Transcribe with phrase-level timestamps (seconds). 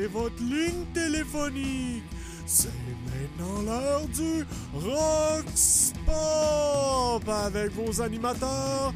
[0.00, 2.02] votre ligne téléphonique.
[2.46, 2.68] C'est
[3.06, 8.92] maintenant l'heure du Rox Pop avec vos animateurs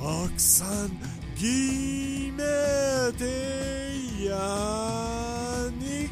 [0.00, 0.96] Roxane
[1.36, 6.10] Guillemette et Yannick.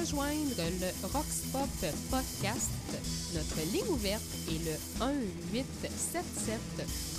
[0.00, 1.68] Rejoindre le Roxpop
[2.10, 2.70] Podcast,
[3.34, 4.76] notre ligne ouverte est le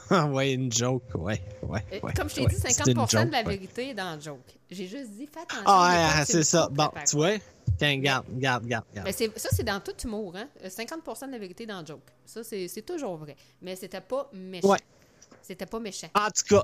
[0.09, 2.13] Ah, ouais, une joke, ouais, ouais, Euh, ouais.
[2.13, 2.47] Comme je t'ai ouais.
[2.47, 4.39] dit, C'est 50% une de la vérité est dans le joke.
[4.69, 5.63] J'ai juste dit, fais attention.
[5.65, 6.69] Ah, ouais, ah, c'est ça.
[6.71, 7.37] Bon, de tu vois?
[7.77, 9.07] Tiens, garde, garde, garde, garde.
[9.07, 10.35] Mais ça, c'est dans tout humour.
[10.35, 10.47] Hein?
[10.63, 12.01] Euh, 50% de la vérité dans le joke.
[12.25, 13.35] Ça, c'est toujours vrai.
[13.61, 14.67] Mais c'était pas méchant.
[14.69, 14.79] Ouais.
[15.41, 16.07] C'était pas méchant.
[16.15, 16.63] En tout cas,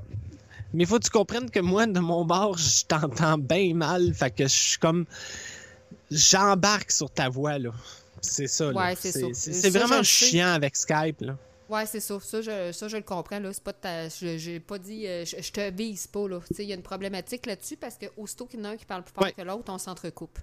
[0.73, 4.13] mais faut que tu comprennes que moi, de mon bord, je t'entends bien mal.
[4.13, 5.05] Fait que je suis comme.
[6.11, 7.71] J'embarque sur ta voix, là.
[8.21, 8.71] C'est ça.
[8.71, 9.27] Ouais, c'est ça.
[9.33, 10.27] C'est je vraiment sais.
[10.27, 11.37] chiant avec Skype, là.
[11.69, 12.19] Ouais, c'est ça.
[12.19, 13.39] Ça je, ça, je le comprends.
[13.39, 13.53] Là.
[13.53, 15.05] C'est pas ta- je- J'ai pas dit.
[15.07, 16.25] euh, je, je te vise pas.
[16.57, 18.85] Il y a une problématique là-dessus parce que aussitôt qu'il y en a un qui
[18.85, 19.33] parle plus fort Ouais.
[19.33, 20.39] que l'autre, on s'entrecoupe.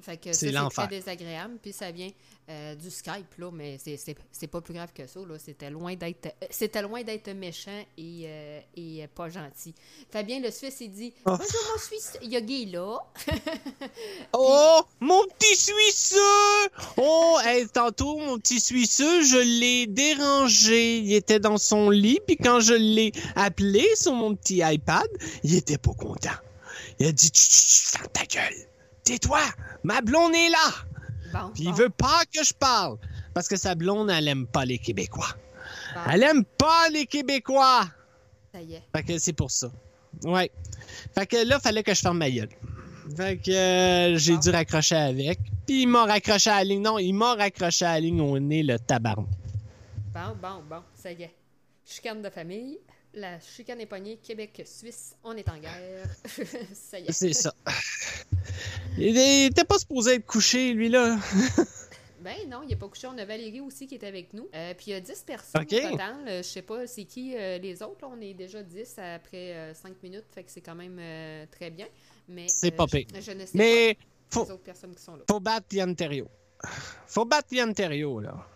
[0.00, 0.86] Fait que ça, C'est c'est l'enfer.
[0.86, 1.58] très désagréable.
[1.62, 2.10] Puis ça vient
[2.48, 5.18] euh, du Skype, là, mais c'est- c'est c'est pas plus grave que ça.
[5.20, 5.36] là.
[5.38, 9.74] C'était loin d'être euh, c'était loin d'être méchant et, euh, et pas gentil.
[10.10, 11.30] Fabien Le Suisse, il dit Oh.
[11.30, 12.12] Bonjour, mon Suisse.
[12.22, 12.98] Il y a Guy là.
[14.32, 16.70] Oh, mon petit Suisseux!
[16.96, 20.98] Oh, hey, tantôt, mon petit Suisseux, je l'ai dérangé.
[20.98, 25.06] Il était dans son lit, puis quand je l'ai appelé sur mon petit iPad,
[25.42, 26.30] il était pas content.
[26.98, 28.68] Il a dit, ferme ta gueule.
[29.06, 29.40] Tais-toi,
[29.84, 30.68] ma blonde est là.
[31.32, 32.98] Bon, Puis il veut pas que je parle.
[33.34, 35.28] Parce que sa blonde, elle aime pas les Québécois.
[35.94, 37.84] bon, Elle aime pas les Québécois.
[38.52, 38.82] ça y est.
[38.94, 39.68] Fait que c'est pour ça.
[40.24, 40.50] Ouais.
[41.14, 42.48] Fait que là, fallait que je ferme ma gueule.
[43.16, 45.38] Fait que euh, j'ai dû raccrocher avec.
[45.66, 46.82] Puis il m'a raccroché à la ligne.
[46.82, 49.28] Non, il m'a raccroché à la ligne au nez, le tabaron.
[50.12, 51.34] Bon, bon, bon, ça y est.
[51.84, 52.78] Chicane de famille.
[53.16, 54.18] La chicane est poignée.
[54.22, 56.06] Québec-Suisse, on est en guerre.
[56.74, 57.12] ça y est.
[57.12, 57.54] C'est ça.
[58.98, 61.18] Il était pas supposé être couché, lui, là.
[62.20, 63.06] Ben non, il n'est pas couché.
[63.06, 64.48] On a Valérie aussi qui est avec nous.
[64.52, 65.72] Euh, puis il y a 10 personnes Ok.
[65.72, 66.16] au total.
[66.26, 67.98] Euh, je sais pas c'est qui euh, les autres.
[68.02, 68.08] là.
[68.12, 70.24] On est déjà 10 après 5 minutes.
[70.34, 71.00] Fait que c'est quand même
[71.52, 71.86] très bien.
[72.26, 73.06] Mais C'est pas je, pire.
[73.20, 74.00] je ne sais Mais pas
[74.30, 75.22] faut, les autres personnes qui sont là.
[75.30, 76.26] faut battre Terriot.
[77.06, 78.46] Faut battre là.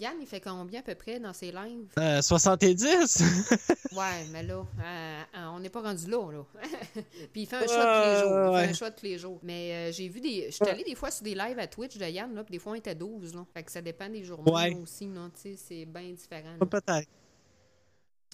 [0.00, 1.88] Yann, il fait combien à peu près dans ses lives?
[1.98, 3.22] Euh, 70?
[3.96, 6.44] Ouais, mais là, euh, euh, on n'est pas rendu là, là.
[7.32, 8.58] Puis il fait un choix tous les jours.
[8.58, 9.40] Il fait un choix tous les jours.
[9.42, 10.46] Mais euh, j'ai vu des.
[10.50, 12.58] Je suis allée des fois sur des lives à Twitch de Yann, là, puis des
[12.58, 13.44] fois on était 12, là.
[13.54, 14.76] Fait que ça dépend des journées Ouais.
[14.80, 15.28] aussi, là.
[15.34, 16.56] Tu sais, c'est bien différent.
[16.70, 17.08] Peut-être.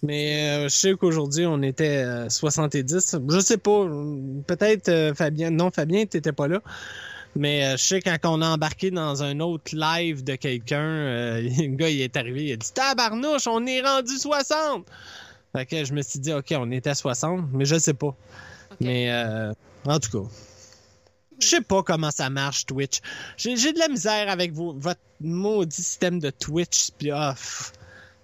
[0.02, 3.16] Mais euh, je sais qu'aujourd'hui, on était euh, 70.
[3.28, 3.86] Je sais pas.
[4.46, 5.50] Peut-être euh, Fabien.
[5.50, 6.60] Non, Fabien, t'étais pas là.
[7.36, 11.40] Mais euh, je sais quand on a embarqué dans un autre live de quelqu'un, euh,
[11.58, 14.86] le gars il est arrivé, il a dit Tabarnouche, on est rendu 60!
[15.54, 18.16] Fait que je me suis dit, OK, on était à 60, mais je sais pas.
[18.80, 19.52] Mais euh,
[19.86, 20.28] en tout cas.
[21.40, 23.00] Je sais pas comment ça marche, Twitch.
[23.36, 26.90] J'ai de la misère avec vos, votre maudit système de Twitch.
[26.98, 27.72] Puis, ah, pff,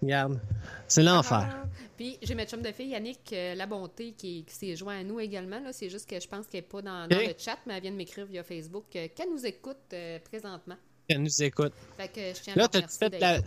[0.02, 0.40] regarde,
[0.88, 1.48] c'est l'enfer.
[1.50, 1.66] Ah,
[2.00, 5.04] Puis j'ai ma chum de fille, Yannick euh, La Bonté, qui, qui s'est joint à
[5.04, 5.60] nous également.
[5.60, 5.70] là.
[5.74, 7.96] C'est juste que je pense qu'elle n'est pas dans, le chat, mais elle vient de
[7.96, 10.76] m'écrire via Facebook euh, qu'elle nous écoute euh, présentement.
[11.08, 11.74] Elle nous écoute.
[11.98, 13.40] Fait que je tiens Là, à t'as remercier fait la.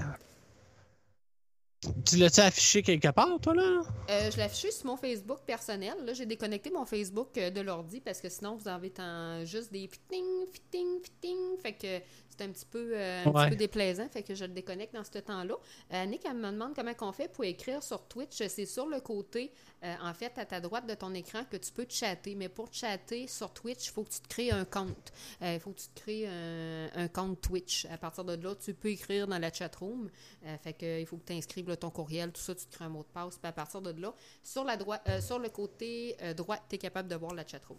[2.06, 3.82] Tu l'as-tu affiché quelque part, toi, là?
[4.12, 5.96] Euh, je l'ai affiché sur mon Facebook personnel.
[6.06, 9.88] Là, j'ai déconnecté mon Facebook de l'ordi parce que sinon, vous avez tant- juste des
[9.88, 11.58] fitting, fitting, fitting.
[11.58, 12.06] Fait que
[12.38, 13.44] c'est un petit peu, euh, un Ouais.
[13.46, 14.08] petit peu déplaisant.
[14.10, 15.56] Fait que je le déconnecte dans ce temps-là.
[15.94, 18.42] Euh, Nick, elle me demande comment on fait pour écrire sur Twitch.
[18.48, 19.52] C'est sur le côté,
[19.84, 22.36] euh, en fait, à ta droite de ton écran que tu peux chatter.
[22.36, 25.12] Mais pour chatter sur Twitch, il faut que tu te crées un compte.
[25.42, 27.86] Euh, Il faut que tu te crées un, un compte Twitch.
[27.92, 30.10] À partir de là, tu peux écrire dans la chatroom.
[30.46, 32.86] Euh, fait que, il faut que tu inscrives ton courriel, tout ça, tu te crées
[32.86, 33.38] un mot de passe.
[33.38, 34.14] Puis à partir de là,
[34.44, 37.46] sur, la droite, euh, sur le côté euh, droit, tu es capable de voir la
[37.46, 37.78] chatroom.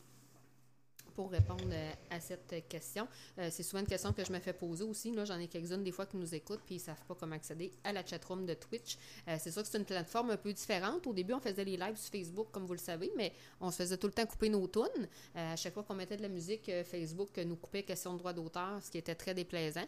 [1.14, 3.06] Pour répondre euh, à cette question,
[3.38, 5.12] Euh, c'est souvent une question que je me fais poser aussi.
[5.12, 7.72] Là, j'en ai quelques-unes des fois qui nous écoutent puis ils savent pas comment accéder
[7.82, 8.96] à la chatroom de Twitch.
[9.28, 11.06] Euh, c'est sûr que c'est une plateforme un peu différente.
[11.06, 13.76] Au début, on faisait les lives sur Facebook, comme vous le savez, mais on se
[13.76, 15.08] faisait tout le temps couper nos tunes.
[15.34, 18.80] À chaque fois qu'on mettait de la musique, Facebook nous coupait question de droit d'auteur,
[18.82, 19.86] ce qui était très déplaisant.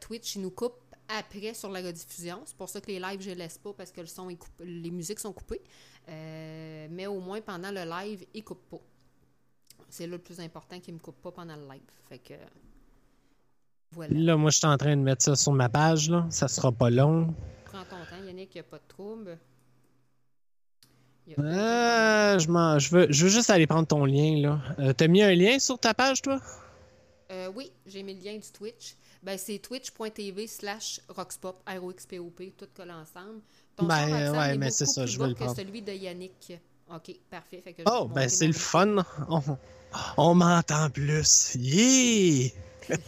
[0.00, 0.78] Twitch, il nous coupe
[1.08, 2.42] après sur la rediffusion.
[2.44, 4.28] C'est pour ça que les lives, je les laisse pas parce que le son
[4.60, 5.62] les musiques sont coupées.
[6.08, 8.80] Mais au moins pendant le live, il coupe pas.
[9.88, 11.80] C'est là le plus important qu'il me coupe pas pendant le live.
[12.08, 12.34] Fait que
[13.92, 14.14] voilà.
[14.18, 16.26] Là, moi, je suis en train de mettre ça sur ma page, là.
[16.30, 17.34] Ça sera pas long.
[17.64, 19.38] Prends ton temps, Yannick, il n'y a pas de trouble.
[21.38, 24.60] A Euh, je, m'en- je, veux, je veux juste aller prendre ton lien, là.
[24.78, 26.40] Euh, T'as mis un lien sur ta page, toi?
[27.30, 28.96] Euh, oui, j'ai mis le lien du Twitch.
[29.22, 33.40] Ben, c'est twitch.tv slash roxpop, R-O-X-P-O-P, tout collé ensemble.
[33.76, 35.54] Ton Ben, ouais, mais c'est ça, je que prendre.
[35.56, 36.54] celui de Yannick.
[36.94, 37.60] OK, parfait.
[37.62, 38.96] Fait que Oh, ben c'est le fun.
[39.28, 39.40] On,
[40.16, 41.54] on m'entend plus.
[41.56, 42.50] Yeah!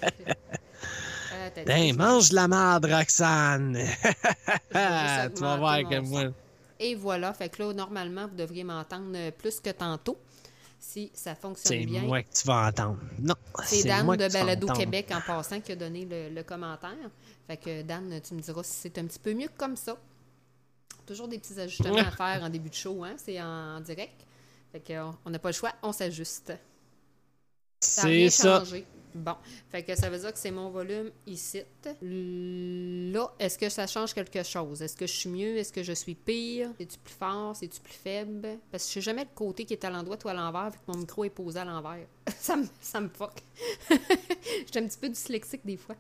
[1.34, 3.76] Euh, Ben, mange de la merde, Roxane!
[4.70, 6.25] tu vas voir mon moi...
[6.79, 10.19] Et voilà, fait que là, normalement, vous devriez m'entendre plus que tantôt,
[10.79, 12.02] si ça fonctionne C'est bien.
[12.02, 12.99] moi que tu vas entendre.
[13.19, 13.34] Non,
[13.64, 14.67] C'est Dan moi de Balado.
[14.69, 17.11] Québec en passant qui a donné le, le commentaire.
[17.46, 19.96] Fait que Dan, tu me diras si c'est un petit peu mieux que comme ça.
[21.07, 23.15] Toujours des petits ajustements à faire en début de show, hein?
[23.17, 24.27] C'est en, direct.
[24.73, 26.53] Fait qu'on on n'a pas le choix, on s'ajuste.
[27.81, 28.61] Ça a rien C'est ça.
[28.61, 28.87] changé.
[29.15, 29.35] Bon.
[29.71, 31.63] Fait que ça veut dire que c'est mon volume ici.
[32.01, 34.81] Là, est-ce que ça change quelque chose?
[34.81, 35.59] Est-ce que je suis mieux?
[35.59, 36.71] Est-ce que je suis pire?
[36.79, 37.55] C'est-tu plus fort?
[37.55, 38.59] C'est-tu plus faible?
[38.71, 40.79] Parce que je sais jamais le côté qui est à l'endroit ou à l'envers, vu
[40.79, 42.07] que mon micro est posé à l'envers.
[42.39, 43.35] ça, me, ça me fuck.
[43.91, 45.97] J'étais un petit peu dyslexique des fois.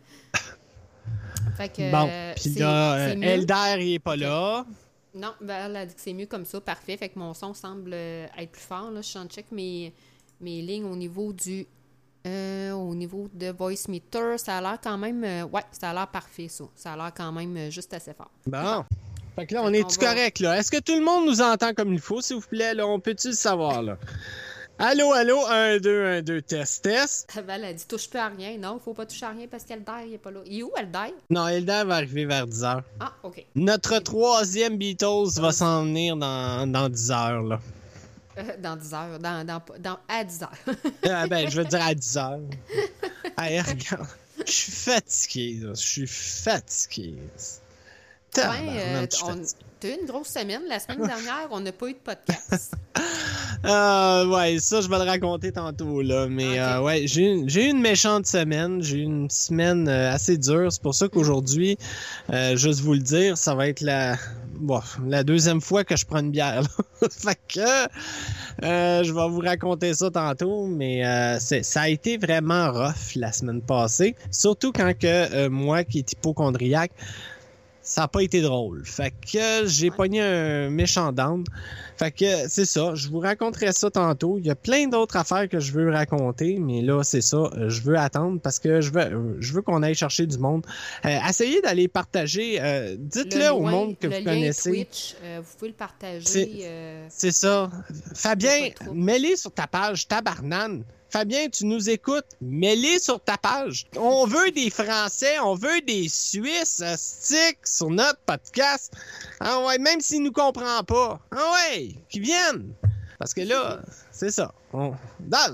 [1.56, 1.90] Fait que.
[1.90, 3.20] Bon, euh, puis là, euh.
[3.20, 4.64] Elder, il est pas là.
[5.14, 6.96] Non, ben, elle a dit que c'est mieux comme ça, parfait.
[6.96, 8.90] Fait que mon son semble euh, être plus fort.
[8.90, 9.02] Là.
[9.02, 9.92] Je suis en check mes,
[10.40, 11.66] mes lignes au niveau du.
[12.26, 14.38] euh, au niveau de Voice Meter.
[14.38, 15.22] Ça a l'air quand même.
[15.24, 16.64] euh, ouais, ça a l'air parfait, ça.
[16.74, 18.30] Ça a l'air quand même juste assez fort.
[18.46, 18.84] Bon.
[19.36, 20.58] Fait que là, on Fait est qu'on tout va- correct, là?
[20.58, 22.74] Est-ce que tout le monde nous entend comme il faut, s'il vous plaît?
[22.74, 23.96] Là, on peut-tu le savoir, là?
[24.78, 27.40] Allô, allô, 1, 2, 1, 2, test, test.
[27.46, 28.58] Val a dit touche plus à rien.
[28.58, 30.40] Non, faut pas toucher à rien parce qu'Elder, il est pas là.
[30.46, 31.14] Il est où, Elder?
[31.30, 32.82] Non, Elder va arriver vers 10 heures.
[32.98, 33.44] Ah, OK.
[33.54, 37.60] Notre troisième Beatles va s'en venir dans, dans 10 heures, là.
[38.38, 39.18] Euh, dans 10 heures.
[39.20, 40.50] Dans, dans, dans, à 10 heures.
[41.04, 42.40] Ah ben, je veux dire à 10 heures.
[43.38, 44.06] Hey, regarde.
[44.46, 45.70] Je suis fatigué, là.
[45.74, 47.14] Je suis fatigué.
[47.14, 47.30] Ouais,
[48.30, 49.42] Tabarnak, euh, on-.
[49.80, 50.62] T'as eu une grosse semaine.
[50.68, 52.74] La semaine dernière, on n'a pas eu de podcast.
[53.64, 56.26] Ah, ouais, ça, je vais le raconter tantôt, là.
[56.28, 56.56] Mais, Ok.
[56.58, 58.82] euh, ouais, j'ai eu, j'ai eu une méchante semaine.
[58.82, 60.72] J'ai eu une semaine euh, assez dure.
[60.72, 61.78] C'est pour ça qu'aujourd'hui,
[62.32, 64.16] euh, juste vous le dire, ça va être la,
[64.58, 67.08] bon, la deuxième fois que je prends une bière, là.
[67.10, 70.66] fait que, euh, je vais vous raconter ça tantôt.
[70.66, 74.16] Mais, euh, c'est, ça a été vraiment rough la semaine passée.
[74.32, 76.92] Surtout quand que, euh, moi, qui est hypochondriaque,
[77.82, 78.82] ça n'a pas été drôle.
[78.84, 79.96] Fait que j'ai Ouais.
[79.96, 81.44] pogné un méchant down.
[81.96, 84.38] Fait que c'est ça, je vous raconterai ça tantôt.
[84.38, 87.68] Il y a plein d'autres affaires que je veux raconter, mais là, c'est ça, euh,
[87.68, 90.64] je veux attendre parce que je veux, euh, je veux qu'on aille chercher du monde.
[91.04, 94.70] Euh, essayez d'aller partager, euh, dites-le au monde que le vous lien connaissez.
[94.70, 96.24] Twitch, euh, vous pouvez le partager.
[96.24, 97.70] C'est- euh, ça.
[98.14, 100.84] Fabien, mets-les sur ta page, tabarnane.
[101.12, 103.84] Fabien, tu nous écoutes, mets-les sur ta page.
[103.98, 108.94] On veut des Français, on veut des Suisses, stick sur notre podcast.
[109.38, 111.20] Ah ouais, même s'ils nous comprennent pas.
[111.30, 112.72] Ah ouais, qu'ils viennent.
[113.18, 114.54] Parce que là, c'est ça.
[114.72, 114.94] On,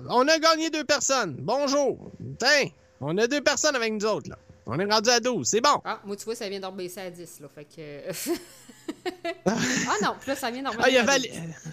[0.08, 1.34] on a gagné deux personnes.
[1.40, 1.98] Bonjour.
[2.38, 4.38] Tiens, on a deux personnes avec nous autres, là.
[4.70, 5.80] On est rendu à 12, c'est bon.
[5.84, 7.48] Ah, moi, tu vois, ça vient d'en baisser à 10, là.
[7.54, 8.32] Fait que.
[9.46, 11.30] ah non, puis là, ça vient d'en Ah, Val- 12.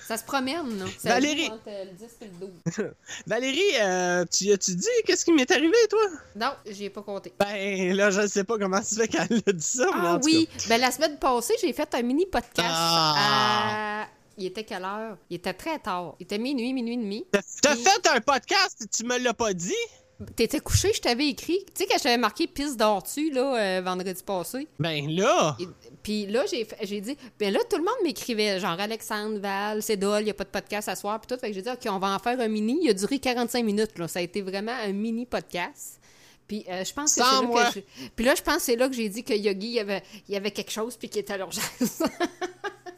[0.07, 0.85] Ça se promène.
[0.99, 1.47] Ça Valérie.
[1.51, 2.47] Entre euh, le 10 et le
[2.79, 2.91] 12.
[3.27, 5.99] Valérie, euh, tu as-tu dit qu'est-ce qui m'est arrivé, toi?
[6.35, 7.33] Non, j'y ai pas compté.
[7.39, 10.25] Ben, là, je sais pas comment ça fait qu'elle a dit ça, en Ah tout
[10.25, 12.69] oui, ben la semaine passée, j'ai fait un mini podcast.
[12.71, 14.03] Ah.
[14.03, 15.17] à- Il était quelle heure?
[15.29, 16.15] Il était très tard.
[16.19, 17.25] Il était minuit, minuit et demi.
[17.31, 17.39] cas.
[17.61, 19.73] T'as Puis- fait un podcast et tu me l'as pas dit?
[20.35, 21.59] T'étais couché, je t'avais écrit.
[21.67, 24.65] Tu sais, quand je t'avais marqué piste dors-tu, là, euh, vendredi passé.
[24.79, 25.57] Ben là!
[26.03, 30.21] Puis là, j'ai dit, ben là, tout le monde m'écrivait, genre Alexandre, Val, c'est Dol,
[30.21, 31.39] il n'y a pas de podcast à soir, puis tout.
[31.41, 32.79] Fait que j'ai dit, OK, on va en faire un mini.
[32.83, 34.07] Il a duré 45 minutes, là.
[34.07, 35.99] Ça a été vraiment un mini podcast.
[36.47, 38.61] Puis euh, je pense que Sans c'est là que j'ai- Puis là, je pense que
[38.61, 40.95] c'est là que j'ai dit que Yogi, il y avait, il y avait quelque chose,
[40.95, 42.03] puis qu'il était à l'urgence.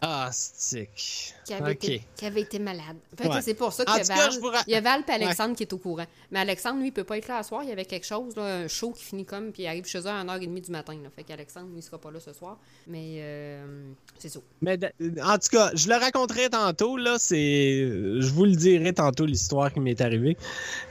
[0.02, 1.34] Ah, stick.
[1.48, 2.98] Qui, avait été, qui avait été malade.
[3.24, 3.42] Ouais.
[3.42, 5.74] c'est pour ça que cas, Val, vous il y a Val et Alexandre qui est
[5.74, 6.06] au courant.
[6.32, 7.64] Mais Alexandre, lui, il peut pas être là ce soir.
[7.64, 10.00] Il y avait quelque chose, là, un show qui finit comme, puis il arrive chez
[10.00, 10.94] eux à 1h30 du matin.
[11.02, 11.10] Là.
[11.16, 12.58] Fait qu'Alexandre, lui, il sera pas là ce soir.
[12.88, 14.40] Mais euh, c'est ça.
[14.62, 14.78] Mais
[15.24, 17.38] en tout cas, je le raconterai tantôt, là, c'est.
[17.38, 20.36] Je vous le dirai tantôt l'histoire qui m'est arrivée.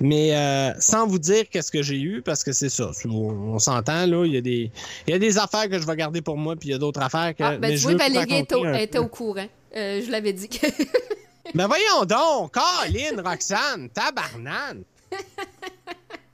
[0.01, 2.91] Mais euh, sans vous dire qu'est-ce que j'ai eu, parce que c'est ça.
[3.05, 4.25] On, on s'entend, là.
[4.25, 4.71] Il y, a des,
[5.07, 6.79] il y a des affaires que je vais garder pour moi, puis il y a
[6.79, 7.43] d'autres affaires que.
[7.43, 9.47] Ah, ben, mais tu je vois, Valérie était au courant.
[9.77, 10.49] Euh, je l'avais dit.
[10.49, 10.67] que-
[11.55, 12.55] Ben voyons donc!
[12.55, 14.83] Caroline, Roxane, tabarnane!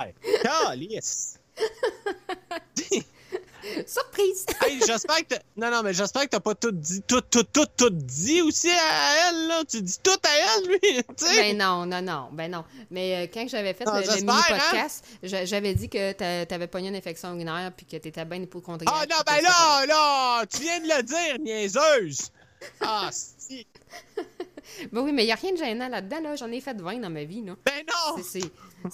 [0.00, 1.38] Hey, Calice!
[3.86, 4.44] Surprise!
[4.60, 7.66] Hey, j'espère que Non, non, mais j'espère que t'as pas tout dit, tout, tout, tout,
[7.76, 9.62] tout dit aussi à elle, là.
[9.70, 10.80] Tu dis tout à elle, lui,
[11.16, 11.36] tu sais.
[11.36, 12.64] ben non, non, non, ben non.
[12.90, 16.44] Mais euh, quand j'avais fait Non, le, le j'espère, mini-podcast, j'a- j'avais dit que t'a-
[16.46, 18.92] t'avais pogné une infection urinaire puis que t'étais bien hypochondriaque.
[18.92, 22.30] Ah non, ben là, là, tu viens de le dire, niaiseuse!
[22.80, 23.66] Ah, si.
[24.92, 26.36] Ben oui, mais il n'y a rien de gênant là-dedans, là.
[26.36, 27.54] J'en ai fait 20 dans ma vie, là.
[27.64, 28.22] Ben non!
[28.22, 28.40] C'est-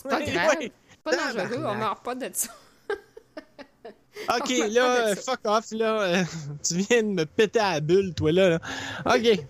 [0.09, 0.57] pas Oui, grave.
[0.61, 0.73] oui.
[1.05, 2.49] Pas dangereux, on meurt pas de ça.
[4.37, 6.01] Ok, là, euh, fuck off, là.
[6.03, 6.25] euh,
[6.67, 8.49] tu viens de me péter à la bulle, toi, là.
[8.51, 8.59] là.
[9.07, 9.39] Ok.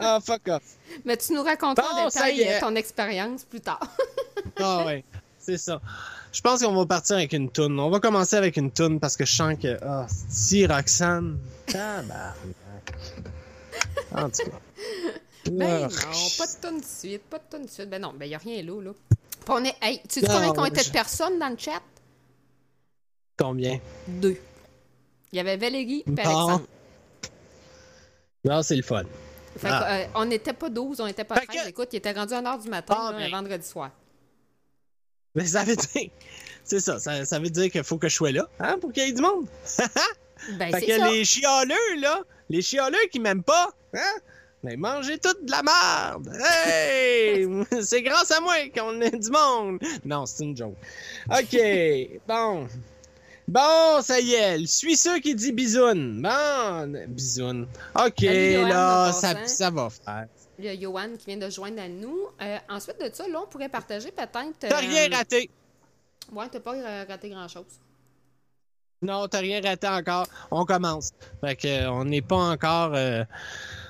[0.00, 0.62] Ah, fuck off.
[1.04, 3.80] Mais tu nous raconteras en Bon, ça détail euh, ton expérience plus tard.
[4.58, 5.04] Ah ouais,
[5.38, 5.80] c'est ça.
[6.32, 7.78] Je pense qu'on va partir avec une toune.
[7.78, 9.78] On va commencer avec une toune parce que je sens que.
[9.82, 11.38] Ah, si Roxane.
[14.14, 14.58] En tout cas.
[15.50, 17.90] Ben Ah, non, pas de tonne de suite, pas de tonne de suite.
[17.90, 18.92] Ben non, ben y a rien là, là.
[19.10, 19.74] Puis on est...
[19.82, 21.82] Hey, tu Non, combien qu'on était de personnes dans le chat?
[23.38, 23.78] Combien?
[24.08, 24.38] Deux.
[25.32, 26.22] Il y avait Valérie et Bon.
[26.22, 26.66] Alexandre.
[28.44, 29.02] Non, c'est le fun.
[29.58, 29.80] Fait Ah.
[29.80, 31.62] que, euh, on n'était pas 12, on n'était pas Fait 13.
[31.64, 33.26] que- Écoute, il était rendu à 1h du matin, Ah, là, ben.
[33.34, 33.90] un vendredi soir.
[35.34, 36.10] Mais ça veut dire.
[36.64, 39.04] C'est ça, ça, ça veut dire qu'il faut que je sois là, hein, pour qu'il
[39.06, 39.46] y ait du monde.
[40.58, 41.08] Ben, Fait que ça.
[41.10, 44.20] les chialeux, là, les chialeux qui m'aiment pas, hein,
[44.62, 46.30] mais mangez toute de la merde.
[46.66, 47.46] Hey!
[47.82, 49.78] c'est grâce à moi qu'on est du monde.
[50.04, 50.76] Non, c'est une joke.
[51.30, 51.58] OK,
[52.26, 52.66] bon.
[53.46, 56.22] Bon, ça y est, suis ceux qui dit bisoun.
[56.22, 57.66] Bon, bisoun.
[57.94, 60.26] OK, là, ça, ça va faire.
[60.58, 62.28] Il y a Johan qui vient de joindre à nous.
[62.40, 64.38] Euh, ensuite de ça, là, on pourrait partager peut-être...
[64.60, 65.50] T'as euh, rien raté.
[66.32, 67.64] Ouais, t'as pas euh, raté grand-chose.
[69.02, 70.26] Non, t'as rien raté encore.
[70.50, 71.10] On commence.
[71.42, 72.94] Fait que euh, on n'est pas encore.
[72.94, 73.24] euh,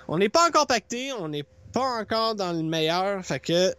[0.08, 1.12] on n'est pas encore pacté.
[1.12, 3.24] On n'est pas encore dans le meilleur.
[3.24, 3.72] Fait que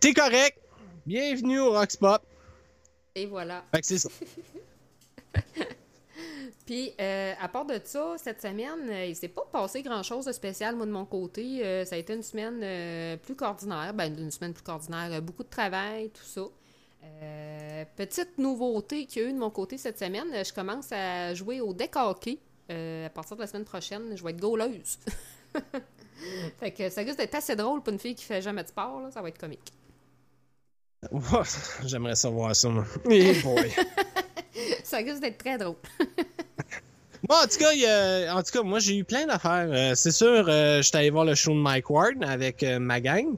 [0.00, 0.58] t'es correct.
[1.06, 2.20] Bienvenue au Rockspot.
[3.14, 3.64] Et voilà.
[3.72, 4.08] Fait que c'est ça.
[6.66, 10.32] Puis, euh, à part de ça, cette semaine, euh, il s'est pas passé grand-chose de
[10.32, 11.64] spécial, moi, de mon côté.
[11.64, 13.94] Euh, ça a été une semaine euh, plus qu'ordinaire.
[13.94, 15.22] Ben, une semaine plus qu'ordinaire.
[15.22, 16.42] Beaucoup de travail, tout ça.
[17.96, 21.60] Petite nouveauté qu'il y a eu de mon côté cette semaine, je commence à jouer
[21.60, 22.40] au deck hockey.
[22.68, 24.98] À partir de la semaine prochaine, je vais être goaleuse.
[26.60, 29.00] fait que ça risque d'être assez drôle pour une fille qui fait jamais de sport.
[29.00, 29.10] là.
[29.10, 29.72] Ça va être comique.
[31.84, 32.84] J'aimerais savoir ça, moi.
[33.04, 33.72] Boy.
[34.82, 35.76] ça risque d'être très drôle.
[37.28, 39.68] Bon, en tout cas, il en tout cas, moi j'ai eu plein d'affaires.
[39.70, 43.00] Euh, c'est sûr, euh, j'étais allé voir le show de Mike Ward avec euh, ma
[43.00, 43.34] gang.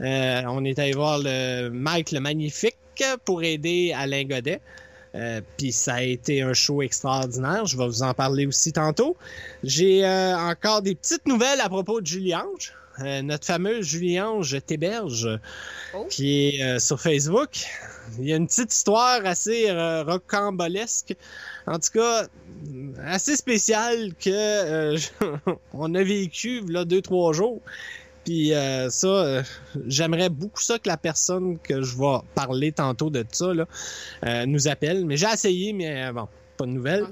[0.00, 2.76] Euh, on est allé voir le Mike le Magnifique
[3.24, 4.60] pour aider Alain Godet.
[5.14, 7.66] Euh, Puis ça a été un show extraordinaire.
[7.66, 9.16] Je vais vous en parler aussi tantôt.
[9.62, 12.72] J'ai euh, encore des petites nouvelles à propos de Julie-Ange.
[13.00, 15.28] Euh, notre fameuse Julie-Ange Théberge,
[15.96, 16.06] Oh.
[16.10, 17.50] qui est euh, sur Facebook.
[18.18, 21.14] Il y a une petite histoire assez euh, rocambolesque.
[21.66, 22.26] En tout cas,
[23.04, 24.98] assez spéciale que euh,
[25.72, 27.60] on a vécu là deux trois jours.
[28.24, 29.42] Puis euh, ça, euh,
[29.86, 33.66] j'aimerais beaucoup ça que la personne que je vais parler tantôt de ça là,
[34.24, 35.04] euh, nous appelle.
[35.04, 37.06] Mais j'ai essayé, mais euh, bon, pas de nouvelles.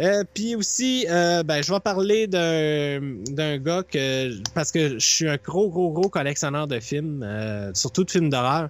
[0.00, 3.00] Euh, puis aussi, euh, ben, je vais parler d'un
[3.30, 7.72] d'un gars que parce que je suis un gros gros gros collectionneur de films, euh,
[7.74, 8.68] surtout de films d'horreur.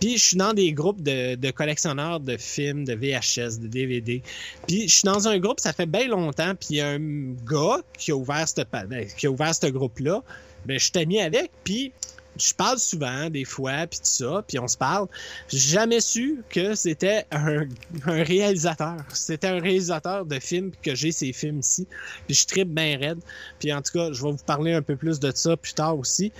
[0.00, 4.22] Puis je suis dans des groupes de, de collectionneurs de films, de VHS, de DVD.
[4.66, 6.54] Puis je suis dans un groupe, ça fait bien longtemps.
[6.54, 9.66] Puis il y a un gars qui a ouvert ce ben, qui a ouvert ce
[9.66, 10.22] groupe-là.
[10.66, 11.50] Ben je suis ami avec.
[11.64, 11.92] Puis
[12.38, 15.08] je parle souvent, des fois, puis tout ça, puis on se parle.
[15.48, 17.66] J'ai jamais su que c'était un,
[18.06, 18.96] un réalisateur.
[19.12, 21.86] C'était un réalisateur de films, que j'ai ces films ici.
[22.26, 23.18] Puis je tripe bien raide.
[23.58, 25.98] Puis en tout cas, je vais vous parler un peu plus de ça plus tard
[25.98, 26.32] aussi.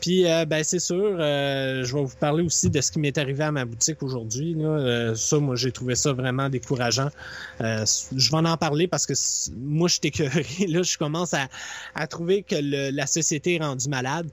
[0.00, 3.16] Puis, euh, ben, c'est sûr, euh, je vais vous parler aussi de ce qui m'est
[3.18, 4.54] arrivé à ma boutique aujourd'hui.
[4.60, 7.08] Euh, ça, moi, j'ai trouvé ça vraiment décourageant.
[7.60, 7.84] Euh,
[8.14, 9.14] je vais en parler parce que
[9.56, 10.44] moi, je suis écœuré.
[10.68, 11.48] Là, je commence à,
[11.94, 14.28] à trouver que le- la société est rendue malade.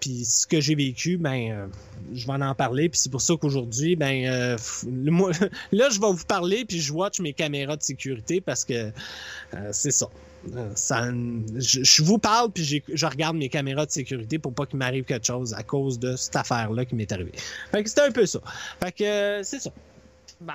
[0.00, 1.66] Puis ce que j'ai vécu, ben, euh,
[2.14, 2.88] je vais en parler.
[2.88, 4.56] Puis c'est pour ça qu'aujourd'hui, ben, euh,
[5.72, 6.64] là, je vais vous parler.
[6.64, 8.92] Puis je watch mes caméras de sécurité parce que
[9.54, 10.08] euh, c'est ça.
[10.76, 15.02] Ça, je, vous parle puis je regarde mes caméras de sécurité pour pas qu'il m'arrive
[15.02, 17.32] quelque chose à cause de cette affaire-là qui m'est arrivée.
[17.72, 18.38] Fait que c'était un peu ça.
[18.80, 19.72] Fait que c'est ça.
[20.40, 20.52] Bon,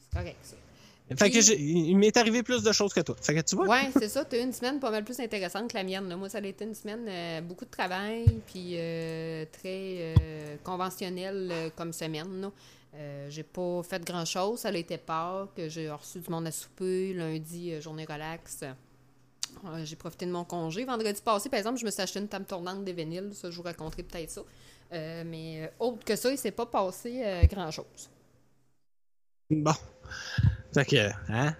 [0.00, 0.56] c'est correct.
[1.14, 3.14] Fait que il m'est arrivé plus de choses que toi.
[3.20, 3.68] Fait que tu vois.
[3.68, 4.24] Ouais, c'est ça.
[4.24, 6.08] Tu as eu une semaine pas mal plus intéressante que la mienne.
[6.08, 6.16] là.
[6.16, 11.70] Moi, ça a été une semaine euh, beaucoup de travail, puis euh, très euh, conventionnelle
[11.76, 12.50] comme semaine.
[13.28, 14.60] j'ai pas fait grand chose.
[14.60, 15.60] Ça a été Pâques.
[15.68, 17.14] J'ai reçu du monde à souper.
[17.14, 18.64] Lundi, journée relax.
[19.84, 20.84] J'ai profité de mon congé.
[20.84, 23.30] Vendredi passé, par exemple, je me suis acheté une table tournante des vinyles.
[23.32, 24.42] Ça, je vous raconterai peut-être ça.
[24.90, 28.10] Mais autre que ça, il s'est pas passé euh, grand-chose.
[29.50, 29.74] Bon.
[30.76, 31.54] Fait que, hein?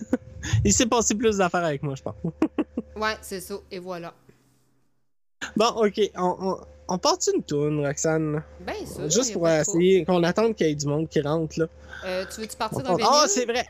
[0.64, 2.16] il s'est passé plus d'affaires avec moi, je pense.
[2.96, 3.54] Ouais, c'est ça.
[3.70, 4.12] Et voilà.
[5.56, 6.00] Bon, ok.
[6.16, 6.56] On, on,
[6.88, 8.42] on part une tourne, Roxane?
[8.58, 9.08] Ben, ça.
[9.08, 11.66] Juste pour essayer qu'on attende qu'il y ait du monde qui rentre, là.
[12.04, 12.96] Euh, tu veux-tu partir d'un?
[13.04, 13.64] Ah, c'est vrai!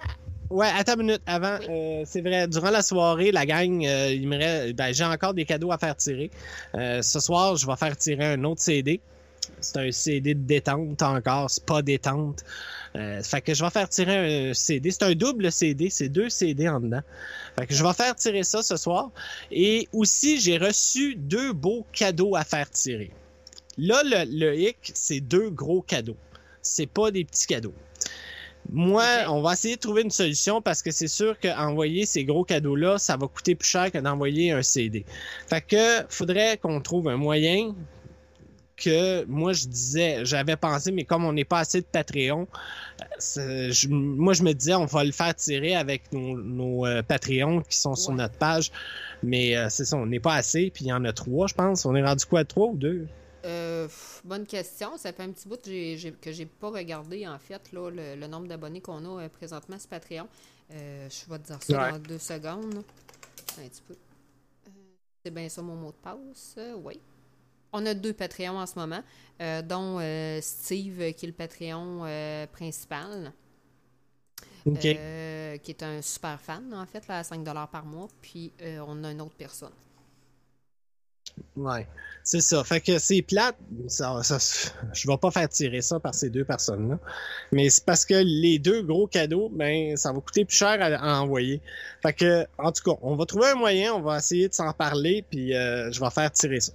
[0.48, 1.20] Ouais, attends une minute.
[1.26, 1.66] Avant, Oui.
[1.68, 5.34] euh, c'est vrai, durant la soirée, la gang, euh, il me reste- ben, j'ai encore
[5.34, 6.30] des cadeaux à faire tirer.
[6.72, 9.02] Ce soir, je vais faire tirer un autre CD.
[9.60, 12.44] C'est un CD de détente encore, c'est pas détente.
[12.96, 14.90] Euh, fait que je vais faire tirer un CD.
[14.90, 17.02] C'est un double CD, c'est deux CD en dedans.
[17.58, 19.10] Fait que je vais faire tirer ça ce soir.
[19.50, 23.10] Et aussi, j'ai reçu deux beaux cadeaux à faire tirer.
[23.76, 26.16] Là, le, le hic, c'est deux gros cadeaux.
[26.62, 27.74] C'est pas des petits cadeaux.
[28.70, 32.44] Moi, on va essayer de trouver une solution parce que c'est sûr qu'envoyer ces gros
[32.44, 35.06] cadeaux-là, ça va coûter plus cher que d'envoyer un CD.
[35.48, 37.74] Fait que faudrait qu'on trouve un moyen
[38.78, 42.46] que moi je disais, j'avais pensé, mais comme on n'est pas assez de Patreon,
[43.18, 47.60] je- moi je me disais on va le faire tirer avec nos, nos euh, Patreons
[47.62, 48.16] qui sont sur Ouais.
[48.16, 48.70] notre page.
[49.22, 51.54] Mais euh, c'est ça, on n'est pas assez, puis il y en a trois, je
[51.54, 51.84] pense.
[51.84, 53.06] On est rendu quoi, trois ou deux?
[53.44, 53.88] Euh,
[54.24, 54.96] bonne question.
[54.96, 58.14] Ça fait un petit bout que j'ai, que j'ai pas regardé, en fait, là, le,
[58.14, 60.28] le nombre d'abonnés qu'on a présentement sur Patreon.
[60.70, 61.92] Je vais te dire ça Ouais.
[61.92, 62.82] dans deux secondes.
[63.58, 63.94] Un petit peu.
[65.24, 66.56] C'est bien ça mon mot de passe.
[66.84, 67.00] Oui.
[67.72, 69.02] On a deux Patreons en ce moment,
[69.40, 73.32] euh, dont euh, Steve, qui est le Patreon euh, principal,
[74.80, 78.08] qui est un super fan, en fait, là, à 5 par mois.
[78.20, 78.52] Puis
[78.86, 79.72] on a une autre personne.
[81.56, 81.86] Ouais,
[82.24, 82.64] c'est ça.
[82.64, 83.56] Fait que c'est plate.
[83.86, 84.38] Ça, ça,
[84.92, 86.98] je vais pas faire tirer ça par ces deux personnes-là.
[87.52, 90.86] Mais c'est parce que les deux gros cadeaux, ben, ça va coûter plus cher à,
[90.86, 91.60] à envoyer.
[92.02, 94.72] Fait que, en tout cas, on va trouver un moyen, on va essayer de s'en
[94.72, 96.72] parler, puis je vais faire tirer ça.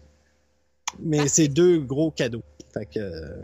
[1.00, 1.30] Mais Parfait.
[1.34, 2.44] c'est deux gros cadeaux.
[2.74, 3.42] Fait que euh,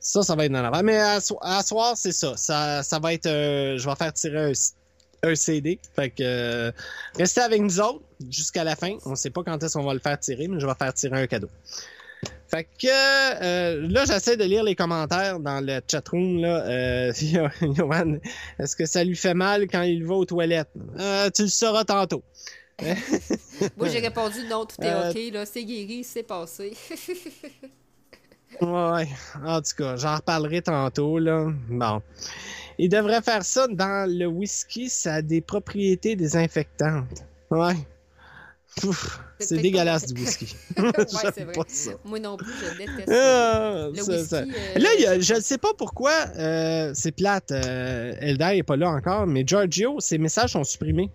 [0.00, 0.82] ça, ça va être dans l'avant.
[0.82, 2.36] Mais à, so- à soir, c'est ça.
[2.36, 2.82] ça.
[2.82, 3.26] Ça va être.
[3.26, 4.52] euh, je vais faire tirer un,
[5.30, 5.78] un CD.
[5.96, 6.72] Fait que euh,
[7.18, 8.96] restez avec nous autres jusqu'à la fin.
[9.06, 11.20] On sait pas quand est-ce qu'on va le faire tirer, mais je vais faire tirer
[11.22, 11.48] un cadeau.
[12.50, 16.40] Fait que euh, là, j'essaie de lire les commentaires dans le chatroom.
[16.40, 17.12] Là, euh,
[17.76, 18.16] Johan,
[18.58, 20.70] est-ce que ça lui fait mal quand il va aux toilettes?
[20.98, 22.22] Euh, tu le sauras tantôt.
[23.76, 26.76] Moi, j'ai répondu non, tout est Euh, OK, là, c'est guéri, c'est passé.
[28.60, 29.08] Ouais,
[29.44, 31.48] en tout cas, j'en reparlerai tantôt, là.
[31.68, 32.00] Bon.
[32.78, 37.24] Il devrait faire ça dans le whisky, ça a des propriétés désinfectantes.
[37.50, 37.74] Ouais.
[39.40, 40.54] C'est dégueulasse du whisky.
[40.78, 40.92] ouais,
[41.34, 41.54] c'est vrai.
[41.66, 41.90] ça.
[42.04, 43.84] Moi non plus, je déteste ça.
[43.84, 44.28] Ah, Le ça, whisky.
[44.28, 44.36] ça.
[44.38, 47.50] euh, Là, il y a- je ne sais pas pourquoi, euh, c'est plate.
[47.50, 51.10] Eldar n'est pas là encore, mais Giorgio, ses messages sont supprimés.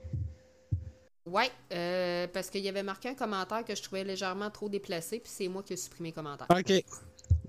[1.34, 5.18] Ouais, euh, parce qu'il y avait marqué un commentaire que je trouvais légèrement trop déplacé,
[5.20, 6.48] puis c'est moi qui ai supprimé le commentaire.
[6.50, 6.84] OK.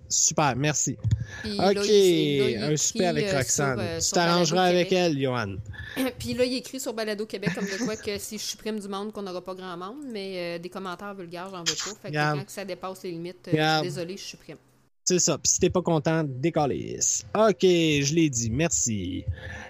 [0.08, 0.96] Super, merci.
[1.42, 3.76] Puis là, OK, il- c'est- là, il un souper écrit, avec euh, Roxane.
[3.78, 5.56] sur, euh, tu t'arrangeras avec elle, Johan.
[6.18, 8.88] Puis là, il écrit sur Balado Québec comme de quoi que si je supprime du
[8.88, 11.98] monde, qu'on n'aura pas grand monde, mais euh, des commentaires vulgaires, j'en veux pas.
[12.02, 14.58] Fait que quand ça dépasse les limites, euh, désolé, je supprime.
[15.04, 15.36] C'est ça.
[15.36, 17.26] Puis si t'es pas content, décalisse.
[17.34, 18.50] OK, je l'ai dit.
[18.50, 19.24] Merci.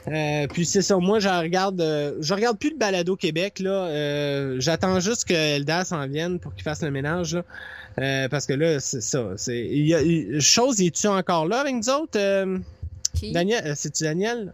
[0.07, 0.97] Euh, puis c'est ça.
[0.99, 3.87] Moi, je regarde, euh, je regarde plus le balado Québec là.
[3.89, 7.43] Euh, J'attends juste que Elda s'en vienne pour qu'il fasse le ménage là.
[7.99, 9.33] Euh, parce que là, c'est ça.
[9.37, 9.59] C'est.
[9.59, 12.17] Il y a, chose, es tu encore là avec nous autres?
[12.19, 12.59] Euh,
[13.15, 13.33] Qui?
[13.33, 14.53] Daniel, c'est-tu Daniel?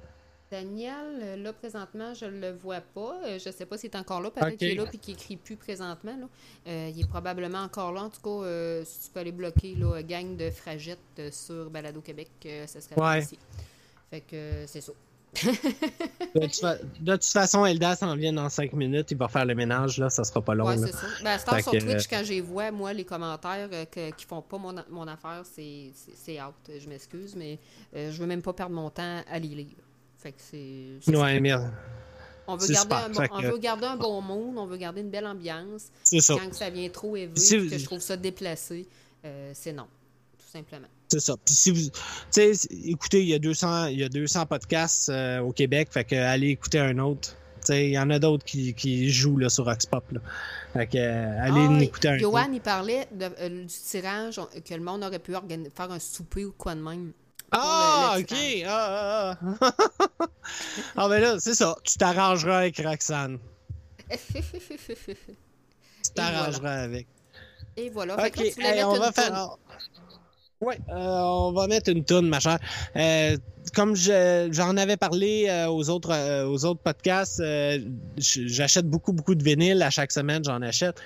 [0.51, 3.21] Daniel, euh, là, présentement, je le vois pas.
[3.25, 4.31] Euh, Je sais pas s'il est encore là.
[4.31, 6.17] Peut-être qu'il est là puis qu'il écrit plus présentement.
[6.17, 6.29] Là.
[6.67, 8.03] Euh, il est probablement encore là.
[8.03, 10.99] En tout cas, euh, si tu peux aller bloquer là, gang de fragettes
[11.33, 13.07] sur Balado Québec, euh, ça serait Ouais.
[13.19, 13.39] apprécié.
[14.11, 14.93] Fait que c'est ça.
[15.45, 19.13] de, toute fa- de toute façon, Elda s'en vient dans 5 minutes.
[19.13, 20.11] Il va faire le ménage, là.
[20.11, 20.67] Ça sera pas long.
[20.67, 21.07] Ouais, c'est ça.
[21.23, 24.27] Ben, à ce temps, Fait sur Twitch, quand j'ai vois, moi, les commentaires que- qui
[24.27, 25.93] font pas mon, affaire, c'est
[26.43, 26.55] out.
[26.77, 27.61] Je m'excuse, mais
[27.95, 29.77] je veux même pas perdre mon temps à les lire.
[30.23, 31.17] Fait que c'est.
[31.17, 31.71] Ouais, merde.
[32.47, 33.05] On veut, garder super.
[33.05, 35.85] un, bon- on veut garder un bon mood, on veut garder une belle ambiance.
[36.03, 36.35] C'est ça.
[36.37, 38.89] Quand ça vient trop élevé, Si puis vous- que je trouve ça déplacé,
[39.25, 39.87] euh, c'est non.
[40.37, 40.89] Tout simplement.
[41.09, 41.37] C'est ça.
[41.45, 41.91] Puis si vous.
[42.33, 45.89] Tu sais, écoutez, il y a 200, il y a 200 podcasts euh, au Québec.
[45.93, 47.37] Fait que allez écouter un autre.
[47.69, 50.11] Il y en a d'autres qui, qui jouent là, sur Oxpop.
[50.13, 50.21] Là.
[50.73, 52.23] Fait que euh, allez Ah, écouter un autre.
[52.23, 56.53] Johan, il parlait de, du tirage, que le monde aurait pu faire un souper ou
[56.57, 57.13] quoi de même.
[57.53, 58.33] Ah, ok.
[58.67, 60.27] Ah, ah, ah.
[60.97, 61.75] ah, ben là, c'est ça.
[61.85, 63.39] Tu t'arrangeras avec Roxane.
[66.03, 67.07] Tu t'arrangeras avec.
[67.77, 68.17] Et voilà.
[68.19, 69.57] Fait Ok, que là, hey, on va faire.
[70.61, 72.59] Ouais, euh, on va mettre une toune, ma chère.
[72.97, 73.37] Euh,
[73.75, 77.43] comme je- j'en avais parlé euh, aux autres euh, aux autres podcasts,
[78.19, 81.01] j'achète beaucoup beaucoup de vinyles à chaque semaine, j'en achète.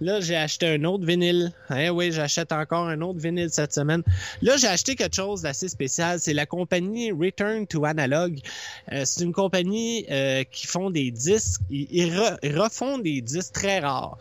[0.00, 1.52] Là, j'ai acheté un autre vinyle.
[1.70, 4.02] Hein, oui, j'achète encore un autre vinyle cette semaine.
[4.42, 6.20] Là, j'ai acheté quelque chose d'assez spécial.
[6.20, 8.38] C'est la compagnie Return to Analog.
[8.92, 11.62] Euh, c'est une compagnie euh, qui font des disques.
[11.70, 14.18] Ils, ils re- ils refont des disques très rares.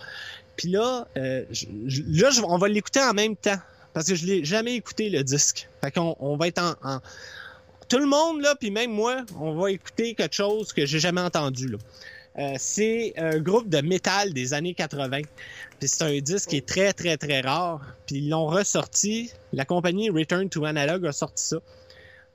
[0.55, 1.65] Puis là, euh, je-
[2.07, 3.59] là, on va l'écouter en même temps.
[3.93, 5.67] Parce que je l'ai jamais écouté, le disque.
[5.81, 6.99] Fait qu'on on va être en, en-
[7.89, 11.21] Tout le monde, là, puis même moi, on va écouter quelque chose que j'ai jamais
[11.21, 11.77] entendu, là.
[12.37, 15.21] Euh, c'est un groupe de métal des années 80.
[15.79, 17.81] Puis c'est un disque qui est très, très, très rare.
[18.05, 19.31] Puis ils l'ont ressorti.
[19.53, 21.57] La compagnie Return to Analog a sorti ça.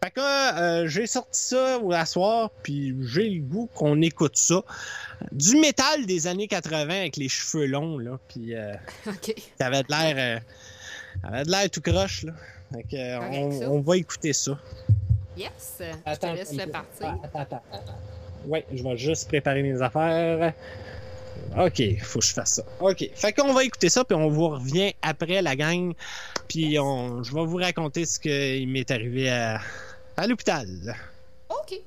[0.03, 4.63] Fait que euh, j'ai sorti ça à soir, puis j'ai le goût qu'on écoute ça.
[5.31, 8.19] Du métal des années 80 avec les cheveux longs, là.
[8.29, 8.73] Puis euh,
[9.59, 10.17] ça avait de l'air...
[10.17, 10.41] euh,
[11.23, 12.33] avait de l'air tout croche, là.
[12.73, 14.59] Fait que, euh, on, va écouter ça.
[15.37, 15.81] Yes.
[15.81, 17.19] je te laisse le partir.
[17.23, 17.99] Attends, attends, attends.
[18.47, 20.55] Ouais, je vais juste préparer mes affaires.
[21.59, 22.65] OK, faut que je fasse ça.
[22.81, 23.11] OK.
[23.15, 25.95] Fait qu'on va écouter ça, puis on vous revient après la gang.
[26.49, 29.61] Puis on, je vais vous raconter ce qui m'est arrivé à,
[30.17, 30.69] à l'hôpital.
[31.49, 31.81] OK.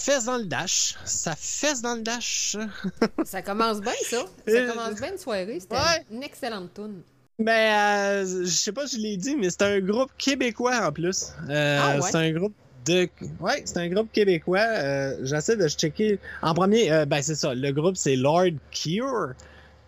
[0.00, 0.96] Fesse dans le dash.
[1.04, 2.56] Ça fesse dans le dash.
[3.24, 4.18] Ça commence bien, ça.
[4.46, 5.58] Ça Euh, commence bien une soirée.
[5.60, 6.04] C'était ouais.
[6.10, 7.02] une excellente tune.
[7.38, 10.92] Mais euh, je sais pas si je l'ai dit, mais c'est un groupe québécois en
[10.92, 11.32] plus.
[11.48, 12.02] Euh, Ah ouais?
[12.10, 13.08] C'est un groupe de.
[13.40, 14.58] Ouais, c'est un groupe québécois.
[14.60, 16.18] Euh, J'essaie de checker.
[16.42, 17.54] En premier, euh, ben c'est ça.
[17.54, 19.32] Le groupe c'est Lord Cure.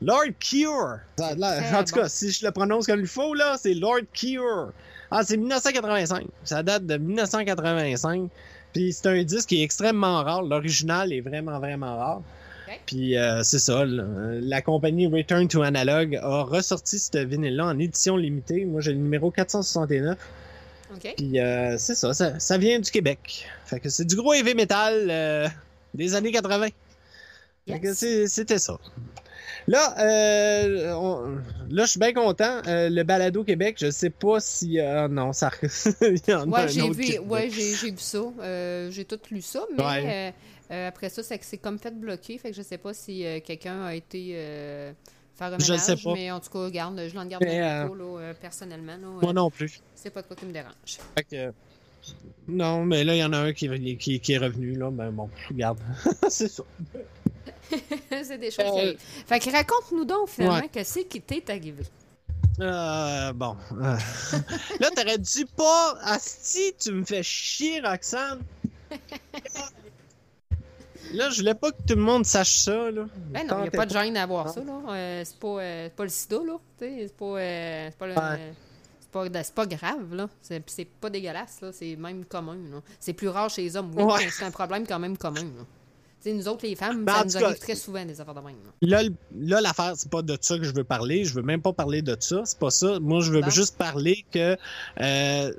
[0.00, 0.98] Lord Cure.
[1.18, 2.00] Ça- là, Très en tout bon.
[2.02, 4.72] cas, si je le prononce comme il faut, là, c'est Lord Cure.
[5.10, 6.26] Ah, c'est 1985.
[6.44, 8.30] Ça date de 1985.
[8.72, 10.42] Puis c'est un disque qui est extrêmement rare.
[10.42, 12.22] L'original est vraiment, vraiment rare.
[12.68, 12.80] Ok.
[12.86, 18.16] Puis euh, c'est ça, la compagnie Return to Analog a ressorti ce vinyle-là en édition
[18.16, 18.64] limitée.
[18.64, 20.18] Moi, j'ai le numéro 469.
[20.94, 21.14] OK?
[21.16, 23.46] Puis euh, c'est ça, ça, ça vient du Québec.
[23.66, 25.48] Fait que c'est du gros heavy metal euh,
[25.94, 26.68] des années 80.
[27.68, 28.78] Fait que c'était ça.
[29.68, 31.36] Là, euh, on-
[31.70, 32.60] là, je suis bien content.
[32.66, 35.50] Euh, le balado Québec, je sais pas si euh, non, ça,
[36.02, 38.22] il y en Ouais, un j'ai vu, qui- ouais, j'ai vu ça.
[38.40, 40.34] Euh, j'ai tout lu ça, mais Ouais.
[40.70, 42.38] euh, après ça, c'est que c'est comme fait bloquer.
[42.38, 44.32] Fait que je sais pas si quelqu'un a été
[45.34, 46.12] faire un Je ménage, sais pas.
[46.14, 47.88] mais en tout cas, regarde, je l'en garde Mais, là,
[48.40, 48.92] personnellement.
[48.96, 49.80] là, Moi non plus.
[49.94, 50.72] c'est pas de quoi qui me dérange.
[51.16, 51.52] Fait que,
[52.48, 54.74] non, mais là, il y en a un qui, qui, qui est revenu.
[54.74, 55.78] Là, ben bon, regarde.
[56.28, 56.64] c'est ça.
[58.24, 58.98] c'est des choses qui Euh, arrivent.
[59.26, 60.68] Fait que raconte-nous donc, finalement, Ouais.
[60.68, 61.84] que c'est qui t'est arrivé.
[62.60, 63.56] Euh, bon.
[63.72, 63.96] Euh,
[64.80, 65.96] là, t'aurais dû pas.
[66.02, 68.40] Asti, tu me fais chier, Roxane.
[71.14, 73.04] Là, je voulais pas que tout le monde sache ça, là.
[73.30, 74.80] Ben non, il n'y a pas de gêne à voir ça, là.
[74.88, 76.56] Euh, c'est pas, euh, c'est pas le sida, là.
[76.78, 78.54] Tu sais, c'est pas, euh, c'est pas, le- Ouais.
[79.42, 80.28] c'est pas, grave, là.
[80.40, 81.70] C'est, pas dégueulasse, là.
[81.72, 82.80] C'est même commun, là.
[82.98, 84.28] C'est plus rare chez les hommes, oui, Ouais.
[84.30, 85.66] c'est un problème quand même commun, là.
[86.22, 88.20] Tu sais, nous autres, les femmes, Ben, en ça nous cas- arrive très souvent, des
[88.20, 89.02] affaires de même, là.
[89.40, 91.24] Là, l'affaire, c'est pas de ça que je veux parler.
[91.24, 92.42] Je veux même pas parler de ça.
[92.44, 93.00] C'est pas ça.
[93.00, 94.56] Moi, je veux juste parler que
[95.00, 95.52] euh,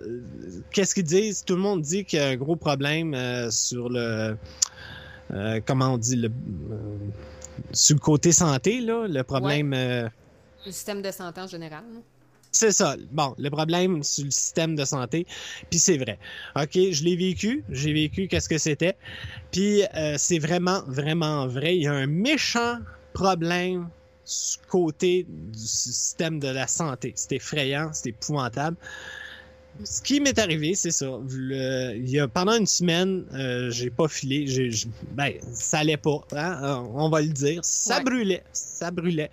[0.72, 1.44] qu'est-ce qu'ils disent?
[1.44, 4.38] Tout le monde dit qu'il y a un gros problème euh, sur le
[5.32, 6.32] euh, comment on dit le
[7.74, 9.72] sur le côté santé là, le problème.
[9.74, 12.00] Le système de santé en général, là.
[12.54, 12.96] C'est ça.
[13.12, 15.26] Bon, le problème sur le système de santé.
[15.70, 16.20] Puis c'est vrai.
[16.56, 17.64] OK, je l'ai vécu.
[17.70, 18.96] J'ai vécu qu'est-ce que c'était.
[19.52, 21.76] Puis euh, c'est vraiment, vraiment vrai.
[21.76, 22.78] Il y a un méchant
[23.14, 23.90] problème
[24.70, 27.12] côté du système de la santé.
[27.16, 28.78] C'est effrayant, c'est épouvantable.
[29.84, 31.08] Ce qui m'est arrivé, c'est ça.
[31.30, 34.46] Le- il y a, pendant une semaine, euh, j'ai pas filé.
[34.48, 34.70] J'ai,
[35.14, 36.22] ben, ça allait pas.
[36.34, 37.62] hein, on va le dire.
[37.64, 38.04] Ça Ouais.
[38.04, 38.44] brûlait.
[38.54, 39.32] Ça brûlait.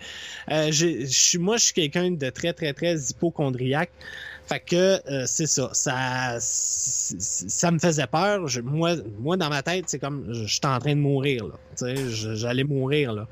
[0.51, 1.07] Euh, j'ai-
[1.39, 3.91] moi, je suis quelqu'un de très, très, très hypochondriaque.
[4.47, 4.77] Fait que
[5.09, 5.71] euh, c'est ça.
[5.75, 8.49] Ça, ça me faisait peur.
[8.49, 11.45] Je- moi, moi, dans ma tête, c'est comme je- j'étais en train de mourir.
[11.47, 11.95] Là.
[12.35, 13.13] J'allais mourir.
[13.13, 13.29] Là.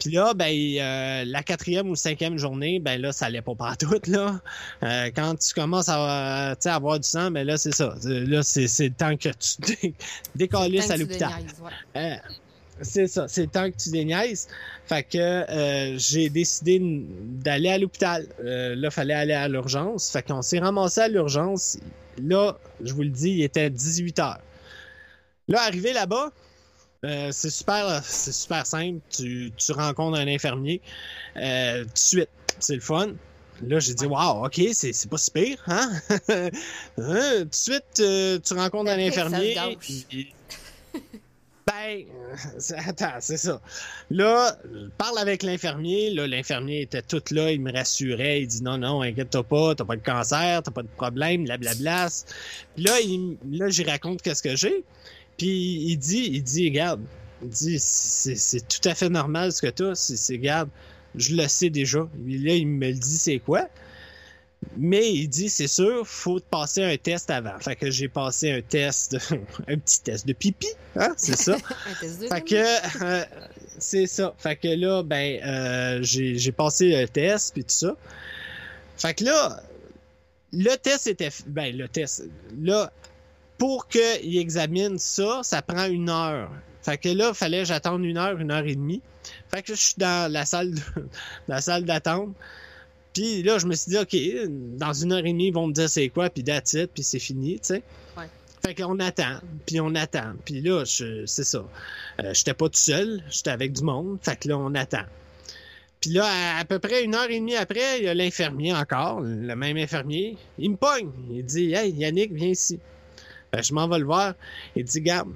[0.00, 3.98] Puis là, ben, euh, la quatrième ou cinquième journée, ben là, ça allait pas partout,
[4.06, 4.40] là.
[4.82, 7.94] Euh, quand tu commences à, avoir du sang, ben là, c'est ça.
[8.04, 9.94] Là, c'est le temps que tu dé-
[10.34, 11.32] décalisses à l'hôpital.
[11.62, 11.70] ouais.
[11.96, 12.16] Euh,
[12.82, 14.48] c'est ça, c'est le temps que tu déniaises.
[14.86, 18.26] Fait que euh, j'ai décidé d'aller à l'hôpital.
[18.44, 20.10] Euh, là, fallait aller à l'urgence.
[20.10, 21.78] Fait qu'on s'est ramassé à l'urgence.
[22.20, 24.40] Là, je vous le dis, il était 18 heures.
[25.46, 26.32] Là, arrivé là-bas,
[27.04, 29.00] euh, c'est super, c'est super simple.
[29.10, 30.80] Tu, tu rencontres un infirmier
[31.36, 32.30] euh, tout de suite.
[32.58, 33.14] C'est le fun.
[33.62, 35.90] Là, j'ai dit, wow, ok, c'est c'est pas si pire, hein?
[36.98, 39.56] Hein, tout de suite, euh, tu rencontres un infirmier.
[41.66, 42.04] ben,
[42.86, 43.60] attends, c'est ça.
[44.10, 46.10] Là, je parle avec l'infirmier.
[46.10, 48.42] Là, l'infirmier était tout là, il me rassurait.
[48.42, 52.08] Il dit non, non, inquiète-toi pas, t'as pas de cancer, t'as pas de problème, blablabla.
[52.74, 54.84] Puis là, il, là, j'y raconte qu'est-ce que j'ai.
[55.36, 57.00] Puis il dit, il dit, regarde,
[57.42, 59.94] il dit, c'est tout à fait normal ce que t'as.
[59.94, 60.68] C'est, c'est, regarde,
[61.14, 62.00] je le sais déjà.
[62.00, 63.68] Là, il me le dit, c'est quoi?
[64.76, 67.58] Mais il dit, c'est sûr, faut te passer un test avant.
[67.60, 69.16] Fait que j'ai passé un test,
[69.68, 71.56] un petit test de pipi, hein, c'est ça.
[71.90, 73.24] Un test de Fait que euh,
[73.78, 74.34] c'est ça.
[74.38, 77.96] Fait que là, ben euh, j'ai j'ai passé le test puis tout ça.
[78.96, 79.62] Fait que là,
[80.52, 82.24] le test était ben le test.
[82.60, 82.92] Là,
[83.64, 86.50] pour qu'il examine ça, ça prend une heure.
[86.82, 89.00] Fait que là, fallait que j'attende une heure, une heure et demie.
[89.50, 90.80] Fait que je suis dans la salle de-
[91.48, 92.34] la salle d'attente.
[93.14, 94.14] Puis là, je me suis dit, OK,
[94.76, 97.02] dans une heure et demie, ils vont me dire c'est quoi, puis that's it, puis
[97.02, 97.82] c'est fini, tu sais.
[98.18, 98.28] Ouais.
[98.62, 100.34] Fait qu'on attend, puis on attend.
[100.44, 101.64] Puis là, c'est ça.
[102.22, 104.18] Euh, j'étais pas tout seul, j'étais avec du monde.
[104.20, 105.04] Fait que là, on attend.
[106.02, 108.74] Puis là, à, à peu près une heure et demie après, il y a l'infirmier
[108.74, 110.36] encore, le même infirmier.
[110.58, 111.10] Il me pogne.
[111.30, 112.78] Il dit Hey, Yannick, viens ici.
[113.62, 114.34] Je m'en vais le voir.
[114.76, 115.32] Il dit Garde,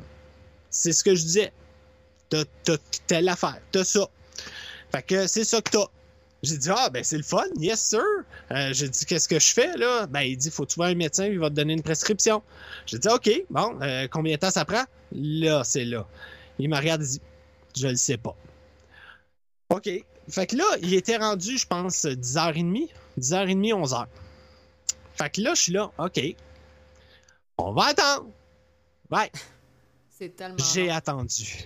[0.71, 1.53] c'est ce que je disais.
[2.29, 2.77] T'as, t'as
[3.07, 4.07] telle affaire, t'as ça.
[4.93, 5.87] Fait que c'est ça que t'as.
[6.43, 8.01] J'ai dit, ah, ben c'est le fun, yes sir.
[8.53, 10.07] Euh, j'ai dit, qu'est-ce que je fais là?
[10.07, 12.43] Ben, il dit, faut voir un médecin, il va te donner une prescription.
[12.87, 14.85] J'ai dit, OK, bon, euh, combien de temps ça prend?
[15.13, 16.07] Là, c'est là.
[16.61, 17.21] Il me regarde et dit,
[17.77, 18.37] je le sais pas.
[19.71, 19.91] OK.
[20.29, 24.07] Fait que là, il était rendu, je pense, 10h30, 10h30, 11h.
[25.17, 26.21] Fait que là, je suis là, OK.
[27.59, 28.27] On va attendre.
[29.11, 29.31] Ouais.
[30.19, 30.57] C'est tellement.
[30.73, 31.65] J'ai attendu.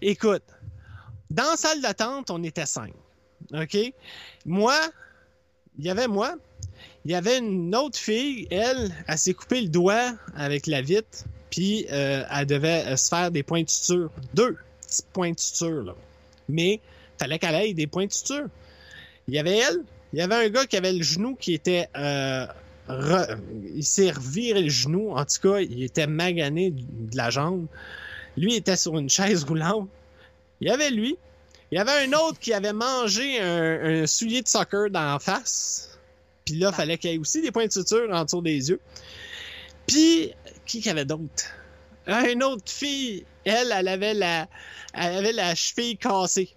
[0.00, 0.42] Écoute,
[1.30, 2.92] dans la salle d'attente, on était cinq.
[3.52, 3.76] OK?
[4.46, 4.74] Moi,
[5.78, 6.34] il y avait moi.
[7.04, 11.24] Il y avait une autre fille, elle, elle s'est coupé le doigt avec la vitre,
[11.50, 14.10] puis euh, elle devait euh, se faire des points de suture.
[14.32, 15.94] Deux petits points de suture, là.
[16.48, 16.80] Mais
[17.18, 18.46] fallait qu'elle ait des points de suture.
[19.28, 19.84] Il y avait elle,
[20.14, 21.88] il y avait un gars qui avait le genou qui était.
[21.96, 22.46] euh,
[22.88, 23.38] re-
[23.74, 25.10] il s'est reviré le genou.
[25.10, 27.66] En tout cas, il était magané de la jambe.
[28.36, 29.88] Lui il était sur une chaise roulante.
[30.60, 31.16] Il y avait lui.
[31.70, 35.18] Il y avait un autre qui avait mangé un, un soulier de soccer dans la
[35.18, 35.98] face.
[36.44, 38.68] Puis là, il fallait qu'il y ait aussi des points de suture en dessous des
[38.68, 38.80] yeux.
[39.86, 40.32] Puis,
[40.66, 41.44] qui qu'il y avait d'autre?
[42.06, 44.46] Une autre fille, elle, elle avait la,
[44.92, 46.50] elle avait la cheville cassée.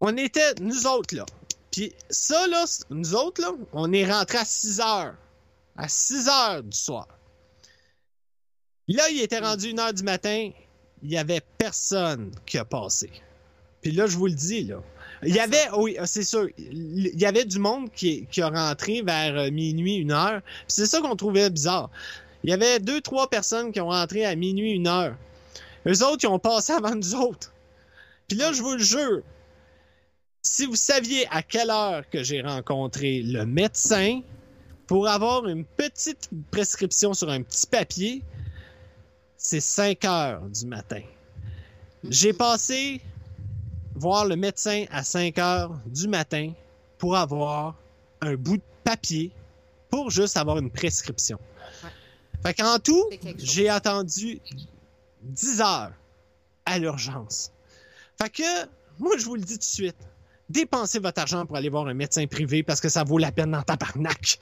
[0.00, 1.26] On était, nous autres, là.
[1.70, 5.14] Puis ça, là, nous autres, là, on est rentrés à 6 heures.
[5.76, 7.06] À 6 heures du soir.
[8.88, 10.50] Là, il était rendu 1 heure du matin.
[11.02, 13.10] Il y avait personne qui a passé.
[13.82, 14.82] Puis là, je vous le dis, là.
[15.22, 19.02] Il y avait, oui, c'est sûr, il y avait du monde qui, qui a rentré
[19.02, 20.40] vers euh, minuit, une heure.
[20.42, 21.90] Puis C'est ça qu'on trouvait bizarre.
[22.42, 25.14] Il y avait deux, trois personnes qui ont rentré à minuit, une heure.
[25.86, 27.52] Eux autres, ils ont passé avant nous autres.
[28.28, 29.20] Puis là, je vous le jure,
[30.42, 34.20] si vous saviez à quelle heure que j'ai rencontré le médecin
[34.86, 38.22] pour avoir une petite prescription sur un petit papier,
[39.36, 41.02] c'est 5 heures du matin.
[42.04, 43.00] J'ai passé
[43.94, 46.52] voir le médecin à 5 heures du matin
[46.98, 47.76] pour avoir
[48.20, 49.32] un bout de papier
[49.90, 51.38] pour juste avoir une prescription.
[51.82, 51.90] Ouais.
[52.42, 53.04] Fait qu'en tout,
[53.36, 54.40] j'ai attendu
[55.22, 55.92] 10 heures
[56.64, 57.52] à l'urgence.
[58.20, 58.66] Fait que,
[58.98, 59.96] moi, je vous le dis tout de suite.
[60.50, 63.52] Dépensez votre argent pour aller voir un médecin privé parce que ça vaut la peine
[63.52, 64.40] dans tabarnak.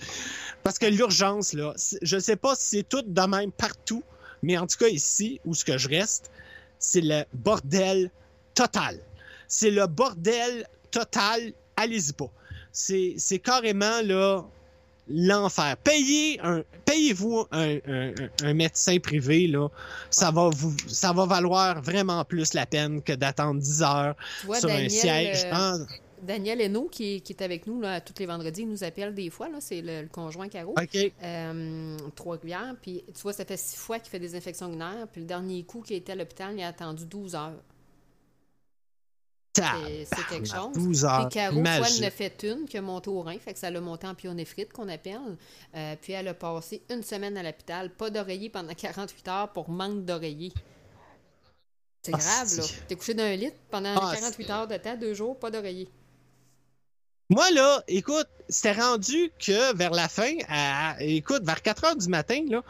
[0.62, 4.02] Parce que l'urgence, là, je sais pas si c'est tout de même partout,
[4.42, 6.30] mais en tout cas ici, où ce que je reste,
[6.78, 8.10] c'est le bordel
[8.54, 8.98] total.
[9.48, 11.52] C'est le bordel total.
[11.76, 12.30] Allez-y pas.
[12.72, 14.44] C'est carrément, là,
[15.10, 15.76] l'enfer.
[15.78, 17.78] Payez un, payez-vous un,
[18.44, 19.68] un- médecin privé, là.
[20.10, 24.14] Ça va vous, ça va valoir vraiment plus la peine que d'attendre 10 heures
[24.44, 25.44] vois, sur un siège.
[25.46, 25.86] euh, dans-
[26.20, 29.30] Daniel Hainaut, qui, qui est avec nous là, tous les vendredis, il nous appelle des
[29.30, 29.48] fois.
[29.48, 30.72] là, C'est le, le conjoint Caro.
[30.76, 31.12] OK.
[31.22, 32.74] Euh, Trois-Rivières.
[32.82, 35.06] Puis, tu vois, ça fait six fois qu'il fait des infections urinaires.
[35.12, 37.52] Puis, le dernier coup qu'il était à l'hôpital, il a attendu 12 heures.
[39.62, 40.72] C'est quelque chose.
[40.74, 41.28] 12 heures.
[41.28, 43.80] Puis Caro, elle a fait une qui a monté au rein, fait que ça l'a
[43.80, 45.36] monté en pyonéphrite qu'on appelle.
[45.74, 49.68] Euh, puis elle a passé une semaine à l'hôpital, pas d'oreiller pendant 48 heures pour
[49.70, 50.52] manque d'oreiller.
[52.02, 52.64] C'est Ah, grave, là.
[52.86, 55.88] T'es couché dans un lit pendant Ah, 48 heures de temps, deux jours, pas d'oreiller.
[57.30, 62.08] Moi, là, écoute, c'était rendu que vers la fin, à, écoute, vers 4 heures du
[62.08, 62.62] matin, là,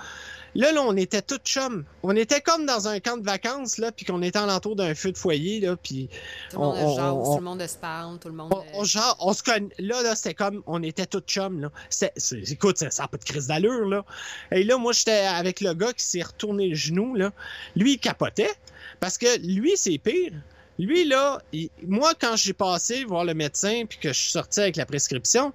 [0.55, 1.85] là, là, on était tous chums.
[2.03, 5.13] On était comme dans un camp de vacances, là, puis qu'on était alentour d'un feu
[5.13, 6.09] de foyer, là, puis
[6.51, 8.53] Tout le monde On- on- jase, on- tout le monde se parle, tout le monde.
[8.53, 9.69] on, euh, on, genre, on se connaît.
[9.79, 11.71] Là, là, c'était comme, on était tous chums, là.
[11.91, 12.13] C'est-
[12.51, 14.05] écoute, ça n'a pas de crise d'allure, là.
[14.53, 17.33] Et là, moi, j'étais avec le gars qui s'est retourné le genou, là.
[17.77, 18.53] Lui, il capotait,
[19.01, 20.33] parce que lui, c'est pire.
[20.81, 24.61] Lui, là, il- moi, quand j'ai passé voir le médecin, puis que je suis sorti
[24.61, 25.53] avec la prescription,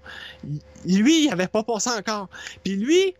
[0.85, 2.27] lui, il avait pas passé encore.
[2.63, 3.13] Puis lui,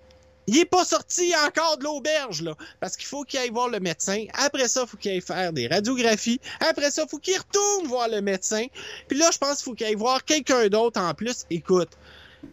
[0.47, 2.55] il est pas sorti encore de l'auberge, là.
[2.79, 4.25] Parce qu'il faut qu'il aille voir le médecin.
[4.33, 6.39] Après ça, faut qu'il aille faire des radiographies.
[6.59, 8.65] Après ça, faut qu'il retourne voir le médecin.
[9.07, 11.45] Puis là, je pense qu'il faut qu'il aille voir quelqu'un d'autre en plus.
[11.49, 11.89] Écoute,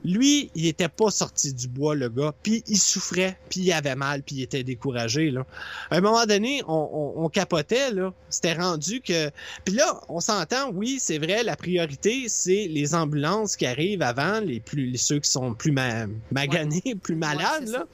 [0.04, 2.32] lui, il était pas sorti du bois, le gars.
[2.42, 5.44] Puis il souffrait, puis il avait mal, puis il était découragé, là.
[5.90, 6.72] À un moment donné, on,
[7.18, 8.12] on- on capotait, là.
[8.28, 9.30] C'était rendu que...
[9.64, 14.40] Puis là, on s'entend, oui, c'est vrai, la priorité, c'est les ambulances qui arrivent avant,
[14.40, 17.84] les plus ceux qui sont plus ma- maganés, plus malades, là.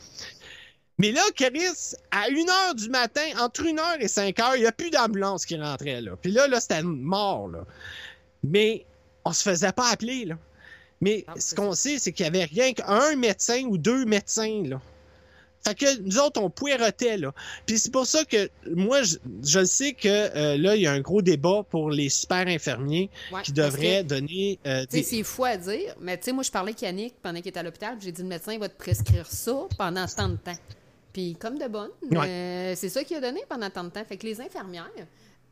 [0.98, 1.60] Mais là, Caris,
[2.10, 4.88] à 1 heure du matin, entre 1 heure et 5 heures, il n'y a plus
[4.90, 6.12] d'ambulance qui rentrait, là.
[6.20, 7.64] Puis là, là, c'était mort, là.
[8.42, 8.86] Mais
[9.24, 10.36] on se faisait pas appeler, là.
[11.00, 14.62] Mais Ah, ce qu'on sait, c'est qu'il y avait rien qu'un médecin ou deux médecins,
[14.64, 14.80] là.
[15.66, 17.32] Fait que nous autres, on poiretait, là.
[17.66, 20.86] Puis c'est pour ça que moi, je, je le sais que euh, là, il y
[20.86, 24.90] a un gros débat pour les super infirmiers ouais, qui devraient que, donner euh, Tu
[24.90, 25.02] sais, des...
[25.02, 27.58] c'est fou à dire, mais tu sais, moi, je parlais avec Yannick pendant qu'il était
[27.58, 30.56] à l'hôpital, puis j'ai dit, le médecin va te prescrire ça pendant tant de temps.
[31.12, 32.28] Puis, comme de bonne, Ouais.
[32.28, 34.04] euh, c'est ça qu'il a donné pendant tant de temps.
[34.04, 34.86] Fait que les infirmières,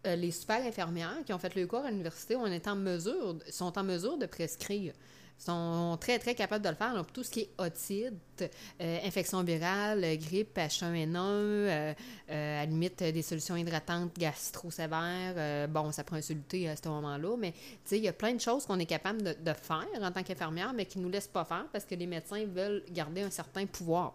[0.07, 3.37] euh, les super infirmières qui ont fait le cours à l'université on est en mesure,
[3.51, 4.93] sont en mesure de prescrire
[5.39, 6.95] sont très, très capables de le faire.
[6.95, 11.93] pour tout ce qui est otite, euh, infection virale, euh, grippe, H1N1, euh,
[12.29, 15.69] à la limite des solutions hydratantes gastro-sévères.
[15.69, 17.53] bon, ça prend un soluté à ce moment-là, mais
[17.91, 20.87] il y a plein de choses qu'on est capable de, faire en tant qu'infirmière, mais
[20.87, 24.15] qui ne nous laissent pas faire parce que les médecins veulent garder un certain pouvoir.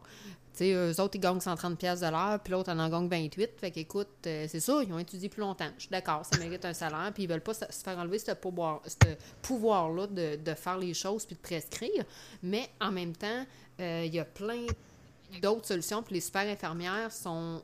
[0.54, 3.52] sais, eux autres, ils gagnent 130 pièces de l'heure, puis l'autre, en en gagne 28.
[3.58, 5.70] Fait qu'écoute, c'est ça, ils ont étudié plus longtemps.
[5.78, 8.32] Je suis d'accord, ça mérite un salaire, puis ils veulent pas se, faire enlever ce
[9.42, 12.04] pouvoir-là de, de, faire les choses puis de prescrire.
[12.44, 13.46] Mais en même temps,
[13.80, 14.66] euh, il y a plein
[15.42, 17.62] d'autres solutions, puis les super infirmières sont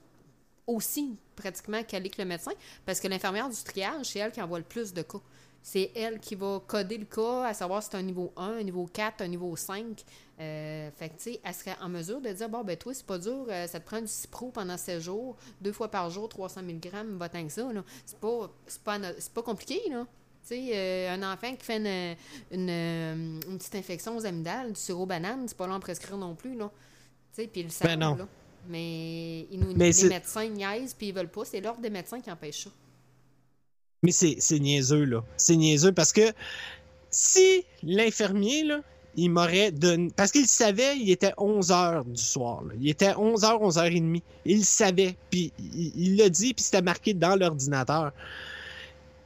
[0.68, 2.51] aussi pratiquement calées que le médecin,
[2.86, 5.20] parce que l'infirmière du triage, c'est elle qui envoie le plus de cas.
[5.61, 8.63] C'est elle qui va coder le cas, à savoir si c'est un niveau 1, un
[8.63, 10.03] niveau 4, un niveau 5.
[10.39, 13.05] Euh, fait que, tu sais, elle serait en mesure de dire, bon, ben, toi, c'est
[13.05, 16.30] pas dur, euh, ça te prend du cipro pendant 7 jours, deux fois par jour,
[16.30, 17.84] 300 mg, va tant que ça, là.
[18.05, 18.51] C'est pas,
[18.84, 18.99] pas,
[19.34, 20.05] pas compliqué, là.
[20.48, 21.78] Tu sais, euh, un enfant qui fait
[22.52, 26.36] une, une, petite infection aux amygdales, du sirop banane, c'est pas long à prescrire non
[26.36, 26.70] plus, là.
[27.34, 28.28] Tu sais, puis le savent, ben là.
[28.68, 31.46] Mais, ils nous, les médecins niaisent, puis ils veulent pas.
[31.46, 32.70] C'est l'ordre des médecins qui empêche ça.
[34.04, 35.24] Mais c'est niaiseux, là.
[35.36, 36.32] C'est niaiseux parce que
[37.10, 38.82] si l'infirmier, là,
[39.16, 40.12] il m'aurait donné.
[40.16, 42.64] Parce qu'il savait, il était 11 h du soir.
[42.80, 44.24] Il était 11 h, 11 h 30.
[44.46, 45.16] Il savait.
[45.32, 48.12] Puis il l'a dit, puis c'était marqué dans l'ordinateur.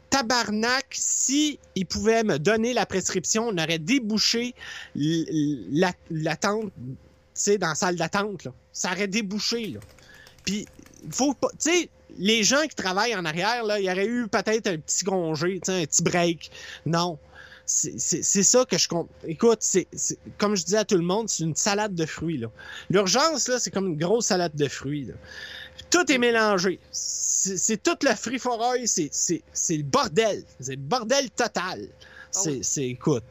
[0.10, 4.56] Tabarnak, si il pouvait me donner la prescription, on aurait débouché
[4.96, 6.96] l'attente, tu
[7.34, 8.48] sais, dans la salle d'attente.
[8.74, 9.68] Ça aurait débouché.
[9.68, 9.80] Là.
[10.46, 10.66] Puis,
[11.12, 11.50] faut pas.
[11.60, 14.78] Tu sais, les gens qui travaillent en arrière, là, il y aurait eu peut-être un
[14.78, 16.52] petit congé, un petit break.
[16.86, 17.18] Non.
[17.70, 19.10] C'est ça que je compte.
[19.28, 19.88] Écoute, c'est
[20.40, 22.44] comme je disais à tout le monde, c'est une salade de fruits.
[22.90, 25.12] L'urgence, là, c'est comme une grosse salade de fruits.
[25.92, 26.80] Tout est mélangé.
[26.92, 29.12] C'est tout le free for c'est
[29.70, 30.44] le bordel.
[30.60, 31.88] C'est le bordel total.
[32.36, 33.24] Ah c'est, écoute.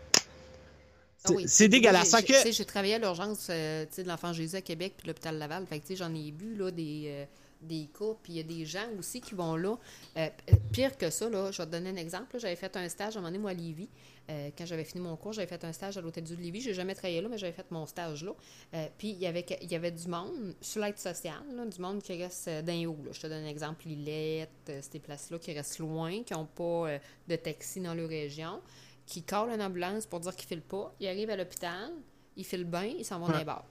[1.25, 2.15] Ah c'est dégueulasse.
[2.51, 5.67] J'ai travaillé à l'urgence euh, de l'Enfant Jésus à Québec puis l'hôpital Laval.
[5.67, 7.25] Fait j'en ai vu là, des, euh,
[7.63, 9.77] des cas, puis il y a des gens aussi qui vont là.
[10.17, 10.29] Euh,
[10.73, 12.39] pire que ça, là, je vais te donner un exemple.
[12.39, 13.89] J'avais fait un stage à un moment donné, moi, à Lévis.
[14.31, 16.61] Euh, quand j'avais fini mon cours, j'avais fait un stage à l'Hôtel du Lévis.
[16.61, 18.33] Je n'ai jamais travaillé là, mais j'avais fait mon stage là.
[18.75, 22.03] Euh, puis il y, avait, il y avait du monde sur l'aide sociale, du monde
[22.03, 22.99] qui reste d'un haut.
[23.11, 27.37] Je te donne un exemple, Lillette, ces places-là qui restent loin, qui n'ont pas de
[27.37, 28.61] taxi dans leur région,
[29.07, 30.95] qui collent une ambulance pour dire qu'ils ne filent pas.
[31.01, 31.91] Ils arrivent à l'hôpital,
[32.37, 33.65] ils filent bien, ils s'en vont dans les bars.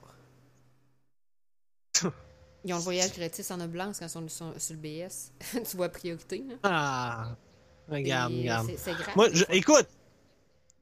[2.64, 5.32] Ils ont le voyage gratis en ambulance quand ils sont sur, le BS.
[5.70, 6.54] tu vois priorité, là.
[6.64, 7.36] Ah!
[7.88, 8.70] Regarde, regarde.
[8.76, 9.16] C'est grave.
[9.16, 9.88] Moi, écoute,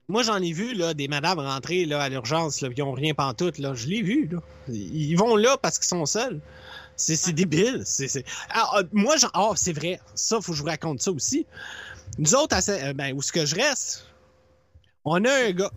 [0.08, 3.58] moi, j'en ai vu là, des madames rentrer là, à l'urgence qui n'ont rien pantoute.
[3.58, 3.74] Là.
[3.74, 4.28] Je l'ai vu.
[4.28, 4.38] Là.
[4.68, 6.40] Ils vont là parce qu'ils sont seuls.
[6.96, 7.82] C'est débile.
[7.84, 10.00] C'est ah, ah, moi, oh, c'est vrai.
[10.14, 11.44] Ça, faut que je vous raconte ça aussi.
[12.18, 14.06] Nous autres, euh, ben, où est-ce que je reste,
[15.04, 15.72] on a un gars.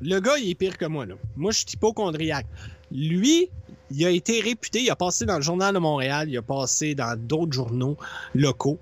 [0.00, 1.06] Le gars, il est pire que moi.
[1.06, 1.14] Là.
[1.36, 2.46] Moi, je suis hypochondriaque.
[2.90, 3.48] Lui,
[3.90, 6.94] il a été réputé, il a passé dans le Journal de Montréal, il a passé
[6.94, 7.96] dans d'autres journaux
[8.34, 8.78] locaux.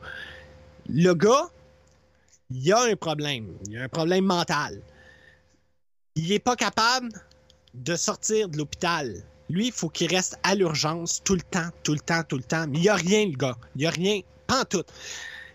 [0.89, 1.51] Le gars,
[2.51, 3.57] il a un problème.
[3.69, 4.81] Il a un problème mental.
[6.15, 7.11] Il n'est pas capable
[7.75, 9.23] de sortir de l'hôpital.
[9.49, 12.43] Lui, il faut qu'il reste à l'urgence tout le temps, tout le temps, tout le
[12.43, 12.67] temps.
[12.69, 13.57] Mais il n'y a rien, le gars.
[13.75, 14.83] Il n'y a rien, pas tout.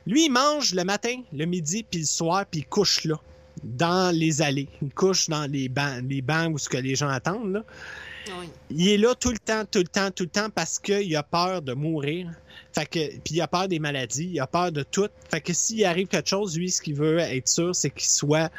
[0.05, 3.19] Lui, il mange le matin, le midi, puis le soir, puis il couche là,
[3.63, 4.69] dans les allées.
[4.81, 7.53] Il couche dans les bancs, les bancs où ce que les gens attendent.
[7.53, 7.63] Là.
[8.69, 11.23] Il est là tout le temps, tout le temps, tout le temps parce qu'il a
[11.23, 12.31] peur de mourir.
[12.73, 15.09] Fait que, puis il a peur des maladies, il a peur de tout.
[15.29, 18.51] Fait que s'il arrive quelque chose, lui, ce qu'il veut être sûr, c'est qu'il soit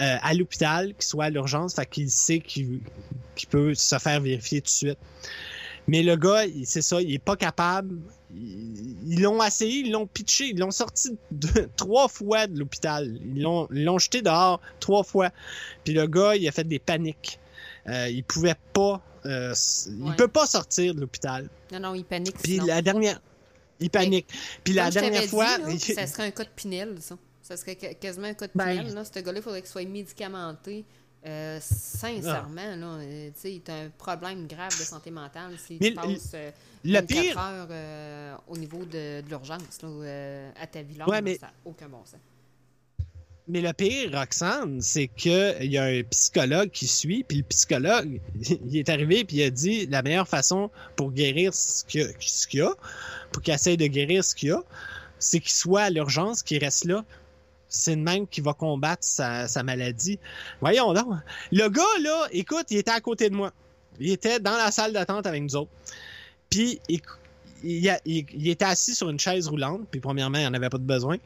[0.00, 2.80] euh, à l'hôpital, qu'il soit à l'urgence, fait qu'il sait qu'il
[3.50, 4.98] peut se faire vérifier tout de suite.
[5.86, 7.98] Mais le gars, c'est ça, il est pas capable.
[8.34, 11.16] Ils l'ont essayé, ils l'ont pitché, ils l'ont sorti
[11.76, 13.18] trois fois de l'hôpital.
[13.34, 15.30] Ils l'ont jeté dehors trois fois.
[15.84, 17.38] Puis le gars, il a fait des paniques.
[17.88, 19.00] Euh, il pouvait pas.
[19.24, 19.54] Euh,
[19.88, 21.48] il peut pas sortir de l'hôpital.
[21.72, 22.36] Non, non, il panique.
[22.42, 23.20] Puis la dernière.
[23.80, 24.28] Il panique.
[24.62, 25.58] Puis la dernière fois.
[25.78, 27.16] ça serait un cas de Pinel, ça.
[27.42, 28.94] Ça serait quasiment un cas de ben, Pinel.
[28.94, 29.04] Là.
[29.04, 30.84] Ce gars-là, il faudrait qu'il soit médicamenté.
[31.24, 32.98] Euh, sincèrement, là,
[33.44, 36.34] il a un problème grave de santé mentale s'il passe
[36.84, 39.62] le pire, heures au niveau de, de l'urgence
[40.60, 41.36] à ta vie ouais, mais...
[41.38, 42.18] ça n'a aucun bon sens.
[43.48, 48.20] Mais le pire, Roxane, c'est qu'il y a un psychologue qui suit, puis le psychologue,
[48.68, 52.62] il est arrivé puis il a dit la meilleure façon pour guérir ce qu'il y
[52.62, 52.72] a,
[53.32, 54.62] pour qu'il essaye de guérir ce qu'il y a,
[55.18, 57.04] c'est qu'il soit à l'urgence, qu'il reste là.
[57.68, 60.18] C'est le même qui va combattre sa, maladie.
[60.60, 61.06] Voyons donc.
[61.50, 63.50] Le gars, là, écoute, il était à côté de moi.
[63.98, 65.70] Il était dans la salle d'attente avec nous autres.
[66.50, 66.80] Puis,
[67.64, 71.16] il, était assis sur une chaise roulante, puis premièrement, il n'en avait pas de besoin.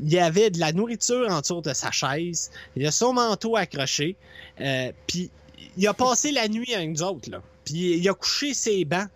[0.00, 2.50] Il y avait de la nourriture en dessous de sa chaise.
[2.76, 4.16] Il a son manteau accroché.
[4.60, 5.30] euh, puis
[5.76, 7.42] il a passé la nuit avec nous autres, là.
[7.64, 9.08] Puis il a couché ses bancs.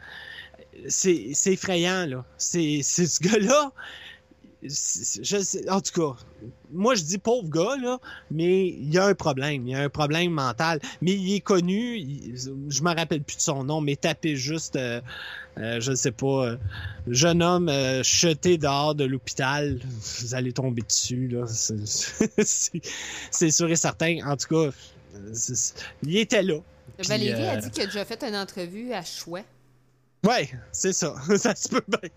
[0.88, 2.24] C'est effrayant, là.
[2.38, 3.72] C'est ce gars-là.
[4.62, 6.16] je en tout cas,
[6.72, 7.98] moi je dis pauvre gars, là,
[8.30, 9.66] mais il y a un problème.
[9.66, 10.80] Il y a un problème mental.
[11.00, 12.34] Mais il est connu.
[12.68, 14.76] je me rappelle plus de son nom, mais tapez juste.
[14.76, 15.00] euh,
[15.58, 16.56] euh, je ne sais pas, euh,
[17.08, 19.78] jeune homme euh, jeté dehors de l'hôpital,
[20.20, 21.46] vous allez tomber dessus, là.
[22.42, 24.18] C'est- sûr et certain.
[24.26, 24.70] En tout cas,
[26.02, 26.58] il était là.
[26.98, 29.44] Valérie a euh, dit qu'il a déjà fait une entrevue à Chouet.
[30.24, 31.14] Ouais, c'est ça.
[31.36, 32.10] ça se peut bien.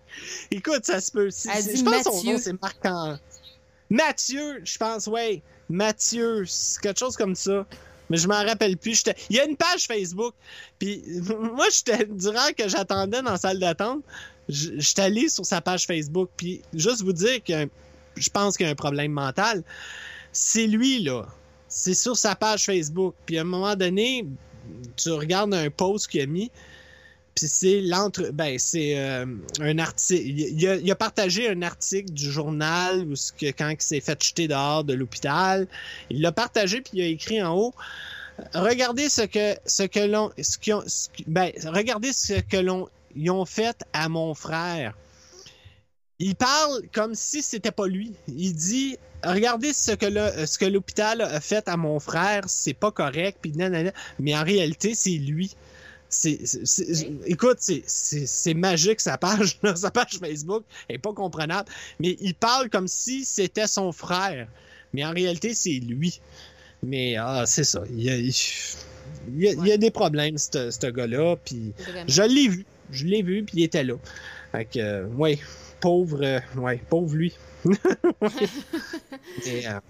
[0.50, 1.30] Écoute, ça se peut.
[1.30, 3.18] Je pense que son nom, c'est marquant.
[3.88, 5.42] Mathieu, je pense, ouais.
[5.68, 7.66] Mathieu, c'est quelque chose comme ça.
[8.10, 9.02] Mais je m'en rappelle plus.
[9.30, 10.34] Il y a une page Facebook.
[10.78, 11.02] Puis
[11.54, 14.02] moi, j'étais durant que j'attendais dans la salle d'attente,
[14.48, 16.28] j'étais allé sur sa page Facebook.
[16.36, 17.68] Puis juste vous dire que
[18.16, 19.62] je pense qu'il y a un problème mental.
[20.32, 21.26] C'est lui, là.
[21.68, 23.14] C'est sur sa page Facebook.
[23.24, 24.26] Puis à un moment donné,
[24.96, 26.50] tu regardes un post qu'il a mis.
[27.46, 28.30] C'est l'entre.
[28.32, 29.26] Ben, c'est euh,
[29.60, 30.22] un article.
[30.26, 34.48] Il, a, partagé un article du journal où ce que, quand il s'est fait jeter
[34.48, 35.66] dehors de l'hôpital.
[36.10, 37.74] Il l'a partagé puis il a écrit en haut.
[38.54, 40.84] Regardez ce que ce que l'on ce qu'ils ont-
[41.26, 44.94] ben, regardez ce que l'on ils ont fait à mon frère.
[46.18, 48.12] Il parle comme si c'était pas lui.
[48.28, 52.74] Il dit regardez ce que le, ce que l'hôpital a fait à mon frère, c'est
[52.74, 53.52] pas correct puis
[54.18, 55.54] mais en réalité c'est lui.
[56.10, 56.38] C'est.
[57.26, 62.68] Écoute, c'est, magique sa page, là, sa page Facebook est pas comprenable, mais il parle
[62.68, 64.48] comme si c'était son frère,
[64.92, 66.20] mais en réalité c'est lui.
[66.82, 68.32] Mais ah, c'est ça, il y a, il
[69.38, 71.72] y a, il y a des problèmes ce gars-là, puis
[72.06, 73.94] je l'ai vu, je l'ai vu, puis il était là.
[74.52, 75.38] Fait que, euh, ouais,
[75.80, 77.36] pauvre, euh, ouais, pauvre lui.
[77.64, 77.76] Mais,
[79.66, 79.80] euh,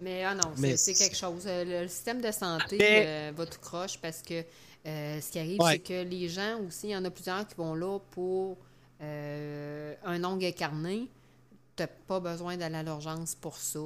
[0.00, 1.44] Mais ah non, c'est quelque chose.
[1.46, 4.42] Le, le système de santé va tout croche parce que
[4.86, 5.72] euh, ce qui arrive, Ouais.
[5.72, 8.56] c'est que les gens aussi, il y en a plusieurs qui vont là pour
[9.02, 11.08] euh, un ongle écarné.
[11.76, 13.78] Tu n'as pas besoin d'aller à l'urgence pour ça.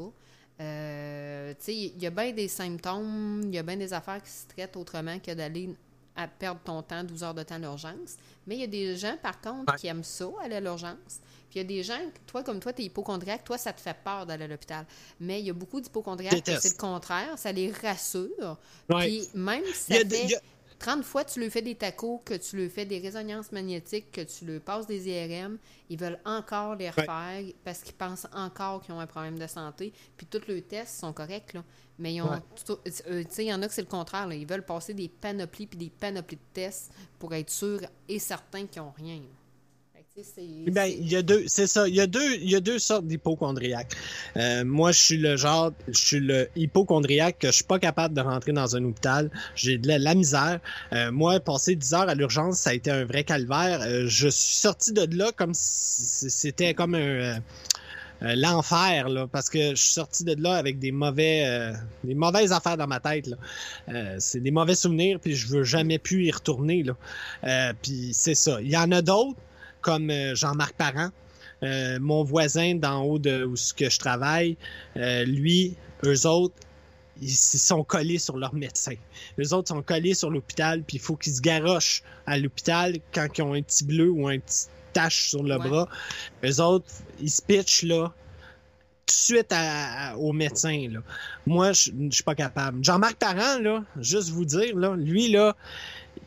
[0.60, 4.22] Euh, tu sais, il y a bien des symptômes, il y a bien des affaires
[4.22, 5.70] qui se traitent autrement que d'aller
[6.16, 8.16] à perdre ton temps, 12 heures de temps à l'urgence.
[8.46, 9.78] Mais il y a des gens, par contre, Ouais.
[9.78, 11.18] qui aiment ça, aller à l'urgence.
[11.50, 13.80] Puis il y a des gens, toi comme toi, tu es hypochondriaque, toi, ça te
[13.80, 14.86] fait peur d'aller à l'hôpital.
[15.20, 18.58] Mais il y a beaucoup d'hypochondriaques c'est le contraire, ça les rassure.
[18.90, 19.06] ouais.
[19.06, 20.40] Puis même si ça fait
[20.78, 24.20] 30 fois tu lui fais des tacos, que tu lui fais des résonances magnétiques, que
[24.22, 25.58] tu lui passes des IRM,
[25.88, 29.92] ils veulent encore les refaire parce qu'ils pensent encore qu'ils ont un problème de santé.
[30.16, 31.64] Puis tous leurs tests sont corrects, là.
[31.98, 32.38] Mais ils ont Ouais.
[33.08, 34.34] euh, tu sais, il y en a que c'est le contraire, là.
[34.34, 38.66] Ils veulent passer des panoplies puis des panoplies de tests pour être sûrs et certains
[38.66, 39.20] qu'ils n'ont rien.
[40.16, 41.88] Ben, c'est- il y a deux, c'est ça.
[41.88, 43.96] Il y a deux, il y a deux sortes d'hypochondriaques.
[44.36, 48.14] Euh, moi, je suis le genre, je suis le hypochondriaque que je suis pas capable
[48.14, 49.28] de rentrer dans un hôpital.
[49.56, 50.60] J'ai de la, misère.
[50.92, 53.80] Euh, moi, passer 10 heures à l'urgence, ça a été un vrai calvaire.
[53.82, 57.40] Euh, je suis sorti de là comme si c'était comme un
[58.22, 61.72] euh, l'enfer là, parce que je suis sorti de là avec des mauvais, euh,
[62.04, 63.36] des mauvaises affaires dans ma tête là.
[63.88, 66.96] Euh, c'est des mauvais souvenirs puis je veux jamais plus y retourner là.
[67.42, 68.60] Euh, puis c'est ça.
[68.60, 69.36] Il y en a d'autres
[69.84, 71.10] comme euh, Jean-Marc Parent,
[71.62, 74.56] euh, mon voisin d'en haut de où ce que je travaille,
[74.96, 76.54] euh, lui, eux autres,
[77.20, 78.94] ils sont collés sur leur médecin.
[79.38, 83.28] Les autres sont collés sur l'hôpital, puis il faut qu'ils se garochent à l'hôpital quand
[83.38, 85.68] ils ont un petit bleu ou un petit tache sur le Ouais.
[85.68, 85.88] bras.
[86.44, 86.86] Eux autres,
[87.20, 88.12] ils se pitchent là
[89.06, 90.88] tout de suite à- à- au médecin.
[90.90, 91.00] Là.
[91.46, 92.82] Moi, je je suis pas capable.
[92.82, 95.54] Jean-Marc Parent, là, juste vous dire, là, lui, là,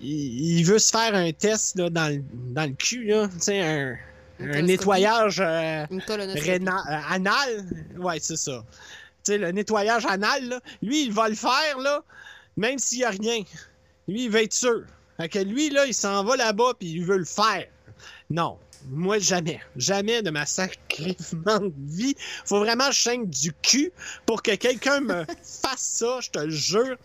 [0.01, 2.23] il, il veut se faire un test là, dans, le,
[2.53, 3.97] dans le cul, là, tu sais, un,
[4.39, 5.85] Une un nettoyage euh,
[6.35, 7.65] rénal, euh, anal.
[7.97, 8.63] Ouais, c'est ça.
[9.23, 12.03] Tu sais, le nettoyage anal, là, lui, il va le faire, là,
[12.55, 13.43] même s'il n'y a rien.
[14.07, 14.83] Lui, il veut être sûr.
[15.17, 17.65] Fait que lui, là, il s'en va là-bas, puis il veut le faire.
[18.29, 18.57] Non.
[18.89, 19.59] Moi, jamais.
[19.75, 22.15] Jamais de ma sacrifiement de vie.
[22.45, 23.91] Faut vraiment que je du cul
[24.25, 26.97] pour que quelqu'un me fasse ça, je te le jure.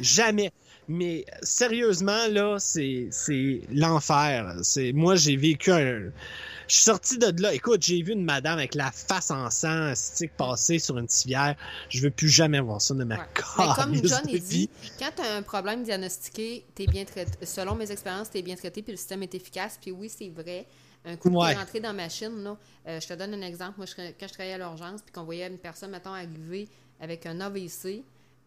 [0.00, 0.52] Jamais.
[0.88, 4.56] Mais sérieusement, là, c'est, c'est l'enfer.
[4.62, 6.10] C'est, moi, j'ai vécu un.
[6.68, 7.52] Je suis sorti de là.
[7.52, 11.56] Écoute, j'ai vu une madame avec la face en sang, stick passée sur une civière.
[11.88, 13.22] Je veux plus jamais voir ça de ma Ouais.
[13.58, 17.32] Mais comme calisse John dit, quand tu as un problème diagnostiqué, es bien traité.
[17.44, 19.78] Selon mes expériences, tu es bien traité, puis le système est efficace.
[19.80, 20.66] Puis oui, c'est vrai.
[21.04, 21.54] Un coup Ouais.
[21.54, 22.56] de rentré dans la machine, là,
[22.86, 23.74] euh, je te donne un exemple.
[23.78, 26.68] Moi, je- quand je travaillais à l'urgence, puis qu'on voyait une personne, mettons, arriver
[27.00, 28.02] avec un AVC,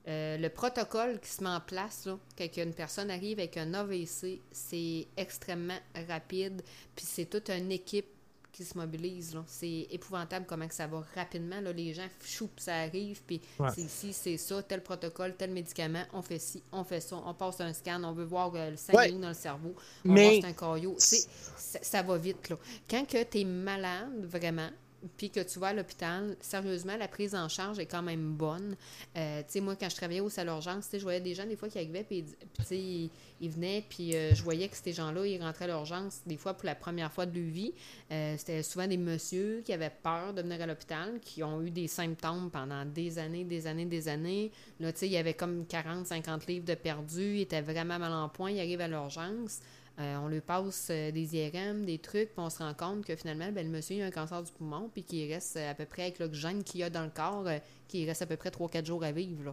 [0.07, 3.73] Euh, le protocole qui se met en place, là, quand une personne arrive avec un
[3.73, 5.79] AVC, c'est extrêmement
[6.09, 6.61] rapide,
[6.95, 8.07] puis c'est toute une équipe
[8.51, 9.35] qui se mobilise.
[9.47, 11.59] C'est épouvantable comment que ça va rapidement.
[11.59, 11.71] Là.
[11.73, 13.69] Les gens, choup, ça arrive, puis Ouais.
[13.73, 17.33] c'est ici, c'est ça, tel protocole, tel médicament, on fait ci, on fait ça, on
[17.33, 19.11] passe un scan, on veut voir euh, le sang Ouais.
[19.13, 19.73] dans le cerveau,
[20.05, 20.53] on Mais- un
[20.99, 21.27] sais,
[21.57, 22.49] ça, ça va vite.
[22.49, 22.57] Là.
[22.87, 24.69] Quand tu es malade, vraiment,
[25.17, 28.75] puis que tu vas à l'hôpital, sérieusement, la prise en charge est quand même bonne.
[29.15, 30.49] Euh, tu sais, moi, quand je travaillais au salle
[30.81, 32.25] sais, je voyais des gens, des fois, qui arrivaient, puis,
[32.71, 33.09] ils,
[33.41, 36.53] ils venaient, puis euh, je voyais que ces gens-là, ils rentraient à l'urgence, des fois,
[36.53, 37.73] pour la première fois de leur vie.
[38.11, 41.69] Euh, C'était souvent des messieurs qui avaient peur de venir à l'hôpital, qui ont eu
[41.69, 44.51] des symptômes pendant des années, des années, des années.
[44.79, 47.99] Là, tu sais, il y avait comme 40, 50 livres de perdus, ils étaient vraiment
[47.99, 49.59] mal en point, ils arrivent à l'urgence.
[49.99, 53.15] Euh, on lui passe euh, des IRM, des trucs, puis on se rend compte que
[53.15, 55.85] finalement, ben, le monsieur a un cancer du poumon, puis qu'il reste euh, à peu
[55.85, 58.49] près avec l'oxygène qu'il y a dans le corps, euh, qu'il reste à peu près
[58.49, 59.43] 3-4 jours à vivre.
[59.43, 59.51] là.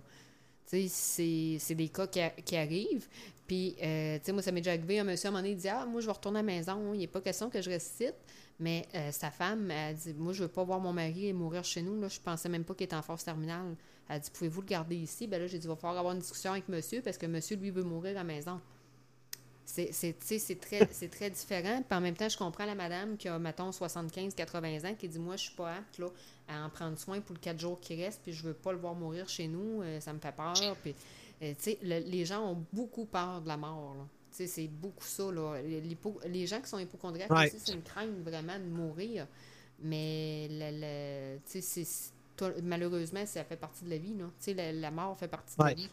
[0.64, 3.08] C'est- c'est des cas qui, arrivent.
[3.48, 5.60] Puis, tu sais, moi, ça m'est déjà arrivé, un monsieur à un moment donné, il
[5.60, 7.68] dit Ah, moi, je vais retourner à la maison, il n'est pas question que je
[7.68, 8.12] reste ici.
[8.60, 12.00] Mais sa femme, elle dit Moi, je veux pas voir mon mari mourir chez nous.
[12.00, 13.74] Là, je pensais même pas qu'il était en force terminale.
[14.08, 16.20] Elle dit Pouvez-vous le garder ici Ben là, j'ai dit Il va falloir avoir une
[16.20, 18.60] discussion avec monsieur parce que monsieur, lui, veut mourir à la maison.
[19.72, 21.80] C'est, c'est, tu sais, c'est très, c'est très différent.
[21.88, 25.18] Puis en même temps, je comprends la madame qui a, mettons, 75-80 ans, qui dit
[25.20, 26.06] Moi, je suis pas apte là,
[26.48, 28.78] à en prendre soin pour le 4 jours qui restent, puis je veux pas le
[28.78, 30.54] voir mourir chez nous, euh, ça me fait peur.
[30.82, 30.92] Puis,
[31.42, 33.94] euh, tu sais, le- les gens ont beaucoup peur de la mort.
[34.32, 35.30] c'est beaucoup ça.
[35.30, 35.60] Là.
[36.26, 37.46] Les gens qui sont hypochondriaques Ouais.
[37.46, 39.26] aussi, c'est une crainte vraiment de mourir.
[39.82, 41.38] Mais le,
[42.50, 44.14] le- malheureusement, ça fait partie de la vie.
[44.14, 44.24] Là.
[44.38, 45.88] Tu sais, la, la mort fait partie de la vie.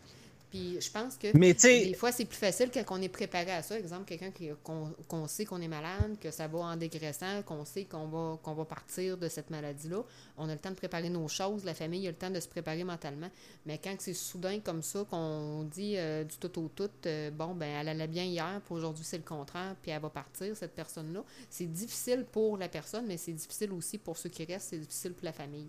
[0.50, 3.62] Puis je pense que Mais des fois, c'est plus facile quand on est préparé à
[3.62, 3.78] ça.
[3.78, 7.66] Exemple, quelqu'un qui- qu'on qu'on sait qu'on est malade, que ça va en dégraissant, qu'on
[7.66, 10.02] sait qu'on va, qu'on va partir de cette maladie-là.
[10.38, 12.48] On a le temps de préparer nos choses, la famille a le temps de se
[12.48, 13.30] préparer mentalement.
[13.66, 17.54] Mais quand c'est soudain comme ça, qu'on dit euh, du tout au tout, euh, bon,
[17.54, 20.74] ben elle allait bien hier, puis aujourd'hui c'est le contraire, puis elle va partir, cette
[20.74, 24.80] personne-là, c'est difficile pour la personne, mais c'est difficile aussi pour ceux qui restent, c'est
[24.80, 25.68] difficile pour la famille.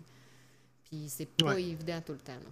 [0.85, 1.63] Puis c'est pas Ouais.
[1.63, 2.31] évident tout le temps.
[2.33, 2.49] là.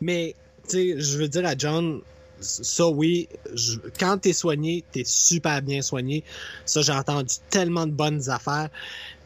[0.00, 0.34] Mais,
[0.68, 2.00] sais, je veux dire à John,
[2.40, 6.22] ça oui, je- quand t'es soigné, t'es super bien soigné.
[6.64, 8.68] Ça, j'ai entendu tellement de bonnes affaires.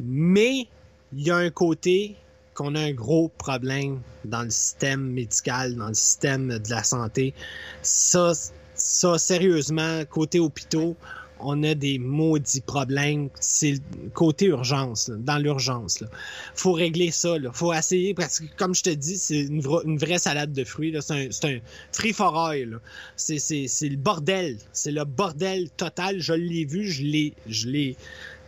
[0.00, 0.66] Mais,
[1.14, 2.16] il y a un côté
[2.54, 7.34] qu'on a un gros problème dans le système médical, dans le système de la santé.
[7.82, 8.32] Ça,
[8.74, 10.96] ça sérieusement, côté hôpitaux,
[11.44, 13.28] on a des maudits problèmes.
[13.40, 13.74] C'est
[14.14, 16.00] côté urgence, dans l'urgence.
[16.00, 16.08] là.
[16.54, 17.38] faut régler ça.
[17.38, 17.50] Là.
[17.52, 20.64] faut essayer, parce que comme je te dis, c'est une, vra- une vraie salade de
[20.64, 20.96] fruits.
[21.00, 21.58] C'est un, un
[21.92, 22.80] free for all.
[23.16, 23.38] C'est,
[23.82, 24.58] le bordel.
[24.72, 26.20] C'est le bordel total.
[26.20, 27.34] Je l'ai vu, je l'ai.
[27.48, 27.96] Je l'ai.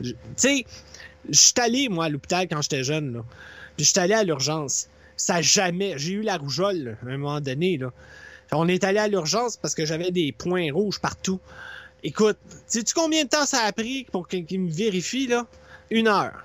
[0.02, 0.64] Tu sais,
[1.28, 3.14] je suis allé, moi, à l'hôpital quand j'étais jeune.
[3.14, 3.24] Là.
[3.76, 4.88] Puis je suis allé à l'urgence.
[5.16, 5.94] Ça jamais.
[5.96, 7.78] J'ai eu la rougeole à un moment donné.
[7.78, 7.92] Là.
[8.52, 11.40] On est allé à l'urgence parce que j'avais des points rouges partout.
[12.04, 12.36] Écoute,
[12.66, 15.46] sais-tu combien de temps ça a pris pour qu'il me vérifie, là?
[15.90, 16.44] Une heure.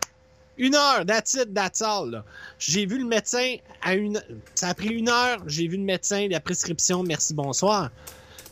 [0.57, 2.09] Une heure, that's it, that's all.
[2.09, 2.25] là.
[2.57, 4.23] J'ai vu le médecin à une...
[4.55, 7.91] Ça a pris une heure, j'ai vu le médecin, la prescription, merci, bonsoir.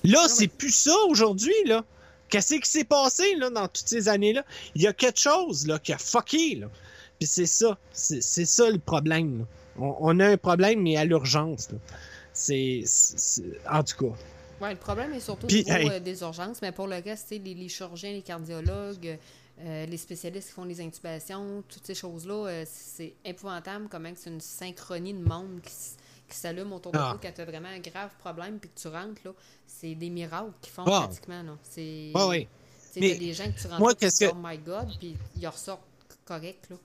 [0.03, 1.83] Là, c'est plus ça aujourd'hui, là.
[2.29, 4.43] Qu'est-ce qui s'est passé, là, dans toutes ces années-là?
[4.75, 6.67] Il y a quelque chose, là, qui a fucké, là.
[7.19, 9.45] Puis c'est ça, c'est ça le problème, là.
[9.79, 11.69] On, on a un problème, mais à l'urgence,
[12.33, 12.83] c'est-
[13.71, 14.15] En tout cas...
[14.61, 15.97] Oui, le problème est surtout Puis, au niveau hey.
[15.97, 19.17] euh, des urgences, mais pour le reste, tu sais, les, les chirurgiens, les cardiologues,
[19.59, 24.29] euh, les spécialistes qui font les intubations, toutes ces choses-là, euh, c'est épouvantable comment c'est
[24.29, 25.71] une synchronie de monde qui,
[26.29, 27.11] qui s'allume autour de Ah.
[27.11, 29.21] toi quand tu as vraiment un grave problème puis que tu rentres.
[29.25, 29.31] là.
[29.65, 31.01] C'est des miracles qui font Ah.
[31.05, 31.41] pratiquement.
[31.43, 31.57] Là.
[31.63, 35.15] C'est, Mais t'as des gens que tu rentres moi, dis, que- Oh my God, puis
[35.39, 35.81] ils ressortent
[36.25, 36.67] correct.
[36.69, 36.75] Là.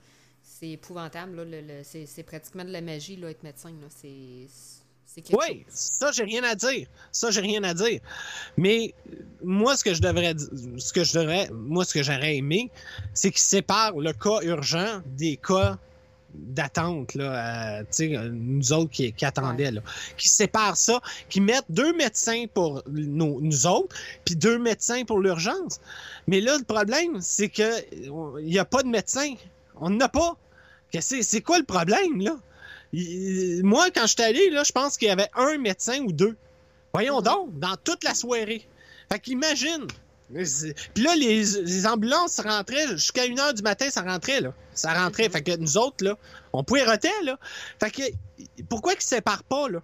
[0.42, 1.42] C'est épouvantable.
[1.42, 3.70] Là, c'est, pratiquement de la magie, là, être médecin.
[3.70, 3.88] Là.
[3.88, 4.46] C'est,
[5.16, 5.74] Oui, chose.
[5.74, 6.86] ça, j'ai rien à dire.
[7.12, 8.00] Ça, j'ai rien à dire.
[8.56, 8.94] Mais
[9.42, 10.34] moi, ce que je devrais
[10.78, 12.70] ce que je devrais, moi, ce que j'aurais aimé,
[13.14, 15.78] c'est qu'ils séparent le cas urgent des cas
[16.34, 19.82] d'attente, là, euh, nous autres qui, qui attendaient, là.
[20.16, 23.94] Qu'ils séparent ça, qu'ils mettent deux médecins pour nos- nous autres,
[24.24, 25.78] puis deux médecins pour l'urgence.
[26.26, 29.34] Mais là, le problème, c'est que euh, il n'y a pas de médecin.
[29.76, 30.36] On n'en a pas.
[30.90, 32.36] Qu'est-ce que C'est c'est quoi le problème, là?
[32.92, 36.12] Il- moi, quand je suis allé, là, je pense qu'il y avait un médecin ou
[36.12, 36.36] deux.
[36.92, 37.24] Voyons Mhm.
[37.24, 38.66] donc, dans toute la soirée.
[39.10, 39.86] Fait qu'imagine.
[40.32, 44.54] Puis là, les, les ambulances rentraient jusqu'à une heure du matin, ça rentrait, là.
[44.74, 45.24] Ça rentrait.
[45.26, 45.32] Mhm.
[45.32, 46.16] Fait que nous autres, là,
[46.52, 47.38] on poiretait, là.
[47.80, 48.02] Fait que
[48.68, 49.82] pourquoi qu'ils séparent pas, là?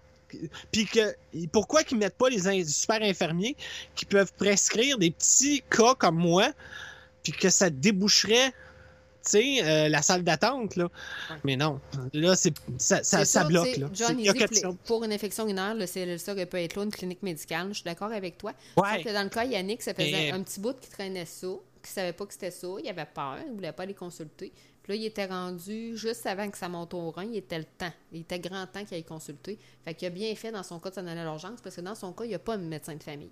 [0.72, 1.14] Puis que
[1.52, 3.56] pourquoi qu'ils mettent pas les super infirmiers
[3.94, 6.48] qui peuvent prescrire des petits cas comme moi,
[7.22, 8.52] puis que ça déboucherait
[9.28, 10.88] sais, euh, la salle d'attente, là.
[11.44, 11.80] Mais non,
[12.12, 13.88] là, c'est, ça, bloque, là.
[13.92, 17.22] John, Il dit que pour une infection urinaire, le CLSA pu être là, une clinique
[17.22, 17.68] médicale.
[17.68, 18.52] Je suis d'accord avec toi.
[18.76, 19.02] Ouais.
[19.02, 21.48] Que dans le cas Yannick, ça faisait Mais- un petit bout qui traînait ça,
[21.82, 24.52] qui savait pas que c'était ça, il avait peur, il voulait pas aller consulter.
[24.82, 27.64] Puis là, il était rendu juste avant que ça monte au rein, il était le
[27.64, 27.92] temps.
[28.12, 29.58] Il était grand temps qu'il aille consulter.
[29.84, 31.82] Fait qu'il a bien fait dans son cas de s'en aller à l'urgence parce que
[31.82, 33.30] dans son cas, il n'y a pas de médecin de famille.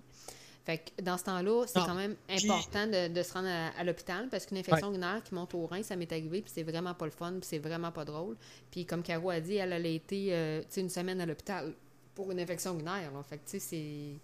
[0.67, 2.15] Fait que dans ce temps-là, c'est quand même
[2.45, 5.65] important de, de se rendre à, à l'hôpital parce qu'une infection urinaire qui monte au
[5.65, 8.35] rein, ça m'est arrivé, puis c'est vraiment pas le fun, puis c'est vraiment pas drôle.
[8.69, 11.73] Puis comme Caro a dit, elle, elle a été euh, une semaine à l'hôpital
[12.13, 13.11] pour une infection urinaire.
[13.13, 13.23] là.
[13.23, 14.19] Fait que tu sais, c'est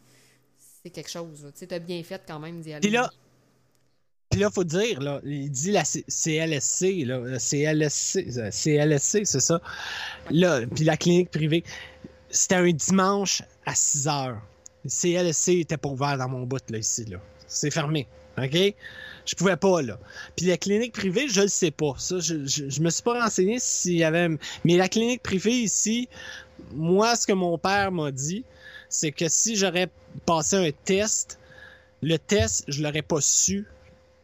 [0.84, 1.50] c'est quelque chose.
[1.58, 2.82] Tu t'as bien fait quand même d'y aller.
[2.82, 3.10] Puis là,
[4.30, 9.26] puis là, faut dire, là, il dit la C- CLSC, là, la CLSC, euh, CLSC,
[9.26, 9.62] c'est ça?
[10.30, 11.64] Là, puis la clinique privée,
[12.30, 14.41] c'était un dimanche à 6 heures.
[14.84, 17.18] Le CLSC était pas ouvert dans mon bout, là, ici, là.
[17.48, 18.08] C'est fermé,
[18.38, 18.74] OK?
[19.26, 19.98] Je pouvais pas, là.
[20.36, 21.94] Puis la clinique privée, je le sais pas.
[21.98, 24.28] Ça, je, je, je me suis pas renseigné s'il y avait...
[24.66, 26.10] Mais la clinique privée ici,
[26.74, 28.44] moi, ce que mon père m'a dit,
[28.90, 29.90] c'est que si j'aurais
[30.26, 31.40] passé un test,
[32.02, 33.66] le test, je l'aurais pas su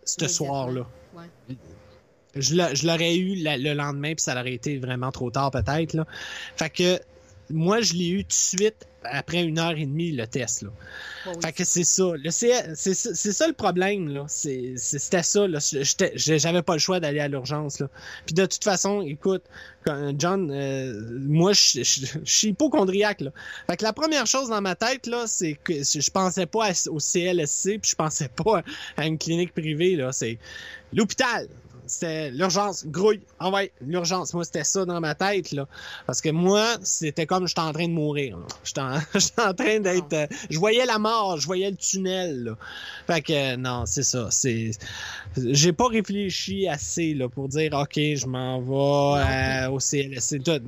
[0.03, 0.85] ce soir-là.
[1.15, 1.55] Ouais.
[2.35, 5.49] Je l'a- je l'aurais eu la- le lendemain, puis ça aurait été vraiment trop tard,
[5.51, 5.93] peut-être.
[5.93, 6.05] là.
[6.57, 6.99] Fait que
[7.51, 10.61] moi, je l'ai eu tout de suite après une heure et demie, le test.
[10.63, 10.69] Là.
[11.27, 11.33] Oui.
[11.41, 12.11] Fait que c'est ça.
[12.29, 14.09] C'est ça c'est ça le problème.
[14.09, 14.25] là.
[14.27, 15.45] C'était ça.
[16.15, 17.79] J'avais pas le choix d'aller à l'urgence.
[17.79, 17.87] là.
[18.25, 19.43] Puis de toute façon, écoute,
[19.85, 23.21] quand- John, euh, moi, je je- je suis hypochondriaque.
[23.21, 23.31] Là.
[23.67, 26.89] Fait que la première chose dans ma tête, là, c'est que je pensais pas à-
[26.89, 28.63] au CLSC, puis je pensais pas
[28.97, 29.95] à une clinique privée.
[29.95, 30.11] là.
[30.11, 30.37] C'est
[30.93, 31.47] l'hôpital.
[31.89, 34.33] C'était l'urgence, grouille, ah ouais, l'urgence.
[34.33, 35.67] Moi, c'était ça dans ma tête, là.
[36.05, 38.37] Parce que moi, c'était comme j'étais en train de mourir.
[38.63, 38.97] J'étais en,
[39.37, 40.13] en train d'être.
[40.13, 42.57] euh, je voyais la mort, je voyais le tunnel, là.
[43.07, 44.27] Fait que euh, non, c'est ça.
[44.31, 44.71] C'est.
[45.37, 50.39] J'ai pas réfléchi assez là, pour dire OK, je m'en vais euh, au CLSC.
[50.39, 50.61] De,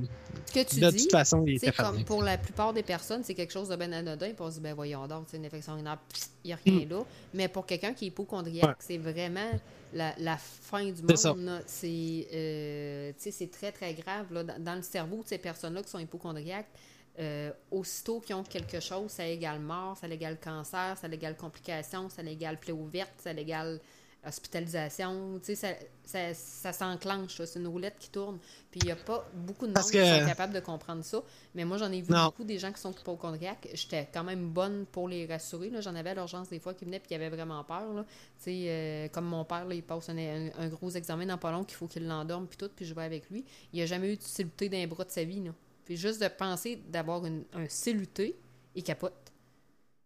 [0.46, 3.22] Ce que tu de dis, toute façon, il était comme pour la plupart des personnes,
[3.24, 5.98] c'est quelque chose de ben anodin, se dit, ben voyons donc, c'est une infection urinaire,
[6.44, 7.04] il n'y a rien là.
[7.34, 8.68] Mais pour quelqu'un qui est hypochondriaque, Hmm.
[8.68, 8.74] Ouais.
[8.80, 9.50] c'est vraiment
[9.92, 11.62] la, la fin du monde.
[11.66, 13.12] C'est euh,
[13.50, 14.32] très, très grave.
[14.32, 16.70] Là, dans, dans le cerveau de ces personnes-là qui sont hypochondriaques,
[17.18, 22.08] euh, aussitôt qu'ils ont quelque chose, ça égale mort, ça égale cancer, ça égale complications,
[22.08, 23.80] ça égale plaie ouverte, ça égale
[24.26, 25.38] hospitalisation.
[25.40, 25.68] Tu sais, ça,
[26.04, 28.38] ça, ça s'enclenche, c'est une roulette qui tourne.
[28.70, 31.22] Puis il n'y a pas beaucoup de monde qui sont capables de comprendre ça.
[31.54, 32.26] Mais moi, j'en ai vu Non.
[32.26, 33.68] beaucoup des gens qui sont hypochondriaques.
[33.74, 35.70] J'étais quand même bonne pour les rassurer.
[35.80, 37.92] J'en avais à l'urgence des fois qui venaient et qui avaient vraiment peur.
[37.92, 38.04] Là.
[38.04, 41.38] Tu sais, euh, comme mon père, là, il passe un, un- un gros examen dans
[41.38, 43.44] pas long qu'il faut qu'il l'endorme puis tout, puis je vais avec lui.
[43.72, 45.40] Il n'a jamais eu de celluté d'un bras de sa vie.
[45.42, 45.50] Là.
[45.84, 48.36] Puis juste de penser d'avoir une- un celluté,
[48.74, 49.12] il capote.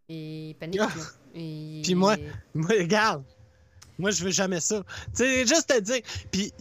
[0.08, 0.80] Et il panique.
[0.82, 0.88] Ah.
[1.34, 2.16] Et- Puis moi-
[2.54, 3.24] Moi, regarde.
[3.98, 4.84] Moi, je veux jamais ça.
[5.16, 6.00] Tu sais, juste te dire.
[6.30, 6.52] Puis,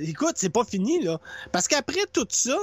[0.00, 1.20] écoute, c'est pas fini, là.
[1.52, 2.56] Parce qu'après tout ça,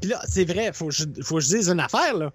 [0.00, 2.32] puis là, c'est vrai, faut que, je, faut je dise une affaire, là.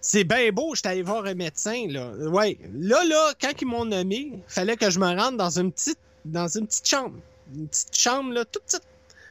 [0.00, 2.12] C'est bien beau, j'étais allé voir un médecin, là.
[2.28, 2.58] Ouais.
[2.74, 6.46] Là, là, quand ils m'ont nommé, fallait que je me rende dans une petite, dans
[6.46, 7.16] une petite chambre.
[7.56, 8.82] Une petite chambre, là, toute petite.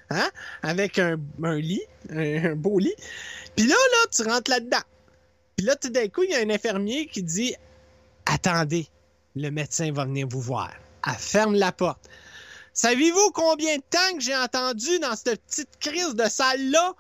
[0.10, 0.30] Hein?
[0.62, 2.94] Avec un, un lit, un, un beau lit.
[3.56, 4.84] Puis là, là, tu rentres là-dedans.
[5.56, 7.56] Puis là, tout d'un coup, il y a un infirmier qui dit
[8.26, 8.88] Attendez,
[9.36, 10.72] le médecin va venir vous voir.
[11.14, 12.10] Ferme la porte.
[12.74, 16.94] Savez-vous combien de temps que j'ai entendu dans cette petite crise de salle-là?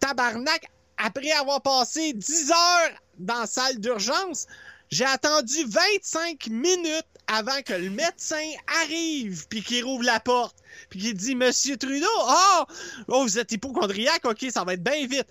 [0.00, 4.46] Tabarnak, après avoir passé 10 heures dans salle d'urgence,
[4.90, 8.42] j'ai attendu 25 minutes avant que le médecin
[8.82, 10.56] arrive puis qu'il rouvre la porte
[10.88, 12.64] puis qu'il dit Monsieur Trudeau, oh,
[13.08, 15.26] oh vous êtes hypochondriaque, ok, ça va être bien vite.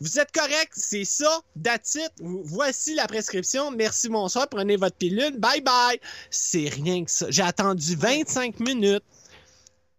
[0.00, 2.12] Vous êtes correct, c'est ça, that's it.
[2.20, 3.70] Voici la prescription.
[3.70, 6.00] Merci, bonsoir, prenez votre pilule, bye bye.
[6.30, 7.26] C'est rien que ça.
[7.30, 9.04] J'ai attendu 25 minutes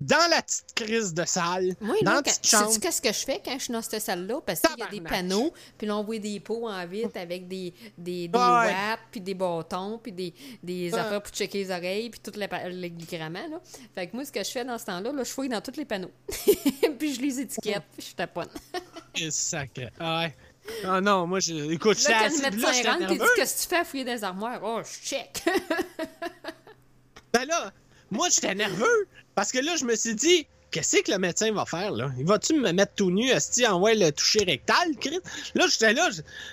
[0.05, 2.67] dans la petite crise de salle, Moi, dans la quand- petite chambre.
[2.69, 4.41] sais-tu qu'est-ce que je fais quand je suis dans cette salle-là?
[4.45, 7.47] Parce qu'il y a des panneaux, puis là, on voit des pots en vitre avec
[7.47, 8.41] des, des, des Ouais.
[8.41, 12.91] watts, puis des bâtons, puis des, des affaires pour checker les oreilles, puis tout les
[12.91, 13.61] grammaires, là.
[13.95, 15.77] Fait que moi, ce que je fais dans ce temps-là, là, je fouille dans tous
[15.77, 16.11] les panneaux.
[16.99, 18.49] puis je les étiquette, puis je taponne.
[19.29, 19.89] Sacré.
[19.99, 20.35] Ah ouais.
[20.85, 21.53] Ah non, moi, je...
[21.71, 23.25] écoute, Là, quand assis, le médecin rentre, il dit.
[23.35, 24.59] Qu'est-ce que tu fais à fouiller dans les armoires?
[24.63, 25.43] Oh, je check.
[27.33, 27.71] Ben là,
[28.13, 29.07] moi, j'étais nerveux.
[29.35, 32.11] Parce que là, je me suis dit, qu'est-ce que le médecin va faire, là?
[32.17, 35.19] Il va-tu me mettre tout nu, esti, en ouais, le toucher rectal, Chris?
[35.53, 36.09] Là, j'étais là,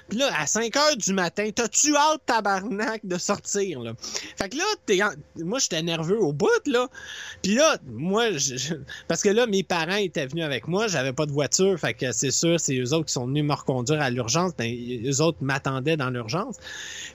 [0.09, 3.95] puis là, à 5 heures du matin, t'as-tu hâte, tabarnak, de sortir, là?
[4.37, 5.01] Fait que là, t'es
[5.37, 6.89] moi, j'étais nerveux au bout, là.
[7.43, 8.75] Puis là, moi, je-
[9.09, 12.13] parce que là, mes parents étaient venus avec moi, j'avais pas de voiture, fait que
[12.13, 15.39] c'est sûr, c'est eux autres qui sont venus me reconduire à l'urgence, ben, eux autres
[15.41, 16.57] m'attendaient dans l'urgence.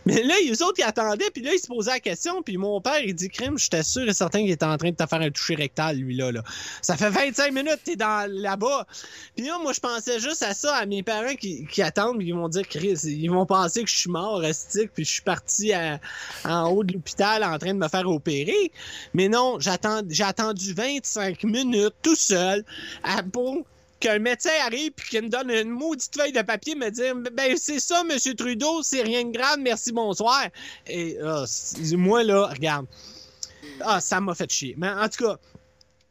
[0.05, 2.81] Mais là, eux autres, ils attendaient, puis là, ils se posaient la question, puis mon
[2.81, 5.21] père, il dit, crime, j'étais sûr et certain qu'il était en train de te faire
[5.21, 6.43] un toucher rectal, lui, là, là.
[6.81, 8.87] Ça ça fait 25 minutes t'es dans là-bas.
[9.35, 12.49] Puis là, moi, je pensais juste à ça, à mes parents qui, attendent, ils vont
[12.49, 15.73] dire, Chris, ils vont penser que je suis mort, rustique, puis je suis parti
[16.45, 18.71] en haut de l'hôpital en train de me faire opérer.
[19.13, 22.63] Mais non, j'ai attendu 25 minutes tout seul
[23.03, 23.65] à, pour
[23.99, 27.55] qu'un médecin arrive puis qu'il me donne une maudite feuille de papier me dire ben
[27.57, 30.47] c'est ça monsieur Trudeau c'est rien de grave merci bonsoir
[30.85, 31.45] et ah,
[31.93, 32.87] moi là regarde
[33.81, 35.39] ah ça m'a fait chier mais en tout cas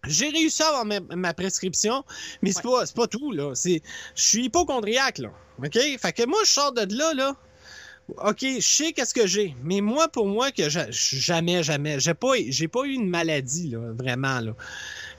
[0.07, 2.05] j'ai réussi à avoir ma, ma prescription
[2.43, 3.83] mais c'est pas c'est pas tout là c'est
[4.15, 5.79] je suis hypochondriaque là ok?
[5.99, 7.37] Fait que moi je sors de là là
[8.19, 12.13] OK, je sais qu'est-ce que j'ai, mais moi, pour moi, que ja- jamais, jamais, j'ai
[12.13, 14.55] pas, j'ai pas eu une maladie, là, vraiment, là.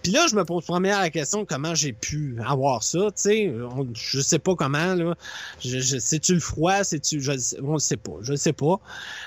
[0.03, 3.53] Puis là, je me pose première la question comment j'ai pu avoir ça, tu sais?
[3.95, 5.15] Je sais pas comment, là.
[5.63, 6.83] Je, je, c'est-tu le froid?
[6.83, 7.19] C'est-tu.
[7.21, 7.31] Je,
[7.63, 8.17] on le sait pas.
[8.21, 8.79] Je le sais pas.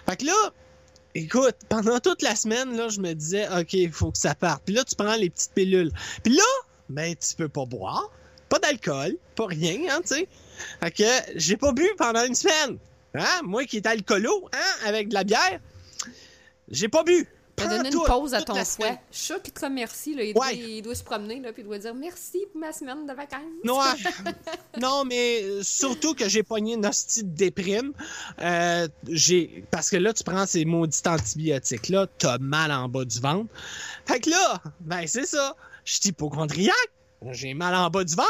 [0.08, 0.52] Fait que là,
[1.18, 4.62] écoute, pendant toute la semaine, là, je me disais, OK, il faut que ça parte.
[4.64, 5.92] Puis là, tu prends les petites pilules.
[6.22, 6.42] Puis là,
[6.88, 8.10] ben, tu peux pas boire.
[8.48, 9.16] Pas d'alcool.
[9.34, 10.28] Pas rien, hein, tu sais.
[10.80, 11.04] Fait que
[11.36, 12.78] j'ai pas bu pendant une semaine.
[13.14, 13.40] Hein?
[13.44, 15.60] Moi qui est alcoolo, hein, avec de la bière,
[16.70, 17.26] j'ai pas bu.
[17.60, 18.98] As donné une pause à ton foie.
[19.10, 20.14] Je suis qu'il te remercie.
[20.14, 20.22] Là.
[20.22, 20.32] Il, Ouais.
[20.34, 23.12] doit, il doit se promener, là, puis il doit dire merci pour ma semaine de
[23.12, 23.40] vacances.
[23.64, 23.94] Non, ah,
[24.80, 27.92] non, mais surtout que j'ai pogné une hostie de déprime.
[28.40, 33.04] Euh, j'ai parce que là, tu prends ces maudits antibiotiques là, t'as mal en bas
[33.04, 33.52] du ventre.
[34.06, 35.54] Fait que là, ben c'est ça.
[35.84, 36.74] Je suis hypochondriaque.
[37.30, 38.28] J'ai mal en bas du ventre.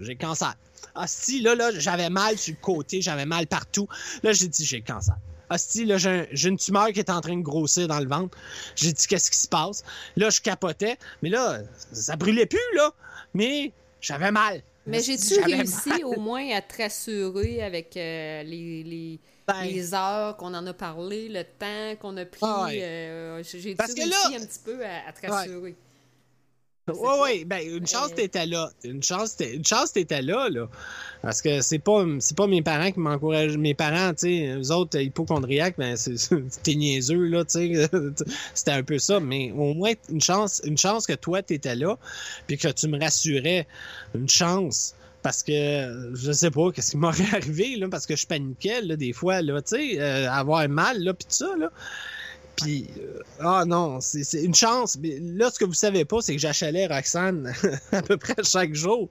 [0.00, 0.54] J'ai cancer.
[0.94, 3.88] Hostie, là, là, j'avais mal sur le côté, j'avais mal partout.
[4.22, 5.16] Là, j'ai dit j'ai le cancer.
[5.52, 8.08] Hostie, là, j'ai un- j'ai une tumeur qui est en train de grossir dans le
[8.08, 8.36] ventre.
[8.76, 9.84] J'ai dit qu'est-ce qui se passe?
[10.16, 10.96] Là, je capotais.
[11.22, 11.60] Mais là,
[11.92, 12.90] ça brûlait plus, là.
[13.34, 14.62] Mais j'avais mal.
[14.86, 16.04] Mais j'ai-tu réussi mal.
[16.04, 20.72] au moins à te rassurer avec euh, les, les, Ben, les heures qu'on en a
[20.72, 22.40] parlé, le temps qu'on a pris?
[22.42, 22.80] Ah ouais.
[22.82, 25.76] euh, j'ai-tu réussi là- un petit peu à, à te rassurer?
[26.88, 28.68] Oui, oui, ben une chance Euh, t'étais là.
[28.82, 30.68] Une chance chance t'étais là, là.
[31.22, 33.56] Parce que c'est pas c'est pas mes parents qui m'encouragent.
[33.56, 36.16] Mes parents, tu sais, eux autres hypochondriaques, ben c'est
[36.64, 37.88] t'es niaiseux, là, tu sais.
[38.54, 39.20] C'était un peu ça.
[39.20, 41.98] Mais au moins une chance, une chance que toi t'étais là,
[42.48, 43.68] puis que tu me rassurais.
[44.14, 44.94] Une chance.
[45.22, 48.96] Parce que je sais pas qu'est-ce qui m'aurait arrivé, là, parce que je paniquais, là,
[48.96, 51.70] des fois, là, tu sais, euh, avoir mal, là, puis tout ça, là.
[52.56, 54.98] Puis, euh, ah non, c'est une chance.
[55.00, 57.52] Mais là, ce que vous savez pas, c'est que j'achalais Roxane
[57.92, 59.08] à peu près chaque jour.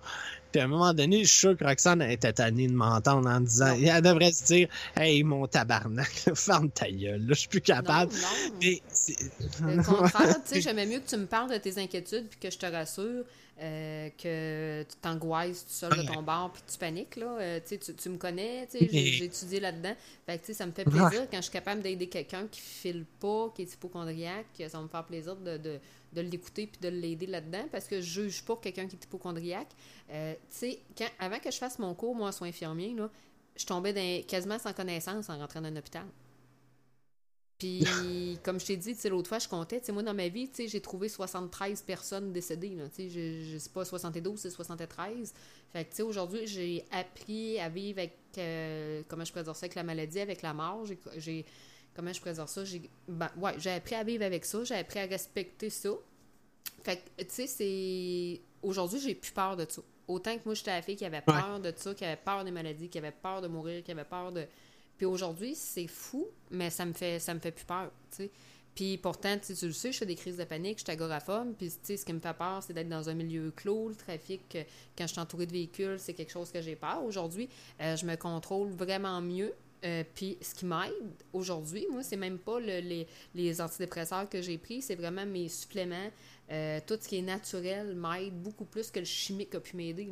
[0.51, 3.39] Puis à un moment donné, je suis sûr que Roxane était tannée de m'entendre en
[3.39, 3.83] disant, Non.
[3.95, 4.67] elle devrait se dire,
[4.97, 8.11] hey, mon tabarnak, ferme ta gueule, là, je suis plus capable.
[8.13, 8.55] Non, non.
[8.61, 9.17] Mais c'est-
[9.63, 12.51] Au contraire, tu sais, j'aimais mieux que tu me parles de tes inquiétudes puis que
[12.51, 13.23] je te rassure
[13.61, 17.15] euh, que tu t'angoisses tout seul de ton bar puis tu paniques.
[17.15, 17.37] Là.
[17.39, 19.95] Euh, tu, tu, me connais, j'ai, étudié là-dedans.
[20.25, 22.59] Fait que, tu sais, ça me fait plaisir quand je suis capable d'aider quelqu'un qui
[22.59, 24.47] file pas, qui est hypochondriaque.
[24.57, 25.79] Ça va me faire plaisir de, de,
[26.13, 29.69] de l'écouter puis de l'aider là-dedans parce que je juge pas quelqu'un qui est hypochondriaque.
[30.11, 30.33] Euh,
[30.97, 33.09] quand- avant que je fasse mon cours, moi, en soins infirmiers, là,
[33.55, 36.05] je tombais dans- quasiment sans connaissance en rentrant dans un hôpital.
[37.61, 40.15] Puis, comme je t'ai dit, tu sais, l'autre fois, je comptais, tu sais, moi, dans
[40.15, 45.31] ma vie, j'ai trouvé 73 personnes décédées, là, je, sais pas 72, c'est 73.
[45.71, 49.55] Fait que, tu sais, aujourd'hui, j'ai appris à vivre avec, euh, comment je pourrais dire
[49.55, 50.85] ça, avec la maladie, avec la mort.
[50.87, 51.45] J'ai, j'ai-
[51.95, 54.75] comment je pourrais dire ça, j'ai, ben, ouais, j'ai appris à vivre avec ça, j'ai
[54.75, 55.91] appris à respecter ça.
[56.83, 59.83] Fait que, tu sais, c'est, aujourd'hui, j'ai plus peur de ça.
[60.07, 62.49] Autant que moi, j'étais la fille qui avait peur de ça, qui avait peur des
[62.49, 64.47] maladies, qui avait peur de mourir, qui avait peur de...
[65.01, 68.29] Puis aujourd'hui, c'est fou, mais ça me fait ça me fait plus peur, tu sais.
[68.75, 71.69] Puis pourtant, tu le sais, je fais des crises de panique, je suis agoraphobe, puis
[71.69, 74.41] tu sais, ce qui me fait peur, c'est d'être dans un milieu clos, le trafic,
[74.53, 74.63] euh,
[74.95, 77.03] quand je suis entourée de véhicules, c'est quelque chose que j'ai peur.
[77.03, 77.49] Aujourd'hui,
[77.81, 79.55] euh, je me contrôle vraiment mieux.
[79.83, 80.91] Euh, puis ce qui m'aide
[81.33, 86.11] aujourd'hui, moi, c'est même pas le- les, antidépresseurs que j'ai pris, c'est vraiment mes suppléments.
[86.85, 90.09] Tout ce qui est naturel m'aide beaucoup plus que le chimique a pu m'aider.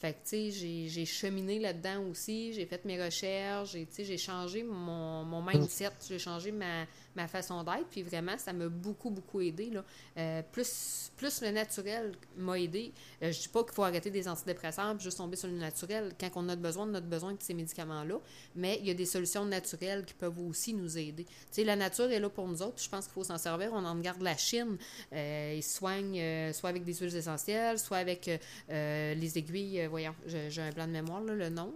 [0.00, 5.24] Fait que, tu sais, j'ai- cheminé là-dedans aussi, j'ai fait mes recherches, j'ai changé mon,
[5.24, 6.84] mon mindset, j'ai changé ma,
[7.16, 9.70] ma façon d'être, puis vraiment, ça m'a beaucoup, beaucoup aidé.
[9.70, 9.84] Là.
[10.18, 11.10] Euh, plus,
[11.42, 12.92] le naturel m'a aidé.
[13.22, 16.12] Euh, je dis pas qu'il faut arrêter des antidépresseurs puis juste tomber sur le naturel
[16.18, 18.20] quand on a besoin de notre besoin de ces médicaments-là,
[18.54, 21.24] mais il y a des solutions naturelles qui peuvent aussi nous aider.
[21.24, 23.70] Tu sais, la nature est là pour nous autres, je pense qu'il faut s'en servir.
[23.72, 24.76] On en regarde la Chine,
[25.12, 28.30] euh, ils soignent soit avec des huiles essentielles, soit avec
[28.68, 31.74] les aiguilles, voyons, j'ai un blanc de mémoire, le nom.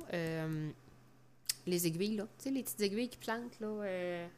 [1.64, 2.26] Les aiguilles, là.
[2.38, 4.28] Tu sais, les petites aiguilles qui plantent, là.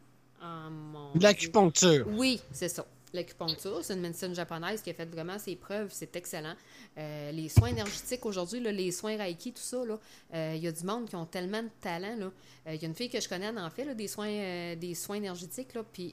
[0.45, 2.07] En mon de l'acupuncture.
[2.09, 2.85] oui, c'est ça.
[3.13, 6.57] L'acupuncture, c'est une médecine japonaise qui a fait vraiment ses preuves, c'est excellent.
[6.99, 10.01] Euh, les soins énergétiques aujourd'hui, les soins Reiki, tout ça, là,
[10.35, 12.17] euh, il y a du monde qui ont tellement de talent.
[12.19, 12.27] là.
[12.67, 14.95] Euh, Il y a une fille que je connais, en fait, là, des, soins, des
[14.97, 16.13] soins énergétiques, là, puis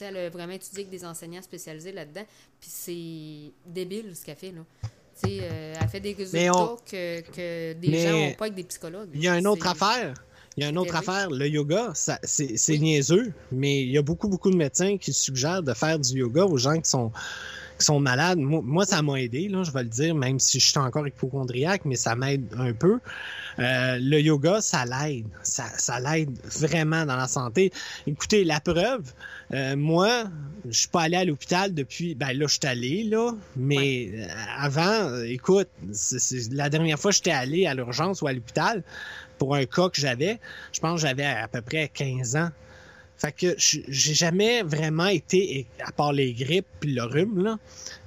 [0.00, 2.26] elle a vraiment étudié avec des enseignants spécialisés là-dedans,
[2.60, 4.52] puis c'est débile ce qu'elle fait.
[4.52, 4.60] Là.
[5.22, 9.08] Elle fait des résultats on- que, que des Mais- gens n'ont pas avec des psychologues.
[9.14, 10.12] Il y a une autre affaire.
[10.56, 11.30] Il y a une autre affaire.
[11.30, 12.80] Le yoga, ça- c'est c'est Oui.
[12.80, 16.44] niaiseux, mais il y a beaucoup, beaucoup de médecins qui suggèrent de faire du yoga
[16.44, 17.10] aux gens qui sont,
[17.78, 18.38] qui sont malades.
[18.38, 21.08] Moi, moi, ça m'a aidé, là, je vais le dire, même si je suis encore
[21.08, 23.00] hypochondriaque, mais ça m'aide un peu.
[23.58, 25.26] Euh, le yoga, ça l'aide.
[25.42, 27.72] Ça, ça l'aide vraiment dans la santé.
[28.06, 29.12] Écoutez, la preuve,
[29.52, 30.24] euh, moi,
[30.68, 32.14] je suis pas allé à l'hôpital depuis.
[32.16, 33.32] Ben là, je suis allé, là.
[33.56, 34.26] Mais euh,
[34.58, 38.82] avant, écoute, c'est- c'est- la dernière fois que j'étais allé à l'urgence ou à l'hôpital
[39.38, 40.38] pour un cas que j'avais,
[40.72, 42.50] je pense que j'avais à peu près 15 ans.
[43.16, 47.58] Fait que j'ai jamais vraiment été, à part les grippes puis le rhume, là,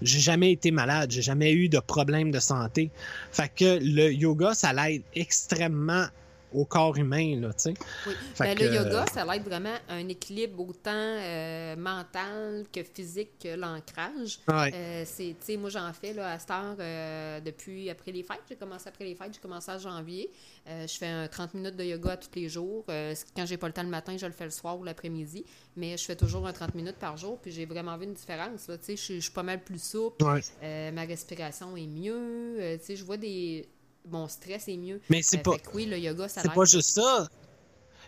[0.02, 2.92] j'ai jamais été malade, j'ai jamais eu de problème de santé.
[3.32, 6.08] Fait que le yoga, ça l'aide extrêmement
[6.54, 7.74] au corps humain, là, tu sais.
[8.06, 8.14] Oui.
[8.40, 12.84] Ben, que, le yoga, euh, ça l'aide vraiment à un équilibre autant euh, mental que
[12.84, 14.40] physique que l'ancrage.
[14.48, 14.72] Ouais.
[14.74, 18.24] Euh, c'est, tu sais, moi, j'en fais là, à cette heure euh, depuis après les
[18.24, 18.42] fêtes.
[18.48, 20.30] J'ai commencé après les fêtes, j'ai commencé en janvier.
[20.66, 22.84] Je fais un 30 minutes de yoga tous les jours.
[22.88, 25.46] Quand j'ai pas le temps le matin, je le fais le soir ou l'après-midi.
[25.78, 27.40] Mais je fais toujours un 30 minutes par jour.
[27.42, 28.68] Puis j'ai vraiment vu une différence.
[28.68, 30.26] Là, tu sais, je, suis- pas mal plus souple.
[30.26, 30.92] Ouais.
[30.92, 32.78] Ma respiration est mieux.
[32.80, 33.66] Tu sais, je vois des.
[34.10, 35.02] Mon stress est mieux.
[35.10, 35.58] Mais c'est Euh, pas.
[35.74, 37.28] oui, le yoga, ça C'est pas juste ça.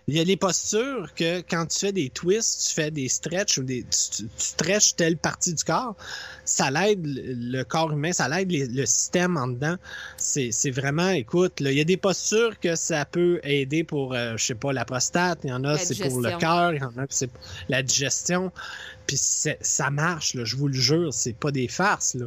[0.08, 3.58] Il y a les postures que quand tu fais des twists, tu fais des stretches
[3.60, 5.96] ou des, tu, tu, tu stretches telle partie du corps,
[6.46, 9.76] ça l'aide le corps humain, ça l'aide le système en dedans.
[10.18, 14.14] C'est c'est vraiment, écoute, là, il y a des postures que ça peut aider pour,
[14.14, 16.82] euh, je sais pas, la prostate, il y en a, c'est pour le cœur, il
[16.82, 18.52] y en a, c'est pour la digestion.
[19.06, 22.26] Puis c'est- ça marche, là, je vous le jure, c'est pas des farces, là.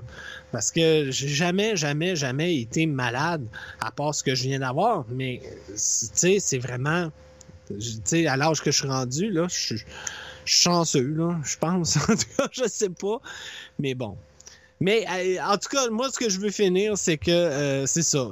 [0.50, 3.44] Parce que j'ai jamais, jamais, jamais été malade,
[3.80, 5.04] à part ce que je viens d'avoir.
[5.10, 7.10] Mais, tu sais, c'est vraiment.
[7.68, 9.84] Tu sais, à l'âge que je suis rendu, là, je suis
[10.44, 11.96] chanceux, là, je pense.
[12.08, 13.20] En tout cas, je sais pas.
[13.78, 14.16] Mais bon.
[14.82, 18.02] Mais euh, en tout cas, moi, ce que je veux finir, c'est que euh, c'est
[18.02, 18.30] ça.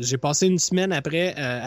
[0.00, 1.64] J'ai passé une semaine après euh,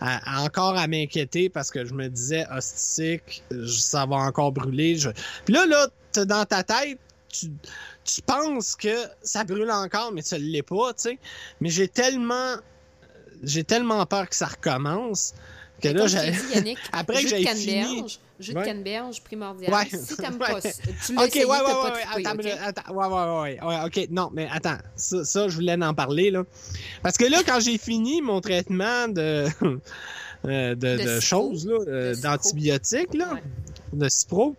[0.26, 4.96] encore à m'inquiéter parce que je me disais, hostique, ça va encore brûler.
[5.44, 5.88] Puis là, là,
[6.24, 6.98] dans ta tête,
[7.28, 7.50] tu,
[8.04, 11.18] tu penses que ça brûle encore, mais ça ne l'est pas, tu sais.
[11.60, 12.54] Mais j'ai tellement,
[13.42, 15.34] j'ai tellement peur que ça recommence
[15.82, 16.30] que là, j'ai.
[16.30, 19.72] dit, Yannick, Après que j'aille fini- jus de canneberge primordial.
[19.72, 19.88] Ouais.
[19.90, 20.60] Si t'aimes pas
[21.06, 22.36] tu l'as Ok, essayé, ouais, ouais, pas ouais, attends, ok?
[22.36, 25.74] mais là, attends, ouais, ouais, ouais, ouais, ok, non, mais attends, ça, ça, je voulais
[25.82, 26.44] en parler, là.
[27.02, 29.46] Parce que là, quand j'ai fini mon traitement de,
[30.46, 33.34] euh, de, De de choses, là, euh, d'antibiotiques, là,
[33.92, 34.54] de cipro,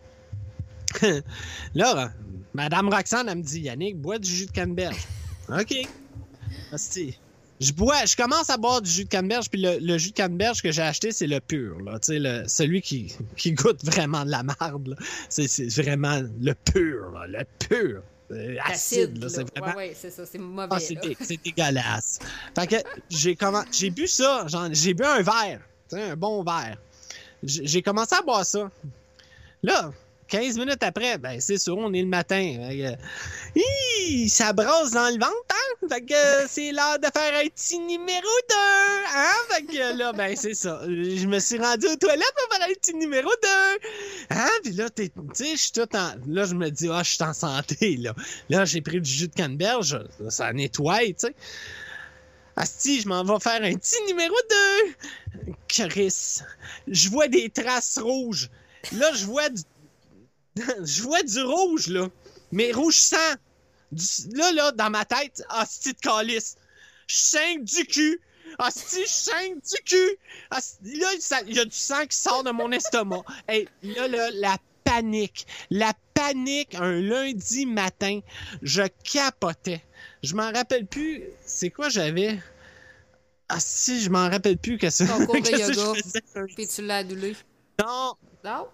[1.75, 2.11] là,
[2.53, 5.05] Madame Roxane, elle me dit, Yannick, bois du jus de canneberge.
[5.49, 5.75] OK.
[6.71, 7.17] Hostie.
[7.59, 10.15] Je bois, je commence à boire du jus de canneberge, puis le, le jus de
[10.15, 11.99] canneberge que j'ai acheté, c'est le pur, là.
[11.99, 14.95] Tu sais, le, celui qui, qui goûte vraiment de la marde, là.
[15.29, 15.47] C'est,
[15.81, 18.01] vraiment le pur, là, le pur.
[18.29, 19.29] Euh, acide, là.
[19.29, 19.75] C'est vraiment.
[19.75, 20.67] Ouais, ouais, c'est ça, c'est mauvais.
[20.69, 22.19] Ah, c'est, dégueulasse.
[22.55, 22.75] Fait que
[23.09, 25.61] j'ai comment, j'ai bu ça, j'ai bu un verre,
[25.93, 26.77] un bon verre.
[27.43, 28.69] J'ai commencé à boire ça.
[29.63, 29.91] Là,
[30.27, 32.69] 15 minutes après, ben c'est sûr, on est le matin.
[34.27, 35.87] Ça brasse dans le ventre, hein?
[35.89, 38.55] Fait que euh, c'est l'heure de faire un petit numéro 2,
[39.15, 39.33] hein?
[39.49, 40.81] Fait que là, ben c'est ça.
[40.85, 43.47] Je me suis rendu aux toilettes pour faire un petit numéro 2.
[44.31, 44.49] Hein?
[44.63, 46.13] Puis là, tu sais, je suis tout en...
[46.27, 48.13] Là, je me dis, ah, je suis en santé, là.
[48.49, 49.99] Là, j'ai pris du jus de canneberge,
[50.29, 51.35] ça nettoie, tu sais.
[52.55, 54.35] Asti, je m'en vais faire un petit numéro
[55.35, 55.53] 2.
[55.67, 56.39] Chris,
[56.87, 58.49] je vois des traces rouges.
[58.93, 59.61] Là, je vois du...
[60.85, 62.07] je vois du rouge, là.
[62.51, 63.15] Mais rouge sang.
[63.91, 66.55] Du- Là, là, dans ma tête, asti de calice.
[67.07, 68.19] Je saigne du cul.
[68.59, 70.17] Asti, je saigne du cul.
[70.51, 73.23] Là, ça- il y a du sang qui sort de mon estomac.
[73.47, 75.47] Hey, là, là, la panique.
[75.69, 78.19] La panique un lundi matin.
[78.61, 79.83] Je capotais.
[80.23, 81.23] Je m'en rappelle plus.
[81.45, 82.39] C'est quoi j'avais?
[83.49, 85.05] Ah si, je m'en rappelle plus que ça.
[85.07, 85.49] Ton cours de
[86.35, 86.47] yoga.
[86.55, 87.35] Puis tu l'as adulé.
[87.79, 88.67] Non, Non?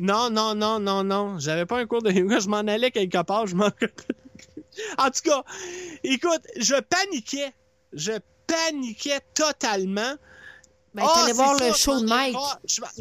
[0.00, 1.38] Non, non, non, non, non.
[1.38, 2.38] J'avais pas un cours de yoga.
[2.40, 3.46] Je m'en allais quelque part.
[3.46, 3.70] Je m'en.
[4.98, 5.42] En tout cas,
[6.04, 7.52] écoute, je paniquais.
[7.92, 8.12] Je
[8.46, 10.14] paniquais totalement.
[10.94, 12.36] Ben, Ah, t'allais voir ça, le show de Mike.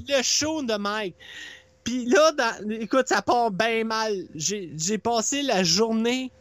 [0.08, 1.16] Le show de Mike.
[1.84, 4.14] Puis là, dans- écoute, ça part bien mal.
[4.36, 6.32] J'ai j'ai passé la journée,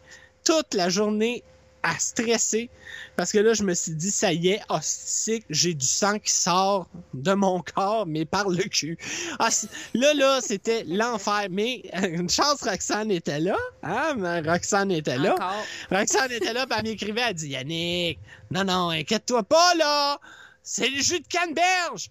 [0.45, 1.45] toute la journée,
[1.89, 2.71] à stresser
[3.19, 6.33] parce que là, je me suis dit, ça y est, hostie, j'ai du sang qui
[6.33, 8.97] sort de mon corps, mais par le cul.
[9.41, 9.49] Ah,
[9.93, 11.49] là, là, c'était l'enfer.
[11.51, 13.57] Mais euh, une chance, Roxane était là.
[13.83, 14.43] Hein?
[14.47, 15.35] Roxane était là.
[15.35, 15.65] Encore.
[15.91, 18.21] Roxane était là, puis elle m'écrivait, elle dit Yannick,
[18.53, 20.21] non, non, inquiète-toi pas, là,
[20.63, 22.11] c'est le jus de canneberge.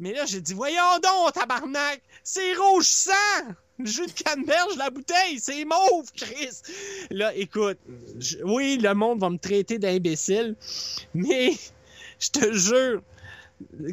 [0.00, 3.12] Mais là, j'ai dit, voyons donc, tabarnak, c'est rouge sang.
[3.86, 6.60] Jus de canneberge, la bouteille, c'est mauve, Chris.
[7.10, 7.78] Là, écoute,
[8.18, 10.56] je- oui, le monde va me traiter d'imbécile,
[11.14, 11.52] mais
[12.18, 13.02] je te jure,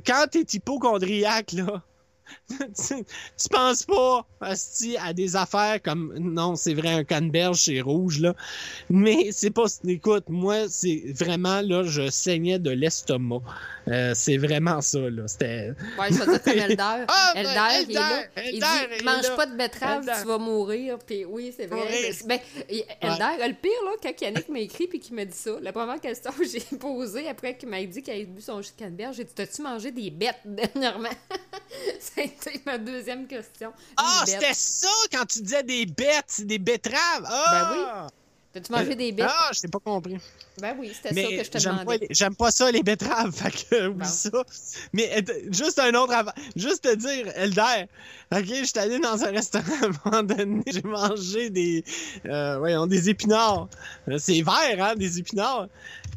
[0.05, 1.81] quand t'es hypochondriaque, là,
[2.49, 2.95] tu,
[3.37, 8.19] tu penses pas asti, à des affaires comme non c'est vrai un canneberge c'est rouge
[8.19, 8.35] là
[8.89, 13.41] mais c'est pas écoute moi c'est vraiment là je saignais de l'estomac
[13.89, 17.05] Euh, c'est vraiment ça là c'était Ouais, je vais dire comme Elder.
[17.07, 18.23] Ah, Elder, il est là.
[18.35, 20.97] Elder, Il dit il est mange pas de betterave, tu vas mourir.
[21.05, 21.79] Puis oui, c'est vrai.
[21.79, 22.13] Mourir.
[22.25, 22.39] Ben,
[23.01, 26.01] Elder, le pire, là, quand Yannick m'a écrit puis qu'il m'a dit ça, la première
[26.01, 29.15] question que j'ai posée après qu'il m'a dit qu'il avait bu son jus de canneberge,
[29.17, 31.09] j'ai dit T'as-tu mangé des bêtes dernièrement?
[32.17, 33.71] Ça a été ma deuxième question.
[33.97, 38.07] ah c'était ça quand tu disais des bêtes des betteraves ah Ben
[38.53, 39.27] T'as-tu mangé des bêtes?
[39.29, 40.17] Ah je t'ai pas compris
[40.59, 42.07] Ben oui, c'était ça que je te demandais.
[42.09, 43.31] j'aime pas ça, les betteraves.
[43.35, 44.03] Fait que, Bon.
[44.05, 44.29] ça.
[44.93, 46.31] Mais euh, juste un autre avant.
[46.55, 47.85] Juste te dire, Elder.
[48.33, 50.63] Ok, je suis allé dans un restaurant à un moment donné.
[50.65, 51.83] J'ai mangé des,
[52.25, 53.67] euh, voyons, des épinards.
[54.07, 55.67] Euh, C'est vert, hein, des épinards.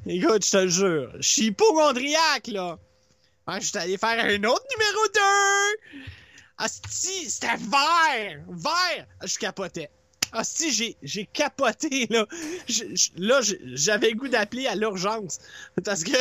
[0.06, 1.12] Écoute, je te le jure.
[1.18, 2.78] Je suis hypochondriaque, là.
[3.50, 5.20] Ouais, je suis allé faire un autre numéro 2.
[6.58, 8.40] Asti, c'était vert.
[8.48, 9.06] Vert.
[9.24, 9.90] Je capotais.
[10.30, 12.26] Asti, j'ai, j'ai capoté, là.
[13.16, 13.40] Là,
[13.74, 15.40] j'avais goût d'appeler à l'urgence.
[15.84, 16.12] Parce que.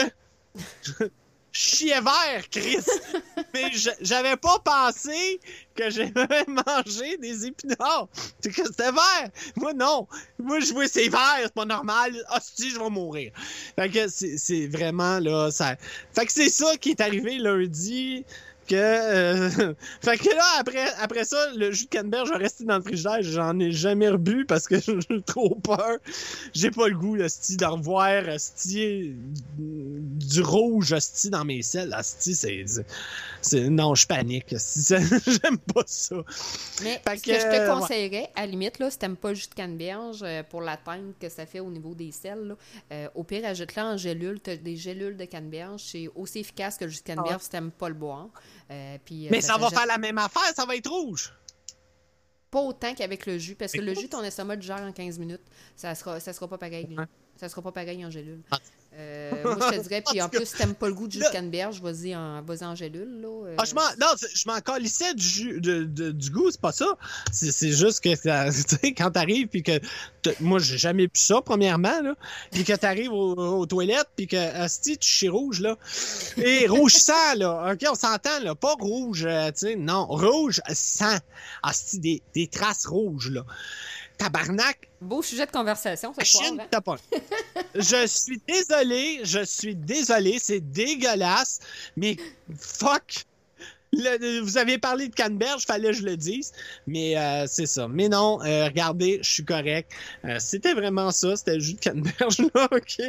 [1.52, 2.86] Chiais vert, Chris!
[3.54, 3.72] Mais
[4.02, 5.40] j'avais pas pensé
[5.76, 8.08] que j'aimais manger des épinards.
[8.40, 9.30] C'est que c'était vert!
[9.56, 10.08] Moi, non!
[10.38, 12.16] Moi, je vois c'est vert, c'est pas normal.
[12.36, 13.32] Hostie, je vais mourir.
[13.76, 15.76] Fait que c'est c'est vraiment, là, ça...
[16.14, 18.26] Fait que c'est ça qui est arrivé lundi
[18.70, 19.50] que euh,
[20.02, 23.22] fait que là après après ça le jus de canneberge a resté dans le frigidaire
[23.22, 24.76] j'en ai jamais rebu parce que
[25.10, 25.98] j'ai trop peur
[26.54, 29.14] j'ai pas le goût sti de revoir sti
[29.58, 32.66] du rouge sti dans mes selles sti c'est
[33.42, 34.56] c'est non je panique
[34.88, 36.16] j'aime pas ça
[36.84, 39.30] Mais Fait ce que, que je te conseillerais, à la limite, là, si t'aimes pas
[39.30, 42.56] le jus de canneberge, euh, pour l'atteinte que ça fait au niveau des selles, là,
[42.92, 44.40] euh, au pire, ajoute-le en gélule.
[44.40, 45.82] T'as des gélules de canneberge.
[45.84, 48.30] C'est aussi efficace que le jus de canneberge si t'aimes pas le boire.
[48.72, 51.34] Euh, puis, euh, mais ça va faire la même affaire ça va être rouge
[52.52, 55.18] Pas autant qu'avec le jus, parce que le jus, ton estomac le gère en 15
[55.20, 55.42] minutes.
[55.76, 56.88] Ça sera, ça sera pas pareil.
[56.96, 57.08] là.
[57.36, 58.42] Ça sera pas pareil en gélule.
[58.96, 61.30] Euh, moi, je te dirais, puis En plus, t'aimes pas le goût du jus de
[61.32, 63.22] canneberge, vas-y en, vas en gélule.
[63.22, 66.50] Là, euh, Ah, je m'en, non, je m'en calissais du, jus- de- de- du goût,
[66.52, 66.88] c'est pas ça.
[67.32, 69.80] C'est, c'est juste que ça- tu sais, quand t'arrives, puis que
[70.42, 72.16] moi, j'ai jamais pu ça, premièrement, là,
[72.52, 75.78] puis que t'arrives au- aux toilettes, puis que, asti, tu chies rouge, là.
[76.38, 77.72] Et rouge sang, là.
[77.74, 78.56] OK, on s'entend, là.
[78.56, 80.08] Pas rouge, euh, tu sais, non.
[80.08, 81.18] Rouge sang.
[81.64, 83.46] Asti, des, des traces rouges, là.
[84.20, 86.44] Tabarnak, Beau sujet de conversation ce soir.
[86.44, 86.82] Chine hein?
[86.82, 86.98] pas.
[87.76, 91.60] Je suis désolé, je suis désolé, c'est dégueulasse,
[91.96, 92.18] mais
[92.58, 93.26] fuck.
[93.92, 96.52] Le- vous avez parlé de canneberge, fallait que je le dise,
[96.88, 97.88] mais euh, c'est ça.
[97.88, 99.92] Mais non, euh, regardez, je suis correct.
[100.26, 103.02] Euh, c'était vraiment ça, c'était le jus de canneberge là, ok.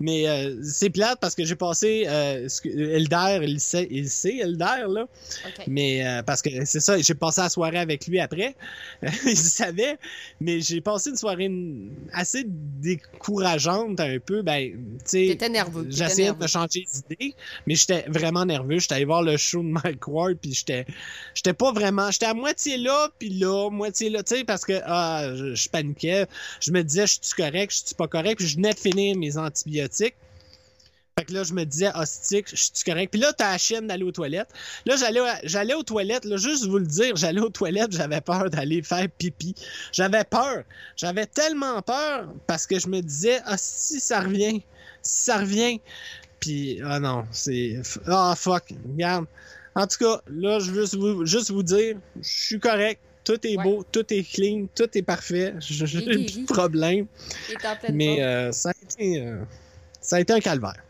[0.00, 4.84] Mais euh, c'est plate parce que j'ai passé euh, Elder, il sait, il sait Elder
[4.88, 5.06] là.
[5.66, 8.54] Mais euh, parce que c'est ça, j'ai passé la soirée avec lui après.
[9.24, 9.96] il savait,
[10.40, 11.50] mais j'ai passé une soirée
[12.12, 14.42] assez décourageante un peu.
[14.42, 15.26] Ben, tu sais,
[15.90, 17.34] j'essayais de changer d'idée,
[17.66, 18.78] mais j'étais vraiment nerveux.
[18.78, 20.86] J'étais allé voir le show de Mike Ward, puis j'étais,
[21.34, 24.80] j'étais pas vraiment, j'étais à moitié là, puis là, moitié là, tu sais, parce que
[24.84, 26.26] ah, je, paniquais.
[26.60, 29.16] Je me disais, je suis correct, je suis pas correct, puis je venais de finir
[29.16, 30.14] mes antibiotiques.
[31.18, 33.10] Fait que là, je me disais, hostique, je suis correct?
[33.10, 34.48] Puis là, t'as la chienne d'aller aux toilettes.
[34.86, 38.48] Là, j'allais, j'allais aux toilettes, là, juste vous le dire, j'allais aux toilettes, j'avais peur
[38.48, 39.54] d'aller faire pipi.
[39.92, 40.64] J'avais peur.
[40.96, 44.62] J'avais tellement peur parce que je me disais, ah, si ça revient,
[45.02, 45.80] si ça revient.
[46.40, 49.26] Puis, ah non, c'est, ah, fuck, regarde.
[49.74, 53.00] En tout cas, là, je veux juste vous, juste vous dire, je suis correct.
[53.24, 53.62] Tout est Ouais.
[53.62, 55.54] beau, tout est clean, tout est parfait.
[55.60, 57.06] J'ai plus de problème.
[57.90, 59.44] Mais euh, ça, a été, euh,
[60.00, 60.82] ça a été un calvaire.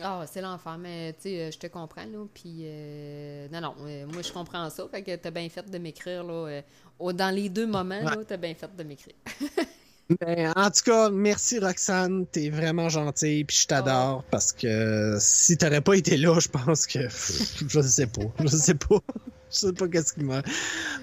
[0.00, 2.24] Ah, c'est l'enfer, mais tu sais, euh, je te comprends, là.
[2.32, 4.86] Puis, euh, non, non, euh, moi, je comprends ça.
[4.90, 6.62] Fait que t'as bien fait de m'écrire, là.
[7.00, 9.14] euh, dans les deux moments, là, t'as bien fait de m'écrire.
[10.08, 15.58] Ben, en tout cas, merci Roxane, t'es vraiment gentille, puis je t'adore parce que si
[15.58, 17.00] t'aurais pas été là, je pense que
[17.68, 19.00] je sais pas, je sais pas,
[19.50, 20.40] je sais pas qu'est-ce qui m'a.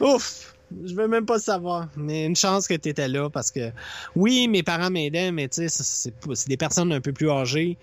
[0.01, 0.55] Ouf,
[0.85, 1.87] Je veux même pas savoir.
[1.95, 3.71] Mais une chance que tu étais là parce que
[4.15, 7.77] oui, mes parents m'aidaient, mais tu sais, c'est des personnes un peu plus âgées.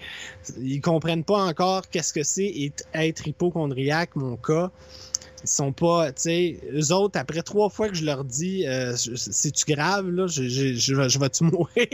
[0.59, 4.73] Ils comprennent pas encore qu'est-ce que c'est être hypochondriaque, mon cas.
[5.45, 8.95] Ils sont pas, tu sais, eux autres, après trois fois que je leur dis, euh,
[8.97, 11.87] c'est-tu grave, là, je, je, je, vais- je vais-tu mourir?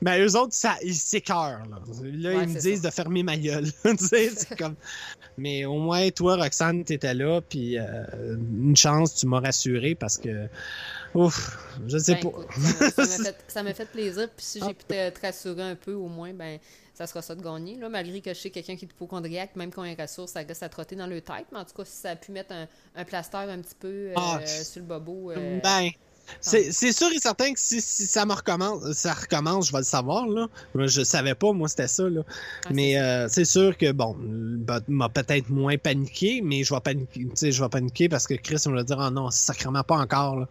[0.00, 1.82] Ben, eux autres, ça, ils s'écœurent, là.
[2.02, 3.66] Là, Ouais, ils me disent de fermer ma gueule.
[3.84, 4.76] tu sais, c'est comme...
[5.36, 8.04] Mais au moins, toi, Roxane, t'étais là, puis euh,
[8.36, 10.46] une chance, tu m'as rassuré parce que,
[11.14, 12.28] ouf, je sais Ben, pas.
[12.28, 12.46] écoute,
[12.94, 14.28] ça- m'a fait, ça m'a fait plaisir.
[14.36, 16.58] Puis si j'ai pu te, te rassurer un peu, au moins, ben
[17.00, 17.76] ça sera ça de gagner.
[17.76, 20.62] Là, malgré que je sais quelqu'un qui est hypochondriaque, même quand il rassure, ça reste
[20.62, 21.46] à trotter dans le tête.
[21.50, 23.88] Mais en tout cas, si ça a pu mettre un, un plaster un petit peu
[23.88, 25.30] euh, Ah, sur le bobo.
[25.30, 25.88] euh, Ben,
[26.40, 29.84] c'est sûr et certain que si, si ça me recommence, ça recommence, je vais le
[29.84, 30.46] savoir, là.
[30.74, 32.20] Je savais pas, moi, c'était ça, là.
[32.66, 34.14] ah, mais euh, c'est sûr que, bon,
[34.86, 38.72] m'a peut-être moins paniqué, mais je vais paniquer, je vais paniquer parce que Chris, on
[38.72, 40.48] va dire, oh non, sacrément pas encore, là.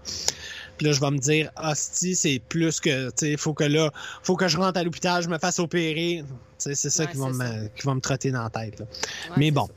[0.79, 3.91] Puis là, je vais me dire, hostie, c'est plus que, tu sais, faut que là,
[4.23, 6.23] faut que je rentre à l'hôpital, je me fasse opérer.
[6.23, 6.25] Tu
[6.57, 8.85] sais, c'est ça, Ouais, qui, va me, qui va me trotter dans la tête, là.
[8.85, 9.67] Ouais, mais bon.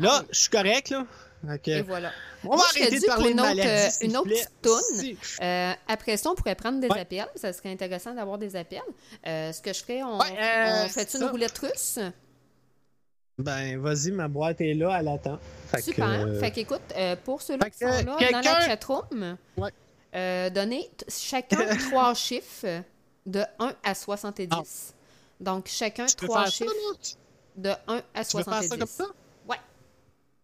[0.00, 1.06] Là, Ah, je suis correct, là.
[1.48, 1.68] Ok.
[1.68, 2.10] Et voilà.
[2.42, 3.68] On va Moi, arrêter de parler pour de une autre, maladie,
[4.02, 4.46] euh, une autre plaît.
[4.60, 5.16] petite toune.
[5.46, 6.98] Euh, après ça, on pourrait prendre des Ouais.
[7.00, 7.28] appels.
[7.36, 8.80] Ça serait intéressant d'avoir des appels.
[9.28, 12.00] Euh, ce que je ferais, on, Ouais, euh, on fait une roulette russe?
[13.38, 15.38] Ben, vas-y, ma boîte est là, elle attend.
[15.68, 16.08] Fait que, Super.
[16.08, 16.82] euh, Fait qu'écoute,
[17.24, 19.70] pour ceux-là qui sont que, là dans la chatroom, Ouais.
[20.14, 22.82] Euh, donnez chacun trois chiffres
[23.26, 24.94] de 1 à 70.
[25.40, 26.72] Donc, chacun trois ça, chiffres
[27.56, 28.44] de 1 à Tu veux 70.
[28.60, 29.04] faire ça comme ça?
[29.48, 29.56] Ouais.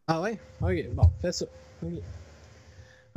[0.07, 0.39] Ah ouais?
[0.63, 1.45] Ok, bon, fais ça.
[1.83, 1.93] Ok.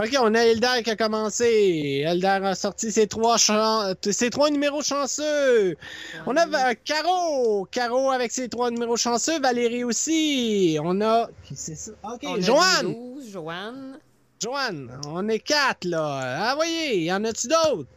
[0.04, 2.02] Ok, on a Eldar qui a commencé.
[2.08, 5.78] Eldar a sorti ses trois, chan- ses trois numéros chanceux.
[6.26, 7.66] On a euh, Caro.
[7.70, 9.40] Caro avec ses trois numéros chanceux.
[9.40, 10.80] Valérie aussi.
[10.82, 11.30] On a.
[11.44, 11.92] Qui c'est ça?
[12.04, 12.94] Ok, On a Joanne.
[12.94, 14.00] 12, Joanne.
[14.42, 16.50] Joanne, on est quatre, là.
[16.50, 17.90] Ah, voyez, y en a-tu d'autres?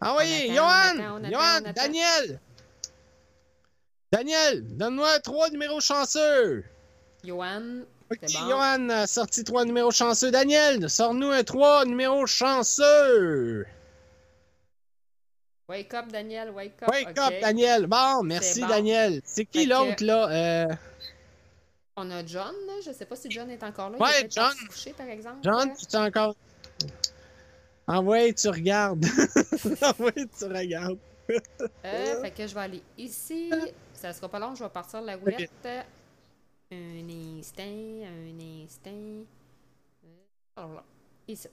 [0.00, 1.30] Ah, voyez, On attend, Johan!
[1.30, 1.72] Johan.
[1.74, 2.40] Daniel!
[4.12, 6.64] Daniel, donne-moi trois numéros chanceux.
[7.24, 7.84] Joanne.
[8.10, 8.48] Ok, bon.
[8.48, 10.30] Johan a sorti trois numéros chanceux.
[10.30, 13.66] Daniel, sors-nous un trois numéros chanceux.
[15.68, 16.50] Wake up, Daniel.
[16.50, 16.88] Wake up.
[16.88, 17.86] Wake up, Daniel.
[17.86, 18.68] Bon, merci, bon.
[18.68, 19.20] Daniel.
[19.24, 20.28] C'est qui que- l'autre, là?
[20.30, 20.74] Euh,
[21.96, 22.54] On a John.
[22.66, 22.74] là.
[22.84, 23.98] Je sais pas si John est encore là.
[23.98, 24.44] Ouais, John.
[24.52, 25.38] parti se coucher, par exemple.
[25.42, 26.34] John, tu t'es encore.
[27.88, 29.04] Ouais, tu regardes.
[29.98, 30.98] ouais, tu regardes.
[31.84, 33.50] Euh, fait que je vais aller ici.
[33.94, 35.50] Ça sera pas long, je vais partir de la roulette.
[36.72, 37.08] Un
[37.38, 38.90] instant, un instant.
[38.90, 39.24] Euh,
[40.56, 40.84] alors là,
[41.28, 41.48] ici.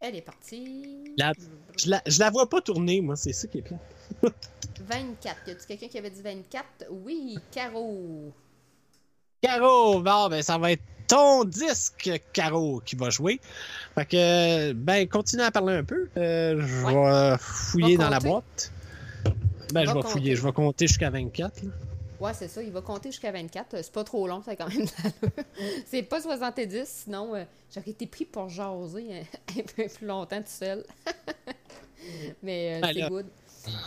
[0.00, 1.14] Elle est partie.
[1.16, 1.32] La-
[1.76, 3.78] Je la, je la vois pas tourner, moi, c'est ça qui est plat.
[4.80, 5.36] 24.
[5.46, 6.66] Y a-tu quelqu'un qui avait dit 24?
[6.90, 8.32] Oui, Caro.
[9.40, 13.40] Caro, bon, ben ça va être ton disque, Caro, qui va jouer.
[13.94, 16.08] Fait que, ben, continue à parler un peu.
[16.16, 17.30] Euh, je Ouais.
[17.32, 18.72] vais fouiller Va dans la boîte.
[19.72, 20.08] Ben, je Va vais compter.
[20.12, 21.62] fouiller, je vais compter jusqu'à 24.
[21.62, 21.70] là.
[22.20, 23.74] Ouais, c'est ça, il va compter jusqu'à 24.
[23.74, 24.86] Euh, C'est pas trop long, ça quand même.
[25.86, 29.20] c'est pas 70, sinon euh, j'aurais été pris pour jaser un,
[29.60, 30.84] un peu plus longtemps tout seul.
[32.42, 33.26] Mais euh, c'est good.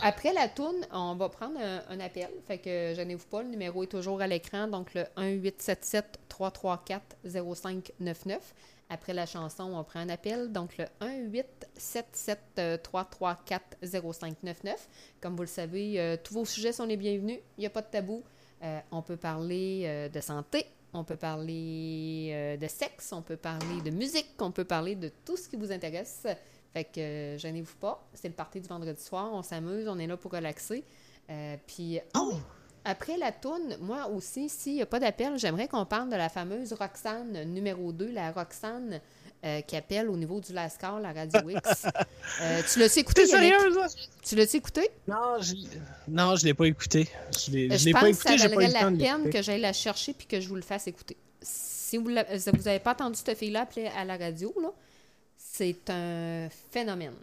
[0.02, 2.28] Après la toune, on va prendre un, appel.
[2.46, 8.54] Fait que gênez-vous pas, le numéro est toujours à l'écran, donc le 1877 334 0599.
[8.92, 14.88] Après la chanson, on prend un appel, donc le 1877 334 0599.
[15.20, 17.38] Comme vous le savez, euh, tous vos sujets sont les bienvenus.
[17.56, 18.22] Il n'y a pas de tabou.
[18.62, 23.80] Euh, on peut parler euh, de santé, on peut parler de sexe, on peut parler
[23.82, 26.26] de musique, on peut parler de tout ce qui vous intéresse.
[26.72, 28.06] Fait que euh, gênez-vous pas.
[28.14, 29.30] C'est le party du vendredi soir.
[29.32, 30.84] On s'amuse, on est là pour relaxer.
[31.30, 32.38] Euh, puis, ah oui,
[32.84, 36.28] après la toune, moi aussi, s'il n'y a pas d'appel, j'aimerais qu'on parle de la
[36.28, 39.00] fameuse Roxane numéro 2, la Roxane
[39.44, 41.86] euh, qui appelle au niveau du Lascar, la Radio X.
[42.40, 43.86] Euh, tu l'as-tu écouté, sérieux, là?
[44.22, 44.88] Tu l'as-tu écouté?
[45.06, 45.54] Non, je,
[46.08, 47.08] non, je l'ai pas écouté.
[47.36, 49.42] Je l'ai, je Je l'ai pense pas que écouté, ça pas valerait la peine que
[49.42, 51.16] j'aille la chercher puis que je vous le fasse écouter.
[51.42, 54.72] Si vous n'avez pas entendu cette fille-là appeler à la radio, là,
[55.52, 57.14] c'est un phénomène.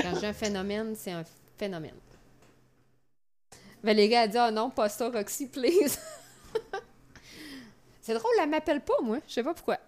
[0.00, 1.24] Quand j'ai un phénomène, c'est un
[1.58, 1.94] phénomène.
[3.82, 5.98] Valérie a dit Ah non, pas ça, Roxy, please.
[8.00, 9.18] c'est drôle, elle m'appelle pas, moi.
[9.28, 9.78] Je sais pas pourquoi.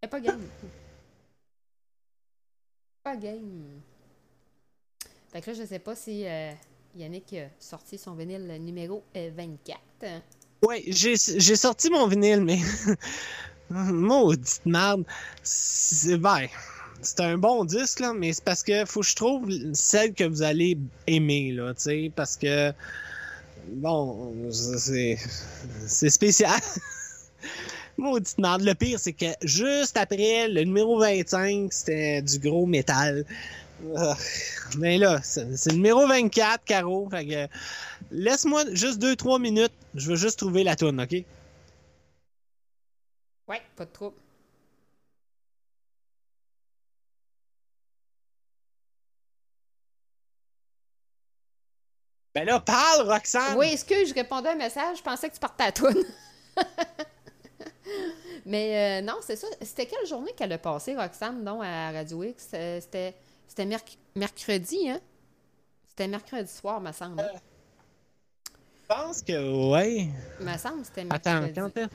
[0.00, 0.48] Elle pas game.
[3.02, 3.80] Pas game.
[5.32, 6.52] Fait que là, je sais pas si euh,
[6.94, 9.80] Yannick a sorti son vinyle numéro euh, 24.
[10.62, 12.60] Ouais, j'ai, j'ai sorti mon vinyle, mais.
[13.70, 15.04] Maudite merde.
[15.42, 16.46] C'est, ben,
[17.00, 20.24] c'est un bon disque, là, mais c'est parce que faut que je trouve celle que
[20.24, 22.72] vous allez aimer, là, tu sais, parce que.
[23.68, 25.16] Bon, c'est,
[25.86, 26.60] c'est spécial.
[27.96, 28.62] Maudite merde.
[28.62, 33.24] Le pire, c'est que juste après, le numéro 25, c'était du gros métal.
[34.78, 37.08] Mais là, c'est c'est le numéro 24, Caro.
[37.10, 37.48] Fait que,
[38.10, 39.72] laisse-moi juste 2-3 minutes.
[39.94, 41.24] Je veux juste trouver la toune, OK?
[43.48, 44.16] Ouais, pas de trouble.
[52.34, 53.58] Ben là, parle, Roxane!
[53.58, 56.02] Oui, excuse, je répondais à un message, je pensais que tu partais à toune.
[58.46, 59.46] Mais euh, non, c'est ça.
[59.60, 62.48] C'était quelle journée qu'elle a passé, Roxane, donc, à Radio X?
[62.54, 63.14] Euh, C'était,
[63.46, 65.00] c'était merc- mercredi, hein?
[65.88, 67.20] C'était mercredi soir, me semble.
[67.20, 67.28] hein?
[68.82, 70.08] Je pense que, ouais.
[70.40, 71.60] Me semble que c'était Attends, mercredi.
[71.60, 71.88] quand est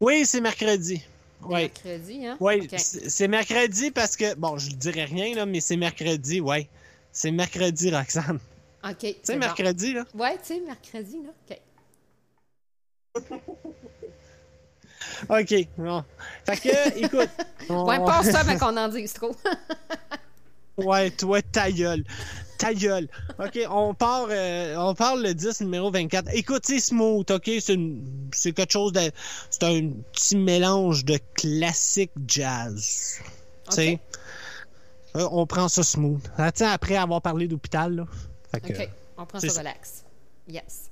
[0.00, 1.02] Oui, c'est mercredi.
[1.42, 1.62] Oui.
[1.62, 2.36] Mercredi, hein?
[2.40, 6.68] Oui, c'est mercredi parce que, bon, je ne dirais rien, là, mais c'est mercredi, ouais.
[7.12, 8.38] C'est mercredi, Roxane.
[8.84, 8.96] OK.
[8.98, 9.38] Tu sais, bon.
[9.40, 10.04] mercredi, là?
[10.14, 11.58] Ouais, tu sais, mercredi, là.
[13.16, 13.22] OK.
[15.30, 16.04] OK, bon.
[16.44, 17.30] Fait que, écoute.
[17.70, 19.34] on- Ouais, passe ça avant qu'on en dise trop.
[20.76, 22.04] Ouais, toi, ta gueule.
[22.58, 23.08] Ta gueule.
[23.38, 26.30] OK, on part, euh, on part le 10, numéro 24.
[26.34, 27.50] Écoute, c'est smooth, OK?
[27.60, 29.10] C'est quelque chose de...
[29.50, 33.20] C'est un petit mélange de classique jazz.
[33.68, 34.00] Tu sais?
[35.16, 36.22] Euh, on prend ça smooth.
[36.36, 38.04] Ah, tiens, après avoir parlé d'hôpital, là.
[38.50, 38.88] Fait que, OK.
[39.18, 39.60] On prend ça ça.
[39.60, 40.04] relax.
[40.48, 40.90] Yes.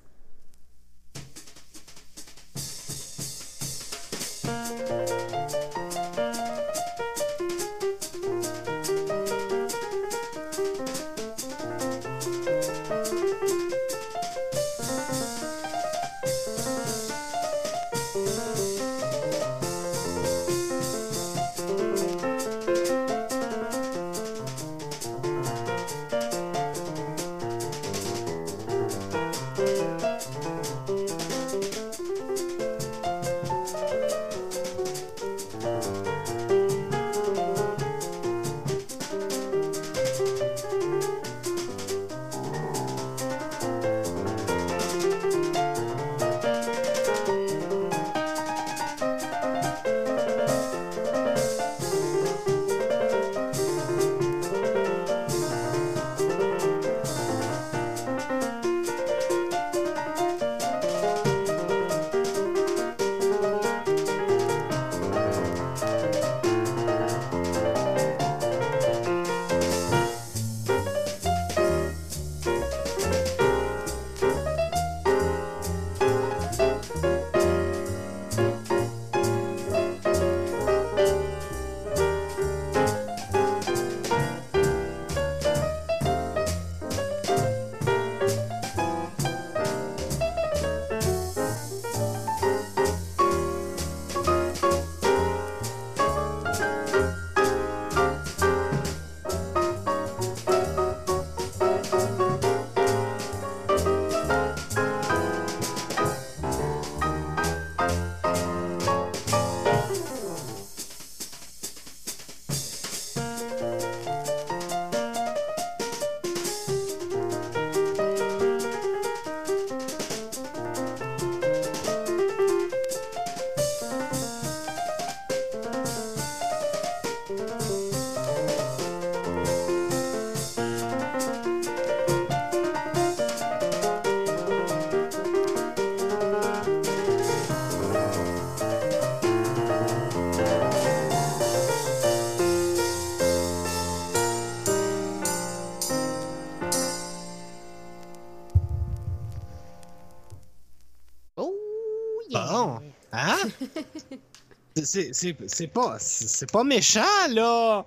[154.85, 157.85] C'est- pas, c'est pas méchant, là!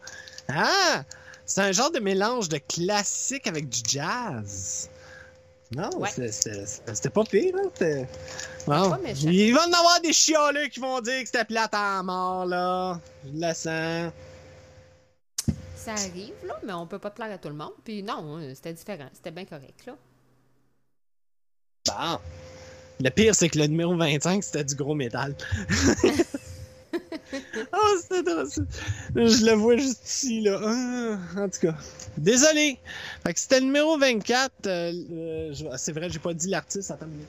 [0.50, 1.06] Hein?
[1.46, 4.90] C'est un genre de mélange de classique avec du jazz.
[5.76, 6.10] Non, Ouais.
[6.10, 8.06] c'était pas pire, hein?
[8.66, 8.90] Bon.
[8.92, 9.30] pas méchant.
[9.30, 12.46] Il va y en avoir des chialeux qui vont dire que c'était plate à mort,
[12.46, 13.00] là.
[13.26, 14.14] Je le sens.
[15.76, 17.74] Ça arrive, là, mais on peut pas plaire à tout le monde.
[17.84, 19.10] Puis non, hein, c'était différent.
[19.14, 19.96] C'était bien correct, là.
[21.88, 22.20] Bon.
[23.00, 25.36] Le pire, c'est que le numéro 25, c'était du gros métal.
[27.74, 28.48] oh, c'était drôle.
[29.16, 30.60] Je le vois juste ici, là.
[30.64, 31.76] Ah, en tout cas.
[32.18, 32.78] Désolé.
[33.26, 34.52] Fait que c'était le numéro 24.
[34.68, 36.92] euh, euh, je- c'est vrai, j'ai pas dit l'artiste.
[36.92, 37.28] Attends une minute.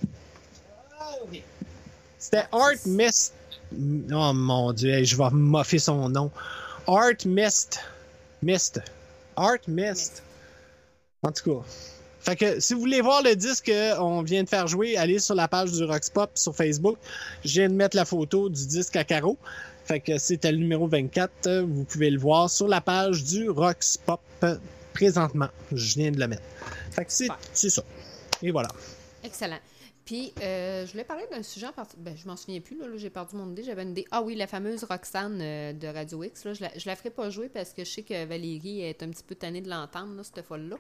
[1.00, 1.14] Ah.
[2.18, 3.32] C'était Art Mist.
[4.12, 6.30] Oh mon dieu, je vais moffer son nom.
[6.86, 7.80] Art Mist.
[8.42, 8.80] Mist.
[9.36, 10.22] Art Mist.
[11.22, 11.66] En tout cas.
[12.20, 15.34] Fait que si vous voulez voir le disque qu'on vient de faire jouer, allez sur
[15.34, 16.96] la page du Roxpop sur Facebook.
[17.44, 19.38] Je viens de mettre la photo du disque à carreau.
[19.89, 21.62] Fait que c'était le numéro 24.
[21.62, 24.20] Vous pouvez le voir sur la page du Roxpop
[24.93, 25.48] présentement.
[25.73, 26.43] Je viens de le mettre.
[26.90, 27.10] Fait que
[27.55, 27.82] c'est ça.
[28.43, 28.69] Et voilà.
[29.24, 29.56] Excellent.
[30.05, 31.97] Puis, euh, je voulais parler d'un sujet en partie.
[31.97, 33.62] Ben, je m'en souviens plus, là, là, j'ai perdu mon idée.
[33.62, 34.05] J'avais une idée.
[34.10, 36.44] Ah oui, la fameuse Roxane euh, de Radio X.
[36.44, 39.02] Là, je, la, je la ferai pas jouer parce que je sais que Valérie est
[39.02, 40.77] un petit peu tannée de l'entendre, là, cette folle-là.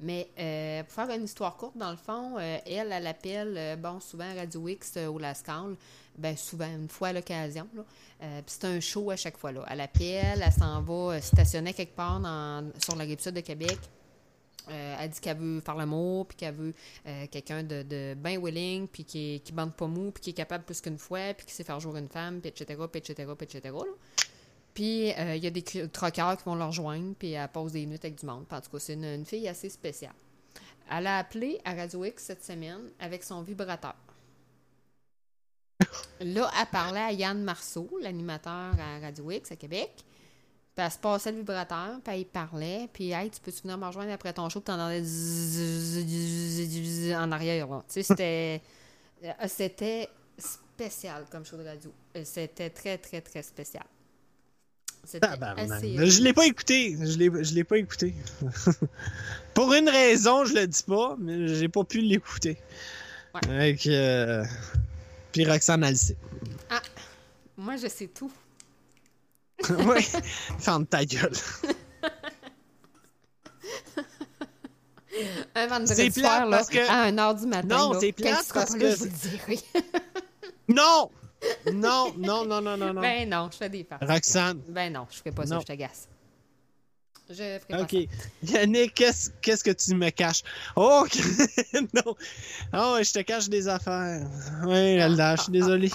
[0.00, 3.76] Mais euh, pour faire une histoire courte, dans le fond, euh, elle, elle appelle, euh,
[3.76, 5.76] bon, souvent Radio X euh, au Lascal.
[6.18, 7.66] Ben, souvent, une fois à l'occasion.
[7.74, 9.50] puis c'est un show à chaque fois.
[9.52, 9.64] Là.
[9.70, 13.78] Elle appelle, elle s'en va stationner quelque part dans- sur la rive sud de Québec.
[14.68, 16.74] Elle dit qu'elle veut faire l'amour, puis qu'elle veut
[17.30, 20.64] quelqu'un de, de bien willing, puis qui, qui bande pas mou, puis qui est capable
[20.64, 23.74] plus qu'une fois, puis qui sait faire jouer une femme, puis etc., etc., puis etc.
[23.74, 23.80] là.
[24.74, 27.84] Puis euh, il y a des troqueurs qui vont la rejoindre, puis elle passe des
[27.86, 28.44] nuits avec du monde.
[28.50, 30.14] En tout cas, c'est une, fille assez spéciale.
[30.90, 33.94] Elle a appelé à Radio X cette semaine avec son vibrateur.
[36.20, 39.90] Là, elle parlait à Yann Marceau, l'animateur à Radio X à Québec.
[40.74, 43.84] Puis elle se passait le vibrateur, puis elle parlait, puis hey, tu peux-tu venir me
[43.86, 45.02] rejoindre après ton show, puis t'entendais
[47.14, 47.68] en arrière.
[47.68, 48.62] Tu sais, c'était.
[49.24, 50.08] euh, C'était
[50.38, 51.92] spécial comme show de radio.
[52.16, 53.84] Euh, C'était très, très, très spécial.
[55.04, 55.20] Assez.
[55.20, 56.96] Je l'ai pas écouté.
[57.00, 58.14] Je l'ai, je l'ai pas écouté.
[59.54, 62.56] Pour une raison, je le dis pas, mais j'ai pas pu l'écouter.
[63.34, 63.54] Ouais.
[63.54, 64.44] Avec, euh...
[65.32, 66.16] Puis Roxane, elle le sait.
[67.56, 68.32] Moi, je sais tout.
[69.70, 70.06] oui.
[70.58, 71.32] Ferme ta gueule.
[75.54, 77.68] Un vendredi C'est soir, là, que- à 1h du matin.
[77.68, 79.58] Non, c'est plate parce que je vous dirai.
[80.68, 81.10] Non!
[81.72, 83.00] Non, non, non, non, non, non.
[83.00, 84.04] ben non, je fais des farces.
[84.08, 84.60] Roxane.
[84.68, 85.60] Ben non, je ferai pas ça, Non.
[85.60, 86.08] je t'agace.
[87.28, 87.96] Je ferai pas Ok.
[88.44, 88.58] ça.
[88.58, 90.42] Yannick, qu'est-ce, qu'est-ce que tu me caches?
[90.76, 91.06] Oh,
[91.94, 92.14] non.
[92.74, 94.26] Oh, je te cache des affaires.
[94.64, 95.90] Oui, Elda, je suis désolé.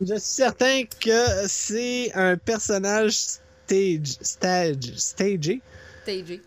[0.00, 5.60] Je suis certain que c'est un personnage stage, stage, stagé.
[6.04, 6.40] TJ.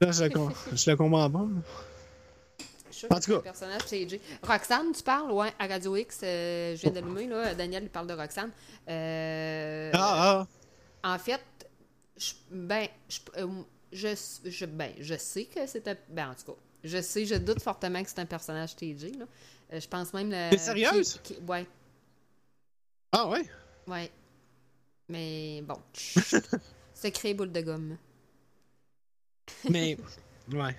[0.00, 0.30] Là, je, le
[0.76, 1.46] je le comprends pas.
[2.96, 3.40] Je suis En tout cas.
[3.40, 3.82] personnage.
[4.42, 7.54] Roxane, tu parles, ouais, à Radio X, euh, je viens d'allumer, là.
[7.54, 8.50] Daniel, il parle de Roxane.
[8.88, 10.46] Euh, Ah,
[11.02, 11.14] ah.
[11.14, 11.42] En fait,
[12.16, 13.46] je, ben, je, euh,
[13.92, 14.08] je,
[14.46, 15.96] je- ben, je sais que c'est un.
[16.08, 19.26] Ben, en tout cas, je sais, je doute fortement que c'est un personnage TJ, là.
[19.74, 20.30] Euh, je pense même.
[20.30, 21.20] le- T'es sérieuse?
[21.22, 21.66] qui- qui- ouais,
[23.12, 23.44] Ah, ouais?
[23.88, 24.10] ouais.
[25.10, 25.76] Mais bon.
[26.94, 27.98] Secret boule de gomme.
[29.68, 29.96] Mais,
[30.52, 30.74] ouais.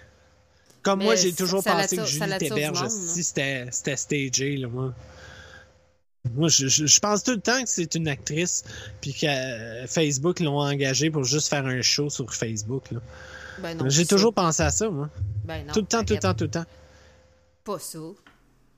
[0.88, 4.56] Comme Mais moi, j'ai ça- toujours ça pensé que ça Julie Théberge, si c'était, stagé,
[4.56, 4.94] là, moi.
[6.34, 8.64] Moi, je, je- je pense tout le temps que c'est une actrice,
[9.02, 13.00] puis que euh, Facebook l'ont engagée pour juste faire un show sur Facebook, là.
[13.60, 13.90] Ben.
[13.90, 14.42] J'ai toujours ça.
[14.44, 15.10] pensé à ça, moi.
[15.44, 15.74] Ben non.
[15.74, 16.66] tout le temps, tout le temps, tout le temps.
[17.66, 18.00] Pas ça.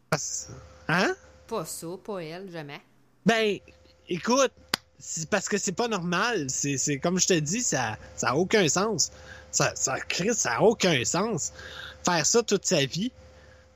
[0.10, 0.48] Parce-
[0.88, 1.14] Hein?
[1.48, 2.82] Pas ça, pas elle, jamais.
[3.26, 3.60] Ben,
[4.08, 4.52] écoute,
[5.30, 6.48] parce que c'est pas normal.
[6.50, 9.12] C'est, comme je te dis, ça, ça a aucun sens.
[9.52, 11.52] Ça, ça, Chris, ça a aucun sens.
[12.06, 13.12] Faire ça toute sa vie,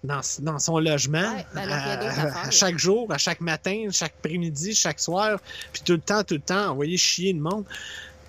[0.04, 4.74] dans, dans son logement, Ouais, ben, d'autre à chaque jour, à chaque matin, chaque après-midi,
[4.76, 5.40] chaque soir,
[5.72, 7.66] puis tout le temps, tout le temps, envoyer chier le monde,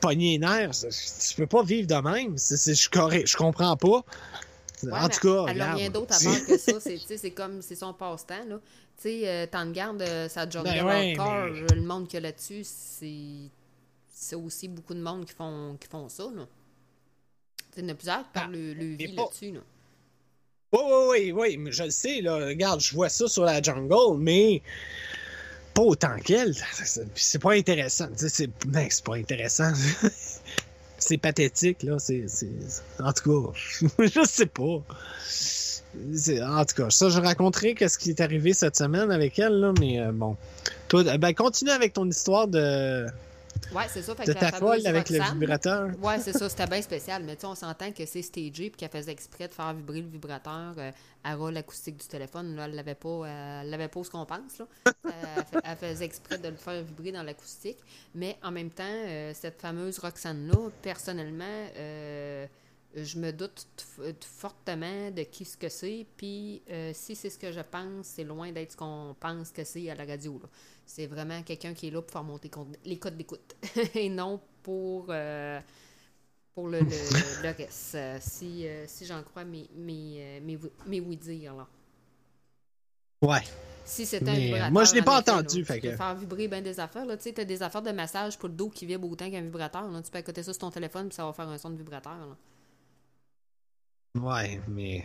[0.00, 0.70] pogner les nerfs.
[0.80, 2.36] Tu peux pas vivre de même.
[2.38, 4.04] Je, je comprends pas.
[4.82, 5.76] Ouais, en tout cas, elle a regarde.
[5.78, 6.72] rien d'autre à faire que ça.
[6.80, 8.56] C'est, comme, c'est son passe-temps, là.
[8.96, 12.06] Tu sais, euh, temps de garde, euh, ça job Ben ouais, mais- euh, le monde
[12.06, 13.50] qu'il y a là-dessus, c'est,
[14.12, 16.46] c'est aussi beaucoup de monde qui font, qui font ça, là.
[17.76, 19.60] Il y en a plusieurs qui parlent le, le mais vie là-dessus, là.
[20.74, 22.34] Oui, oui, oui, oui, mais je le sais, là.
[22.46, 24.60] Regarde, je vois ça sur la jungle, mais
[25.72, 26.52] pas autant qu'elle.
[27.14, 28.08] C'est pas intéressant.
[28.16, 29.72] C'est ben, pas intéressant.
[30.98, 31.98] c'est pathétique, là.
[32.00, 32.26] C'est.
[32.98, 33.58] En tout cas,
[34.04, 34.82] je sais pas.
[36.42, 39.72] En tout cas, ça, je raconterai qu'est-ce qui est arrivé cette semaine avec elle, là,
[39.78, 40.36] mais euh, bon.
[40.88, 43.06] Toi, ben, continue avec ton histoire de,
[43.74, 44.14] Ouais, c'est ça.
[44.14, 45.90] Fait de que ta folle avec le vibrateur.
[46.02, 47.22] Ouais, c'est ça, c'était bien spécial.
[47.24, 50.00] Mais tu sais, on s'entend que c'est stagé puis qu'elle faisait exprès de faire vibrer
[50.02, 50.90] le vibrateur euh,
[51.24, 52.54] à rôle acoustique du téléphone.
[52.54, 54.58] Là, elle l'avait pas, euh, elle l'avait pas ce qu'on pense.
[54.58, 54.66] Là.
[55.06, 57.78] Euh, elle faisait exprès de le faire vibrer dans l'acoustique.
[58.14, 61.44] Mais en même temps, euh, cette fameuse Roxane-là, personnellement,
[61.76, 62.46] euh,
[62.94, 63.66] je me doute
[63.98, 66.06] f- fortement de qui ce que c'est.
[66.16, 69.64] Puis euh, si c'est ce que je pense, c'est loin d'être ce qu'on pense que
[69.64, 70.40] c'est à la radio.
[70.86, 72.50] C'est vraiment quelqu'un qui est là pour faire monter
[72.84, 73.56] les codes d'écoute
[73.94, 75.60] et non pour, euh,
[76.54, 76.86] pour le, le,
[77.42, 77.94] le reste.
[77.94, 81.54] Euh, si euh, si j'en crois mes, mes, euh, mes, mes oui-dire.
[81.54, 81.66] là.
[83.22, 83.40] Ouais.
[83.86, 84.70] Si c'était un vibrateur.
[84.72, 87.06] moi, je l'ai pas entendu, là, fait tu peux que- faire vibrer bien des affaires.
[87.06, 89.90] Tu sais, t'as des affaires de massage pour le dos qui vibre autant qu'un vibrateur.
[89.90, 90.00] là.
[90.02, 92.16] Tu peux accoter ça sur ton téléphone puis ça va faire un son de vibrateur.
[92.16, 92.36] là.
[94.20, 95.04] Ouais, mais.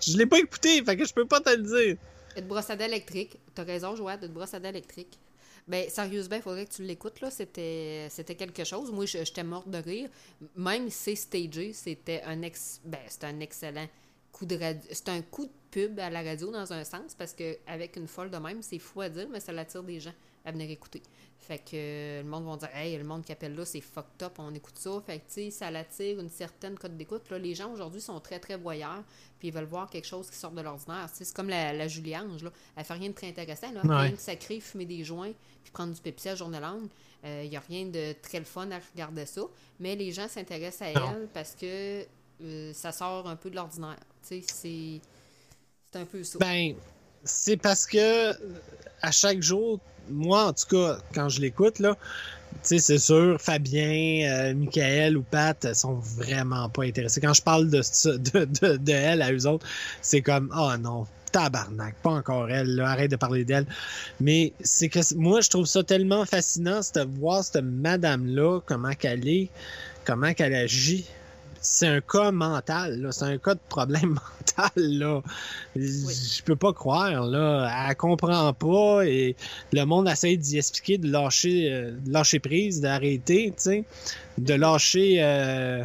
[0.00, 1.96] Je l'ai pas écouté, fait que je peux pas te le dire.
[2.36, 3.38] Une brosse à dents électrique.
[3.54, 5.18] T'as raison, Joël, une brosse à électrique.
[5.66, 7.30] Ben, sérieusement, il faudrait que tu l'écoutes, là.
[7.30, 8.92] C'était, c'était quelque chose.
[8.92, 10.08] Moi, j'étais morte de rire.
[10.54, 12.80] Même si c'est stagé, c'était un ex...
[12.84, 13.88] ben, c'était un excellent
[14.30, 14.82] coup de radio.
[14.92, 18.06] C'est un coup de pub à la radio dans un sens, parce que avec une
[18.06, 20.14] folle de même, c'est fou à dire, mais ça l'attire des gens
[20.46, 21.02] à venir écouter.
[21.38, 24.22] Fait que euh, le monde va dire Hey, le monde qui appelle là, c'est fucked
[24.22, 24.90] up, on écoute ça.
[25.04, 27.28] Fait que tu sais, ça l'attire une certaine cote d'écoute.
[27.30, 29.04] Là, les gens aujourd'hui sont très très voyeurs,
[29.38, 31.08] puis ils veulent voir quelque chose qui sort de l'ordinaire.
[31.12, 32.50] C'est comme la, la Julie-Ange, là.
[32.76, 33.82] Elle fait rien de très intéressant, là.
[33.82, 33.96] Ouais.
[34.06, 35.32] rien de sacré, fumer des joints,
[35.62, 36.88] puis prendre du Pepsi à journée longue.
[37.24, 39.42] Il n'y a rien de très le fun à regarder ça.
[39.80, 41.12] Mais les gens s'intéressent à Non.
[41.16, 42.06] elle parce que
[42.42, 43.98] euh, ça sort un peu de l'ordinaire.
[44.26, 45.00] Tu sais, c'est.
[45.90, 46.38] C'est un peu ça.
[46.38, 46.74] Ben,
[47.24, 48.32] c'est parce que
[49.02, 49.80] à chaque jour,
[50.10, 51.96] moi en tout cas, quand je l'écoute, là,
[52.62, 57.20] c'est sûr, Fabien, euh, Michael ou Pat elles sont vraiment pas intéressés.
[57.20, 59.66] Quand je parle de, de, de, de elle à eux autres,
[60.02, 63.66] c'est comme, oh non, tabarnak, pas encore elle, arrête de parler d'elle.
[64.20, 69.28] Mais c'est que moi, je trouve ça tellement fascinant, de voir cette madame-là, comment qu'elle
[69.28, 69.50] est,
[70.04, 71.06] comment qu'elle agit.
[71.68, 73.10] C'est un cas mental, là.
[73.12, 74.10] C'est un cas de problème
[74.56, 75.20] mental, là.
[75.74, 77.86] Je peux pas croire, là.
[77.88, 79.34] Elle comprend pas et
[79.72, 83.84] le monde essaie d'y expliquer, de lâcher, euh, de lâcher prise, d'arrêter, tu sais,
[84.38, 85.84] de lâcher euh,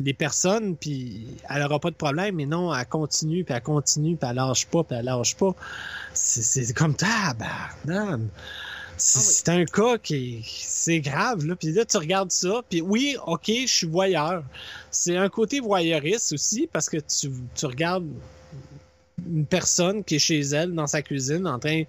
[0.00, 4.16] les personnes, puis elle aura pas de problème, mais non, elle continue, puis elle continue,
[4.16, 5.54] puis elle lâche pas, puis elle lâche pas.
[6.14, 8.20] C'est- C'est comme tabarnak.
[8.98, 9.34] C'est Ah oui.
[9.34, 13.46] c'est un cas qui c'est grave là puis là tu regardes ça puis oui ok
[13.46, 14.42] je suis voyeur
[14.90, 18.08] c'est un côté voyeuriste aussi parce que tu, tu regardes
[19.26, 21.82] une personne qui est chez elle dans sa cuisine en train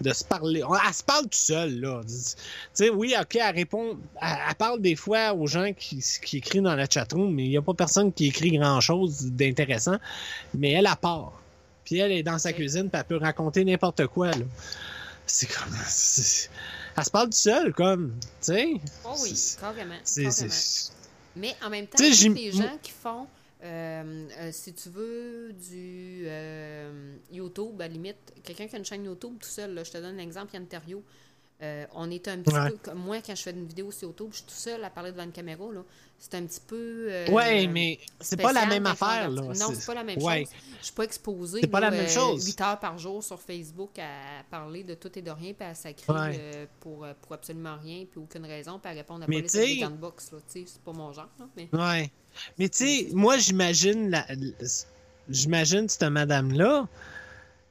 [0.00, 0.62] de se parler.
[0.86, 2.00] Elle se parle tout seule, là.
[2.06, 2.36] Tu
[2.72, 3.98] sais, oui, OK, elle répond.
[4.20, 7.50] Elle, elle parle des fois aux gens qui, qui écrivent dans la chatroom, mais il
[7.50, 9.98] n'y a pas personne qui écrit grand-chose d'intéressant.
[10.54, 11.32] Mais elle, a part.
[11.84, 14.44] Puis elle est dans sa cuisine, puis elle peut raconter n'importe quoi, là.
[15.32, 15.72] C'est comme.
[16.96, 18.14] Elle se parle tout seule, comme.
[18.20, 18.68] Tu sais?
[19.04, 19.94] Oh oui, c'est- carrément.
[21.36, 23.26] Mais en même temps, sais, tous j'ai- les gens qui font,
[23.62, 28.84] euh, euh, si tu veux, du euh, YouTube, à la limite, quelqu'un qui a une
[28.84, 31.04] chaîne YouTube tout seul, là, je te donne un exemple, Yann Terriot.
[31.62, 32.70] Euh, on est un petit Ouais.
[32.70, 34.88] peu comme moi quand je fais une vidéo sur YouTube, je suis tout seul à
[34.90, 35.64] parler devant une caméra.
[35.72, 35.82] là.
[36.18, 37.06] C'est un petit peu.
[37.10, 39.42] euh, Ouais, mais c'est pas la même affaire, là.
[39.42, 40.44] Non, c'est pas la même ouais.
[40.44, 40.54] chose.
[40.80, 42.44] Je suis pas exposée C'est pas là, la même euh, chose.
[42.46, 45.74] 8 heures par jour sur Facebook à parler de tout et de rien, puis à
[45.74, 46.38] sacrer Ouais.
[46.38, 49.84] euh, pour, pour absolument rien, puis aucune raison, puis à répondre à Mais pas les
[49.98, 50.30] box.
[50.46, 51.28] C'est pas mon genre.
[51.38, 51.68] Là, mais...
[51.72, 52.10] Ouais.
[52.58, 54.26] Mais tu sais, moi, j'imagine la...
[55.28, 56.88] J'imagine cette madame-là,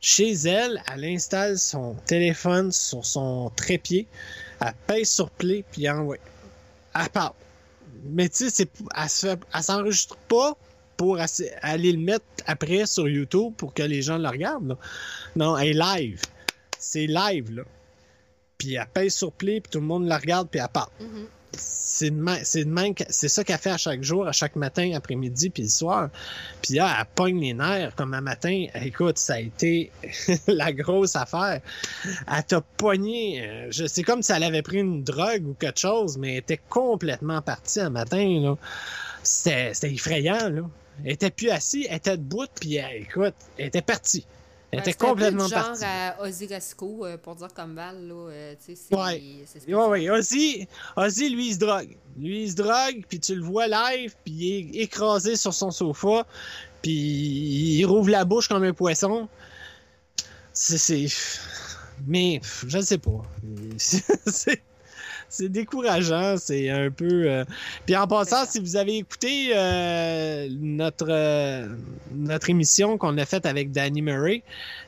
[0.02, 4.08] chez elle, elle installe son téléphone sur son trépied,
[4.62, 6.18] elle pèse sur play, puis elle envoie.
[6.96, 7.34] Elle parle.
[8.06, 10.56] Mais tu sais, elle s'enregistre pas
[10.96, 11.18] pour
[11.62, 14.78] aller le mettre après sur YouTube pour que les gens le regardent.
[15.36, 16.22] Non, elle est live.
[16.78, 17.64] C'est live, là.
[18.58, 21.08] Puis elle pèse sur play, puis tout le monde la regarde, puis elle parle Mhm.
[21.08, 22.14] même, c'est
[23.10, 26.10] c'est ça qu'elle fait à chaque jour, à chaque matin, après-midi, puis le soir.
[26.62, 28.66] Puis là, elle pogne les nerfs comme un matin.
[28.76, 29.92] Écoute, ça a été
[30.48, 31.62] la grosse affaire.
[32.06, 33.42] Elle t'a pogné.
[33.48, 36.62] euh, C'est comme si elle avait pris une drogue ou quelque chose, mais elle était
[36.70, 38.40] complètement partie un matin.
[38.42, 38.56] Là.
[39.24, 40.50] C'était, effrayant.
[40.50, 40.62] Là.
[41.04, 44.26] Elle était plus assise, elle était debout, puis elle- écoute, elle était partie.
[44.72, 45.84] Elle Ouais, était complètement genre partie.
[45.84, 49.44] à Ozzy Rasco, euh, pour dire comme Val, là, euh, tu sais, c'est Ouais.
[49.48, 49.80] spécial.
[49.90, 50.10] oui.
[50.12, 51.98] Ozzy, Ozzy, lui, il se drogue.
[52.18, 55.72] Lui, il se drogue, puis tu le vois live, puis il est écrasé sur son
[55.72, 56.28] sofa,
[56.84, 59.28] puis il rouvre la bouche comme un poisson.
[60.54, 60.78] C'est...
[60.78, 61.08] c'est-
[62.06, 63.22] Mais, je ne sais pas.
[63.78, 64.62] C'est...
[65.30, 67.30] C'est décourageant, c'est un peu...
[67.30, 67.46] euh,
[67.86, 71.68] Puis en passant, si vous avez écouté euh, notre, euh,
[72.12, 74.42] notre émission qu'on a faite avec Danny Murray,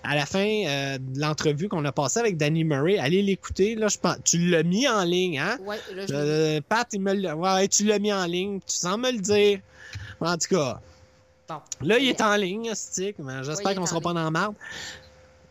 [0.03, 3.75] à la fin euh, de l'entrevue qu'on a passée avec Danny Murray, allez l'écouter.
[3.75, 5.57] Là, je pense, tu l'as mis en ligne, hein?
[5.63, 8.59] Ouais, là, je l'ai Euh, Pat, il me l'a- ouais, tu l'as mis en ligne.
[8.65, 9.59] Tu sens me le dire.
[10.19, 10.79] En tout cas,
[11.49, 11.55] Bon.
[11.81, 13.15] là, il est en ligne, stick.
[13.43, 14.55] J'espère qu'on en sera pas dans la merde.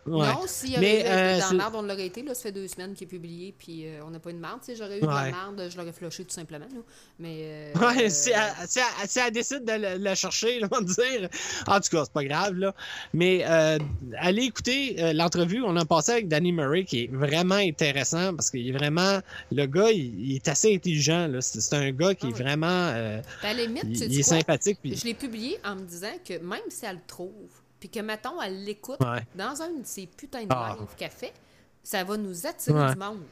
[0.06, 0.26] Ouais.
[0.26, 2.22] Non, s'il y Mais, avait eu euh, dans la merde, on l'aurait été.
[2.22, 4.38] Là, ça fait deux semaines qu'il est publié, puis euh, on n'a pas eu de
[4.38, 4.60] merde.
[4.62, 5.30] Si j'aurais eu de la Ouais.
[5.30, 6.64] merde, je l'aurais flushé tout simplement.
[6.72, 6.80] là.
[7.18, 7.38] Mais.
[7.42, 10.68] euh, Ouais, euh, si, elle, si elle- si elle décide de le, le chercher, là,
[10.72, 11.28] on va dire.
[11.66, 12.74] En tout cas, c'est pas grave, là.
[13.12, 13.78] Mais euh,
[14.18, 18.66] allez écouter l'entrevue qu'on a passée avec Danny Murray, qui est vraiment intéressant parce qu'il
[18.68, 19.20] est vraiment.
[19.52, 21.28] Le gars, il, il est assez intelligent.
[21.40, 22.92] C'est un gars qui Ah est vraiment.
[23.40, 24.36] puis à la limite, il, tu il est quoi?
[24.38, 24.78] sympathique.
[24.82, 27.30] Puis, Je l'ai publié en me disant que même si elle le trouve,
[27.80, 29.26] puis que, mettons, elle l'écoute ouais.
[29.34, 30.76] dans un de ces putains de Ah.
[30.78, 31.32] lives qu'elle fait,
[31.82, 32.92] ça va nous attirer Ouais.
[32.92, 33.22] du monde.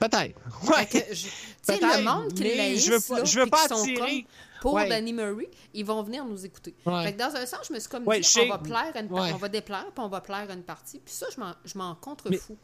[0.00, 0.38] Peut-être.
[0.68, 0.86] Ouais.
[0.86, 3.68] Tu sais, le monde qui mais laïsse, je veux pas- là, je veux pas qui
[3.74, 4.22] sont attirer.
[4.22, 4.30] comme
[4.62, 4.88] Pour Ouais.
[4.88, 6.74] Danny Murray, ils vont venir nous écouter.
[6.86, 7.04] Ouais.
[7.04, 8.98] Fait que dans un sens, je me suis comme Ouais, dit, on va plaire à
[9.00, 10.98] une on va déplaire, puis on va plaire à une partie.
[10.98, 11.26] Puis ça,
[11.64, 12.56] je m'en, contrefous.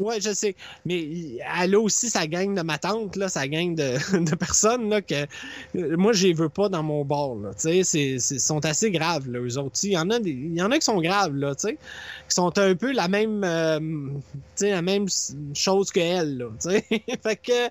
[0.00, 0.56] Ouais, je sais.
[0.86, 1.06] Mais
[1.62, 5.02] elle a aussi sa gang de ma tante, là, sa gang de, de personnes là,
[5.02, 5.26] que
[5.76, 7.36] euh, moi, je les veux pas dans mon bord.
[7.36, 9.78] Là, tu sais, c'est, c'est- sont assez graves, là, eux autres.
[9.82, 12.34] Il y, en a des, y en a qui sont graves, là, tu sais, qui
[12.34, 15.06] sont un peu la même, euh, tu sais, la même
[15.54, 16.38] chose que elle.
[16.38, 16.84] Là, tu sais.
[17.22, 17.68] fait que,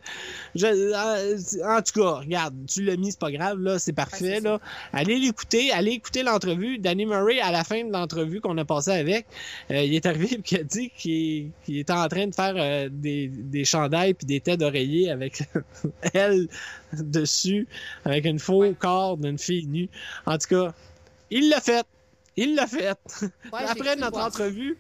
[0.56, 1.38] je, euh,
[1.78, 4.40] en tout cas, regarde, tu l'as mis, c'est pas grave, là, c'est parfait.
[4.40, 4.60] là.
[4.94, 6.78] Allez l'écouter, allez écouter l'entrevue.
[6.80, 9.26] Danny Murray, à la fin de l'entrevue qu'on a passée avec,
[9.72, 12.54] euh, il est arrivé et il a dit qu'il qu'il était en train de faire
[12.58, 15.44] euh, des, des chandails puis des têtes d'oreiller avec
[16.14, 16.48] elle
[16.94, 17.68] dessus,
[18.06, 18.74] avec une faux Ouais.
[18.78, 19.90] corps d'une fille nue.
[20.26, 20.74] En tout cas,
[21.32, 21.86] il l'a fait.
[22.36, 22.96] Il l'a fait.
[23.52, 24.78] Ouais, après notre voir entrevue,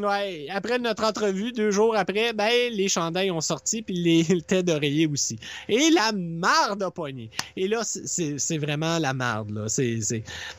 [0.00, 4.66] ouais, après notre entrevue, deux jours après, ben les chandails ont sorti puis les, têtes
[4.66, 5.38] d'oreiller aussi.
[5.68, 7.30] Et la marde a pogné.
[7.56, 9.68] Et là, c'est- vraiment la marde là.
[9.68, 9.98] C'est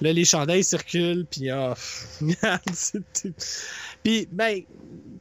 [0.01, 1.49] là les chandails circulent puis
[2.73, 3.31] c'est-
[4.03, 4.61] puis ben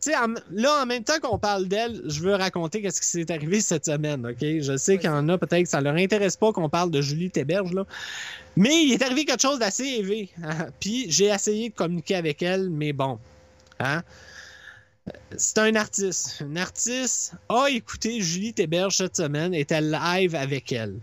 [0.08, 3.60] en- là, en même temps qu'on parle d'elle, je veux raconter qu'est-ce qui s'est arrivé
[3.60, 4.36] cette semaine, OK?
[4.40, 4.98] Je sais Oui.
[4.98, 7.72] qu'il y en a peut-être que ça leur intéresse pas qu'on parle de Julie Théberge,
[7.72, 7.84] là.
[8.56, 10.30] Mais il est arrivé quelque chose d'assez élevé.
[10.42, 10.68] hein.
[10.80, 13.18] Puis j'ai essayé de communiquer avec elle, mais bon.
[13.80, 14.02] Hein?
[15.36, 16.42] C'est un artiste.
[16.42, 20.96] Un artiste a écouté Julie Théberge cette semaine, était live avec elle?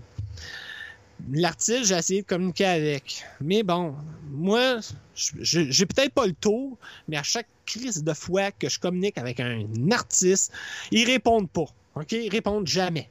[1.32, 3.24] L'artiste, j'ai essayé de communiquer avec.
[3.40, 3.96] Mais bon,
[4.30, 4.80] moi,
[5.16, 6.78] j'ai peut-être pas le tour,
[7.08, 10.52] mais à chaque crise de fois que je communique avec un artiste,
[10.92, 11.68] ils répondent pas.
[11.96, 12.12] OK?
[12.12, 13.08] Ils répondent jamais.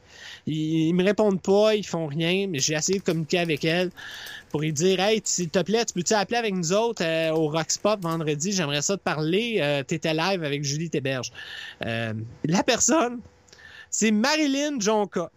[0.46, 3.90] Ils, me répondent pas, ils font rien, mais j'ai essayé de communiquer avec elle
[4.50, 7.48] pour lui dire Hey, s'il te plaît, tu peux-tu appeler avec nous autres euh, au
[7.48, 8.52] Rockspot vendredi?
[8.52, 9.58] J'aimerais ça te parler.
[9.60, 11.32] Euh, T'étais live avec Julie Théberge.
[11.86, 12.12] Euh,
[12.44, 13.20] la personne,
[13.88, 15.30] c'est Marilyn Jonka.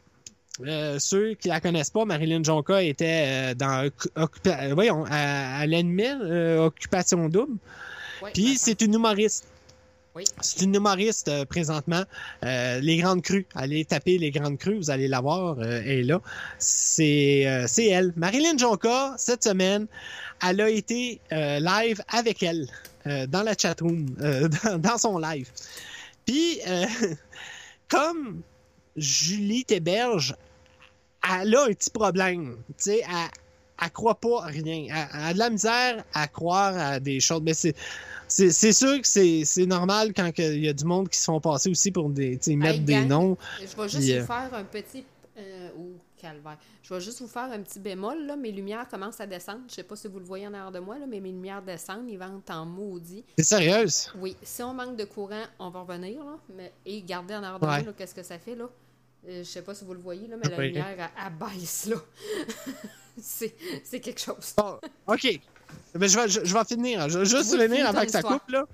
[0.61, 5.65] Euh, ceux qui la connaissent pas, Marilyn Jonka était euh, dans Occupa- euh, voyons, à,
[5.65, 7.57] euh, Occupation Double.
[8.33, 9.45] Puis c'est une humoriste.
[10.15, 10.23] Oui.
[10.39, 12.03] C'est une humoriste présentement.
[12.41, 13.45] Les Grandes Crues.
[13.53, 15.61] Allez taper Les Grandes Crues, vous allez la voir.
[15.61, 16.21] elle est là.
[16.57, 18.13] C'est c'est elle.
[18.15, 19.87] Marilyn Jonka, cette semaine,
[20.41, 22.65] elle a été live avec elle
[23.03, 24.05] dans la chatroom,
[24.63, 25.49] dans, dans son live.
[26.25, 26.59] Puis,
[27.89, 28.41] comme
[28.95, 30.33] Julie Théberge,
[31.41, 32.57] elle a un petit problème.
[32.69, 33.29] Tu sais, elle,
[33.81, 34.87] elle croit pas à rien.
[34.89, 37.41] Elle, elle a de la misère à croire à des choses.
[37.43, 37.75] Mais c'est,
[38.27, 41.69] c'est, sûr que c'est, normal quand il y a du monde qui se font passer
[41.69, 43.37] aussi pour des, mettre des noms.
[43.59, 45.05] Je vais juste Puis, euh, vous faire un petit.
[45.37, 46.57] Euh, oh, calvaire.
[46.81, 48.25] Je vais juste vous faire un petit bémol.
[48.25, 48.35] Là.
[48.35, 49.61] Mes lumières commencent à descendre.
[49.67, 51.61] Je sais pas si vous le voyez en arrière de moi, là, mais mes lumières
[51.61, 52.09] descendent.
[52.09, 53.23] Ils vont en maudit.
[53.37, 54.11] C'est sérieuse?
[54.17, 56.23] Oui, si on manque de courant, on va revenir.
[56.23, 57.83] Là, mais, et regardez en arrière de Ouais.
[57.83, 58.55] moi, qu'est-ce que ça fait.
[58.55, 58.69] là?
[59.27, 60.67] Euh, je sais pas si vous le voyez, là, mais la Oui.
[60.67, 61.87] lumière elle, elle baisse.
[61.87, 61.95] là.
[63.17, 64.53] c'est quelque chose.
[64.57, 64.77] Bon,
[65.07, 65.39] OK.
[65.95, 67.09] Mais je vais, je, je vais finir.
[67.09, 68.65] Je vais juste Oui, finir avant que ça coupe, là.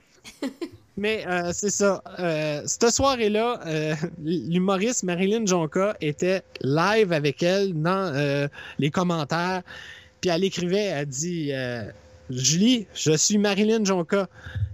[0.98, 2.04] Mais euh, c'est ça.
[2.20, 9.62] Euh, cette soirée-là, euh, l'humoriste Marilyn Jonka était live avec elle dans les commentaires.
[10.20, 11.52] Puis elle écrivait, elle dit
[12.30, 14.28] Julie, je suis Marilyn Jonka.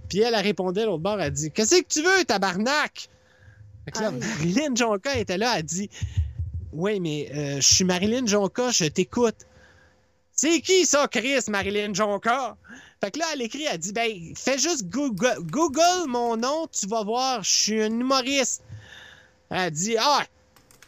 [0.08, 3.08] Puis elle, elle répondait l'autre bord, elle dit Qu'est-ce que tu veux, tabarnak?
[3.88, 4.10] Fait que là.
[4.10, 5.88] Marilyn Jonka était là, elle dit
[6.72, 9.46] Oui, mais euh, je suis Marilyn Jonka, je t'écoute.
[10.32, 12.56] C'est qui ça, Chris, Marilyn Jonka?
[13.02, 16.86] Fait que là, elle écrit, elle dit, ben, fais juste Google, Google mon nom, tu
[16.86, 18.62] vas voir, je suis un humoriste.
[19.50, 20.24] Elle dit, ah,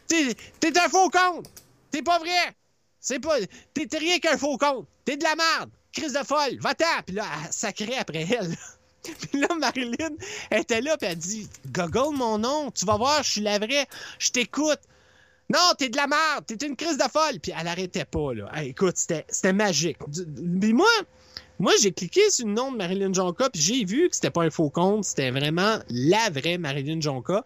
[0.07, 1.49] t'es, t'es un faux compte.
[1.91, 2.55] T'es pas vrai.
[3.01, 3.37] C'est pas,
[3.73, 4.87] t'es, t'es rien qu'un faux compte.
[5.05, 5.71] T'es de la merde.
[5.93, 6.59] Crise de folle.
[6.61, 7.03] Va-t'en.
[7.07, 8.55] Puis là, elle sacrait après elle.
[9.31, 10.17] Puis là, Marilyn
[10.51, 13.87] était là, puis elle dit, Google mon nom, tu vas voir, je suis la vraie.
[14.19, 14.81] Je t'écoute.
[15.49, 17.41] Non, t'es de la merde, t'es une crise de folle.
[17.43, 18.51] Puis elle arrêtait pas, là.
[18.63, 19.99] Écoute, c'était magique.
[20.61, 20.87] Puis moi,
[21.61, 24.43] moi, j'ai cliqué sur le nom de Marilyn Jonka, puis j'ai vu que c'était pas
[24.43, 27.45] un faux compte, c'était vraiment la vraie Marilyn Jonka,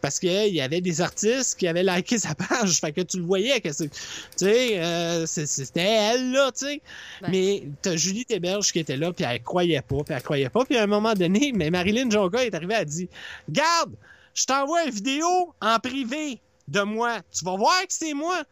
[0.00, 3.24] parce qu'il y avait des artistes qui avaient liké sa page, fait que tu le
[3.24, 3.98] voyais, que c'est- tu
[4.36, 6.80] sais, euh, c'était elle, là, tu sais.
[7.20, 7.28] Ben.
[7.30, 10.64] Mais t'as Julie Théberge qui était là, puis elle croyait pas, puis elle croyait pas,
[10.64, 13.08] puis à un moment donné, mais Marilyn Jonka est arrivée, elle a dit,
[13.50, 13.94] «Garde,
[14.34, 15.26] je t'envoie une vidéo
[15.60, 18.42] en privé de moi, tu vas voir que c'est moi.»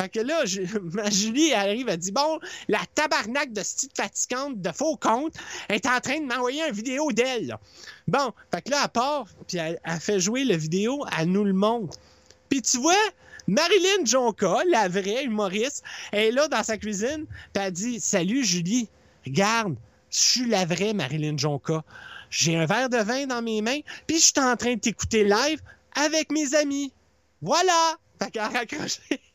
[0.00, 0.44] Fait que là,
[0.94, 5.34] ma Julie arrive, elle dit Bon, la tabarnak de style fatigante de faux compte
[5.68, 7.58] est en train de m'envoyer une vidéo d'elle.
[8.08, 11.52] Bon, fait que là, elle part, puis elle, fait jouer la vidéo, elle nous le
[11.52, 11.98] montre.
[12.48, 12.94] Puis tu vois,
[13.46, 18.42] Marilyn Jonka, la vraie humoriste, elle est là dans sa cuisine, puis elle dit Salut
[18.42, 18.88] Julie,
[19.26, 19.76] regarde,
[20.10, 21.84] je suis la vraie Marilyn Jonca.
[22.30, 25.24] J'ai un verre de vin dans mes mains, puis je suis en train de t'écouter
[25.24, 25.60] live
[25.94, 26.90] avec mes amis.
[27.42, 27.96] Voilà!
[28.18, 29.00] Fait qu'elle a raccroché.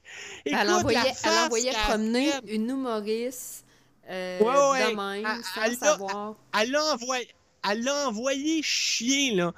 [0.45, 2.41] elle envoyait, elle envoyait promener fait.
[2.55, 3.65] une humoriste
[4.09, 4.91] euh, Ouais, ouais.
[4.91, 6.35] de même, Elle- sans elle a- savoir.
[6.59, 7.27] Elle l'a envoyé.
[7.67, 9.51] Elle l'a envoyé chier, là.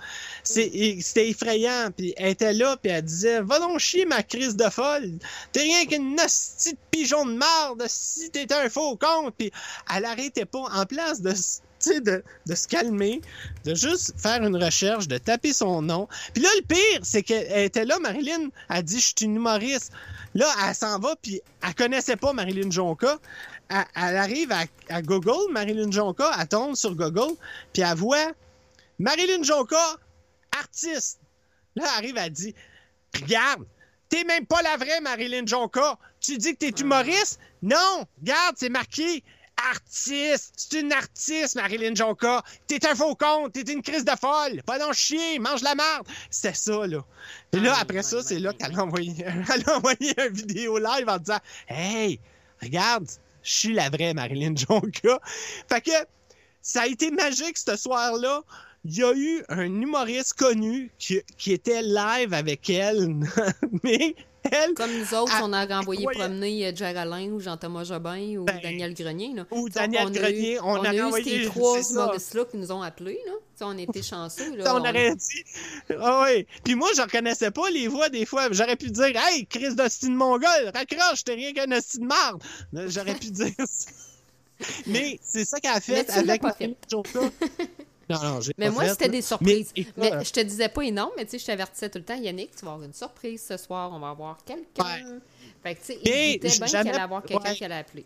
[0.44, 1.90] C'était effrayant.
[1.96, 5.12] Puis elle était là, puis elle disait Va donc chier, ma crise de folle.
[5.52, 8.98] T'es rien qu'une hostie de pigeon de marde si t'es un faux.
[9.38, 9.52] Puis
[9.94, 10.60] elle arrêtait pas.
[10.74, 13.20] En place de se calmer,
[13.66, 16.08] de juste faire une recherche, de taper son nom.
[16.34, 18.50] Puis là, le pire, c'est qu'elle était là, Marilyn.
[18.70, 19.92] Elle dit Je suis une humoriste.
[20.34, 23.18] Là, elle s'en va, puis elle connaissait pas Marilyn Jonca.
[23.70, 27.36] Elle, elle arrive à, à Google, Marilyn Jonca, elle tombe sur Google,
[27.74, 28.32] puis elle voit
[29.00, 29.98] Marilyn Jonca,
[30.58, 31.20] artiste.
[31.76, 32.56] Là, elle arrive, elle dit
[33.16, 33.66] Regarde,
[34.10, 35.98] t'es même pas la vraie Marilyn Jonca.
[36.20, 37.40] Tu dis que t'es humoriste?
[37.62, 39.24] Non, regarde, c'est marqué
[39.72, 40.54] artiste.
[40.56, 42.44] C'est une artiste, Marilyn Jonca.
[42.68, 44.62] T'es un faux compte, t'es une crise de folle.
[44.68, 46.08] Va donc chier, mange la marde.
[46.30, 47.04] C'était ça, là.
[47.54, 49.14] Et là, Ah, après ça, c'est là qu'elle a envoyé,
[49.54, 52.20] elle a envoyé une vidéo live en disant Hey,
[52.62, 53.08] regarde,
[53.44, 55.20] je suis la vraie Marilyn Jonca.
[55.70, 55.92] Fait que
[56.62, 58.42] ça a été magique ce soir-là.
[58.86, 63.10] Il y a eu un humoriste connu qui, qui était live avec elle,
[63.84, 67.84] mais elle, Comme nous autres, Ah, on a envoyé croyais- promener euh, Alain ou Jean-Thomas
[67.84, 69.34] Jobin ou Ben, Daniel Grenier.
[69.36, 69.46] Là.
[69.52, 72.58] ou Daniel on a Grenier, eu- on a a eu envoyé- ces trois humoristes-là qui
[72.58, 73.20] nous ont appelés.
[73.26, 73.34] Là.
[73.62, 74.56] On était chanceux.
[74.56, 74.74] Là.
[74.74, 75.44] On On- aurait dit.
[76.00, 76.46] Ah oui.
[76.64, 78.48] Puis moi, je reconnaissais pas les voix des fois.
[78.52, 82.42] J'aurais pu dire Hey, Chris d'Austin Mongol, raccroche, t'es rien qu'un hostie de marde.
[82.88, 83.90] J'aurais pu dire ça.
[84.88, 86.42] Mais c'est ça qu'elle a fait avec
[86.90, 87.20] Jonca.
[88.10, 89.72] Non, non, j'ai Mais moi, c'était des surprises.
[89.76, 91.98] Mais, écoute, Mais euh, je te disais pas énorme, mais tu sais, je t'avertissais tout
[91.98, 94.84] le temps, Yannick, tu vas avoir une surprise ce soir, on va avoir quelqu'un.
[94.84, 95.20] Ouais.
[95.64, 97.56] Fait que, tu sais, il était bien jamais- qu'elle allait avoir quelqu'un ouais.
[97.56, 98.06] qui allait appeler.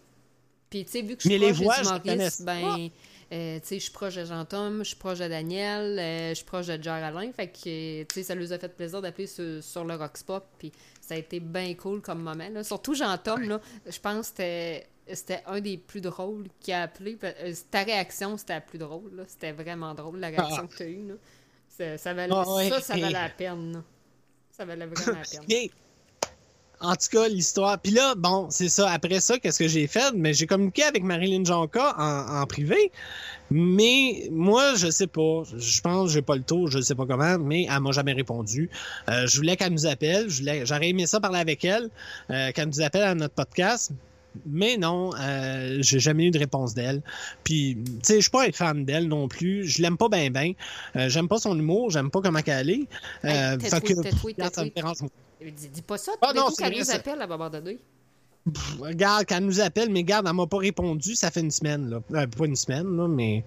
[0.69, 2.89] Puis, tu sais, vu que je suis proche voix, connaissais ben,
[3.33, 6.35] euh, tu sais, je suis proche de Jean-Tom, je suis proche de Daniel, euh, je
[6.35, 7.31] suis proche de Jerry Alain.
[7.31, 10.43] Fait que, tu sais, ça leur a fait plaisir d'appeler sur, sur le Rockspot.
[10.57, 12.49] Puis, ça a été bien cool comme moment.
[12.51, 12.63] Là.
[12.63, 14.79] Surtout Jean-Tom, là, je pense que
[15.13, 17.17] c'était- un des plus drôles qui a appelé.
[17.23, 19.11] Euh, Ta réaction, c'était la plus drôle.
[19.15, 19.23] là.
[19.27, 21.07] C'était vraiment drôle, la réaction que tu as eue.
[21.07, 21.13] là.
[21.69, 22.69] Ça, ça valait, Ah ouais.
[22.69, 23.73] ça, ça valait la peine.
[23.73, 23.83] là.
[24.51, 25.69] Ça valait vraiment la peine.
[26.83, 27.77] En tout cas, l'histoire.
[27.79, 28.89] Puis là, bon, c'est ça.
[28.89, 30.11] Après ça, qu'est-ce que j'ai fait?
[30.15, 32.91] Mais j'ai communiqué avec Marilyn Jonca en, en privé.
[33.51, 35.43] Mais moi, je sais pas.
[35.55, 38.13] Je pense que j'ai pas le tour, je sais pas comment, mais elle m'a jamais
[38.13, 38.69] répondu.
[39.09, 40.27] Euh, je voulais qu'elle nous appelle.
[40.29, 41.89] Je voulais- J'aurais aimé ça parler avec elle,
[42.31, 43.91] euh, qu'elle nous appelle à notre podcast.
[44.45, 47.01] Mais non, euh, j'ai jamais eu de réponse d'elle.
[47.43, 49.65] Puis, tu sais, je suis pas un fan d'elle non plus.
[49.67, 50.53] Je l'aime pas bien, bien.
[50.95, 52.87] j'aime pas son humour, j'aime pas comment qu'elle est.
[53.25, 54.31] Euh, Hey, fait que, tais-toi.
[54.75, 54.97] dérange
[55.41, 57.79] Dis, dis pas ça, Ah non, qu'elle nous appelle, elle va aborder.
[58.51, 61.51] Pff, regarde, quand elle nous appelle, mais regarde, elle m'a pas répondu, ça fait une
[61.51, 62.01] semaine, là.
[62.13, 63.43] Euh, pas une semaine, là, mais.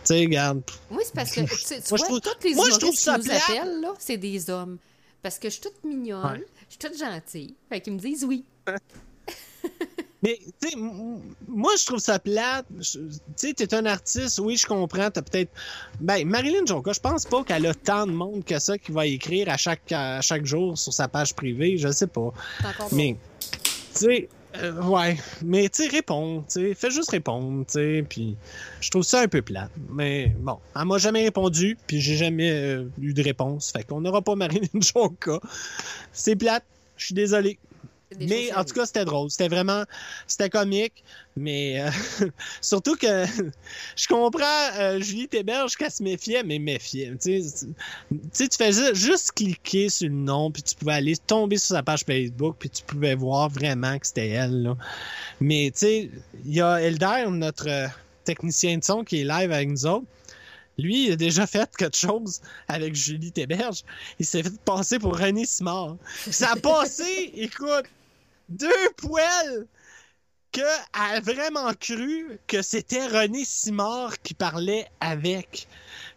[0.00, 0.62] Tu sais, regarde.
[0.90, 2.76] Oui, c'est parce que, tu, sais, tu Moi, je vois, trouve- toutes les moi, je
[2.78, 3.42] trouve qui ça nous plate.
[3.48, 4.78] appellent, là, c'est des hommes.
[5.22, 6.44] Parce que je suis toute mignonne, Ouais.
[6.68, 7.54] je suis toute gentille.
[7.70, 8.44] Fait qu'ils me disent oui.
[10.22, 12.66] Mais, tu sais, moi, je trouve ça plate.
[12.80, 13.00] Tu
[13.36, 15.50] sais, t'es un artiste, oui, je comprends, t'as peut-être.
[16.00, 19.06] Ben, Marilyn Jonca, je pense pas qu'elle a tant de monde que ça qui va
[19.06, 22.32] écrire à chaque, à chaque jour sur sa page privée, je sais pas.
[22.92, 23.16] Mais,
[23.52, 23.58] tu
[23.92, 24.28] sais,
[24.62, 25.16] euh, ouais.
[25.44, 28.36] Mais, tu sais, réponds, tu sais, fais juste répondre, tu sais, puis
[28.80, 29.70] je trouve ça un peu plate.
[29.90, 33.70] Mais, bon, elle m'a jamais répondu, puis j'ai jamais euh, eu de réponse.
[33.72, 35.40] Fait qu'on n'aura pas Marilyn Jonca.
[36.12, 36.64] C'est plate,
[36.96, 37.58] je suis désolé.
[38.14, 39.30] Des Mais en tout cas, c'était drôle.
[39.30, 39.84] C'était vraiment.
[40.26, 41.02] C'était comique.
[41.36, 41.90] Mais euh,
[42.60, 43.26] surtout que
[43.96, 47.12] je comprends euh, Julie Théberge qu'elle se méfiait, mais méfiait.
[47.20, 47.66] Tu sais,
[48.10, 51.74] tu sais, tu faisais juste cliquer sur le nom, puis tu pouvais aller tomber sur
[51.74, 54.62] sa page Facebook, puis tu pouvais voir vraiment que c'était elle.
[54.62, 54.76] Là.
[55.40, 56.10] Mais tu sais,
[56.44, 57.88] il y a Elder, notre euh,
[58.24, 60.06] technicien de son, qui est live avec nous autres.
[60.78, 63.82] Lui, il a déjà fait quelque chose avec Julie Théberge.
[64.18, 65.96] Il s'est fait passer pour René Simard.
[66.30, 67.86] Ça a passé, écoute,
[68.48, 69.66] deux poils
[70.52, 70.60] que
[70.92, 75.68] a vraiment cru que c'était René Simard qui parlait avec.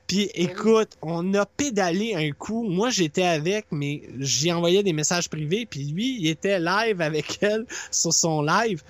[0.07, 2.63] Puis écoute, on a pédalé un coup.
[2.63, 5.65] Moi, j'étais avec, mais j'y envoyais des messages privés.
[5.65, 8.81] Puis lui, il était live avec elle sur son live.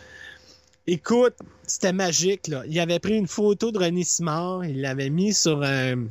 [0.88, 1.36] Écoute,
[1.68, 2.64] c'était magique, là.
[2.68, 6.06] Il avait pris une photo de René Simard, il l'avait mis sur, un-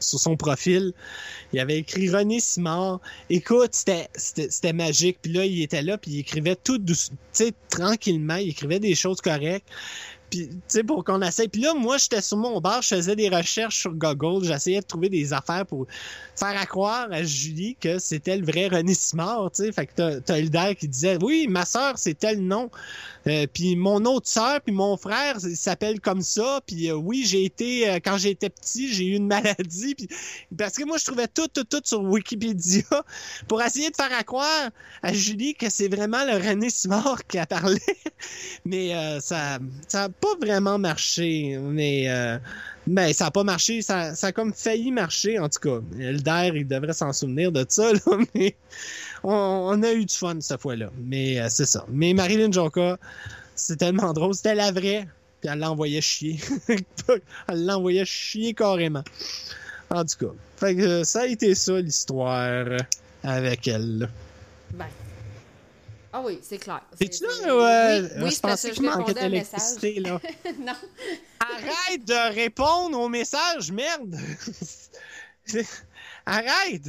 [0.00, 0.92] sur son profil.
[1.52, 3.00] Il avait écrit René Simard.
[3.28, 5.18] Écoute, c'était, magique.
[5.22, 8.36] Puis là, il était là, puis il écrivait tout douce, tu sais, tranquillement.
[8.36, 9.66] Il écrivait des choses correctes.
[10.30, 10.48] Puis,
[10.86, 11.48] pour qu'on essaye.
[11.48, 14.86] Puis là, moi, j'étais sur mon bar, je faisais des recherches sur Google, j'essayais de
[14.86, 15.86] trouver des affaires pour
[16.36, 19.72] faire à croire à Julie que c'était le vrai René Simard, tu sais.
[19.72, 22.70] Fait que t'as, Hilda qui disait, oui, ma sœur, c'est tel nom.
[23.26, 26.60] Euh, puis mon autre sœur, puis mon frère, il s'appelle comme ça.
[26.66, 29.94] Puis euh, oui, j'ai été, euh, quand j'étais petit, j'ai eu une maladie.
[29.94, 30.08] Puis,
[30.56, 32.82] parce que moi, je trouvais tout, tout, tout sur Wikipédia
[33.48, 34.70] pour essayer de faire à croire
[35.02, 37.80] à Julie que c'est vraiment le René Simard qui a parlé.
[38.64, 41.58] Mais euh, ça ça a pas vraiment marché.
[41.60, 42.08] Mais
[42.90, 43.82] euh, ben, ça a pas marché.
[43.82, 45.80] Ça, ça a comme failli marcher, en tout cas.
[45.98, 48.54] Elder, il devrait s'en souvenir de ça, là, mais
[49.22, 50.90] on, a eu du fun cette fois-là.
[50.98, 51.84] Mais euh, c'est ça.
[51.88, 52.98] Mais Marilyn Jonka,
[53.54, 54.34] c'est tellement drôle.
[54.34, 55.06] C'était la vraie.
[55.40, 56.38] Puis elle l'envoyait chier.
[57.48, 59.04] elle l'envoyait chier carrément.
[59.90, 60.32] En tout cas.
[60.58, 62.76] Fait que ça a été ça l'histoire
[63.22, 64.08] avec elle.
[66.12, 66.82] Ah oui, c'est clair.
[67.00, 67.30] Es-tu C'est- là?
[67.32, 70.20] c'est- Ouais, oui, oui, je pensais que qu'il je manquait d'électricité, là.
[70.58, 70.72] non.
[71.38, 74.16] Arrête de répondre aux messages, merde!
[76.26, 76.88] Arrête!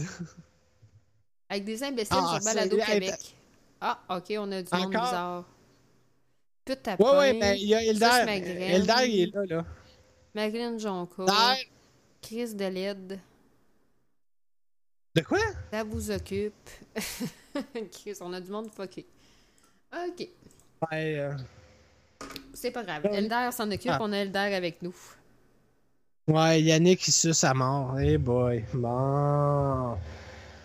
[1.49, 3.35] Avec des imbéciles Ah, sur Balado Québec.
[3.79, 5.05] Ah, OK, on a du monde Encore?
[5.05, 5.45] bizarre.
[6.65, 7.03] Pute tapin.
[7.03, 8.27] Ouais, ouais, ben, il y a Eldar.
[8.27, 9.63] Eldar, il est là,
[10.35, 10.77] là.
[10.77, 11.23] Jonca.
[11.23, 11.55] Eldar,
[12.21, 13.19] Chris de LED.
[15.15, 15.39] De quoi?
[15.71, 16.53] Ça vous occupe.
[18.21, 19.05] On a du monde fucké.
[19.93, 20.27] OK.
[20.91, 21.33] Ouais, euh,
[22.53, 23.05] C'est pas grave.
[23.05, 23.97] Elder s'en occupe, Ah.
[24.01, 24.95] on a Elder avec nous.
[26.27, 27.99] ouais, Yannick, il suce à mort.
[27.99, 28.63] Hey boy.
[28.73, 29.97] Bon.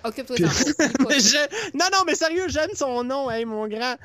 [0.05, 0.47] Occupe-toi ça.
[1.10, 3.97] Je- Non, non, mais sérieux, j'aime son nom, hey, mon grand.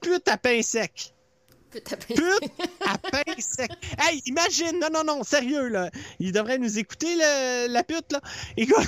[0.00, 1.12] Pute à pain sec.
[1.70, 2.14] Pute tapin.
[2.14, 2.52] Pute
[2.86, 3.70] à pain sec.
[3.98, 5.90] Hey, imagine, non, non, non, sérieux, là.
[6.18, 8.20] Il devrait nous écouter, le- la pute, là.
[8.56, 8.86] Écoute,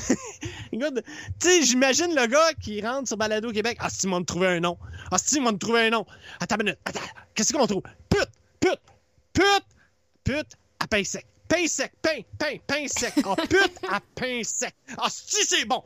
[0.73, 1.03] écoute,
[1.41, 3.79] tu sais, j'imagine le gars qui rentre sur Balado Québec.
[3.81, 4.79] Ah, si, ils m'ont trouvé un nom.
[5.11, 6.07] Ah, si, ils m'ont trouvé un nom.
[6.41, 7.01] Attends une minute, attends,
[7.35, 7.83] qu'est-ce qu'on trouve?
[8.09, 8.31] Pute,
[8.61, 8.81] pute,
[9.33, 9.65] pute,
[10.25, 11.27] pute à pain sec.
[11.49, 13.15] Pain sec, pain, pain, pain sec.
[13.25, 14.75] Ah, pute à pain sec.
[14.97, 15.83] Ah, si, c'est bon.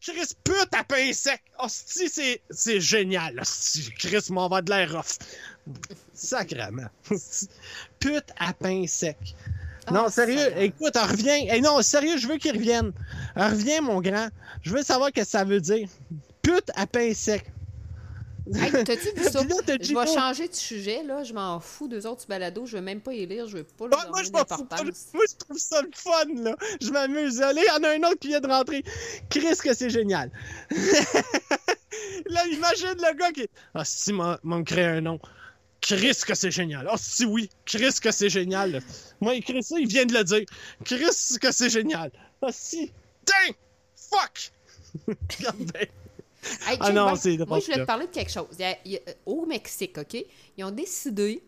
[0.00, 1.42] Chris, pute à pain sec.
[1.58, 3.38] Ah, si, c'est, génial.
[3.40, 5.16] Ah, si, Chris m'en va de l'air rough.
[6.14, 6.88] Sacrement.
[7.98, 9.16] pute à pain sec.
[9.90, 10.58] non, Ah, sérieux, Seigneur.
[10.60, 11.36] écoute, reviens.
[11.48, 12.92] Hey, non, sérieux, je veux qu'il revienne.
[13.36, 14.28] Reviens, mon grand.
[14.62, 15.88] Je veux savoir ce que ça veut dire.
[16.42, 17.50] Pute à pain sec.
[18.54, 19.40] Hey, t'as-tu vu ça?
[19.40, 20.06] Je vais non.
[20.06, 21.24] changer de sujet, là.
[21.24, 22.66] Je m'en fous d'eux autres balado.
[22.66, 23.46] Je vais même pas y lire.
[23.48, 24.76] Je vais pas leur moi, donner je m'en fous pas.
[24.76, 25.06] d'importance.
[25.14, 26.54] Moi, je trouve ça le fun, là.
[26.82, 27.40] Je m'amuse.
[27.40, 28.84] Allez, il y en a un autre qui vient de rentrer.
[29.30, 30.30] Chris, que c'est génial.
[32.26, 33.48] là, imagine le gars qui.
[33.74, 35.18] Ah, si, m'a créé un nom.
[35.86, 36.88] Chris, que c'est génial.
[36.90, 37.50] Ah, si, oui.
[37.66, 38.82] Chris, que c'est génial.
[39.20, 40.44] Moi, ça, il vient de le dire.
[40.84, 42.10] Chris, que c'est génial.
[42.40, 42.90] Ah, si.
[43.26, 43.54] Dang!
[43.94, 44.52] Fuck!
[46.68, 48.48] Hey, Ah non, c'est Moi, je voulais te parler de quelque chose.
[48.58, 50.14] Il y a- il y a- au Mexique, OK,
[50.58, 51.42] ils ont décidé,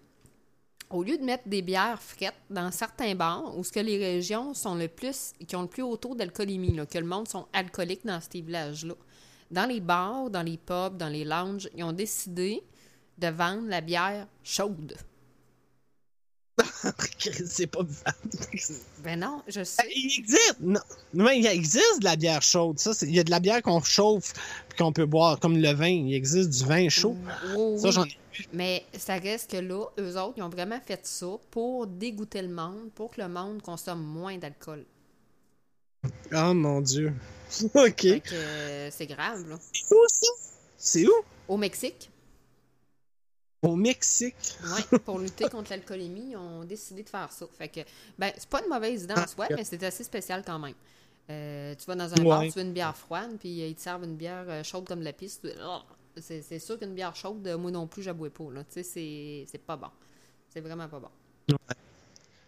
[0.88, 4.54] au lieu de mettre des bières frettes dans certains bars, où ce que les régions
[4.54, 8.06] sont le plus, qui ont le plus haut taux d'alcoolémie, que le monde sont alcooliques
[8.06, 8.94] dans ces villages-là,
[9.50, 12.62] dans les bars, dans les pubs, dans les lounges, ils ont décidé
[13.18, 14.96] de vendre la bière chaude.
[17.46, 17.80] C'est pas.
[19.02, 19.82] Ben non, je sais.
[19.94, 20.56] Il existe!
[20.60, 20.80] Non,
[21.12, 22.78] mais il existe de la bière chaude.
[22.78, 24.32] Ça, il y a de la bière qu'on chauffe
[24.70, 25.88] et qu'on peut boire, comme le vin.
[25.88, 27.16] Il existe du vin chaud.
[27.56, 28.16] Oh, Ça, j'en ai
[28.52, 32.48] Mais ça reste que là, eux autres, ils ont vraiment fait ça pour dégoûter le
[32.48, 34.84] monde, pour que le monde consomme moins d'alcool.
[36.32, 37.12] Oh mon dieu.
[37.74, 38.06] ok.
[38.32, 39.56] Euh, c'est grave, là.
[39.72, 40.26] C'est où ça?
[40.76, 41.14] C'est où?
[41.48, 42.10] Au Mexique,
[43.66, 44.34] Au Mexique.
[44.92, 47.46] ouais, pour lutter contre l'alcoolémie, ils ont décidé de faire ça.
[47.58, 47.80] Fait que,
[48.18, 50.74] ben, c'est pas une mauvaise idée en Ah, soi, mais c'est assez spécial quand même.
[51.28, 53.80] Euh, tu vas dans un bar, tu veux une bière froide, puis euh, ils te
[53.80, 55.42] servent une bière euh, chaude comme la piste.
[55.42, 55.82] tu- Ah!
[56.18, 58.62] C'est sûr qu'une bière chaude, moi non plus, j'abouais pas, là.
[58.64, 59.88] Tu sais, c'est- c'est pas bon.
[60.48, 61.08] C'est vraiment pas bon.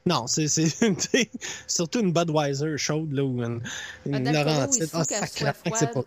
[0.06, 0.46] Non, c'est
[1.66, 3.60] surtout une Budweiser chaude là ou une,
[4.06, 4.88] une Laurentide.
[4.94, 6.02] Ah, c'est pas.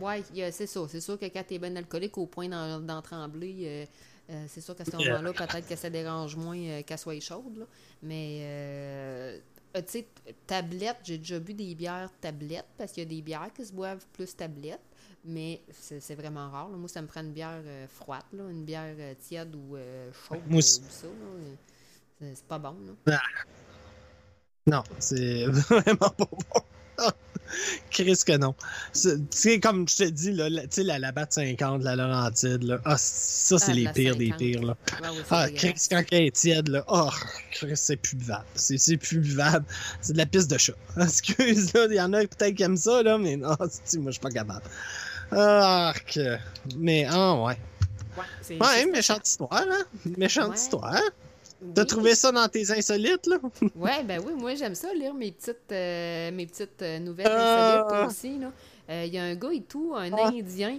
[0.00, 0.80] Ouais, a- c'est ça.
[0.88, 3.86] C'est sûr que quand t'es bien alcoolique au point d'en trembler,
[4.30, 7.58] euh, c'est sûr qu'à ce moment-là, peut-être que ça dérange moins euh, qu'elle soit chaude.
[7.58, 7.64] là.
[8.02, 9.38] Mais, euh,
[9.74, 10.06] tu sais,
[10.46, 13.72] tablette, j'ai déjà bu des bières tablettes parce qu'il y a des bières qui se
[13.72, 14.80] boivent plus tablettes.
[15.28, 16.68] Mais c'est vraiment rare.
[16.68, 16.76] là.
[16.76, 19.76] Moi, ça me prend une bière froide, là, une bière tiède ou
[20.28, 20.80] chaude Moi aussi.
[20.80, 21.06] ou ça.
[21.08, 21.12] là.
[22.20, 22.76] C'est- C'est pas bon.
[23.06, 23.18] Là.
[24.66, 26.28] Non, c'est vraiment pas bon.
[27.90, 28.54] Chris que non.
[28.92, 32.64] Tu sais, comme je te dis, là, la, tu sais, la Labatt 50, la Laurentide,
[32.64, 34.38] là, ah, ça, c'est Ah, les la pires des 50.
[34.38, 34.72] pires, là.
[34.72, 34.98] Ouais,
[35.30, 35.52] Ah, dégueulasse.
[35.60, 37.08] Chris, quand elle est tiède, là, oh,
[37.52, 38.44] Chris, c'est plus buvable.
[38.56, 39.64] C'est plus buvable.
[40.00, 40.72] C'est de la piste de chat.
[41.00, 43.68] Excuse, là, il y en a peut-être qui aiment ça, là, mais non, moi,
[44.06, 44.62] je suis pas capable.
[45.30, 46.36] Ah, que...
[46.76, 47.56] Mais, ah, ouais.
[48.50, 49.84] Ouais, Ouais, méchante histoire, hein?
[50.16, 50.56] Méchante Ouais.
[50.56, 51.00] histoire.
[51.74, 51.86] T'as Oui.
[51.86, 53.38] trouvé ça dans tes insolites, là?
[53.76, 57.84] Ouais, ben oui, moi j'aime ça lire mes petites, euh, mes petites euh, nouvelles Ah.
[57.86, 58.38] insolites aussi.
[58.38, 58.52] là.
[58.90, 60.28] Euh, Il y a un gars et tout, un Ah.
[60.28, 60.78] Indien,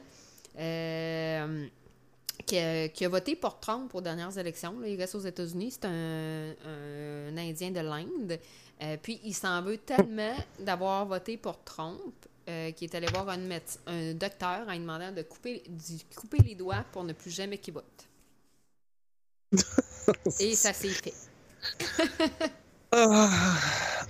[2.45, 4.79] qui, a, qui a voté pour Trump aux dernières élections.
[4.79, 4.87] là.
[4.87, 5.71] Il reste aux États-Unis.
[5.71, 8.39] C'est un, un Indien de l'Inde.
[9.01, 11.99] Puis il s'en veut tellement d'avoir voté pour Trump
[12.47, 13.39] euh, qu'il est allé voir un,
[13.87, 17.57] un docteur en lui demandant de couper, d'y couper les doigts pour ne plus jamais
[17.57, 17.83] qu'il vote.
[20.39, 21.13] Et ça s'est fait.
[22.91, 23.55] Ah,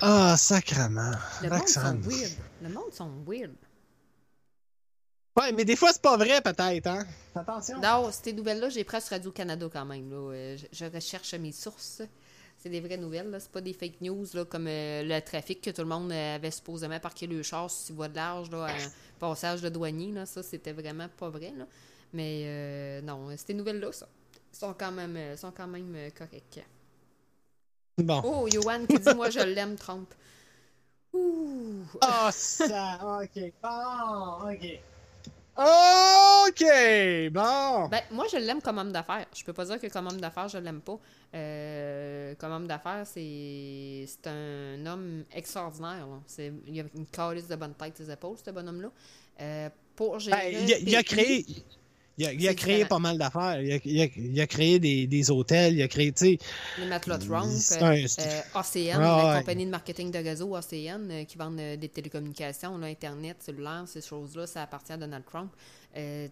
[0.02, 1.12] ah, sacrement.
[1.42, 2.34] Le monde sont weird.
[2.62, 3.54] Le monde sont weird.
[5.36, 7.06] Ouais, mais des fois, c'est pas vrai, peut-être, hein?
[7.36, 7.80] Attention.
[7.80, 10.10] Non, ces nouvelles-là, j'ai pris sur Radio-Canada quand même.
[10.10, 10.18] Là.
[10.34, 12.02] Euh, Je, je recherche mes sources.
[12.58, 13.40] C'est des vraies nouvelles, là.
[13.40, 16.36] C'est pas des fake news là, comme euh, le trafic que tout le monde euh,
[16.36, 18.90] avait supposément parqué le char sur voie de large, là, un
[19.20, 20.12] passage de douanier.
[20.12, 20.26] Là.
[20.26, 21.54] Ça, c'était vraiment pas vrai.
[21.56, 21.68] Là.
[22.14, 24.08] Mais euh, non, ces nouvelles-là, ça,
[24.60, 26.60] sont quand même, euh, sont quand même euh, correctes.
[27.98, 28.22] Bon.
[28.24, 30.14] Oh, Johan qui dit Moi, je l'aime, Trump.
[31.14, 31.84] Ouh.
[32.02, 33.20] Ah, ça.
[33.24, 33.52] Ok.
[33.64, 34.80] Ah, ok.
[35.60, 36.62] Ok,
[37.32, 37.88] bon.
[37.88, 39.26] Ben, moi, je l'aime comme homme d'affaires.
[39.36, 41.00] Je peux pas dire que comme homme d'affaires, je l'aime pas.
[41.34, 46.06] Euh, comme homme d'affaires, c'est c'est un homme extraordinaire.
[46.06, 46.20] là.
[46.28, 48.90] C'est- Il a une calice de bonne tête ses épaules, ce bonhomme-là.
[49.42, 51.46] Euh, pour gérer Ben, il, a, il a le créé.
[52.20, 52.90] Il a, il a C'est créé différent.
[52.90, 53.62] pas mal d'affaires.
[53.62, 56.38] Il a, il a- il a créé des, des hôtels, il a créé, tu sais.
[56.80, 59.40] les matelas Trump, euh, un- c'est- euh, OCN, Ah, la ouais.
[59.42, 63.84] compagnie de marketing de réseau OCN, euh, qui vendent euh, des télécommunications, là, Internet, cellulaire,
[63.86, 65.52] ces choses-là, ça appartient à Donald Trump.
[65.96, 66.28] Euh,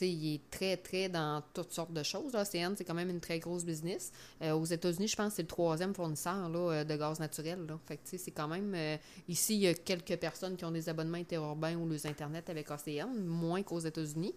[0.00, 2.34] il est très, très dans toutes sortes de choses.
[2.34, 4.12] OCN, c'est quand même une très grosse business.
[4.42, 7.66] Euh, aux États-Unis, je pense que c'est le troisième fournisseur euh, de gaz naturel.
[8.04, 8.74] C'est quand même...
[8.74, 8.96] euh,
[9.28, 12.70] ici, il y a quelques personnes qui ont des abonnements interurbains ou les Internet avec
[12.70, 14.34] OCN, moins qu'aux États-Unis.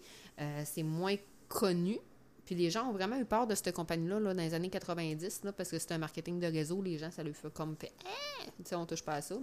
[0.64, 1.16] C'est moins
[1.48, 1.98] connu.
[2.44, 5.42] Puis les gens ont vraiment eu peur de cette compagnie-là là, dans les années 90,
[5.42, 6.80] là, parce que c'était un marketing de réseau.
[6.80, 8.74] Les gens, ça leur fait comme fait Eh!
[8.74, 9.34] On touche pas à ça.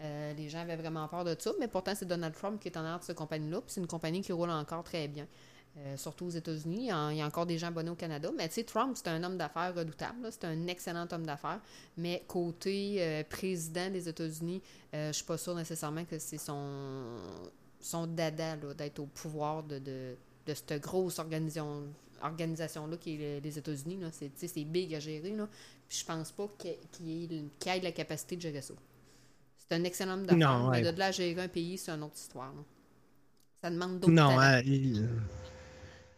[0.00, 2.76] Euh, les gens avaient vraiment peur de ça, mais pourtant, c'est Donald Trump qui est
[2.76, 3.60] en arrière de cette compagnie-là.
[3.60, 5.26] Puis c'est une compagnie qui roule encore très bien.
[5.76, 6.82] Euh, surtout aux États-Unis.
[7.10, 8.30] Il y a- encore des gens abonnés au Canada.
[8.36, 10.28] Mais tu sais, Trump, c'est un homme d'affaires redoutable.
[10.30, 11.60] C'est un excellent homme d'affaires.
[11.96, 14.62] Mais côté euh, président des États-Unis,
[14.94, 17.16] euh, je suis pas sûre nécessairement que c'est son,
[17.80, 20.16] son dada d'être au pouvoir de,
[20.46, 21.82] cette grosse organisation,
[22.22, 23.98] organisation-là qui est le- les États-Unis.
[24.12, 25.34] C'est, big à gérer.
[25.88, 28.74] Puis je pense pas qu'il ait, ait la capacité de gérer ça.
[29.68, 30.58] C'est un excellent homme d'affaires.
[30.58, 30.82] Non, ouais.
[30.82, 32.52] Mais de là gérer un pays, c'est une autre histoire.
[32.52, 32.62] là.
[33.62, 34.40] Ça demande d'autres Non, talents.
[34.40, 35.08] hein, il.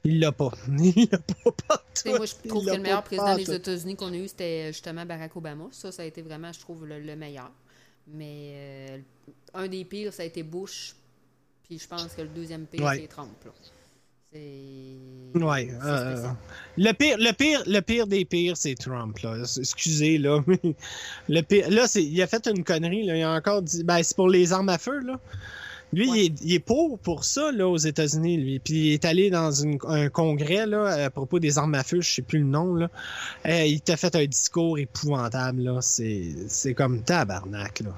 [0.04, 0.50] Il l'a pas.
[0.68, 3.50] Il l'a pas, pas moi, je trouve Il que le meilleur président des.
[3.52, 5.64] États-Unis qu'on a eu, c'était justement Barack Obama.
[5.72, 7.50] Ça, ça a été vraiment, je trouve, le, le meilleur.
[8.06, 8.98] Mais euh,
[9.54, 10.94] un des pires, ça a été Bush.
[11.64, 12.98] Puis je pense que le deuxième pire, Ouais.
[13.00, 13.32] c'est Trump.
[13.44, 13.50] là.
[14.32, 15.38] C'est.
[15.38, 15.68] Ouais.
[15.84, 16.28] euh,
[16.78, 19.18] le pire, le pire, le pire des pires, c'est Trump.
[19.20, 19.36] Là.
[19.58, 20.58] Excusez là, mais
[21.28, 23.04] le pire, là, c'est, il a fait une connerie.
[23.04, 23.16] Là.
[23.16, 25.18] Il a encore dit, ben c'est pour les armes à feu là.
[25.92, 26.18] Lui, Ouais.
[26.18, 28.38] il, est, il est pour pour ça là aux États-Unis.
[28.38, 31.84] Lui, puis il est allé dans une- un congrès là à propos des armes à
[31.84, 32.00] feu.
[32.00, 32.90] Je sais plus le nom là.
[33.46, 35.78] Euh, il t'a fait un discours épouvantable là.
[35.82, 37.90] C'est, c'est comme tabarnak là.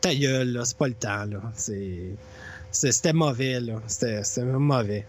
[0.00, 1.42] Ta gueule là, c'est pas le temps là.
[1.54, 1.98] C'est,
[2.70, 3.74] c'est- c'était mauvais là.
[3.88, 5.04] C'était, c'était mauvais.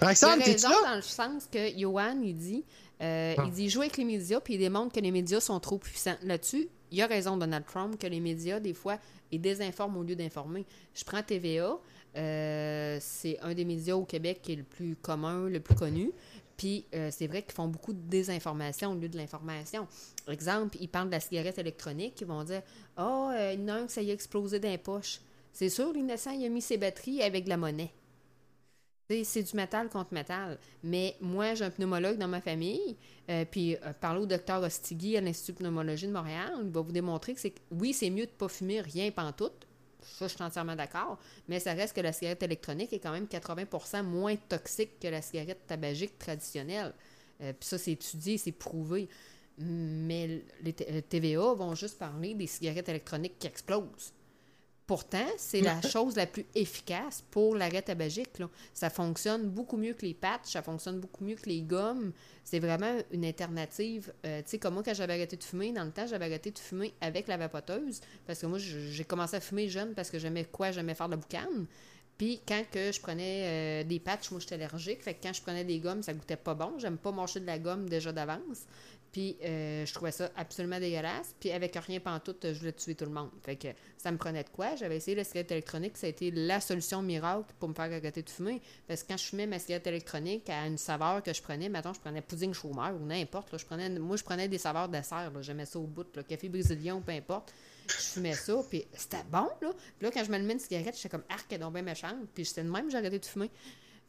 [0.00, 0.90] Il a Roxane, t'es-tu raison là?
[0.90, 2.64] dans le sens que Johan, il dit,
[3.02, 3.42] euh, Ah.
[3.46, 6.16] il dit jouer avec les médias, puis il démontre que les médias sont trop puissants.
[6.22, 8.98] Là-dessus, il a raison, Donald Trump, que les médias, des fois,
[9.32, 10.64] ils désinforment au lieu d'informer.
[10.94, 11.78] Je prends TVA,
[12.16, 16.12] euh, c'est un des médias au Québec qui est le plus commun, le plus connu.
[16.56, 19.86] Puis euh, c'est vrai qu'ils font beaucoup de désinformation au lieu de l'information.
[20.26, 22.62] Exemple, ils parlent de la cigarette électronique, ils vont dire
[22.96, 25.20] Ah, oh, il y en a un que ça y a explosé dans les poches.
[25.52, 27.92] C'est sûr, l'innocent, il a mis ses batteries avec de la monnaie.
[29.08, 30.58] C'est du métal contre métal.
[30.82, 32.96] Mais moi, j'ai un pneumologue dans ma famille.
[33.30, 36.52] euh, puis, euh, parlez au docteur Ostigui à l'Institut de pneumologie de Montréal.
[36.64, 39.66] Il va vous démontrer que c'est oui, c'est mieux de ne pas fumer rien pantoute.
[40.02, 41.18] Ça, je suis entièrement d'accord.
[41.48, 45.22] Mais ça reste que la cigarette électronique est quand même 80 moins toxique que la
[45.22, 46.92] cigarette tabagique traditionnelle.
[47.42, 49.08] Euh, puis ça, c'est étudié, c'est prouvé.
[49.58, 54.12] Mais les euh, TVA vont juste parler des cigarettes électroniques qui explosent.
[54.86, 58.38] Pourtant, c'est la chose la plus efficace pour l'arrêt tabagique.
[58.38, 58.48] là.
[58.72, 62.12] Ça fonctionne beaucoup mieux que les patchs, ça fonctionne beaucoup mieux que les gommes.
[62.44, 64.12] C'est vraiment une alternative.
[64.24, 66.52] Euh, tu sais, comme moi, quand j'avais arrêté de fumer, dans le temps, j'avais arrêté
[66.52, 68.00] de fumer avec la vapoteuse.
[68.28, 70.70] Parce que moi, j'ai commencé à fumer jeune parce que j'aimais quoi?
[70.70, 71.66] J'aimais faire de la boucane.
[72.16, 75.02] Puis quand que je prenais euh, des patchs, moi, j'étais allergique.
[75.02, 76.78] Fait que quand je prenais des gommes, ça goûtait pas bon.
[76.78, 78.66] J'aime pas manger de la gomme déjà d'avance.
[79.16, 81.34] Puis euh, je trouvais ça absolument dégueulasse.
[81.40, 83.30] Puis avec rien pantoute, je voulais tuer tout le monde.
[83.42, 84.76] Fait que ça me prenait de quoi.
[84.76, 85.96] J'avais essayé la cigarette électronique.
[85.96, 88.60] Ça a été la solution miracle pour me faire arrêter de fumer.
[88.86, 91.94] Parce que quand je fumais ma cigarette électronique à une saveur que je prenais, maintenant
[91.94, 93.56] je prenais pudding chômeur ou n'importe.
[93.56, 95.32] Je prenais, moi, je prenais des saveurs de serre.
[95.40, 96.14] J'aimais ça au bout.
[96.14, 97.54] Là, café brésilien ou peu importe.
[97.88, 98.62] Je fumais ça.
[98.68, 99.48] Puis c'était bon.
[99.62, 99.70] Là.
[99.98, 102.28] Puis là, quand je m'allumais une cigarette, j'étais comme arc, elle donc bien méchante.
[102.34, 103.50] Puis j'étais de même, j'ai arrêté de fumer.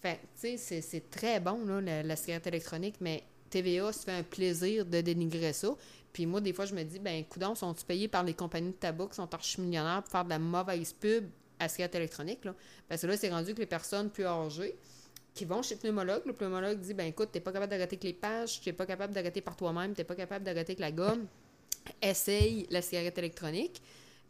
[0.01, 2.95] Fait tu sais, c'est très bon, là, la, la cigarette électronique.
[2.99, 5.75] Mais TVA se fait un plaisir de dénigrer ça.
[6.13, 8.75] Puis moi, des fois, je me dis, ben, coudons, sont-ils payés par les compagnies de
[8.75, 11.25] tabac qui sont archi-millionnaires pour faire de la mauvaise pub
[11.59, 12.53] à cigarette électronique, là?
[12.87, 14.75] Parce que là, c'est rendu que les personnes plus âgées
[15.33, 18.03] qui vont chez le pneumologue, le pneumologue dit, ben, écoute, t'es pas capable d'arrêter avec
[18.03, 21.27] les pages, t'es pas capable d'arrêter par toi-même, t'es pas capable d'arrêter avec la gomme,
[22.01, 23.81] essaye la cigarette électronique.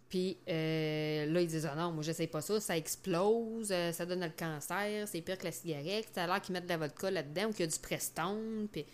[0.09, 4.05] Puis euh, là, ils disent Ah non, moi, j'essaye pas ça, ça explose, euh, ça
[4.05, 6.77] donne le cancer, c'est pire que la cigarette, ça a l'air qu'ils mettent de la
[6.77, 8.67] vodka là-dedans ou qu'il y a du prestone.
[8.71, 8.85] Puis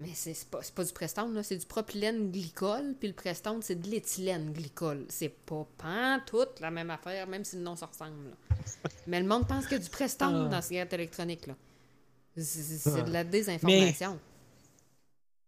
[0.00, 3.86] mais c'est pas, pas du prestone, c'est du propylène glycol, puis le prestone, c'est de
[3.88, 5.04] l'éthylène glycol.
[5.08, 8.34] C'est pas pas toute la même affaire, même si le nom se ressemble.
[9.06, 10.44] Mais le monde pense qu'il y a du prestone ah.
[10.44, 11.46] dans la cigarette électronique.
[12.36, 14.18] C'est de la désinformation.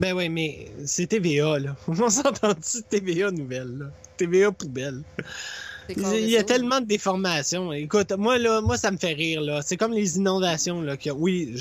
[0.01, 1.77] Ben oui, mais c'est TVA, là.
[1.87, 2.83] On s'entend-tu?
[2.83, 3.87] TVA nouvelle, là?
[4.17, 5.05] TVA poubelle.
[5.89, 7.73] Il y a tellement de déformations.
[7.73, 9.61] Écoute, moi, là, moi, ça me fait rire, là.
[9.63, 10.97] C'est comme les inondations, là.
[11.17, 11.55] oui,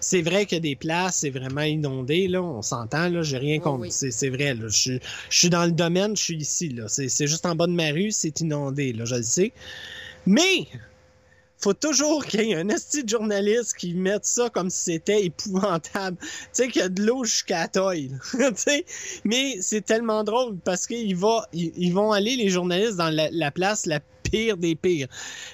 [0.00, 2.42] c'est vrai qu'il y a des places, c'est vraiment inondé, là.
[2.42, 3.22] On s'entend, là.
[3.22, 3.86] J'ai rien contre.
[3.90, 4.68] C'est vrai, là.
[4.68, 4.98] Je,
[5.30, 6.84] suis dans le domaine, je suis ici, là.
[6.88, 9.04] C'est juste en bas de ma rue, c'est inondé, là.
[9.04, 9.52] Je le sais.
[10.26, 10.66] Mais,
[11.62, 15.24] faut toujours qu'il y ait un esti de journaliste qui mette ça comme si c'était
[15.24, 16.16] épouvantable.
[16.20, 18.10] Tu sais, qu'il y a de l'eau jusqu'à la taille.
[19.24, 23.86] Mais c'est tellement drôle parce qu'ils va, ils, vont aller, les journalistes, dans la, place
[23.86, 25.08] la pire des pires.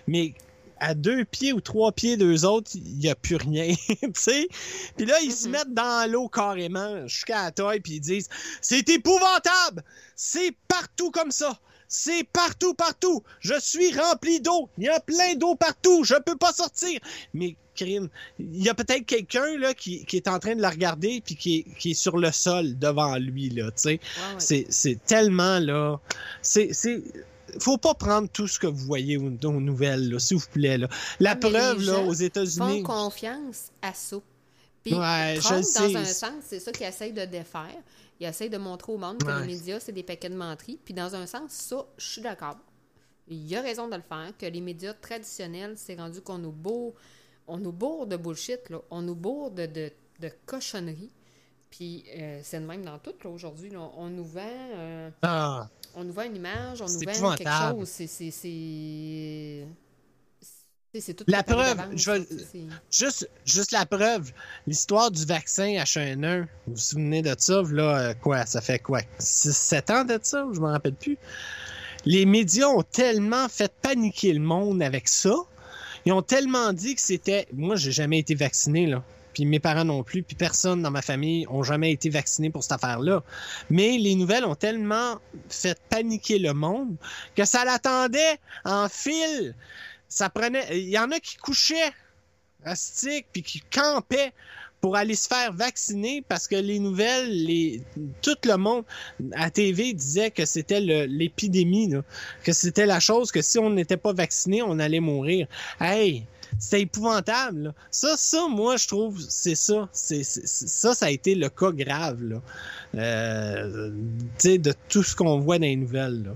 [0.06, 0.32] Mais
[0.80, 3.74] à deux pieds ou trois pieds d'eux autres, il n'y a plus rien.
[4.14, 4.48] sais.
[4.96, 5.50] Puis là, ils se mm-hmm.
[5.50, 8.28] mettent dans l'eau carrément jusqu'à la taille, puis ils disent
[8.62, 9.84] C'est épouvantable!
[10.14, 11.58] C'est partout comme ça!
[11.88, 13.22] C'est partout, partout.
[13.40, 14.68] Je suis rempli d'eau.
[14.78, 16.04] Il y a plein d'eau partout.
[16.04, 17.00] Je peux pas sortir.
[17.32, 18.08] Mais crime,
[18.38, 21.64] il y a peut-être quelqu'un là qui, est en train de la regarder puis qui
[21.84, 23.70] est, sur le sol devant lui là.
[23.70, 23.98] Tu
[24.38, 25.98] sais, c'est tellement là.
[26.42, 26.72] C'est
[27.60, 30.78] faut pas prendre tout ce que vous voyez aux, nouvelles, s'il vous plaît.
[30.78, 30.88] Là.
[31.18, 32.82] La preuve, là, aux États-Unis.
[32.82, 34.18] Font confiance à ça.
[34.84, 37.74] Puis, ouais, Trump, dans un sens, c'est ça qu'il essaye de défaire.
[38.20, 40.78] Il essaie de montrer au monde que les médias, c'est des paquets de menteries.
[40.84, 42.58] Puis dans un sens, ça, je suis d'accord.
[43.28, 46.94] Il a raison de le faire, que les médias traditionnels, c'est rendu qu'on nous bourre,
[47.46, 48.80] on nous bourre de bullshit, là.
[48.90, 51.12] on nous bourre de, de, de cochonneries.
[51.70, 53.70] Puis euh, c'est le même dans tout, là, aujourd'hui.
[53.76, 54.40] On nous vend...
[54.44, 55.68] Euh, ah.
[55.94, 57.88] On nous vend une image, on nous vend quelque chose.
[57.88, 59.66] C'est
[61.26, 61.78] la preuve,
[62.90, 64.32] juste, juste la preuve,
[64.66, 69.00] l'histoire du vaccin H1N1, vous vous souvenez de ça, là, euh, quoi, ça fait quoi,
[69.20, 71.18] 6-7 ans de ça, je m'en rappelle plus.
[72.04, 75.34] Les médias ont tellement fait paniquer le monde avec ça,
[76.06, 79.02] ils ont tellement dit que c'était, moi j'ai jamais été vacciné, là,
[79.38, 82.64] puis mes parents non plus, puis personne dans ma famille ont jamais été vacciné pour
[82.64, 83.22] cette affaire-là.
[83.70, 85.18] Mais les nouvelles ont tellement
[85.48, 86.96] fait paniquer le monde
[87.36, 89.54] que ça l'attendait en fil
[90.08, 90.66] ça prenait.
[90.78, 91.92] Il y en a qui couchaient
[92.64, 94.32] à stick puis qui campaient
[94.80, 97.82] pour aller se faire vacciner parce que les nouvelles, les,
[98.22, 98.84] tout le monde
[99.32, 101.92] à TV disait que c'était l'épidémie,
[102.44, 105.48] que c'était la chose que si on n'était pas vacciné, on allait mourir.
[105.80, 106.24] Hey,
[106.58, 107.74] c'est épouvantable.
[107.90, 109.88] Ça, ça, moi, je trouve, c'est ça.
[109.92, 112.40] Ça, ça a été le cas grave, là.
[112.94, 113.90] Euh,
[114.44, 116.22] de tout ce qu'on voit dans les nouvelles.
[116.22, 116.30] Là.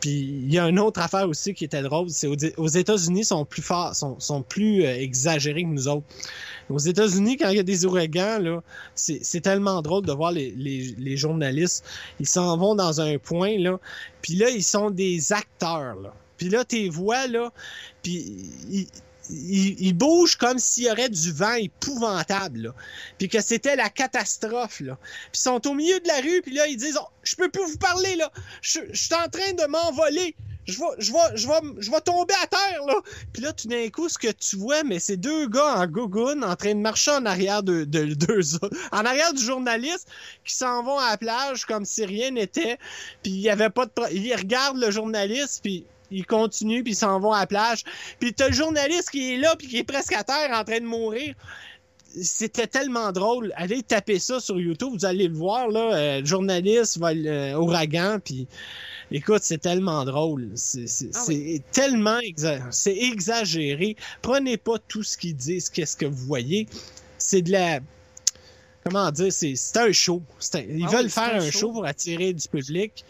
[0.00, 3.44] Puis il y a une autre affaire aussi qui était drôle, c'est aux, États-Unis sont
[3.44, 6.06] plus forts, sont, sont plus euh, exagérés que nous autres.
[6.70, 8.62] Aux États-Unis, quand il y a des ouragans, là,
[8.94, 11.84] c'est tellement drôle de voir les, les, journalistes.
[12.20, 13.78] Ils s'en vont dans un point, là,
[14.20, 16.12] puis là, ils sont des acteurs, là.
[16.36, 17.52] Puis là, tes voix, là,
[18.02, 18.86] puis
[19.30, 22.74] ils, bougent comme s'il y aurait du vent épouvantable, là.
[23.18, 24.98] Puis que c'était la catastrophe, là.
[25.32, 27.50] Puis ils sont au milieu de la rue, puis là, ils disent oh, Je peux
[27.50, 28.30] plus vous parler, là.
[28.62, 30.34] Je, suis en train de m'envoler.
[30.66, 32.94] Je vais, je, vais, je, vais, je vais tomber à terre, là.
[33.32, 36.42] Puis là, tout d'un coup, ce que tu vois, mais c'est deux gars en gogoon
[36.42, 38.76] en train de marcher en arrière de, de, deux autres.
[38.92, 40.08] En arrière du journaliste
[40.44, 42.78] qui s'en vont à la plage comme si rien n'était.
[43.22, 43.92] Puis il y avait pas de...
[44.12, 47.84] Ils regardent le journaliste, puis ils continuent, puis ils s'en vont à la plage.
[48.20, 50.80] Puis t'as le journaliste qui est là, puis qui est presque à terre en train
[50.80, 51.34] de mourir.
[52.20, 53.52] C'était tellement drôle.
[53.56, 55.94] Allez taper ça sur YouTube, vous allez le voir, là.
[55.94, 58.46] Euh, le journaliste va euh, ouragan, puis...
[59.10, 60.50] Écoute, c'est tellement drôle.
[60.54, 61.24] C'est ah
[61.72, 62.18] tellement
[62.70, 63.96] c'est exagéré.
[64.20, 66.68] Prenez pas tout ce qu'ils disent, qu'est-ce que vous voyez.
[67.16, 67.80] C'est de la
[68.84, 70.22] comment dire, c'est c'est un show.
[70.52, 71.58] Un- ils Ah veulent oui, faire un un show.
[71.58, 73.02] show pour attirer du public.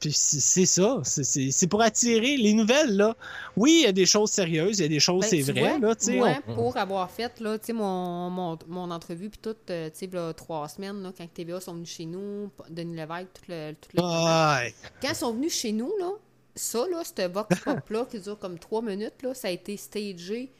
[0.00, 3.16] Puis c'est ça, c'est- pour attirer les nouvelles là.
[3.56, 5.78] Oui, il y a des choses sérieuses, il y a des choses Ben, c'est vrai
[5.78, 6.16] vois, là, tu sais.
[6.16, 9.90] moi, on- pour avoir fait là, tu sais, mon, mon, mon entrevue, puis tout, euh,
[9.90, 13.42] tu sais, là, trois semaines, là, quand TVA sont venus chez nous, Denis Lévesque, tout
[13.48, 14.00] le, tout le.
[14.00, 16.10] Quand ils sont venus chez nous, là,
[16.54, 20.52] ça, là, ce Vox Pop-là, qui dure comme trois minutes, là, ça a été stagé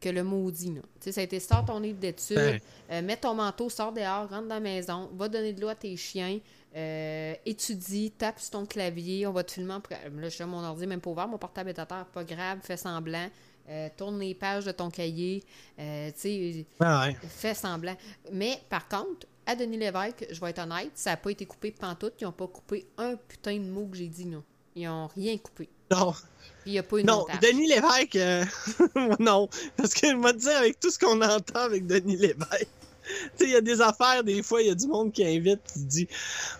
[0.00, 0.74] que le maudit.
[0.74, 0.80] Là.
[0.82, 2.62] Tu sais, ça a été sors ton livre d'études, Ouais.
[2.92, 5.74] euh, mets ton manteau, sors dehors, rentre dans la maison, va donner de l'eau à
[5.74, 6.38] tes chiens,
[6.76, 9.74] euh, étudie, tape sur ton clavier, on va te filmer.
[9.74, 12.06] en pré- Là, je suis mon ordi même pas ouvert, mon portable est à terre,
[12.12, 13.28] pas grave, fais semblant.
[13.68, 15.42] euh, tourne les pages de ton cahier,
[15.80, 17.16] euh, tu sais, Ah, ouais.
[17.28, 17.96] fait semblant.
[18.32, 21.72] Mais par contre, à Denis Lévesque, je vais être honnête, ça n'a pas été coupé
[21.72, 22.14] pantoute.
[22.20, 24.44] Ils n'ont pas coupé un putain de mot que j'ai dit, non.
[24.76, 25.68] Ils n'ont rien coupé.
[25.90, 26.12] Non,
[26.64, 27.40] il n'y a pas eu de non, montage.
[27.40, 28.44] Denis Lévesque, euh,
[29.18, 32.68] non, parce que je vais te dire avec tout ce qu'on entend avec Denis Lévesque.
[33.06, 35.24] Tu sais, il y a des affaires, des fois, il y a du monde qui
[35.24, 36.08] invite, qui dit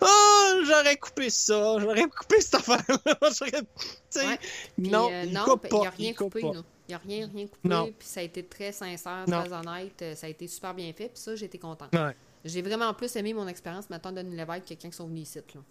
[0.01, 2.97] Oh, j'aurais coupé ça, j'aurais coupé cette affaire-là,
[3.37, 3.51] j'aurais.
[3.51, 3.67] Tu
[4.09, 4.39] sais, Ouais.
[4.77, 6.63] Puis, non, euh, il non, coupe ben, il n'y a rien coupé, là.
[6.89, 7.67] Il n'y a rien, rien coupé.
[7.67, 7.85] Non.
[7.99, 9.43] Puis ça a été très sincère, Non.
[9.43, 10.01] très honnête.
[10.01, 11.09] euh, Ça a été super bien fait.
[11.09, 11.93] Puis ça, contente.
[11.93, 12.15] Ouais.
[12.45, 15.39] J'ai vraiment plus aimé mon expérience maintenant Denis Lévesque que quand ils sont venus ici.
[15.53, 15.61] Là.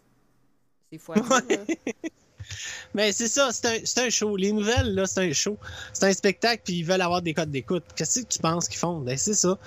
[0.93, 1.15] C'est dire,
[1.49, 1.93] là.
[2.95, 4.37] Mais c'est ça, c'est un, un show.
[4.37, 5.57] Les nouvelles, là, c'est un show.
[5.93, 7.85] C'est un spectacle, puis ils veulent avoir des codes d'écoute.
[7.95, 9.01] Qu'est-ce que tu penses qu'ils font?
[9.01, 9.59] Ben, c'est ça.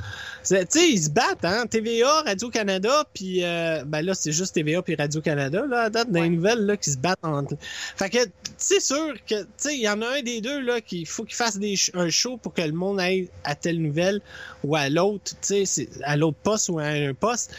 [0.48, 1.66] Tu sais, ils se battent, hein.
[1.68, 6.16] TVA, Radio-Canada, puis euh, ben là, c'est juste TVA puis Radio-Canada, là, à date, dans
[6.22, 6.30] les Ouais.
[6.30, 7.56] nouvelles, là, qui se battent entre.
[7.96, 8.20] Fait que,
[8.58, 11.24] c'est sûr que, tu sais, il y en a un des deux, là, qu'il faut
[11.24, 14.22] qu'il fasse des un show pour que le monde aille à telle nouvelle
[14.64, 17.52] ou à l'autre, tu sais, à l'autre poste ou à un poste.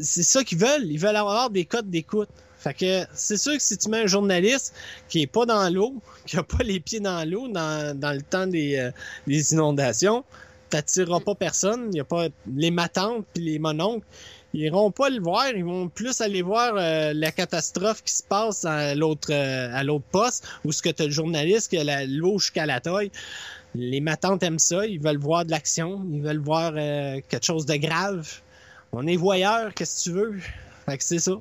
[0.00, 0.90] C'est ça qu'ils veulent.
[0.90, 2.28] Ils veulent avoir des codes d'écoute.
[2.58, 4.74] Fait que c'est sûr que si tu mets un journaliste
[5.08, 5.94] qui est pas dans l'eau,
[6.26, 8.90] qui a pas les pieds dans l'eau dans, dans le temps des, euh,
[9.26, 10.24] des inondations,
[10.70, 11.94] t'attireras pas personne.
[11.94, 14.06] Y a pas les matantes puis les mononcles.
[14.54, 18.22] Ils iront pas le voir, ils vont plus aller voir euh, la catastrophe qui se
[18.22, 22.06] passe à l'autre euh, à l'autre poste où ce que t'as le journaliste qui a
[22.06, 23.10] l'eau jusqu'à la taille.
[23.74, 27.66] Les matantes aiment ça, ils veulent voir de l'action, ils veulent voir euh, quelque chose
[27.66, 28.26] de grave.
[28.92, 30.38] On est voyeurs, qu'est-ce que tu veux?
[30.86, 31.32] Fait que c'est ça.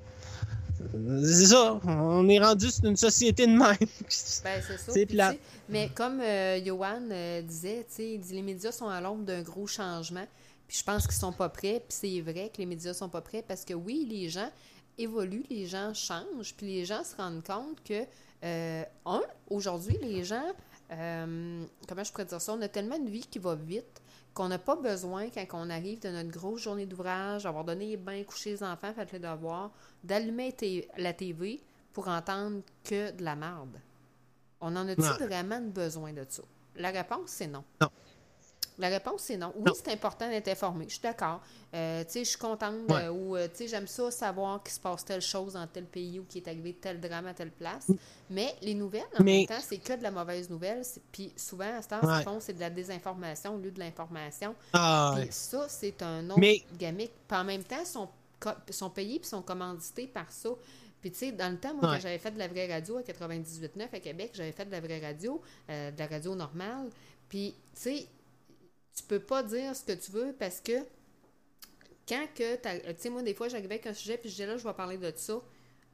[0.78, 1.80] C'est ça.
[1.86, 3.78] On est rendu c'est une société de même.
[4.44, 4.94] Ben, c'est ça.
[4.94, 5.40] Sais,
[5.70, 9.68] Mais comme euh, Johan euh, disait, il dit les médias sont à l'ombre d'un gros
[9.68, 10.26] changement.
[10.68, 11.84] Puis je pense qu'ils sont pas prêts.
[11.88, 14.50] Puis c'est vrai que les médias sont pas prêts parce que oui, les gens
[14.98, 18.04] évoluent, les gens changent, puis les gens se rendent compte que,
[18.44, 20.52] euh, un, aujourd'hui, les gens,
[20.90, 24.02] comment je pourrais dire ça, on a tellement une vie qui va vite
[24.38, 27.98] qu'on n'a pas besoin, quand on arrive de notre grosse journée d'ouvrage, avoir donné les
[27.98, 29.72] bains, coucher les enfants, faire les devoirs,
[30.04, 30.56] d'allumer
[30.96, 31.60] la TV
[31.92, 33.82] pour entendre que de la merde.
[34.62, 35.26] On en a-tu Ouais.
[35.26, 36.44] vraiment besoin de ça?
[36.76, 37.64] La réponse, c'est non.
[37.82, 37.90] Non.
[38.80, 39.52] La réponse, c'est non.
[39.56, 40.86] Oui, c'est important d'être informé.
[40.88, 41.42] Je suis d'accord.
[41.74, 43.06] Euh, tu sais, je suis contente Ouais.
[43.06, 45.86] euh, ou, euh, tu sais, j'aime ça savoir qu'il se passe telle chose dans tel
[45.86, 47.88] pays ou qu'il est arrivé tel drame à telle place.
[48.30, 50.84] Mais les nouvelles, en Mais- même temps, c'est que de la mauvaise nouvelle.
[51.12, 52.24] Puis souvent, à ce temps, Ouais.
[52.40, 54.54] c'est de la désinformation au lieu de l'information.
[54.74, 55.32] Ah, Puis ouais.
[55.32, 57.14] ça, c'est un autre Mais- gamique.
[57.28, 58.08] Puis en même temps, ils sont,
[58.70, 60.50] sont payés puis sont commandités par ça.
[61.02, 61.96] Puis tu sais, dans le temps, moi, Ouais.
[61.96, 64.80] quand j'avais fait de la vraie radio à 98.9 à Québec, j'avais fait de la
[64.82, 66.90] vraie radio, euh, de la radio normale.
[67.30, 68.08] Puis, tu sais,
[68.98, 70.74] tu peux pas dire ce que tu veux parce que
[72.08, 74.48] quand que t'as- tu sais moi des fois j'arrivais avec un sujet puis je disais
[74.48, 75.40] là je vais parler de ça.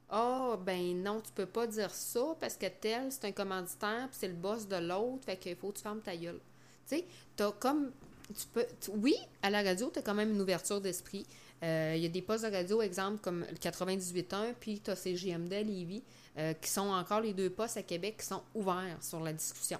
[0.08, 4.16] Ah ben non tu peux pas dire ça parce que tel c'est un commanditaire puis
[4.20, 6.40] c'est le boss de l'autre fait qu'il faut que tu fermes ta gueule.
[6.88, 7.04] Tu sais
[7.36, 7.90] t'as comme
[8.28, 11.26] tu peux tu- oui à la radio t'as quand même une ouverture d'esprit.
[11.62, 15.52] Euh, il y a des postes de radio exemple comme le 98.1 puis t'as CGMD
[15.52, 16.02] à Lévis
[16.38, 19.78] euh, qui sont encore les deux postes à Québec qui sont ouverts sur la discussion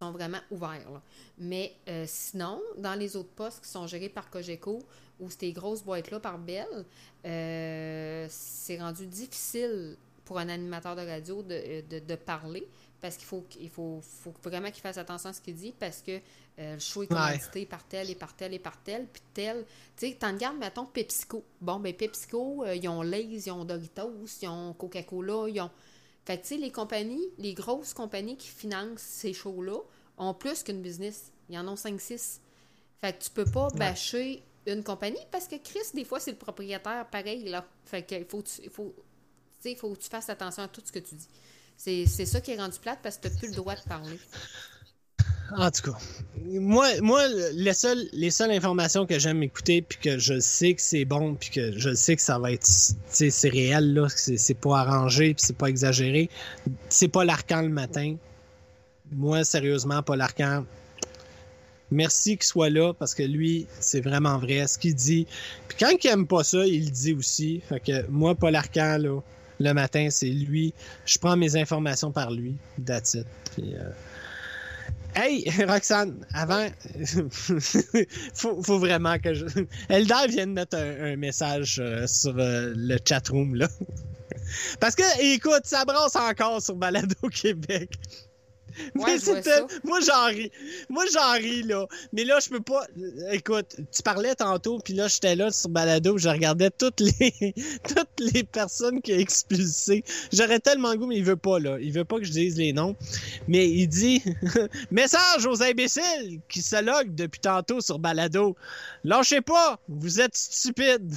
[0.00, 0.90] sont vraiment ouverts.
[0.90, 1.02] là.
[1.38, 4.78] Mais euh, sinon, dans les autres postes qui sont gérés par Cogeco
[5.20, 6.66] ou ces grosses boîtes-là par Bell,
[7.24, 12.66] euh, c'est rendu difficile pour un animateur de radio de, de- de parler
[13.00, 16.02] parce qu'il faut, qu'il faut, faut vraiment qu'il fasse attention à ce qu'il dit parce
[16.02, 16.18] que
[16.58, 17.16] euh, le show est Ouais.
[17.18, 19.64] commandité par tel et par tel et par tel, puis tel.
[19.96, 21.44] Tu sais, t'en regardes, mettons, PepsiCo.
[21.60, 24.12] Bon, ben PepsiCo, euh, ils ont Lay's, ils ont Doritos,
[24.42, 25.70] ils ont Coca-Cola, ils ont...
[26.26, 29.78] Fait que, tu sais, les compagnies, les grosses compagnies qui financent ces shows-là
[30.18, 31.30] ont plus qu'une business.
[31.48, 32.40] Ils en ont 5-6.
[33.00, 36.36] Fait que tu peux pas bâcher une compagnie parce que Chris, des fois, c'est le
[36.38, 37.64] propriétaire pareil, là.
[37.84, 38.92] Fait que il faut, que tu- il faut,
[39.78, 41.28] faut que tu fasses attention à tout ce que tu dis.
[41.76, 43.82] C'est c'est ça qui est rendu plate parce que tu n'as plus le droit de
[43.82, 44.18] parler.
[45.56, 45.98] En tout cas,
[46.44, 46.88] moi,
[47.52, 51.34] les, seules, les seules informations que j'aime écouter, puis que je sais que c'est bon,
[51.34, 55.44] puis que je sais que ça va être, c'est réel, là, c'est pas arrangé, puis
[55.46, 56.30] c'est pas exagéré,
[56.88, 58.16] c'est pas l'arcan le matin.
[59.12, 60.64] Moi, sérieusement, pas l'arcan.
[61.92, 65.26] Merci qu'il soit là parce que lui, c'est vraiment vrai ce qu'il dit.
[65.68, 67.62] Puis quand il aime pas ça, il le dit aussi.
[67.68, 69.20] Fait que moi, Paul Arcan, là,
[69.60, 70.74] le matin, c'est lui.
[71.04, 72.56] Je prends mes informations par lui.
[72.84, 73.26] That's it.
[73.54, 73.90] Puis, euh,
[75.16, 76.68] Hey, Roxane, avant,
[78.34, 79.46] faut, faut vraiment que je.
[79.88, 83.66] Eldar vient de mettre un, message euh, sur euh, le chatroom, là.
[84.80, 87.92] Parce que, écoute, ça brasse encore sur Balado Québec.
[88.94, 89.66] Ouais, Mais ça.
[89.84, 90.50] Moi, j'en ris.
[90.88, 91.86] Moi, j'en ris, là.
[92.12, 92.86] Mais là, je peux pas.
[93.32, 97.54] Écoute, tu parlais tantôt, puis là, j'étais là sur Balado, je regardais toutes les
[97.88, 100.04] toutes les personnes qu'il a expulsées.
[100.32, 101.78] J'aurais tellement le goût, mais il veut pas, là.
[101.80, 102.96] Il veut pas que je dise les noms.
[103.48, 104.22] Mais il dit
[104.90, 108.56] Message aux imbéciles qui se loguent depuis tantôt sur Balado.
[109.04, 111.16] Lâchez pas, vous êtes stupides.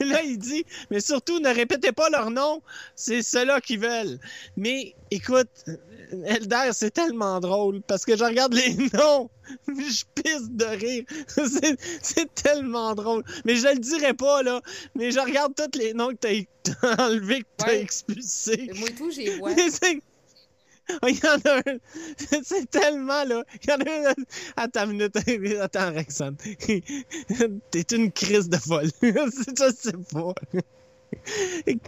[0.00, 2.62] Mais là, il dit, mais surtout, ne répétez pas leur nom,
[2.96, 4.18] c'est ceux-là qui veulent.
[4.56, 5.48] Mais écoute,
[6.24, 9.28] Elder, c'est tellement drôle parce que je regarde les noms,
[9.66, 11.04] je pisse de rire.
[11.28, 13.22] C'est- C'est tellement drôle.
[13.44, 14.60] Mais je le dirai pas, là.
[14.94, 17.80] Mais je regarde tous les noms que t'as enlevés, que t'as Ouais.
[17.82, 18.70] expulsés.
[18.76, 19.50] Moi et tout, j'ai vois.
[21.02, 21.78] Y en a un.
[22.42, 23.44] C'est tellement là.
[23.62, 24.14] Il y en a un.
[24.56, 25.16] Attends minute.
[25.60, 26.36] Attends, Rexon.
[27.70, 28.90] T'es une crise de folle.
[29.02, 30.34] Je sais pas.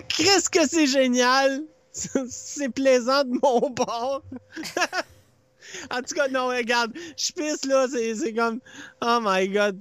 [0.08, 1.62] Qu'est-ce que c'est génial?
[1.92, 4.22] C'est plaisant de mon bord.
[5.90, 8.60] En tout cas, non, regarde, je pisse là, c'est comme.
[9.02, 9.80] Oh my god.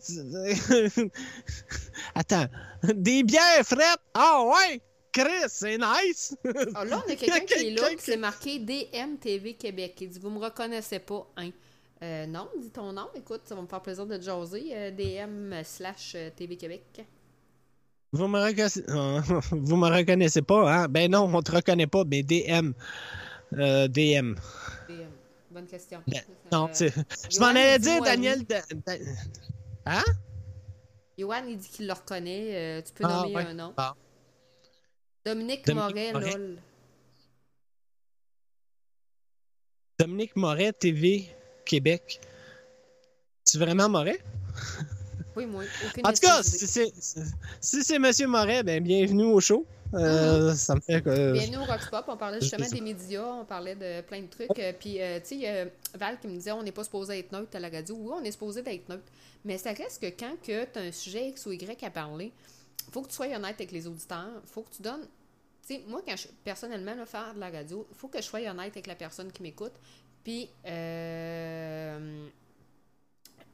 [2.15, 2.47] Attends.
[2.83, 3.99] Des bières frettes?
[4.13, 4.81] Ah ouais!
[5.11, 6.35] Chris, c'est nice!
[6.75, 9.95] Ah, là, on a quelqu'un qui est là, qui s'est marqué DMTV Québec.
[10.01, 11.49] Il dit Vous me reconnaissez pas, hein
[12.03, 13.07] Euh, Non, dis ton nom.
[13.15, 14.69] Écoute, ça va me faire plaisir de te jaser.
[14.73, 17.01] Euh, DM slash euh, TV Québec.
[18.11, 18.83] Vous me, reconnaissez...
[19.51, 20.87] Vous me reconnaissez pas, hein?
[20.87, 22.71] Ben non, on te reconnaît pas, mais DM.
[23.53, 24.35] Euh, DM.
[24.87, 25.09] DM.
[25.51, 26.01] Bonne question.
[26.07, 26.21] Ben,
[26.51, 26.89] Non, tu-
[27.31, 28.39] Je m'en allais dire, Daniel.
[28.39, 28.45] oui.
[28.45, 28.61] Da-
[28.95, 29.03] Da-
[29.85, 30.03] Hein?
[31.17, 32.83] Johan, il dit qu'il le reconnaît.
[32.85, 33.43] Tu peux Ah, nommer ouais.
[33.45, 33.73] un nom.
[33.77, 33.95] Ah.
[35.25, 36.37] Dominique, Dominique Moret, Moret.
[36.37, 36.57] lol.
[39.99, 41.27] Dominique Moret, TV,
[41.65, 42.21] Québec.
[43.45, 44.19] Tu vraiment Moret?
[45.35, 45.63] Oui, moi.
[46.03, 46.93] En tout cas, si c'est
[47.61, 49.65] si c'est Monsieur Moret, ben bienvenue au show.
[49.93, 51.33] Euh, Ça me fait que.
[51.33, 52.05] Bienvenue au Rockspop.
[52.07, 54.49] On parlait justement des médias, on parlait de plein de trucs.
[54.57, 57.55] Euh, Puis, euh, tu sais, Val qui me disait on n'est pas supposé être neutre
[57.55, 57.95] à la radio.
[57.99, 59.03] Oui, on est supposé être neutre.
[59.45, 62.31] Mais ça reste que quand tu as un sujet X ou Y à parler,
[62.91, 64.41] faut que tu sois honnête avec les auditeurs.
[64.45, 65.07] faut que tu donnes.
[65.67, 68.25] Tu sais, moi, quand je, personnellement, là, faire de la radio, il faut que je
[68.25, 69.73] sois honnête avec la personne qui m'écoute.
[70.23, 72.27] Puis, euh.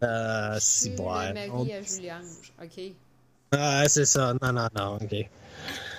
[0.04, 1.34] Euh, si, suis le ouais.
[1.34, 1.66] mari On-
[2.10, 2.64] à.
[2.64, 2.82] OK?
[3.52, 4.34] Ah, c'est ça.
[4.42, 5.16] Non, non, non, ok.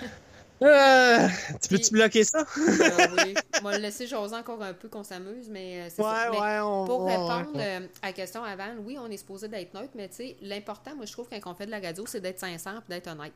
[0.62, 1.28] Euh,
[1.62, 2.44] tu peux-tu bloquer ça?
[2.56, 3.34] Euh, oui.
[3.60, 6.30] On va le laisser jaser encore un peu qu'on s'amuse, mais euh, c'est Ouais, ça.
[6.30, 9.74] Mais ouais, on Pour répondre euh, à la question avant, oui, on est supposé d'être
[9.74, 12.20] neutre, mais tu sais, l'important, moi, je trouve, quand on fait de la radio, c'est
[12.20, 13.34] d'être sincère et d'être honnête.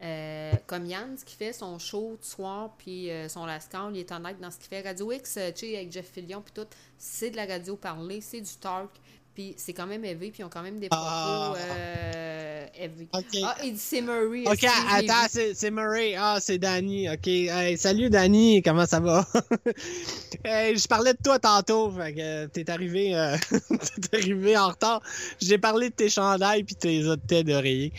[0.00, 4.12] Euh, comme Yann, ce qui fait son show du soir, puis son lascar, il est
[4.12, 4.86] honnête dans ce qu'il fait.
[4.86, 6.68] Radio X, tu sais, avec Jeff Fillion, puis tout,
[6.98, 8.90] c'est de la radio parlée, c'est du talk,
[9.38, 11.54] puis c'est quand même élevé, puis ils ont quand même des propos Ah.
[11.56, 13.06] euh, élevés.
[13.14, 13.24] Ok.
[13.44, 14.42] Ah, il dit c'est Murray.
[14.44, 16.16] Ok, attends, c'est Murray.
[16.18, 17.08] Ah, c'est Danny.
[17.08, 17.28] Ok.
[17.28, 19.24] Hey, salut Danny, comment ça va?
[20.44, 21.88] Hey, je parlais de toi tantôt.
[21.92, 23.36] Fait que euh, t'es arrivé, euh,
[24.12, 25.00] arrivé en retard.
[25.40, 27.92] J'ai parlé de tes chandails puis tes autres têtes d'oreiller.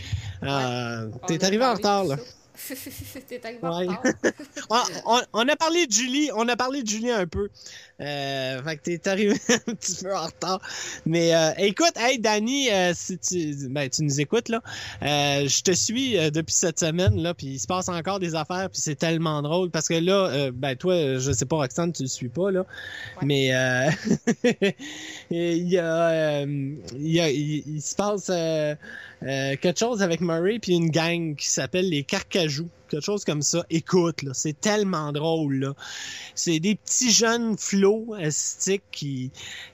[0.44, 2.18] Euh, T'es arrivé en retard là.
[3.30, 3.88] T'es arrivé en Ouais.
[3.88, 4.24] retard.
[4.70, 7.48] on, on- on a parlé de Julie, on a parlé de Julie un peu.
[8.02, 9.34] Euh, fait que t'es arrivé
[9.68, 10.62] un petit peu en retard.
[11.06, 14.62] Mais euh, écoute, hey Danny, euh, si tu, ben, tu nous écoutes là,
[15.04, 18.36] euh, je te suis euh, depuis cette semaine là, puis il se passe encore des
[18.36, 21.92] affaires, puis c'est tellement drôle parce que là, euh, ben toi, je sais pas Roxane,
[21.92, 22.60] tu le suis pas là,
[23.22, 23.26] Ouais.
[23.26, 23.90] mais euh,
[25.32, 26.46] il y a, euh,
[26.96, 28.76] il, y a il, il se passe euh,
[29.24, 33.42] euh, quelque chose avec Murray puis une gang qui s'appelle les Carcajou, quelque chose comme
[33.42, 33.66] ça.
[33.70, 35.74] Écoute, là, c'est tellement drôle là.
[36.36, 39.32] C'est des petits jeunes flots stick qui,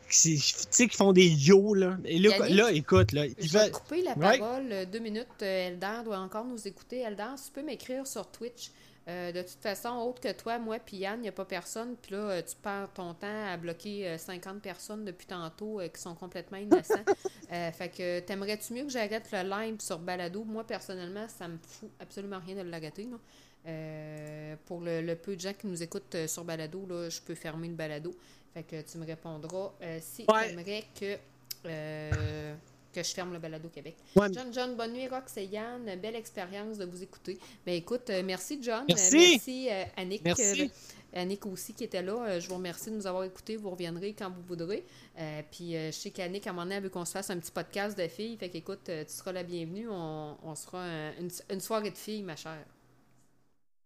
[0.09, 0.37] qui,
[0.71, 1.97] qui font des yo là.
[2.05, 5.27] Et là, Yannick, là écoute là, ils Je vais couper la parole euh, deux minutes.
[5.41, 6.99] Euh, Eldar doit encore nous écouter.
[6.99, 8.71] Eldar, tu peux m'écrire sur Twitch.
[9.07, 11.95] Euh, de toute façon, autre que toi, moi puis Yann, il n'y a pas personne.
[12.01, 15.87] Puis là, euh, tu perds ton temps à bloquer euh, 50 personnes depuis tantôt euh,
[15.89, 17.03] qui sont complètement innocents.
[17.51, 20.43] Euh, fait que t'aimerais-tu mieux que j'arrête le live sur Balado?
[20.43, 22.67] Moi, personnellement, ça me fout absolument rien de.
[23.67, 27.21] Euh, pour le, le peu de gens qui nous écoutent euh, sur Balado, là, je
[27.21, 28.15] peux fermer le Balado.
[28.53, 30.47] Fait que tu me répondras euh, si Ouais.
[30.47, 31.17] tu aimerais que
[31.65, 32.55] euh,
[32.95, 33.95] que je ferme le balado Québec.
[34.15, 34.27] Ouais.
[34.33, 35.83] John, John, bonne nuit, Rox et Yann.
[36.01, 37.37] Belle expérience de vous écouter.
[37.65, 38.85] Ben écoute, euh, merci John.
[38.87, 39.15] Merci.
[39.15, 40.23] Euh, merci euh, Annick.
[40.23, 40.61] Merci.
[40.63, 40.67] euh,
[41.21, 42.13] Annick aussi qui était là.
[42.25, 43.57] Euh, je vous remercie de nous avoir écoutés.
[43.57, 44.83] Vous reviendrez quand vous voudrez.
[45.51, 47.51] Puis je sais qu'Annick, à un moment donné, elle veut qu'on se fasse un petit
[47.51, 48.37] podcast de filles.
[48.37, 49.87] Fait qu'écoute, tu seras la bienvenue.
[49.89, 52.65] On, on sera un- une, une soirée de filles, ma chère.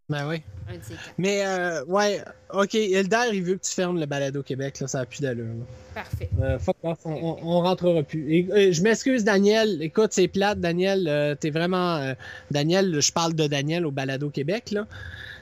[0.10, 0.41] Ben oui.
[0.68, 1.14] Un de ces quatre.
[1.18, 2.22] Mais, euh, ouais,
[2.53, 5.45] ok, Eldar, il veut que tu fermes le balado Québec, là, ça a plus d'allure.
[5.45, 5.65] là.
[5.95, 6.30] Parfait.
[6.41, 8.34] Euh, fuck off, on, on, on rentrera plus.
[8.34, 9.81] Et, euh, je m'excuse, Daniel.
[9.81, 11.07] Écoute, c'est plate, Daniel.
[11.07, 11.95] euh, T'es vraiment.
[11.98, 12.14] euh,
[12.52, 14.86] Daniel, je parle de Daniel au Balado Québec, là.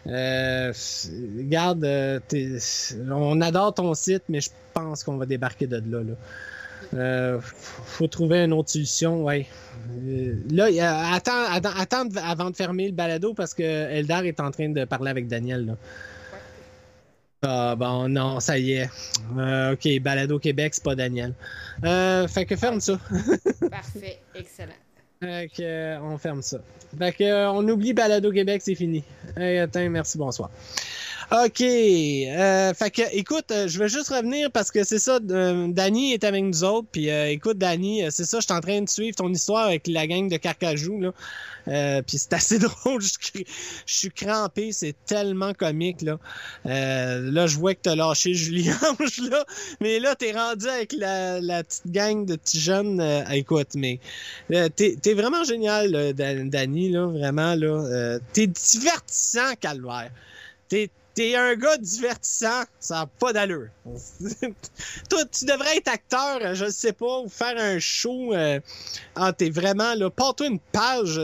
[0.07, 2.57] Euh, c'est- regarde, euh, t'es-
[3.11, 6.03] on adore ton site, mais je pense qu'on va débarquer de là.
[6.03, 6.13] là.
[6.93, 9.45] Euh, faut trouver une autre solution, ouais.
[10.03, 10.67] Euh, là,
[11.13, 14.85] attends, attends, attends avant de fermer le balado parce que Eldar est en train de
[14.85, 15.65] parler avec Daniel.
[15.65, 15.73] Là.
[17.43, 18.89] Ah bon, non, ça y est.
[19.37, 21.33] Euh, ok, Balado Québec, c'est pas Daniel.
[21.83, 22.99] Fait que ferme ça.
[23.71, 24.19] Parfait.
[24.33, 24.71] Excellent.
[25.19, 26.59] Fait que, on ferme ça.
[26.97, 29.03] Fait que, on oublie Balado Québec, c'est fini.
[29.35, 30.49] Hey, attends, merci, bonsoir.
[31.29, 31.61] OK.
[31.61, 36.13] Euh, fait que, écoute, euh, je vais juste revenir parce que c'est ça, euh, Danny
[36.13, 36.87] est avec nous autres.
[36.89, 39.65] Puis, euh, écoute, Danny, euh, c'est ça, je suis en train de suivre ton histoire
[39.65, 41.11] avec la gang de Carcajou, là.
[41.67, 43.43] Euh, puis c'est assez drôle, je,
[43.85, 46.17] suis crampé, c'est tellement comique, là.
[46.63, 49.43] Là, je vois que t'as lâché Julie-Ange, là.
[49.81, 53.01] Mais là, t'es rendu avec la, la petite gang de petits jeunes.
[53.33, 53.99] écoute, mais
[54.49, 58.17] t'es t'es vraiment génial, là, Dan- Danny, là, vraiment, là.
[58.31, 60.11] T'es divertissant, Calvaire.
[60.69, 63.69] T'es T'es un gars divertissant, ça n'a pas d'allure.
[65.09, 68.35] Toi, tu devrais être acteur, je sais pas, ou faire un show.
[68.35, 68.59] Euh,
[69.15, 70.11] ah, t'es vraiment là.
[70.11, 71.19] Porte-toi une page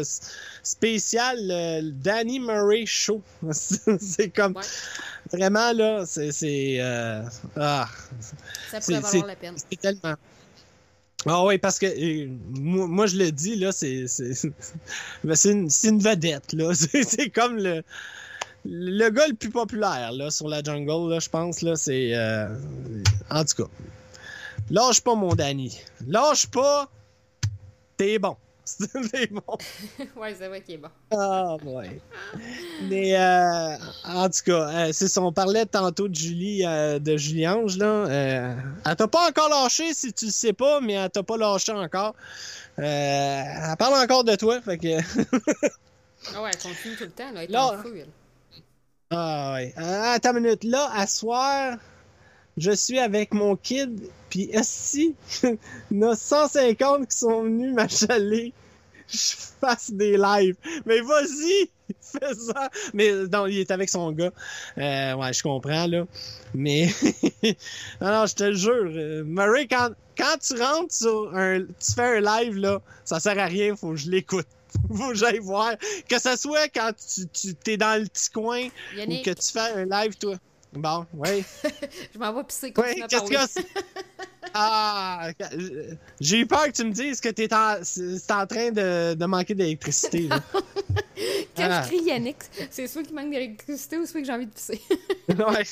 [0.63, 3.21] spéciale euh, Danny Murray Show.
[3.51, 4.63] c'est comme Ouais.
[5.31, 7.21] vraiment là, c'est c'est euh,
[7.55, 7.87] ah,
[8.71, 9.53] Ça pourrait valoir la peine.
[9.57, 10.15] c'est tellement.
[11.27, 14.33] Ah oui, parce que euh, moi, moi, je le dis, là, c'est c'est
[15.35, 16.73] c'est une, vedette, là.
[16.73, 17.83] C'est comme le,
[18.65, 21.75] le gars le plus populaire, là, sur la jungle, là, je pense, là.
[21.75, 22.15] C'est.
[22.15, 22.47] euh,
[23.29, 23.69] en tout cas.
[24.69, 25.77] Lâche pas, mon Danny.
[26.07, 26.87] Lâche pas.
[27.97, 28.37] T'es bon.
[29.11, 29.41] T'es bon.
[30.15, 30.87] ouais, c'est vrai qu'il est bon.
[31.11, 31.99] Ah, ouais.
[32.83, 33.75] Mais, euh,
[34.05, 35.21] en tout cas, euh, c'est ça.
[35.21, 38.05] On parlait tantôt de Julie, euh, de Julie-Ange, là.
[38.85, 41.73] Elle t'a pas encore lâché, si tu le sais pas, mais elle t'a pas lâché
[41.73, 42.15] encore.
[42.77, 44.97] Elle parle encore de toi, fait que.
[46.33, 47.43] Ah ouais, elle continue tout le temps, là.
[47.43, 48.07] Elle est Là- en elle.
[49.15, 49.73] Ah, ouais.
[49.77, 50.63] Euh, attends minute.
[50.63, 51.77] Là, à soir,
[52.57, 58.53] je suis avec mon kid, puis si il y a 150 qui sont venus m'achaler,
[59.07, 60.55] je fasse des lives.
[60.87, 61.69] Mais vas-y,
[62.01, 62.71] fais ça.
[62.95, 64.31] Mais non, il est avec son gars.
[64.79, 66.05] Euh, ouais, je comprends, là.
[66.55, 66.87] Mais,
[68.01, 72.19] non, je te jure, euh, Murray, quand, quand tu rentres sur un, tu fais un
[72.19, 74.47] live, là, ça sert à rien, faut que je l'écoute.
[74.95, 75.73] Faut que j'aille voir.
[76.09, 79.59] Que ce soit quand tu, tu t'es dans le petit coin ou que tu fais
[79.59, 80.35] un live, toi.
[80.73, 81.43] Bon, oui.
[82.13, 82.67] je m'en vais pisser.
[82.67, 83.67] Oui, Continue à qu'est-ce que c'est?
[84.55, 88.71] Ah, euh, j'ai eu peur que tu me dises que t'es en, c'est en train
[88.71, 90.27] de, de manquer d'électricité.
[90.27, 90.41] là.
[91.55, 91.81] Quand Ah.
[91.83, 92.37] je crie Yannick,
[92.71, 94.81] c'est soit qu'il manque d'électricité ou soit que j'ai envie de pisser.
[95.29, 95.63] ouais.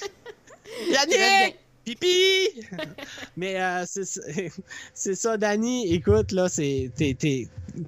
[0.90, 1.56] Yannick!
[1.86, 2.62] Pipi!
[3.38, 3.86] Mais euh,
[4.94, 5.94] c'est ça- Danny.
[5.94, 6.92] Écoute, là, c'est.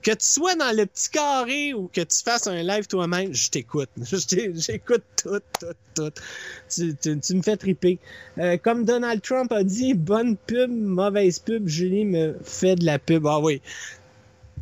[0.02, 3.49] Que tu sois dans le petit carré ou que tu fasses un live toi-même, je
[3.49, 3.90] t'écoute.
[4.02, 6.11] J'écoute tout, tout, tout.
[6.74, 7.99] Tu, tu- tu me fais triper.
[8.40, 12.98] Euh, comme Donald Trump a dit, bonne pub, mauvaise pub, Julie me fait de la
[12.98, 13.28] pub.
[13.28, 13.61] Ah oui.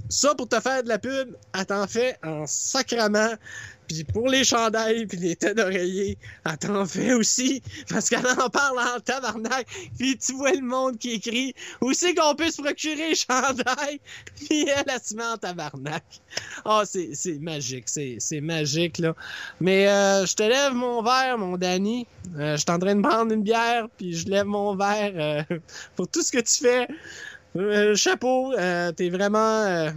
[0.10, 3.38] Ça, pour te faire de la pub, elle t'en fait en sacrament.
[3.92, 7.62] Puis pour les chandails, puis les têtes d'oreiller, elle t'en fait aussi.
[7.90, 9.68] Parce qu'elle en parle en tabarnak.
[9.98, 14.00] Puis tu vois le monde qui écrit où c'est qu'on peut se procurer les chandails.
[14.36, 16.04] Puis elle, elle se met en tabarnak.
[16.64, 17.90] Ah, c'est c'est magique.
[17.90, 19.14] C'est magique, là.
[19.60, 22.08] Mais euh, je te lève mon verre, mon Danny.
[22.38, 25.58] Euh, je suis en train de prendre une bière, puis je lève mon verre euh,
[25.96, 26.88] pour tout ce que tu fais.
[27.58, 29.92] Euh, chapeau, euh, t'es vraiment...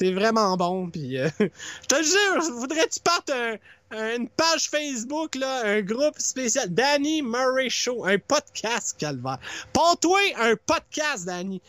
[0.00, 3.56] T'es vraiment bon, puis euh, je te jure, voudrais-tu partes un-
[3.90, 9.38] un- une page Facebook, là, un groupe spécial, Danny Murray Show, un podcast, calvaire.
[9.74, 11.60] Pends-toi un podcast, Danny.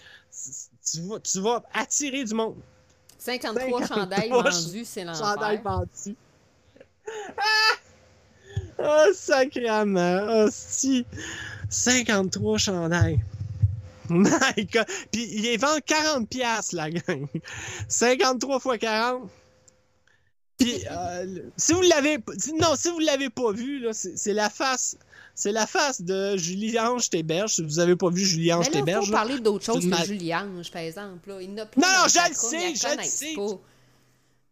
[0.89, 2.55] Tu vas, tu vas attirer du monde.
[3.19, 5.61] 53 chandails 53 vendus, c'est l'enfer.
[5.61, 6.15] vendu.
[7.37, 7.75] Ah!
[8.79, 10.19] Oh, sacrément.
[10.29, 11.05] Oh, si.
[11.69, 13.19] 53 chandails.
[14.55, 14.85] My God.
[15.11, 17.27] Puis il les vend 40 piastres, la gang.
[17.87, 19.29] 53 fois 40.
[20.57, 22.19] Puis, euh, si vous l'avez,
[22.59, 24.95] non, si vous l'avez pas vu, là, c'est la face
[25.33, 27.55] C'est la face de Julie-Ange Théberge.
[27.55, 28.23] Si vous avez pas vu
[28.67, 31.29] il Théberge, faut là, parler d'autre chose que ma- Julie-Ange, par exemple.
[31.29, 31.41] Là.
[31.41, 33.35] Il plus Non, non, je le sais, je le sais.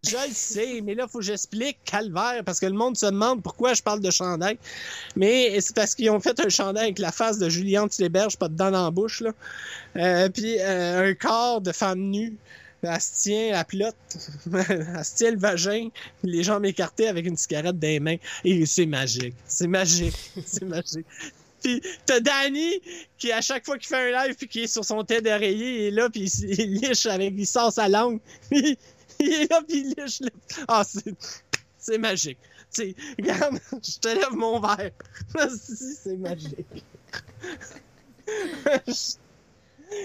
[0.04, 3.08] Je le sais, mais là, il faut que j'explique calvaire, parce que le monde se
[3.08, 4.58] demande pourquoi je parle de chandail.
[5.18, 8.48] Mais c'est parce qu'ils ont fait un chandail avec la face de Juliane Théberge, pas
[8.48, 9.32] de dents dans la bouche, là.
[9.98, 12.38] Euh, puis euh, un corps de femme nue.
[12.82, 13.96] Elle se tient la plotte,
[14.46, 15.90] elle se tient le vagin,
[16.24, 18.16] les jambes écartées avec une cigarette dans les mains.
[18.46, 19.36] Et c'est magique.
[19.46, 20.16] C'est magique.
[20.46, 21.06] C'est magique.
[21.62, 22.80] Puis t'as Danny
[23.18, 25.76] qui, à chaque fois qu'il fait un live, puis qui est sur son tête d'oreiller,
[25.76, 28.22] il est là, puis il, il liche avec, il sort sa langue.
[29.20, 30.30] Il est là, puis il liche le...
[30.68, 31.14] Ah, c'est,
[31.78, 32.40] c'est magique.
[32.70, 34.92] C'est, regarde, je te lève mon verre.
[35.50, 36.84] Si, c'est magique.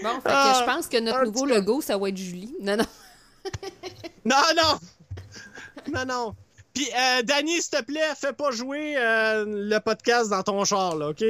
[0.01, 2.55] Bon, fait que Ah, je pense que notre nouveau logo, ça va être Julie.
[2.59, 2.85] Non, non.
[4.25, 4.79] non, non!
[5.93, 6.35] Non, non.
[6.73, 10.95] Puis, euh, Danny, s'il te plaît, fais pas jouer euh, le podcast dans ton char,
[10.95, 11.23] là, OK?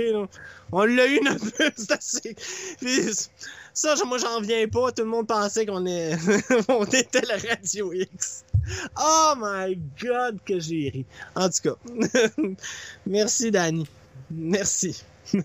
[0.71, 1.45] On l'a eu notre
[1.75, 2.35] c'est assez.
[2.79, 3.29] Puis,
[3.75, 4.91] ça, moi, j'en viens pas.
[4.91, 6.15] Tout le monde pensait qu'on est...
[6.69, 8.43] on était le Radio X.
[8.99, 11.05] Oh my God, que j'ai ri.
[11.35, 11.75] En tout cas,
[13.05, 13.87] merci, Danny.
[14.31, 15.03] Merci.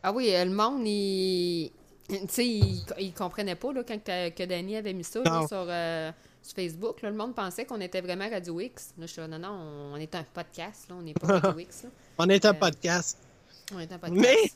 [0.00, 1.72] Ah oui, euh, le monde, il.
[2.08, 5.66] Tu sais, il, il comprenait pas là, quand que, Danny avait mis ça là, sur,
[5.68, 7.02] euh, sur Facebook.
[7.02, 8.94] Là, le monde pensait qu'on était vraiment Radio X.
[8.96, 11.58] Là, je suis là, non, non, on est un podcast, là, on n'est pas Radio
[11.58, 11.82] X.
[11.82, 11.90] Là.
[12.18, 13.18] On est un Euh, podcast.
[13.74, 14.20] On est un podcast.
[14.22, 14.52] Mais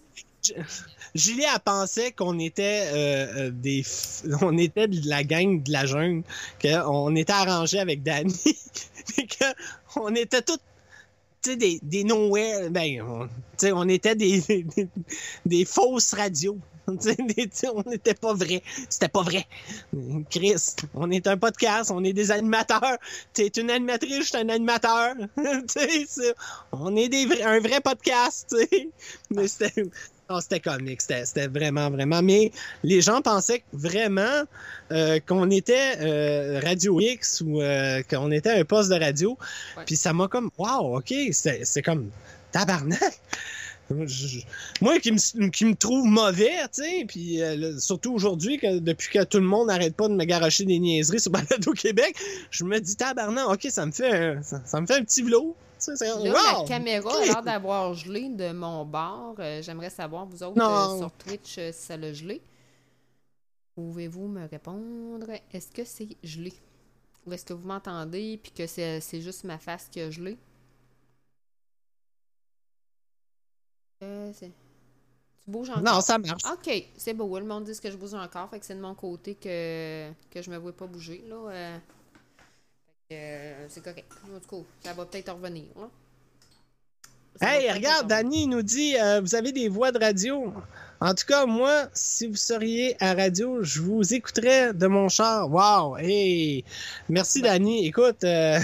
[1.15, 3.85] Julie, elle pensait qu'on était euh, euh, des,
[4.41, 6.23] on était de la gang de la jungle,
[6.61, 8.35] qu'on était arrangé avec Danny,
[9.95, 10.59] qu'on était tous,
[11.57, 13.29] des, des nowhere, ben, on,
[13.75, 14.41] on était des,
[14.77, 14.89] des,
[15.45, 16.59] des fausses radios.
[16.89, 18.61] Tu sais, des- tu sais, on n'était pas vrai.
[18.89, 19.47] C'était pas vrai.
[20.31, 22.99] Chris, on est un podcast, on est des animateurs.
[23.33, 25.15] T'es une animatrice, je suis un animateur.
[25.37, 26.35] tu sais, c'est-
[26.73, 28.53] on est des vrais- un vrai podcast.
[29.31, 29.85] Mais c'était,
[30.41, 32.23] c'était comique, c'était, c'était vraiment, vraiment.
[32.23, 32.53] Mais
[32.83, 34.45] les gens pensaient vraiment
[34.93, 39.37] euh, qu'on était euh, Radio X ou euh, qu'on était un poste de radio.
[39.77, 39.85] Ouais.
[39.87, 42.11] Puis ça m'a comme, wow, ok, c'est, c'est comme
[42.53, 43.21] tabarnak.
[44.81, 49.11] Moi qui me, qui me trouve mauvais, tu sais, puis euh, surtout aujourd'hui, que, depuis
[49.11, 52.17] que tout le monde n'arrête pas de me garocher des niaiseries sur Balado Québec,
[52.51, 55.23] je me dis tabarnak, ok, ça me fait un, ça, ça me fait un petit
[55.23, 55.53] vlog.
[55.85, 56.63] Tu sais, c'est- Là, wow!
[56.63, 59.35] la caméra a l'air d'avoir gelé de mon bord.
[59.39, 62.41] Euh, J'aimerais savoir, vous autres, euh, sur Twitch, euh, si ça l'a gelé.
[63.75, 65.27] Pouvez-vous me répondre?
[65.53, 66.53] Est-ce que c'est gelé?
[67.27, 70.37] Ou est-ce que vous m'entendez puis que c'est juste ma face qui a gelé?
[74.03, 74.51] Euh, tu
[75.47, 75.83] bouges encore?
[75.83, 76.43] Non, ça marche.
[76.53, 77.39] Ok, c'est beau.
[77.39, 78.49] Le monde dit que je bouge encore.
[78.51, 81.25] Fait que c'est de mon côté que, que je me vois pas bouger.
[81.29, 81.79] Là.
[83.13, 83.67] Euh.
[83.69, 84.11] C'est correct.
[84.25, 85.65] En tout cas, ça va peut-être revenir.
[85.77, 85.89] va
[87.41, 88.07] Hey, regarde.
[88.07, 90.53] Danny nous dit euh, vous avez des voix de radio.
[91.01, 95.51] En tout cas, moi, si vous seriez à radio, je vous écouterais de mon char.
[95.51, 95.97] Wow!
[95.97, 96.65] Hey!
[97.09, 97.55] Merci, Ben.
[97.55, 97.87] Danny.
[97.87, 98.61] Écoute, euh,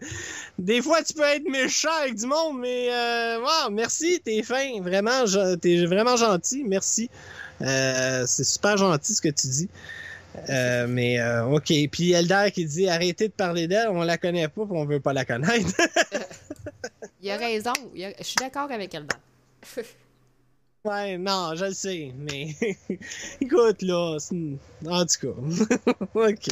[0.58, 4.78] des fois, tu peux être méchant avec du monde, mais euh, wow, merci, t'es fin.
[4.82, 5.24] Vraiment,
[5.60, 6.64] t'es vraiment gentil.
[6.64, 7.08] Merci.
[7.60, 9.68] C'est super gentil ce que tu dis.
[10.48, 11.72] Euh, mais euh, ok.
[11.90, 15.12] Puis Eldar qui dit arrêtez de parler d'elle, on la connaît pas, on veut pas
[15.12, 15.72] la connaître.
[17.20, 17.72] Il a raison.
[17.94, 19.16] Il a- Je suis d'accord avec Alban.
[20.84, 22.54] Ouais, non, je le sais, mais
[23.40, 24.16] écoute, là,
[24.86, 25.74] en tout cas,
[26.14, 26.44] ok.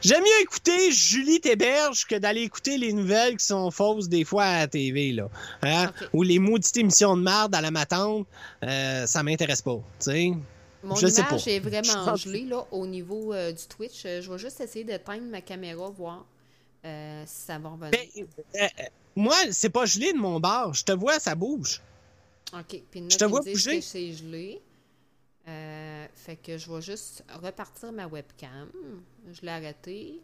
[0.00, 4.44] J'aime mieux écouter Julie Théberge que d'aller écouter les nouvelles qui sont fausses des fois
[4.44, 5.28] à la TV, là.
[5.62, 5.92] Hein?
[6.14, 8.26] Ou les maudites émissions de merde à la matante,
[8.62, 10.32] euh, ça m'intéresse pas, tu sais.
[10.84, 11.50] Mon Je sais image pas.
[11.50, 14.04] est vraiment gelée là, au niveau euh, du Twitch.
[14.04, 16.26] Euh, Je vais juste essayer d'éteindre ma caméra, voir
[16.84, 17.90] euh, si ça va revenir.
[17.92, 18.28] Ben,
[18.62, 18.66] euh,
[19.16, 21.80] moi, c'est pas gelé de mon bar, je te vois, ça bouge.
[22.52, 22.82] OK.
[22.90, 23.80] Puis Je te vois bouger.
[23.80, 24.60] c'est gelé.
[25.46, 28.70] Fait que je vais juste repartir ma webcam.
[29.32, 30.20] Je l'ai arrêtée.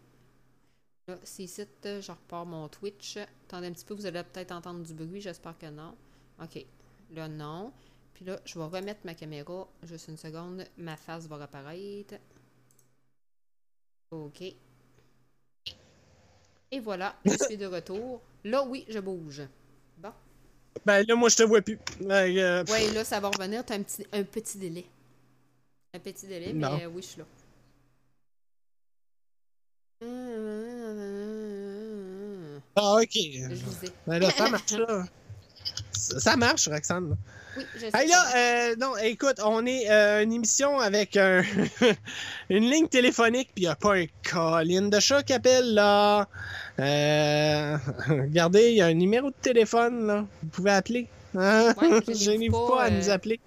[1.09, 3.17] Là, c'est ici, je repars mon Twitch.
[3.47, 5.95] Attendez un petit peu, vous allez peut-être entendre du bruit, j'espère que non.
[6.43, 6.65] OK.
[7.15, 7.73] Là, non.
[8.21, 9.67] Puis là, je vais remettre ma caméra.
[9.83, 10.67] Juste une seconde.
[10.77, 12.17] Ma face va apparaître.
[14.11, 14.43] OK.
[16.73, 18.21] Et voilà, je suis de retour.
[18.45, 19.43] Là, oui, je bouge.
[19.97, 20.13] Bon.
[20.85, 21.79] Ben là, moi, je te vois plus.
[21.99, 23.65] Ben, euh, Ouais, là, ça va revenir.
[23.65, 24.85] T'as un petit, un petit délai.
[25.95, 26.77] Un petit délai, Non.
[26.77, 27.27] mais euh, oui, je suis là.
[32.77, 33.11] Ah, ok.
[33.15, 33.89] Je.
[34.07, 35.05] Ben là, ça marche, là.
[35.93, 37.17] Ça marche, Roxane.
[37.57, 37.91] Oui, je sais.
[37.95, 41.43] Hey là, euh, non, écoute, on est euh, une émission avec un-
[42.51, 46.29] une ligne téléphonique, puis il n'y a pas un colline de chat qui appelle, là.
[46.79, 47.77] Euh,
[48.09, 50.25] regardez, il y a un numéro de téléphone, là.
[50.43, 51.09] Vous pouvez appeler.
[51.37, 51.75] Hein?
[51.81, 53.41] Ouais, je n'ai pas, pas, à nous appeler.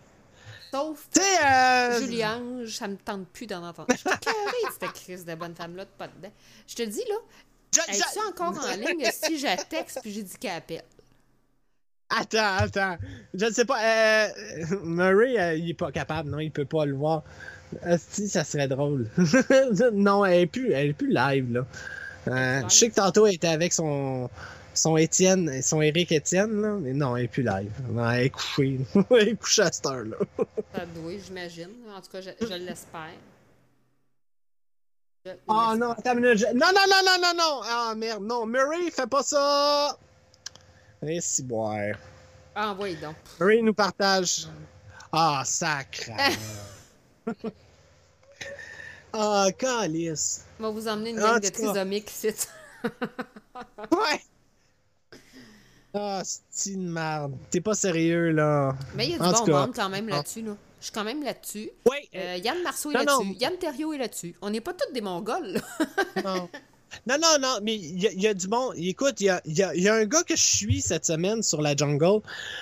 [0.71, 3.87] Sauf euh, Julie-Ange, ça me tente plus d'en entendre.
[3.91, 6.33] Je suis carrée, cette crise de bonne femme-là, de pas dedans.
[6.67, 7.15] Je te dis, là,
[7.75, 10.83] je- je- est encore en ligne si j'ai texte puis j'ai dit qu'elle appelle?
[12.19, 12.97] Attends, attends.
[13.33, 13.77] Je ne sais pas.
[13.83, 14.27] Euh,
[14.83, 17.23] Murray, euh, il est pas capable, non, il peut pas le voir.
[17.97, 19.09] Si, ça serait drôle.
[19.93, 21.65] non, elle est plus, elle est plus live, là.
[22.27, 24.29] Euh, je sais que tantôt, elle était avec son,
[24.75, 27.71] son Étienne, son Eric Étienne, là, mais non, elle est plus live.
[27.89, 28.79] Non, elle est couchée.
[29.09, 30.17] elle est couchée à cette heure-là.
[30.73, 31.69] Ça doit, j'imagine.
[31.95, 33.09] En tout cas, je, je l'espère.
[35.47, 37.61] Oh non, attends une minute, je- Non, non, non, non, non, non!
[37.63, 39.97] Ah merde, non, Murray, fais pas ça!
[41.07, 41.95] Et si boire.
[42.55, 43.15] Ah, envoyez donc.
[43.39, 44.47] Murray nous partage.
[45.11, 46.09] Ah, sacre.
[49.15, 50.43] Ah, calice.
[50.59, 52.29] On va vous emmener une Ah, gang de trisomiques ici.
[53.91, 54.19] Ouais!
[55.93, 57.37] Ah, c'est une merde.
[57.51, 58.75] T'es pas sérieux, là.
[58.95, 60.41] Mais il y a du En bon monde quand même là-dessus.
[60.41, 60.57] Là.
[60.79, 61.69] Je suis quand même là-dessus.
[61.87, 62.09] Ouais!
[62.15, 63.33] Euh, Yann Marceau est là-dessus.
[63.39, 64.35] Yann Terriot est là-dessus.
[64.41, 65.53] On n'est pas tous des Mongols.
[65.53, 66.21] là.
[66.23, 66.49] non.
[67.07, 68.71] Non, non, non, mais il y, y a du bon.
[68.73, 71.41] Écoute, il y a, y a- y a un gars que je suis cette semaine
[71.43, 72.21] sur la jungle.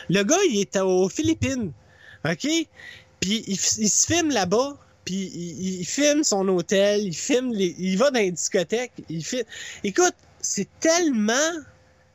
[0.10, 1.72] Le gars, il est aux Philippines.
[2.26, 2.48] OK?
[3.20, 4.78] Puis il, il se filme là-bas.
[5.06, 7.02] Puis il, il filme son hôtel.
[7.08, 7.76] Il filme les.
[7.80, 8.94] Il va dans les discothèques.
[9.10, 9.46] Il filme.
[9.84, 11.34] Écoute, c'est tellement.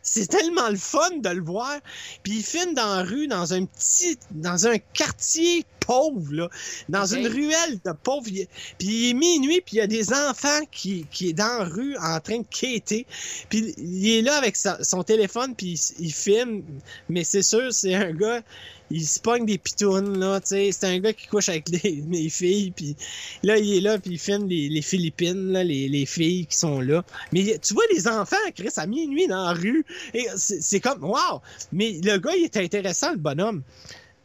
[0.08, 1.78] C'est tellement le fun de le voir.
[2.22, 4.16] Puis il filme dans la rue, dans un petit.
[4.30, 6.48] Dans un quartier pauvre, là.
[6.88, 8.22] Dans une ruelle de pauvres.
[8.24, 8.46] Puis
[8.80, 11.96] il est minuit, puis il y a des enfants qui, qui est dans la rue
[11.98, 13.04] en train de quêter.
[13.48, 16.62] Puis il est là avec sa- son téléphone, puis il, il filme.
[17.08, 18.42] Mais c'est sûr, c'est un gars,
[18.90, 20.70] il se pogne des pitounes, là, tu sais.
[20.72, 22.96] C'est un gars qui couche avec les, filles, puis
[23.42, 26.56] là, il est là, puis il filme les, les Philippines, là, les, les filles qui
[26.56, 27.04] sont là.
[27.32, 29.84] Mais tu vois les enfants, Chris, à minuit dans la rue.
[30.14, 31.40] Et c'est comme, wow!
[31.72, 33.62] Mais le gars, il est intéressant, le bonhomme.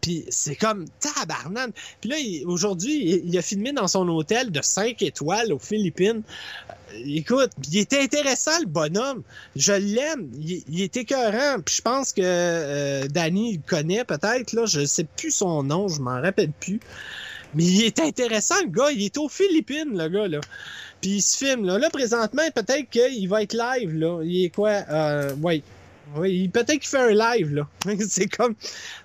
[0.01, 1.71] Puis c'est comme tabarnane.
[2.01, 2.15] Puis là,
[2.47, 6.23] aujourd'hui, il, il a filmé dans son hôtel de 5 étoiles aux Philippines.
[6.69, 6.73] Euh,
[7.05, 9.23] Écoute, il était intéressant, le bonhomme.
[9.55, 10.29] Je l'aime.
[10.39, 11.61] Il, il est écœurant.
[11.63, 14.53] Puis je pense que euh, Danny le connaît peut-être.
[14.53, 16.79] Là, je sais plus son nom, je m'en rappelle plus.
[17.53, 18.91] Mais il est intéressant, le gars.
[18.91, 20.39] Il est aux Philippines, le gars, là.
[21.01, 21.77] Puis il se filme, là.
[21.77, 24.21] Là, présentement, peut-être qu'il va être live, là.
[24.23, 24.83] Il est quoi?
[24.89, 25.63] Euh, ouais.
[26.15, 27.67] Oui, il- peut-être qu'il fait un live, là.
[28.09, 28.55] c'est comme...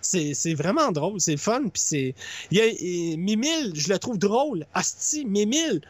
[0.01, 2.15] C'est vraiment drôle, c'est fun, puis c'est...
[2.51, 4.67] Il y a, et Mimile, je le trouve drôle.
[4.75, 5.81] Asti, Mimile,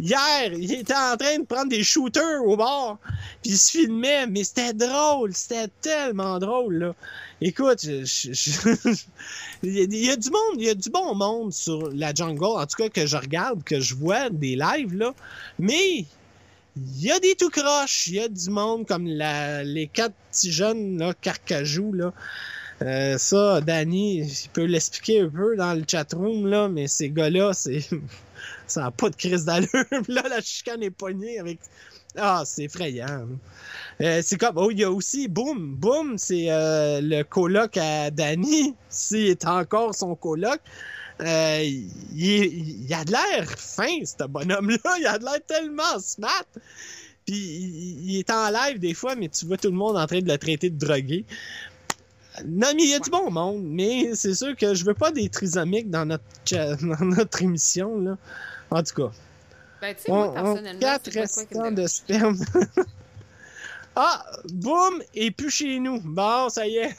[0.00, 2.98] hier, il était en train de prendre des shooters au bar,
[3.42, 6.94] puis il se filmait, mais c'était drôle, c'était tellement drôle, là.
[7.40, 8.90] Écoute, je- je- je-
[9.62, 12.44] il, il y a du monde, il y a du bon monde sur la jungle,
[12.44, 15.14] en tout cas que je regarde, que je vois des lives, là,
[15.58, 16.04] mais
[16.96, 20.14] il y a des tout croches, il y a du monde comme la, les quatre
[20.30, 22.12] petits jeunes, là, Carcajou, là.
[22.82, 27.52] Euh, ça, Danny, il peut l'expliquer un peu dans le chatroom, là, mais ces gars-là,
[27.52, 27.80] c'est.
[28.66, 29.68] ça n'a pas de crise d'allure.
[30.08, 31.58] là, la chicane est poignée avec.
[32.16, 33.26] Ah, c'est effrayant.
[34.00, 34.56] Euh, c'est comme.
[34.56, 35.74] Oh, il y a aussi Boom.
[35.74, 40.60] Boom, c'est euh, le coloc à Danny, s'il est encore son coloc.
[41.20, 41.62] Euh,
[42.14, 44.98] il, a de l'air fin, ce bonhomme-là.
[45.00, 46.46] Il a de l'air tellement smart.
[47.26, 50.06] Puis il, il est en live des fois, mais tu vois tout le monde en
[50.06, 51.24] train de le traiter de drogué.
[52.46, 55.10] Non, mais il y a du bon monde, mais c'est sûr que je veux pas
[55.10, 58.16] des trisomiques dans notre, dans notre émission, là.
[58.70, 59.10] En tout cas.
[59.80, 62.38] Ben, tu sais, moi, personnellement, quatre restants de sperme.
[63.96, 66.00] ah, boum, il est plus chez nous.
[66.00, 66.96] Bon, ça y est.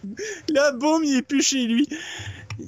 [0.48, 1.88] là, boum, il est plus chez lui.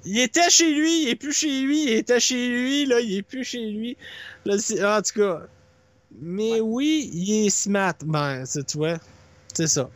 [0.05, 3.17] Il était chez lui, il est plus chez lui, il était chez lui, là, il
[3.17, 3.97] est plus chez lui.
[4.45, 4.57] Là,
[4.99, 5.43] en tout cas.
[6.21, 7.95] Mais oui, il est smart.
[8.05, 8.99] Ben, c'est, tu vois,
[9.55, 9.89] c'est ça.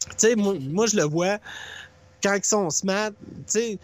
[0.00, 1.38] Tu sais, moi, moi, je le vois
[2.22, 3.10] quand ils sont smart.
[3.10, 3.78] Tu sais,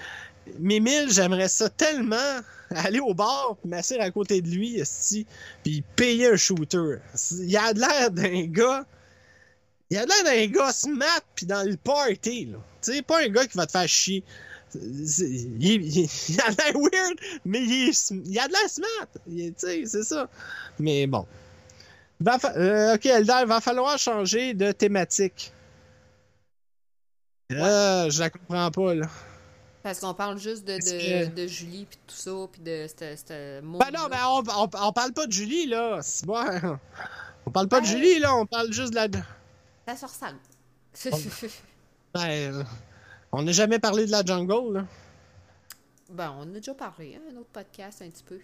[0.59, 2.41] Mimile, j'aimerais ça tellement
[2.71, 5.27] aller au bar, m'asseoir à côté de lui, esti,
[5.63, 6.97] puis payer un shooter.
[7.33, 8.87] Il a l'air d'un gars.
[9.91, 12.59] Il a l'air d'un gars smart, puis dans le party, là.
[12.83, 14.25] Tu sais, pas un gars qui va te faire chier.
[14.75, 17.93] Il, il- il a de l'air weird, mais il,
[18.27, 19.09] il a de l'air smart.
[19.27, 20.29] Tu sais, c'est ça.
[20.79, 21.27] Mais bon.
[22.21, 25.53] Va euh, ok, Elder, va falloir changer de thématique.
[27.53, 29.07] Euh, je la comprends pas, là.
[29.83, 33.61] Parce qu'on parle juste de, de, que- de Julie puis tout ça, puis de ce
[33.63, 33.79] mot.
[33.79, 36.01] Ben non, ben on, on, on parle pas de Julie, là.
[36.03, 36.45] C'est bon.
[37.47, 37.93] On parle pas de Ouais.
[37.93, 38.37] Julie, là.
[38.37, 39.09] On parle juste de la.
[39.89, 40.39] Ça se ressemble.
[42.15, 42.67] Ben,
[43.33, 44.87] on n'a jamais parlé de la jungle, là.
[46.09, 48.41] ben, on en a déjà parlé, hein, un autre podcast un petit peu.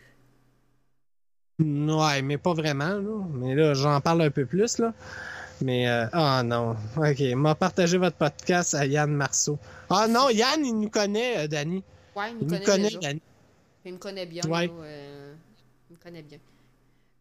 [1.59, 3.25] Ouais, mais pas vraiment, là.
[3.33, 4.93] Mais là, j'en parle un peu plus, là.
[5.63, 6.77] Mais, euh, ah non.
[6.97, 9.59] Ok, m'a partagé votre podcast à Yann Marceau.
[9.89, 11.83] Ah non, Yann, il nous connaît, euh, Danny.
[12.15, 13.01] Ouais, il Il me nous connaît, connaît, déjà.
[13.01, 13.23] Danny.
[13.85, 14.43] Il me connaît bien.
[14.49, 14.67] Ouais.
[14.67, 15.35] là, euh,
[15.91, 16.39] il me connaît bien.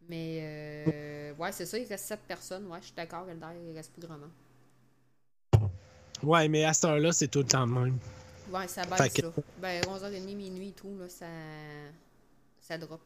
[0.09, 2.67] Mais, euh, ouais, c'est ça, il reste sept personnes.
[2.67, 4.31] Ouais, je suis d'accord, il reste plus grand monde.
[6.23, 7.97] Ouais, mais à cette heure-là, c'est tout le temps le même.
[8.51, 9.29] Ouais, ça baisse, que- là.
[9.61, 11.25] Ben, 11h30, minuit et tout, là, ça...
[12.61, 13.01] Ça drop.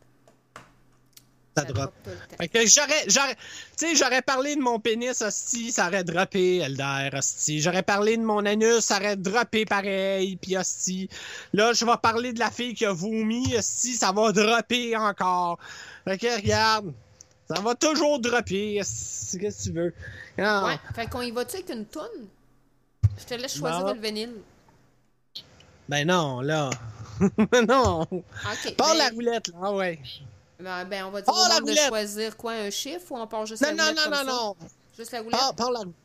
[1.57, 1.91] Ça drop.
[2.05, 2.19] le temps.
[2.37, 6.57] Fait que j'aurais, j'aurais, tu sais, j'aurais parlé de mon pénis, hostie, ça aurait droppé,
[6.59, 7.59] Elder, hostie.
[7.61, 11.09] J'aurais parlé de mon anus, ça aurait droppé pareil, puis hostie.
[11.51, 15.57] Là, je vais parler de la fille qui a vomi, hostie, ça va dropper encore.
[16.05, 16.93] Fait que regarde,
[17.49, 19.93] ça va toujours dropper, qu'est-ce que tu veux?
[20.37, 22.27] Ah, Ouais, fait qu'on y va-tu avec une toune?
[23.19, 23.93] Je te laisse choisir Non.
[23.93, 24.41] le vinyle.
[25.87, 26.69] Ben non, là.
[27.67, 28.01] non.
[28.01, 28.75] OK.
[28.77, 29.99] Parle ben, la roulette, là, ah ouais.
[30.59, 33.61] ben, ben, on va dire monde de choisir quoi, un chiffre ou on part juste
[33.61, 34.25] Non, la non, roulette non, comme non, ça?
[34.31, 34.55] non.
[34.97, 35.39] Juste la roulette?
[35.39, 35.95] Parle, parle la roulette.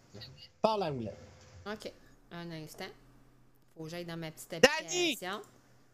[0.62, 1.18] Parle la roulette.
[1.66, 1.92] OK.
[2.32, 2.84] Un instant.
[3.76, 5.12] Faut que j'aille dans ma petite Danny!
[5.12, 5.40] application.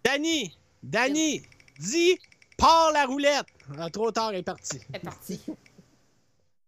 [0.04, 0.58] Danny!
[0.82, 1.42] Danny!
[1.78, 2.18] Dis,
[2.56, 3.46] parle la roulette!
[3.78, 4.80] Ah, trop tard, elle est partie.
[4.92, 5.40] C'est parti.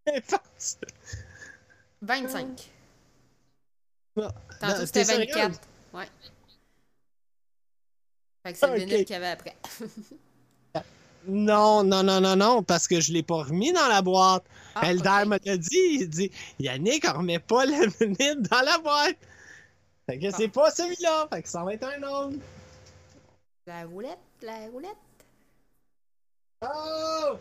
[0.05, 0.77] Elle est partie.
[2.03, 2.72] 25.
[4.17, 4.29] Non.
[4.61, 5.27] Tantôt, Non, c'était t'es sérieux?
[5.35, 5.61] 24.
[5.95, 6.09] Ouais.
[8.45, 8.79] Fait que c'est le Ok.
[8.79, 9.57] vinyle qu'il y avait après.
[11.25, 14.43] Non, non, non, non, non, parce que je l'ai pas remis dans la boîte.
[14.75, 15.27] Ah, Elder ok.
[15.29, 19.17] m'a dit, il dit, Yannick, on remet pas le vinyle dans la boîte.
[20.07, 22.39] Fait que c'est pas celui-là, fait que ça va être un autre.
[23.69, 24.97] La roulette, la roulette.
[26.63, 27.37] Oh!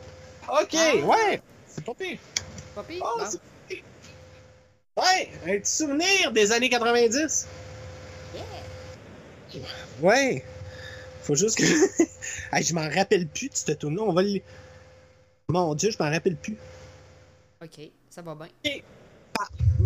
[0.62, 0.96] Ok, Ah.
[1.08, 1.42] ouais!
[1.68, 2.20] C'est pas pire.
[2.76, 3.02] Pas pire?
[3.04, 3.40] Oh, Bon.
[4.98, 7.48] Ouais, un petit souvenir des années 90.
[9.54, 9.62] Yeah.
[10.02, 10.44] Ouais.
[11.22, 11.64] Faut juste que.
[12.56, 14.00] hey, je m'en rappelle plus de cette tournée.
[14.02, 14.40] On va le.
[15.48, 16.58] Mon Dieu, je m'en rappelle plus.
[17.64, 18.48] OK, ça va bien.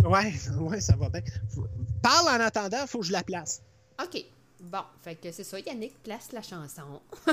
[0.05, 1.21] Ouais, ouais, ça va bien.
[1.53, 1.67] Faut-
[2.01, 3.61] Parle en attendant, faut que je la place.
[4.01, 4.23] OK.
[4.61, 7.01] Bon, fait que c'est ça, Yannick place la chanson.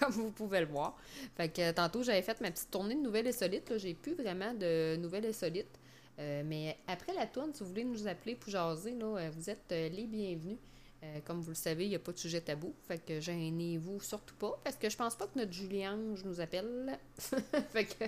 [0.00, 0.96] Comme vous pouvez le voir.
[1.36, 3.70] Fait que tantôt, j'avais fait ma petite tournée de nouvelles insolites.
[3.70, 3.78] là.
[3.78, 5.78] J'ai plus vraiment de nouvelles insolites.
[6.22, 9.50] Euh, mais après la tourne, si vous voulez nous appeler pour jaser, là, euh, vous
[9.50, 10.58] êtes euh, les bienvenus.
[11.24, 12.72] Comme vous le savez, il n'y a pas de sujet tabou.
[12.86, 14.56] Fait que gênez-vous surtout pas.
[14.62, 16.96] Parce que je pense pas que notre Julie-Ange nous appelle.
[17.18, 18.04] fait que.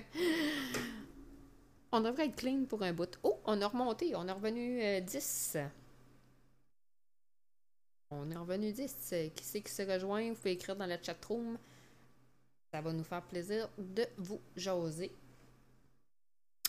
[1.91, 3.17] On devrait être clean pour un bout.
[3.23, 4.15] Oh, on a remonté.
[4.15, 5.57] On est revenu euh, 10.
[8.11, 9.09] On est revenu 10.
[9.13, 10.29] Euh, Qui c'est qui se rejoint?
[10.29, 11.57] Vous pouvez écrire dans la chatroom.
[12.73, 15.09] Ça va nous faire plaisir de vous jaser.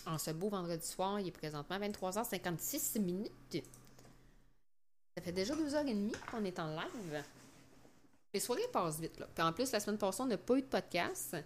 [0.07, 3.65] En ce beau vendredi soir, il est présentement 23h56 minutes.
[5.17, 7.25] Ça fait déjà 2h30 qu'on est en live.
[8.33, 9.27] Les soirées passent vite, là.
[9.35, 11.37] Puis en plus, la semaine passée, on n'a pas eu de podcast.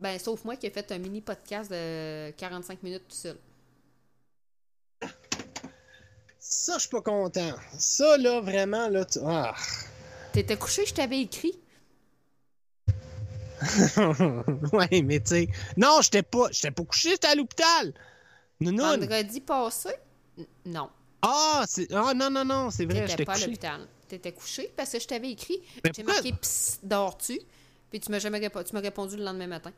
[0.00, 3.38] Ben, sauf moi qui ai fait un mini podcast de 45 minutes tout seul.
[6.38, 7.52] Ça, je suis pas content.
[7.78, 9.18] Ça, là, vraiment, là, tu...
[9.24, 9.54] Ah.
[10.32, 11.58] T'étais couché, je t'avais écrit.
[14.72, 15.48] ouais, mais tu sais...
[15.76, 16.48] Non, j'étais pas...
[16.50, 17.92] J'étais pas couché, j'étais à l'hôpital.
[18.60, 19.00] Nounoun.
[19.00, 19.90] Vendredi passé?
[20.66, 20.88] Non.
[21.22, 21.92] Ah, c'est...
[21.92, 23.46] Ah, non, non, non, c'est vrai, T'étais j'étais pas à couché.
[23.46, 23.80] l'hôpital.
[24.08, 25.60] T'étais couché parce que je t'avais écrit.
[25.84, 26.14] Mais J'ai pourquoi?
[26.14, 27.38] marqué psst, dors-tu?
[27.90, 28.66] Puis tu m'as jamais répondu.
[28.68, 29.72] Tu m'as répondu le lendemain matin.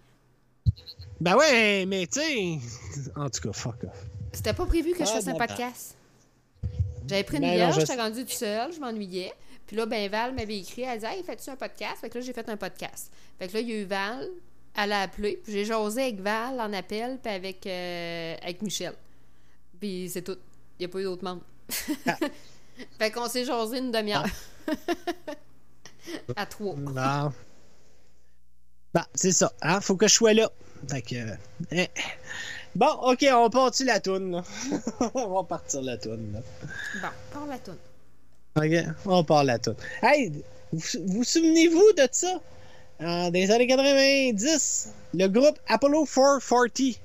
[1.20, 2.59] Ben ouais, mais tu sais...
[3.17, 4.05] En tout cas, fuck off.
[4.33, 5.97] C'était pas prévu que je Ah, fasse un ben, podcast.
[7.09, 9.33] J'avais pris une Ben non, bière, je j'étais rendue tout seul, je m'ennuyais.
[9.70, 11.99] Puis là, ben Val m'avait écrit, elle disait Hey, fais-tu un podcast?
[12.00, 13.12] Fait que là, j'ai fait un podcast.
[13.39, 14.28] Fait que là, il y a eu Val,
[14.76, 18.94] elle a appelé, puis j'ai jasé avec Val en appel, puis avec, euh, avec Michel.
[19.78, 20.39] Puis c'est tout.
[20.76, 21.44] Il n'y a pas eu d'autres membres.
[22.05, 22.16] Ah.
[22.99, 24.26] fait qu'on s'est jasé une demi-heure.
[26.34, 26.74] à trois.
[26.74, 27.32] Bon.
[28.92, 29.52] Bon, c'est ça.
[29.62, 29.81] Hein?
[29.81, 30.50] Faut que je sois là.
[30.89, 31.15] Fait que...
[31.70, 31.86] eh.
[32.74, 34.42] Bon, OK, on part-tu la toune, là?
[35.15, 36.40] on va partir la toune, là.
[37.00, 37.76] Bon, parle la toune.
[38.56, 38.72] OK,
[39.06, 39.76] on part la toune.
[40.02, 40.30] Hey,
[40.72, 42.40] vous vous souvenez-vous de ça?
[43.00, 47.00] Euh, des années 90, le groupe Apollo 440.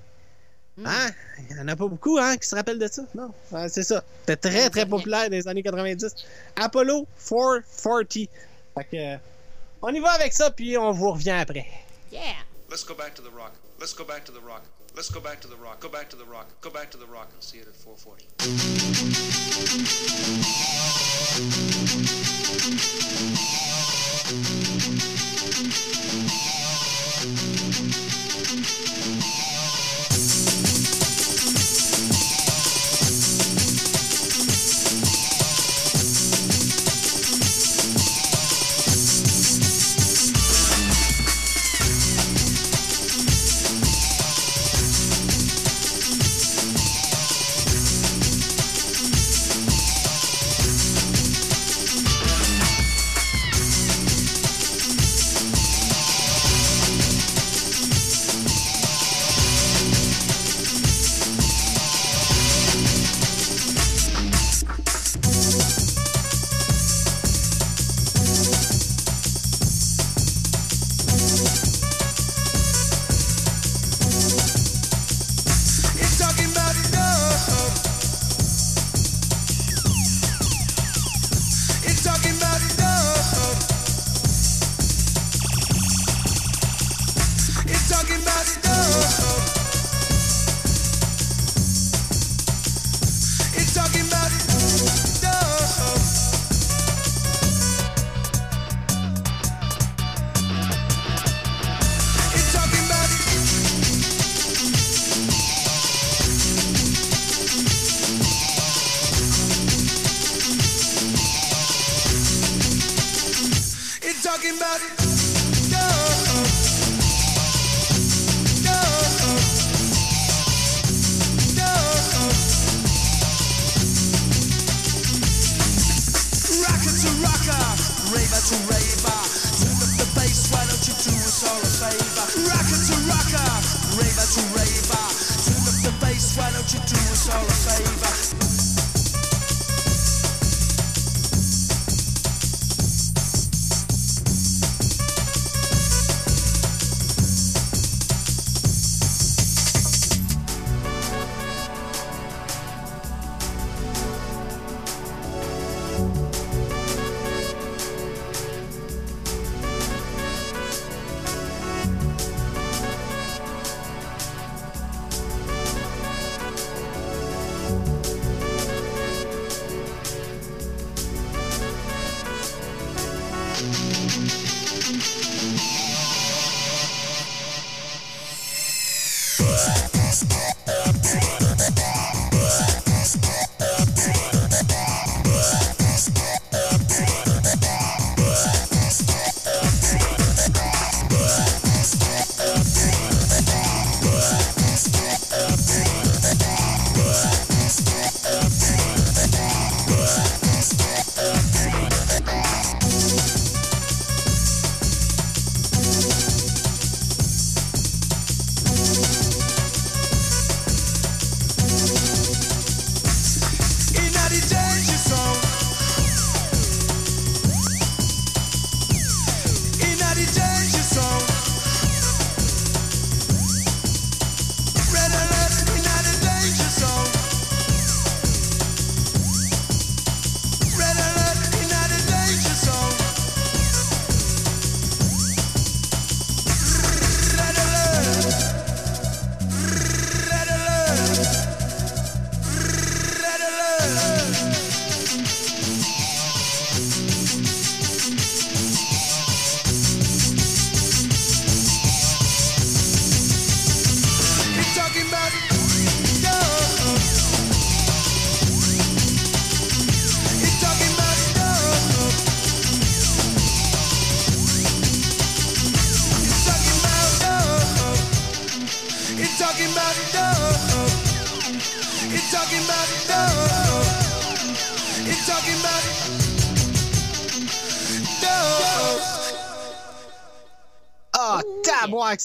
[0.77, 0.87] Hmm.
[0.87, 1.11] Hein?
[1.49, 3.03] Il n'y en a pas beaucoup hein, qui se rappellent de ça?
[3.13, 4.03] Non, Ouais, c'est ça.
[4.21, 6.13] C'était très, très populaire dans les années 90.
[6.57, 8.29] Apollo 440.
[8.75, 9.17] Fait que,
[9.81, 11.65] on y va avec ça, puis on vous revient après.
[12.11, 12.21] Yeah!
[12.69, 13.53] Let's go back to the rock.
[13.79, 14.63] Let's go back to the rock.
[14.95, 15.79] Let's go back to the rock.
[15.81, 16.47] Go back to the rock.
[16.61, 18.25] Go back to the rock and see it at 440.
[21.37, 23.04] Thank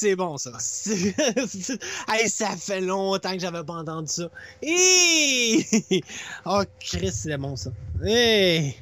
[0.00, 0.52] c'est bon, ça.
[2.08, 4.30] hey, ça fait longtemps que j'avais pas entendu ça.
[4.62, 5.64] Hey!
[6.46, 7.70] Oh, Chris, c'est bon, ça.
[8.04, 8.76] Hey!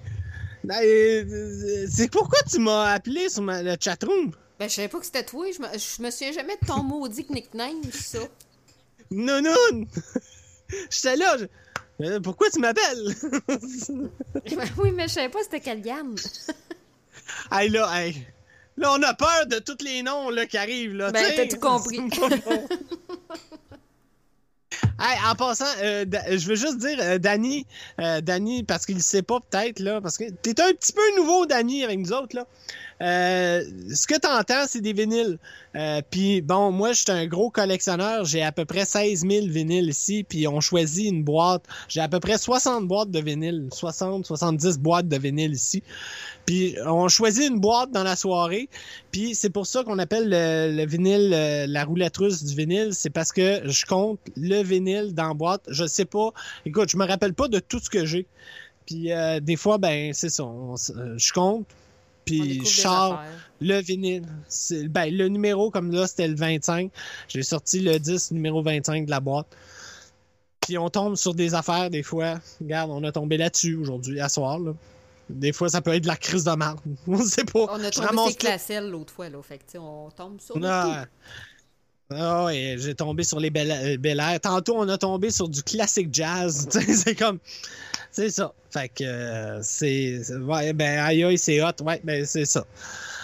[0.71, 4.33] Euh, C'est pourquoi tu m'as appelé sur ma- le chatroom?
[4.59, 5.47] Ben, je savais pas que c'était toi.
[5.51, 8.19] Je me, je me souviens jamais de ton maudit nickname, ça.
[9.11, 9.87] Nounoun!
[10.91, 11.37] J'étais là.
[11.39, 11.47] je-
[12.05, 13.15] Euh, Pourquoi tu m'appelles?
[13.49, 16.15] Ben oui, mais je savais pas c'était quelle gamme.
[17.53, 18.27] hey, là, hey.
[18.79, 20.95] Là, on a peur de tous les noms là, qui arrivent.
[20.95, 22.01] Là, Ben, t'as tout compris.
[25.01, 27.67] Hey, en passant, euh, je veux juste dire, euh, Danny,
[28.01, 31.17] euh, Danny, parce qu'il le sait pas peut-être, là, parce que t'es un petit peu
[31.17, 32.47] nouveau, Danny, avec nous autres, là.
[33.01, 33.63] Euh,
[33.95, 35.39] ce que t'entends, c'est des vinyles.
[35.77, 38.25] Euh, puis bon, moi, je suis un gros collectionneur.
[38.25, 40.25] J'ai à peu près 16 000 vinyles ici.
[40.29, 41.65] Puis on choisit une boîte.
[41.89, 43.69] J'ai à peu près 60 boîtes de vinyles.
[43.73, 45.83] 60, 70 boîtes de vinyles ici.
[46.47, 48.69] Puis on choisit une boîte dans la soirée.
[49.13, 52.91] Puis c'est pour ça qu'on appelle le, le vinyle euh, la roulette russe du vinyle.
[52.93, 55.63] C'est parce que je compte le vinyle dans boîte.
[55.69, 56.31] Je sais pas.
[56.65, 58.27] Écoute, je me rappelle pas de tout ce que j'ai.
[58.87, 60.45] Puis euh, des fois, ben c'est ça.
[60.45, 61.67] je compte.
[62.29, 63.25] Puis affaires.
[63.61, 64.27] le vinyle.
[64.91, 66.91] Ben, le numéro, comme là, c'était le 25.
[67.29, 69.47] J'ai sorti le 10, numéro 25 de la boîte.
[70.61, 72.41] Puis on tombe sur des affaires, des fois.
[72.61, 74.59] Regarde, on a tombé là-dessus aujourd'hui, à soir.
[74.59, 74.73] Là.
[75.31, 76.81] Des fois, ça peut être de la crise de marde.
[77.07, 77.67] On sait pas.
[77.71, 78.39] On a tombé tout.
[78.39, 79.43] classelles l'autre fois, là.
[79.43, 81.05] Fait que, tu sais, on tombe sur Ah,
[82.11, 84.41] ah ouais, j'ai tombé sur les Bel euh, Bel Air.
[84.41, 86.67] Tantôt, on a tombé sur du classique jazz.
[86.73, 87.39] Tu sais, c'est comme.
[88.19, 88.53] C'est ça.
[88.73, 90.21] Fait que euh, c'est.
[90.39, 91.71] Ouais, ben, aïe aïe, c'est hot.
[91.85, 92.67] Ouais, ben, c'est ça.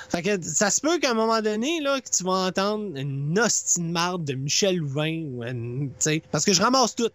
[0.09, 3.37] Fait que ça se peut qu'à un moment donné, là, que tu vas entendre une
[3.37, 5.91] hostie de marde de Michel Louvain, ou une-
[6.31, 7.11] parce que je ramasse tout.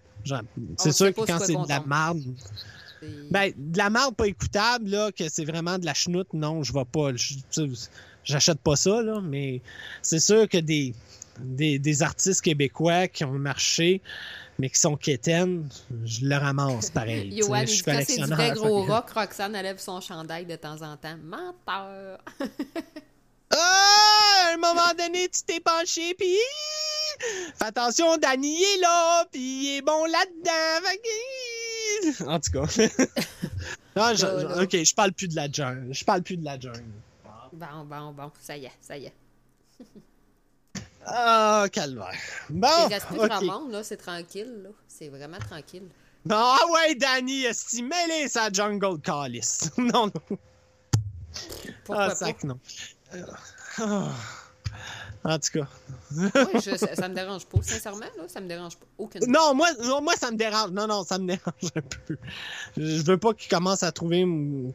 [0.78, 2.22] C'est sûr que quand c'est de la marde,
[3.32, 6.74] ben, de la marde pas écoutable, là, que c'est vraiment de la chenoute, non, je
[6.74, 7.12] vais pas.
[8.26, 9.62] J'achète pas ça, là, mais
[10.02, 10.94] c'est sûr que des,
[11.40, 14.02] des, des artistes québécois qui ont marché,
[14.60, 15.68] mais qui sont quétaines,
[16.04, 17.30] je le ramasse pareil.
[17.34, 20.98] Yoann, je suis c'est du vrai gros rock, Roxane enlève son chandail de temps en
[20.98, 21.18] temps.
[21.24, 22.20] Menteur!
[23.52, 24.50] Ah!
[24.50, 26.38] À un moment donné, tu t'es penché, puis
[27.56, 30.88] fais attention, Danny est là, puis il est bon là-dedans.
[32.32, 32.62] En tout cas.
[33.96, 34.62] non, je- là.
[34.64, 35.94] ok, je parle plus de la jungle.
[35.94, 36.84] Je parle plus de la jungle.
[37.54, 39.14] Bon, bon, bon, ça y est, ça y est.
[41.12, 42.14] Ah, calvaire.
[42.50, 43.28] Bon, Il reste plus ok.
[43.28, 44.70] grand monde, là, c'est tranquille, là.
[44.88, 45.88] C'est vraiment tranquille.
[46.26, 49.72] Bon, ah ouais, Danny, esti, mêlé sa jungle calice.
[49.78, 50.38] non, non.
[51.84, 52.16] Pourquoi ah, pas?
[52.16, 52.60] sac, non.
[53.78, 54.10] Ah.
[55.24, 55.68] En tout cas.
[56.12, 56.28] Oui,
[56.64, 57.62] je- ça, ça me dérange pas.
[57.62, 58.86] Sincèrement, là, ça me dérange pas.
[58.98, 59.22] Aucune.
[59.28, 60.72] Non, moi, non, moi, ça me dérange.
[60.72, 62.18] Non, non, ça me dérange un peu.
[62.78, 64.26] Je veux pas qu'il commence à trouver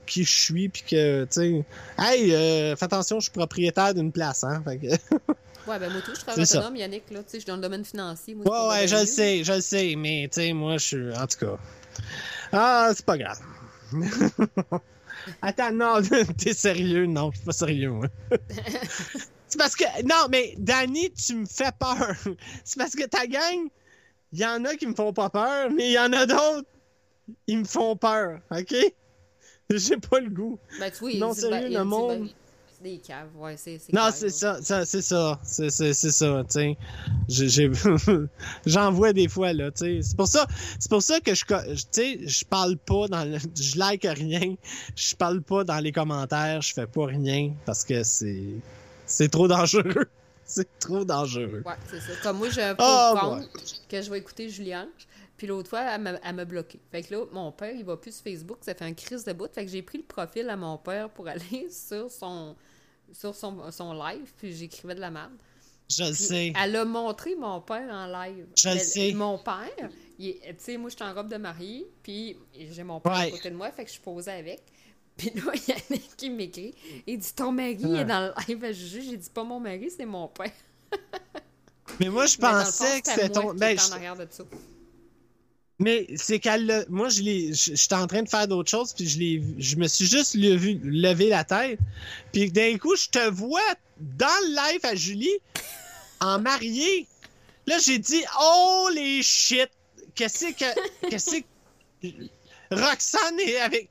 [0.07, 1.65] qui je suis, puis que, tu sais,
[1.99, 4.63] hey, euh, fais attention, je suis propriétaire d'une place, hein.
[4.65, 4.87] Fait que...
[5.67, 6.59] Ouais, ben moi, tout, je travaille ça.
[6.59, 7.21] autonome, Yannick, là.
[7.23, 8.35] Tu sais, je suis dans le domaine financier.
[8.35, 11.17] Moi, Ouais, ouais, je le sais, je le sais, mais, tu sais, moi, je suis,
[11.17, 11.59] en tout cas.
[12.53, 13.41] Ah, c'est pas grave.
[15.43, 15.95] Attends, non,
[16.39, 17.07] t'es sérieux?
[17.07, 18.07] Non, je suis pas sérieux, moi.
[19.49, 22.15] c'est parce que, non, mais, Danny, tu me fais peur.
[22.65, 23.69] C'est parce que ta gang,
[24.33, 26.69] il y en a qui me font pas peur, mais il y en a d'autres,
[27.47, 28.75] ils me font peur, OK?
[29.71, 30.59] J'ai pas le goût.
[30.79, 32.29] Ben, il Non, sérieux, le monde-
[32.85, 36.77] des caves, ouais, c'est c'est Non, c'est ça, ça c'est ça, c'est ça, tu
[37.29, 37.71] sais.
[38.67, 40.01] J'en vois des fois là, tu sais.
[40.03, 40.47] C'est pour ça,
[40.79, 44.55] c'est pour ça que je, tu sais, je parle pas dans, le, je like rien,
[44.95, 48.45] je parle pas dans les commentaires, je fais pas rien parce que c'est,
[49.07, 50.07] c'est trop dangereux,
[50.45, 51.63] c'est trop dangereux.
[51.65, 52.13] Ouais, c'est ça.
[52.23, 53.49] Comme moi, j'ai un Oh, compte
[53.89, 54.87] que je vais écouter Julien.
[55.37, 56.79] Puis l'autre fois, elle m'a- elle m'a bloqué.
[56.93, 58.59] Fait que là, mon père, il va plus sur Facebook.
[58.61, 59.53] Ça fait un crise de bout.
[59.53, 62.55] Fait que j'ai pris le profil à mon père pour aller sur son,
[63.13, 64.33] sur son, son live.
[64.37, 65.33] Puis j'écrivais de la merde.
[65.91, 66.53] Je le sais.
[66.63, 68.47] Elle a montré mon père en live.
[68.57, 69.13] Je le sais.
[69.13, 69.69] Mon père,
[70.19, 71.87] tu sais, moi, je suis en robe de mariée.
[72.03, 72.37] Puis
[72.71, 73.71] j'ai mon père à côté de moi.
[73.71, 74.63] Fait que je posais avec.
[75.17, 76.75] Puis là, il y en a qui m'écrit.
[77.07, 78.01] Il dit Ton mari Ouais.
[78.01, 79.03] est dans le live à Juju.
[79.03, 80.51] J'ai dit Pas mon mari, c'est mon père.
[82.01, 84.43] Mais moi je fond, pensais que c'était ton, qui ben, en je- arrière de ça.
[85.81, 89.19] Mais c'est qu'elle moi je l'ai j'étais en train de faire d'autres choses puis je
[89.19, 91.81] l'ai je me suis juste levé, levé la tête
[92.33, 93.61] puis d'un coup je te vois
[93.99, 95.39] dans le live à Julie
[96.21, 97.09] en mariée.
[97.67, 99.69] Là j'ai dit oh les shit
[100.15, 100.81] qu'est-ce que
[101.11, 102.09] qu'est-ce que
[102.71, 103.91] Roxane est avec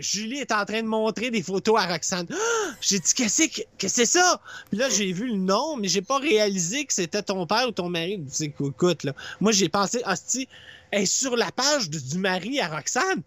[0.00, 2.26] Julie est en train de montrer des photos à Roxane.
[2.30, 2.74] Ah!
[2.80, 4.40] J'ai dit qu'est-ce que que c'est ça?
[4.70, 7.70] Puis là j'ai vu le nom mais j'ai pas réalisé que c'était ton père ou
[7.70, 8.20] ton mari.
[8.28, 9.12] C'est écoute là.
[9.40, 10.48] Moi j'ai pensé hostie
[10.96, 13.22] elle sur la page du mari à Roxane.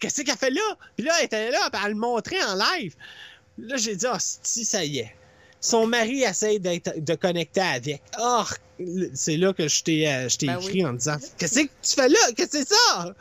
[0.00, 0.76] Qu'est-ce qu'elle fait là?
[0.96, 2.94] Puis là, elle était là, elle le montrait en live.
[3.58, 5.14] Là, j'ai dit, ah, si, ça y est.
[5.60, 8.02] Son mari essaye d'être, de connecter avec.
[8.20, 8.42] Oh,
[9.14, 10.86] c'est là que je t'ai, euh, je t'ai Ben écrit oui.
[10.86, 12.18] en disant, qu'est-ce que tu fais là?
[12.36, 13.14] Qu'est-ce que c'est ça?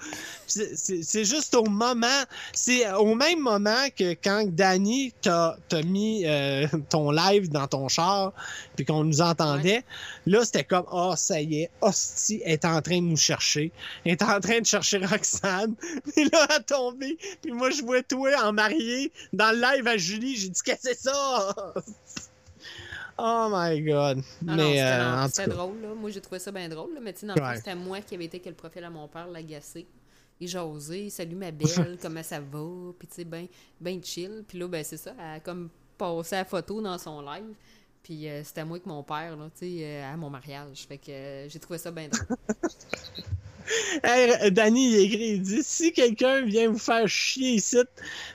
[0.47, 2.23] C'est, juste au moment,
[2.53, 7.87] c'est au même moment que quand Danny t'a, t'a mis euh, ton live dans ton
[7.87, 8.33] char,
[8.75, 9.83] puis qu'on nous entendait,
[10.25, 13.71] là, c'était comme, oh, ça y est, Hostie est en train de nous chercher.
[14.05, 15.75] Elle est en train de chercher Roxane.
[16.15, 17.17] Puis là, elle a tombé.
[17.41, 20.35] Puis moi, je vois toi en marié dans le live à Julie.
[20.35, 21.55] J'ai dit, qu'est-ce que c'est ça?
[23.17, 24.23] Oh my God.
[24.41, 25.51] Non, Mais, c'était euh, non, c'était cas.
[25.51, 25.93] drôle, là.
[25.93, 26.99] Moi, j'ai trouvé ça bien drôle, là.
[27.01, 27.55] Mais tu sais, dans le Ouais.
[27.57, 29.87] c'était moi qui avait été que le profil à mon père l'agacer.
[30.39, 33.47] Il jasait, salut ma belle, comment ça va, puis tu sais, ben,
[33.79, 34.43] ben chill.
[34.47, 37.53] Puis là, ben, c'est ça, elle a comme passé la photo dans son live.
[38.03, 40.85] Puis euh, c'était moi avec mon père, là, tu sais, euh, à mon mariage.
[40.87, 42.37] Fait que euh, j'ai trouvé ça bien drôle.
[44.03, 47.77] Hey, Danny, il écrit, il dit, si quelqu'un vient vous faire chier ici,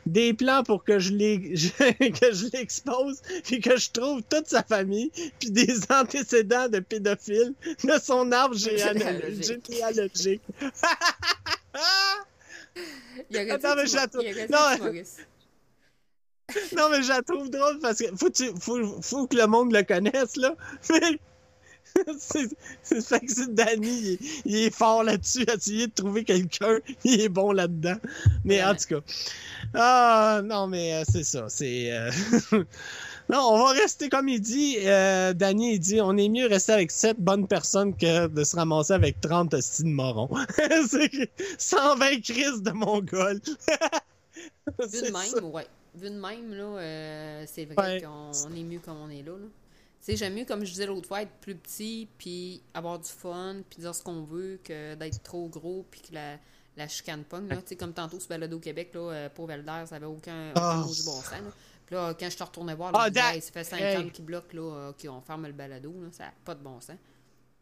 [0.06, 4.62] des plans pour que je je- que je l'expose, puis que je trouve toute sa
[4.62, 7.52] famille, puis des antécédents de pédophile
[7.84, 9.66] de son arbre généalogique.
[13.30, 15.04] Il aurait Attends, dit mais que je la trouve- Non, que mais- tu m'aurais-
[16.76, 19.72] Non, mais je la trouve drôle parce que faut, tu- faut, faut que le monde
[19.72, 20.54] le connaisse, là.
[20.90, 21.18] Mais
[22.18, 22.48] c'est
[23.02, 26.78] fait que c'est Danny, il, est- il est fort là-dessus, à essayer de trouver quelqu'un,
[27.04, 27.96] il est bon là-dedans.
[28.44, 29.00] Mais en tout cas.
[29.74, 31.90] Ah, non, mais euh, c'est ça, c'est...
[31.92, 32.10] euh,
[33.30, 36.72] non, on va rester comme il dit, euh, Danny, il dit, on est mieux rester
[36.72, 40.30] avec sept bonnes personnes que de se ramasser avec 30 hosties de morons.
[40.88, 43.40] c'est 120 crises de Mongol.
[44.78, 45.40] Vu C'est de ça.
[45.40, 45.66] même, ouais.
[45.98, 48.00] Vu de même, là, euh, c'est vrai Ouais.
[48.02, 49.32] qu'on on est mieux comme on est là.
[49.32, 49.46] là.
[50.00, 53.08] Tu sais, j'aime mieux, comme je disais l'autre fois, être plus petit, puis avoir du
[53.08, 56.38] fun, puis dire ce qu'on veut, que d'être trop gros, puis que la,
[56.76, 57.48] la chicane pogne.
[57.48, 57.56] là.
[57.56, 60.52] Tu sais, comme tantôt, ce balado au Québec, là, euh, pour Velder, ça avait aucun,
[60.52, 60.82] aucun Ah.
[60.86, 61.32] maudit bon sens.
[61.32, 61.38] Là.
[61.84, 63.96] Puis là, quand je te retournais voir, là, Ah, da- Hey, ça fait 5 hey.
[63.96, 66.62] ans qu'ils bloquent, là, euh, OK, on ferme le balado, là, ça n'a pas de
[66.62, 66.96] bon sens.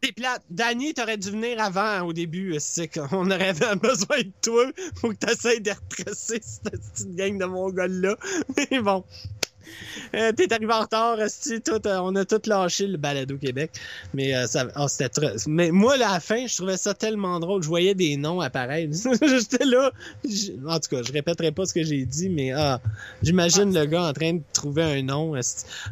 [0.03, 0.43] C'est plate.
[0.49, 2.55] Danny, t'aurais dû venir avant au début.
[2.59, 4.65] C'est qu'on aurait besoin de toi
[5.01, 8.15] pour que t'essayes de retracer cette petite gang de mongols-là.
[8.71, 9.03] Mais bon.
[10.15, 13.71] Euh, T'es arrivé en retard, tout, euh, on a tout lâché le balado Québec.
[14.13, 16.93] Mais euh, ça, ah, c'était très- Mais moi, là, à la fin, je trouvais ça
[16.93, 17.63] tellement drôle.
[17.63, 18.93] Je voyais des noms apparaître.
[19.21, 19.91] J'étais là.
[20.67, 22.79] En tout cas, je répéterai pas ce que j'ai dit, mais ah,
[23.21, 25.33] j'imagine le gars en train de trouver un nom.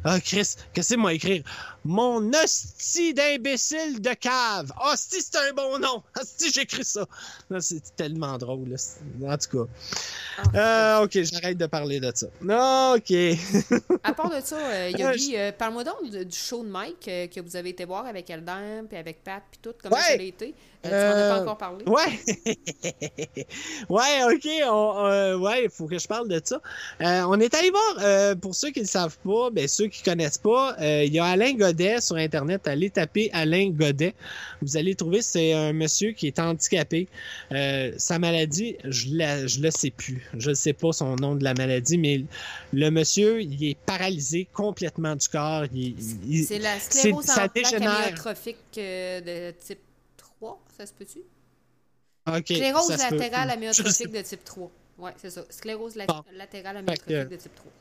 [0.06, 1.44] Ah, Chris, qu'est-ce que moi écrire?
[1.88, 4.72] Mon hostie d'imbécile de cave.
[4.92, 6.02] Hostie, c'est un bon nom.
[6.20, 7.06] Hostie, j'écris ça.
[7.60, 8.70] C'est tellement drôle.
[8.70, 9.34] là.
[9.34, 9.72] En tout cas.
[10.56, 12.26] Ah, Euh, ok, j'arrête de parler de ça.
[12.96, 13.14] Ok.
[14.04, 17.28] À part de ça, euh, Yogi, euh, parle-moi donc du, du show de Mike euh,
[17.28, 19.74] que vous avez été voir avec Eldam, puis avec Pat, puis tout.
[19.82, 20.02] Comment Ouais.
[20.02, 20.56] ça a été?
[20.94, 21.86] Euh, tu m'en as pas encore parlé?
[21.86, 22.20] Ouais.
[23.90, 24.48] ouais, ok.
[24.72, 26.62] On, euh, ouais, il faut que je parle de ça.
[27.02, 30.04] Euh, on est allé voir, euh, pour ceux qui ne savent pas, ben, ceux qui
[30.04, 32.68] connaissent pas, euh, il y a Alain Godet sur Internet.
[32.68, 34.14] Allez taper Alain Godet.
[34.62, 37.08] Vous allez trouver, c'est un monsieur qui est handicapé.
[37.52, 40.28] Euh, sa maladie, je la, je le sais plus.
[40.38, 42.24] Je ne sais pas son nom de la maladie, mais
[42.74, 45.66] le monsieur, il est paralysé complètement du corps.
[45.74, 45.96] Il,
[46.28, 47.92] il- C'est la sclérose en plaques dégénère.
[48.06, 49.80] amyotrophique de type
[50.38, 51.20] 3, ça se peut-tu?
[52.28, 52.98] ok, Sclérose peut.
[52.98, 54.72] latérale sais amyotrophique de type 3.
[54.98, 55.44] Ouais, c'est ça.
[55.50, 57.72] Sclérose la- latérale amyotrophique que- de type 3.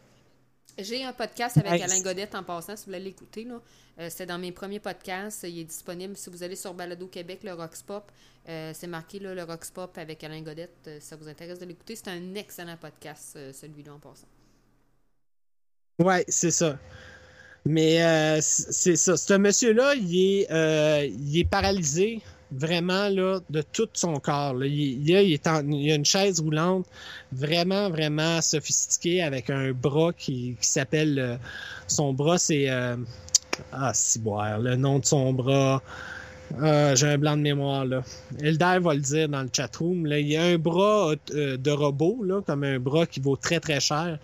[0.78, 3.44] J'ai un podcast avec Alain c'est- Godette en passant, si vous voulez l'écouter.
[3.44, 3.60] là.
[4.00, 5.44] Euh, C'était dans mes premiers podcasts.
[5.44, 8.10] Il est disponible si vous allez sur Balado Québec, le Rox Pop.
[8.48, 10.74] euh, c'est marqué là, le Rox Pop avec Alain Godette.
[10.88, 14.26] euh, si ça vous intéresse de l'écouter, c'est un excellent podcast, euh, celui-là en passant.
[16.00, 16.78] Ouais, c'est ça.
[17.64, 19.16] Mais c'est ça.
[19.16, 22.20] Ce monsieur-là, il est, il est paralysé
[22.56, 24.54] vraiment là, de tout son corps.
[24.54, 24.66] là.
[24.66, 26.86] Il, il, est en- il a une chaise roulante
[27.32, 31.18] vraiment, vraiment sophistiquée avec un bras qui, qui s'appelle...
[31.18, 31.36] euh,
[31.86, 32.70] son bras, c'est...
[32.70, 32.96] euh,
[33.72, 34.58] ah, ciboire.
[34.58, 35.82] Le nom de son bras...
[36.60, 38.02] Ah, J'ai un blanc de mémoire, là.
[38.40, 40.06] Elder va le dire dans le chatroom.
[40.06, 40.18] Là.
[40.20, 43.58] Il y a un bras euh, de robot, là, comme un bras qui vaut très,
[43.60, 44.18] très cher.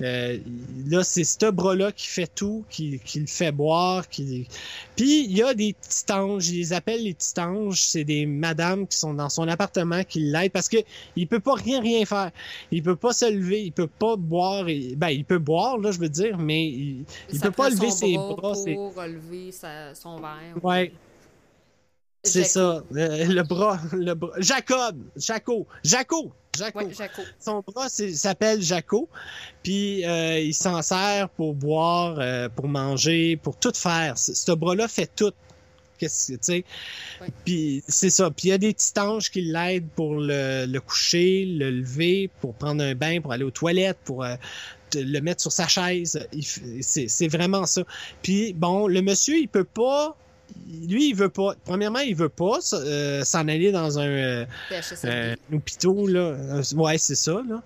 [0.00, 0.38] Euh,
[0.86, 4.08] là, c'est ce bras-là qui fait tout, qui, qui le fait boire.
[4.08, 4.46] Qui...
[4.94, 7.82] Puis, il y a des petits anges, ils les appellent les petits anges.
[7.82, 10.76] C'est des madames qui sont dans son appartement qui l'aident parce que
[11.16, 12.30] il peut pas rien, rien faire.
[12.70, 14.68] Il peut pas se lever, il peut pas boire.
[14.68, 17.90] et- Ben, il peut boire, là, je veux dire, mais il, il peut pas lever
[17.90, 20.62] ses bras pour relever sa- son verre.
[20.62, 20.92] Ouais.
[22.24, 22.82] C'est ça.
[22.94, 24.32] Euh, le bras, le bras.
[24.38, 26.78] Jacob, Jaco, Jaco, Jaco.
[26.78, 27.22] Ouais, Jaco.
[27.40, 29.08] Son bras s'appelle Jaco.
[29.62, 34.18] Puis euh, il s'en sert pour boire, euh, pour manger, pour tout faire.
[34.18, 35.32] Ce bras-là fait tout.
[35.98, 36.64] Qu'est-ce que tu sais?
[37.20, 37.28] Ouais.
[37.44, 38.30] Puis c'est ça.
[38.30, 42.30] Puis il y a des petits anges qui l'aident pour le, le coucher, le lever,
[42.40, 44.36] pour prendre un bain, pour aller aux toilettes, pour euh,
[44.94, 46.26] le mettre sur sa chaise.
[46.80, 47.82] C'est vraiment ça.
[48.22, 50.16] Puis bon, le monsieur, il peut pas.
[50.86, 51.54] Lui, il veut pas.
[51.64, 54.06] Premièrement, il veut pas euh, s'en aller dans un.
[54.06, 55.08] euh, PHSLD.
[55.14, 56.20] euh, un hôpital, là.
[56.20, 57.62] Euh, Ouais, c'est ça, là.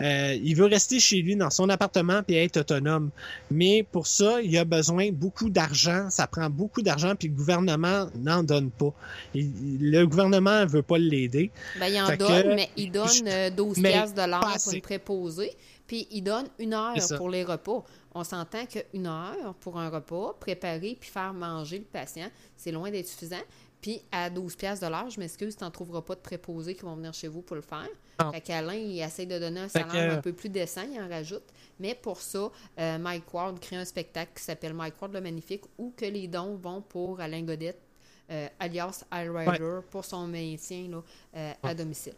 [0.00, 3.10] Euh, il veut rester chez lui dans son appartement puis être autonome.
[3.50, 6.08] Mais pour ça, il a besoin beaucoup d'argent.
[6.10, 8.92] Ça prend beaucoup d'argent puis le gouvernement n'en donne pas.
[9.34, 11.50] Il- le gouvernement veut pas l'aider.
[11.78, 14.40] Ben, il en Fait donne, que- mais il donne euh, 12 Mais piastres de l'heure
[14.40, 15.52] pour le préposer.
[15.92, 17.84] Puis il donne une heure pour les repas.
[18.14, 22.90] On s'entend qu'une heure pour un repas, préparer puis faire manger le patient, c'est loin
[22.90, 23.42] d'être suffisant.
[23.82, 26.80] Puis à 12 piastres de l'heure, je m'excuse, tu n'en trouveras pas de préposés qui
[26.80, 27.86] vont venir chez vous pour le faire.
[28.22, 28.32] Non.
[28.32, 30.98] Fait qu'Alain, il essaie de donner un Fait salaire que- un peu plus décent, il
[30.98, 31.44] en rajoute.
[31.78, 35.64] Mais pour ça, euh, Mike Ward crée un spectacle qui s'appelle Mike Ward le Magnifique
[35.76, 37.82] où que les dons vont pour Alain Godette,
[38.30, 41.02] euh, alias High Rider, pour son maintien là,
[41.36, 42.14] euh, à domicile.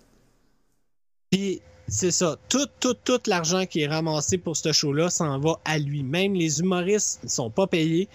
[1.35, 2.37] Puis c'est ça.
[2.49, 6.05] Tout, tout, tout l'argent qui est ramassé pour ce show-là s'en va à lui.
[6.05, 8.09] Même les humoristes ne sont pas payés.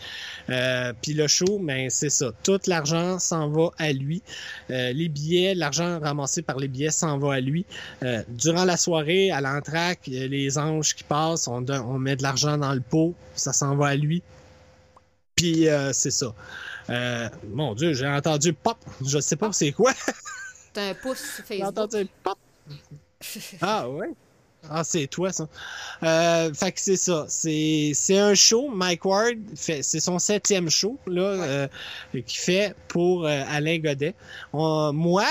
[0.50, 2.32] Euh, Puis le show, ben c'est ça.
[2.44, 4.22] Tout l'argent s'en va à lui.
[4.70, 7.66] Euh, les billets, l'argent ramassé par les billets s'en va à lui.
[8.04, 12.58] Euh, durant la soirée, à l'entraque, les anges qui passent, on, on met de l'argent
[12.58, 14.24] dans le pot, ça s'en va à lui.
[15.36, 16.34] Puis c'est ça.
[17.54, 18.78] Mon Dieu, j'ai entendu pop.
[19.06, 19.92] Je sais pas c'est quoi.
[20.74, 21.68] C'est un pouce sur J'ai Facebook.
[21.78, 22.38] entendu pop.
[23.62, 24.10] Ah ouais?
[24.70, 25.48] Ah, c'est toi, ça.
[26.04, 27.26] Euh, fait que c'est ça.
[27.30, 28.70] C'est, c'est un show.
[28.70, 31.68] Mike Ward fait, c'est son septième show, là, euh,
[32.14, 34.16] qu'il fait pour euh, Alain Godet.
[34.52, 35.26] On- moi,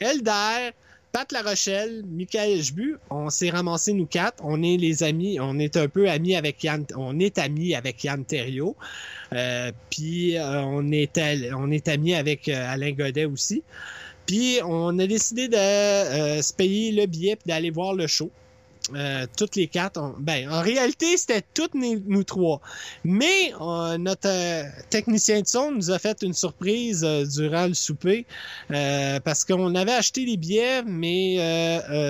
[0.00, 0.70] Elder,
[1.12, 4.42] Pat La Rochelle, Michael Jbu, on s'est ramassés nous quatre.
[4.42, 8.02] On est les amis, on est un peu amis avec Yann, on est amis avec
[8.04, 8.74] Yann Terriot.
[9.34, 11.18] Euh, puis euh, on est
[11.54, 13.62] on est amis avec Alain Godet aussi.
[14.26, 18.30] Puis on a décidé de euh, se payer le billet puis d'aller voir le show.
[18.94, 20.00] Euh, toutes les quatre.
[20.00, 22.60] on- ben, en réalité, c'était toutes nous, trois.
[23.02, 27.00] Mais euh, notre euh, technicien de son nous a fait une surprise
[27.34, 28.26] durant le souper
[28.68, 31.36] parce qu'on avait acheté les billets, mais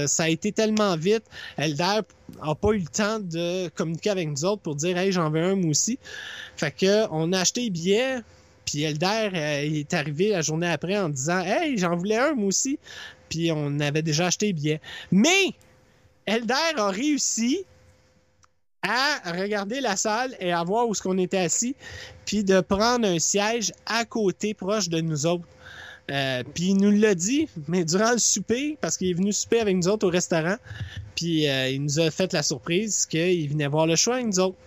[0.07, 1.25] ça a été tellement vite.
[1.57, 2.01] Elder
[2.43, 5.43] a pas eu le temps de communiquer avec nous autres pour dire Hey, j'en veux
[5.43, 5.99] un moi aussi.
[6.59, 8.19] Fait que on a acheté les billets.
[8.67, 12.49] Puis Elder euh, est arrivé la journée après en disant Hey, j'en voulais un moi
[12.49, 12.78] aussi.
[13.31, 14.81] Puis on avait déjà acheté les billets.
[15.11, 15.55] Mais
[16.27, 17.65] Elder a réussi
[18.83, 21.75] à regarder la salle et à voir où ce qu'on était assis,
[22.25, 25.47] puis de prendre un siège à côté, proche de nous autres.
[26.11, 29.59] Euh, puis il nous l'a dit, mais durant le souper, parce qu'il est venu souper
[29.59, 30.57] avec nous autres au restaurant,
[31.17, 34.39] puis euh, il nous a fait la surprise qu'il venait voir le show avec nous
[34.39, 34.59] autres.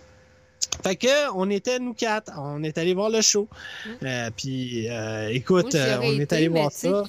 [0.83, 3.47] Fait que on était nous quatre, on est allé voir le show.
[4.03, 7.03] Euh, puis euh, écoute, Moi, euh, on est été, allé voir ça.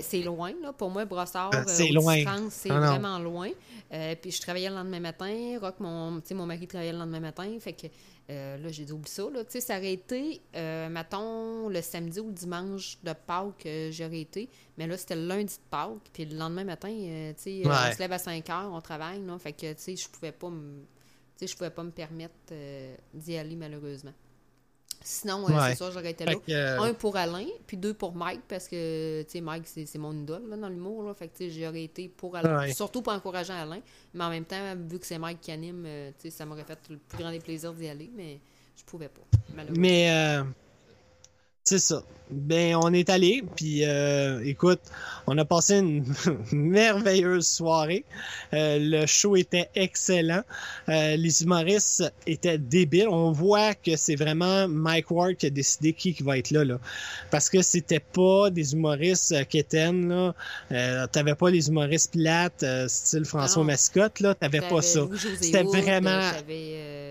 [0.00, 0.72] C'est loin, là.
[0.72, 2.22] Pour moi, Brossard, Ah, c'est loin.
[2.50, 2.86] c'est Ah non.
[2.86, 3.48] vraiment loin.
[3.92, 5.58] Euh, puis je travaillais le lendemain matin.
[5.60, 7.48] Rock, mon, mon mari travaillait le lendemain matin.
[7.60, 7.86] Fait que
[8.28, 9.22] là, j'ai dit, oublie ça.
[9.32, 9.44] Là.
[9.44, 10.40] Tu sais, ça aurait été,
[10.90, 14.48] mettons, le samedi ou le dimanche de Pâques, j'aurais été.
[14.76, 16.10] Mais là, c'était le lundi de Pâques.
[16.12, 17.72] Puis le lendemain matin, tu sais, Ouais.
[17.90, 19.20] on se lève à 5 heures, on travaille.
[19.24, 20.82] Là, fait que, tu sais, je pouvais pas me...
[21.36, 24.12] Sais, je pouvais pas me permettre euh, d'y aller, malheureusement.
[25.02, 25.70] Sinon, euh, Ouais.
[25.70, 26.34] c'est sûr, j'aurais été là.
[26.34, 29.84] Que, euh, Un pour Alain, puis deux pour Mike, parce que, tu sais, Mike, c'est
[29.84, 31.02] c'est mon idole là, dans l'humour.
[31.02, 32.60] Là, fait que, j'aurais été pour Alain.
[32.60, 32.72] Ouais.
[32.72, 33.80] Surtout pour encourager Alain.
[34.14, 35.86] Mais en même temps, vu que c'est Mike qui anime,
[36.18, 38.40] tu sais, ça m'aurait fait le plus grand des plaisirs d'y aller, mais
[38.76, 39.20] je pouvais pas,
[39.54, 39.82] malheureusement.
[39.82, 40.44] Mais euh,
[41.64, 42.02] c'est ça.
[42.36, 44.80] Ben, on est allé, puis euh, écoute,
[45.26, 46.04] on a passé une
[46.52, 48.04] merveilleuse soirée.
[48.52, 50.42] Euh, le show était excellent.
[50.88, 53.08] Euh, les humoristes étaient débiles.
[53.08, 56.64] On voit que c'est vraiment Mike Ward qui a décidé qui, qui va être là,
[56.64, 56.78] là.
[57.30, 60.34] Parce que c'était pas des humoristes euh, quétaines, là.
[60.72, 63.66] Euh, T'avais pas les humoristes plates, euh, style François non.
[63.68, 64.34] Mascotte, là.
[64.34, 65.06] T'avais pas ça.
[65.40, 66.20] C'était vraiment-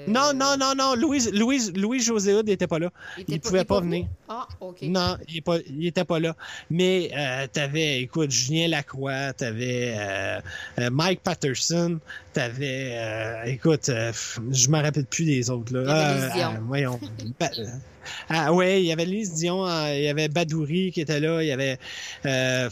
[0.08, 0.96] Non, non, non, non.
[0.96, 2.90] Louise, Louise, Louis José Hood n'était pas là.
[3.18, 4.08] il pas- pouvait pas venir.
[4.28, 4.82] Ah, OK.
[4.84, 6.36] Non, il, est pas, il était pas là.
[6.70, 10.40] Mais euh, t'avais, écoute, Julien Lacroix, t'avais euh,
[10.80, 12.00] euh, Mike Patterson,
[12.34, 15.74] t'avais, euh, écoute, euh, pff, je me rappelle plus des autres.
[15.74, 15.82] Là.
[16.34, 17.00] Il y avait voyons.
[17.40, 17.52] Ba-
[18.30, 21.48] ah ouais, il y avait Lise Dion, il y avait Badouri qui était là, il
[21.48, 21.78] y avait,
[22.26, 22.70] euh,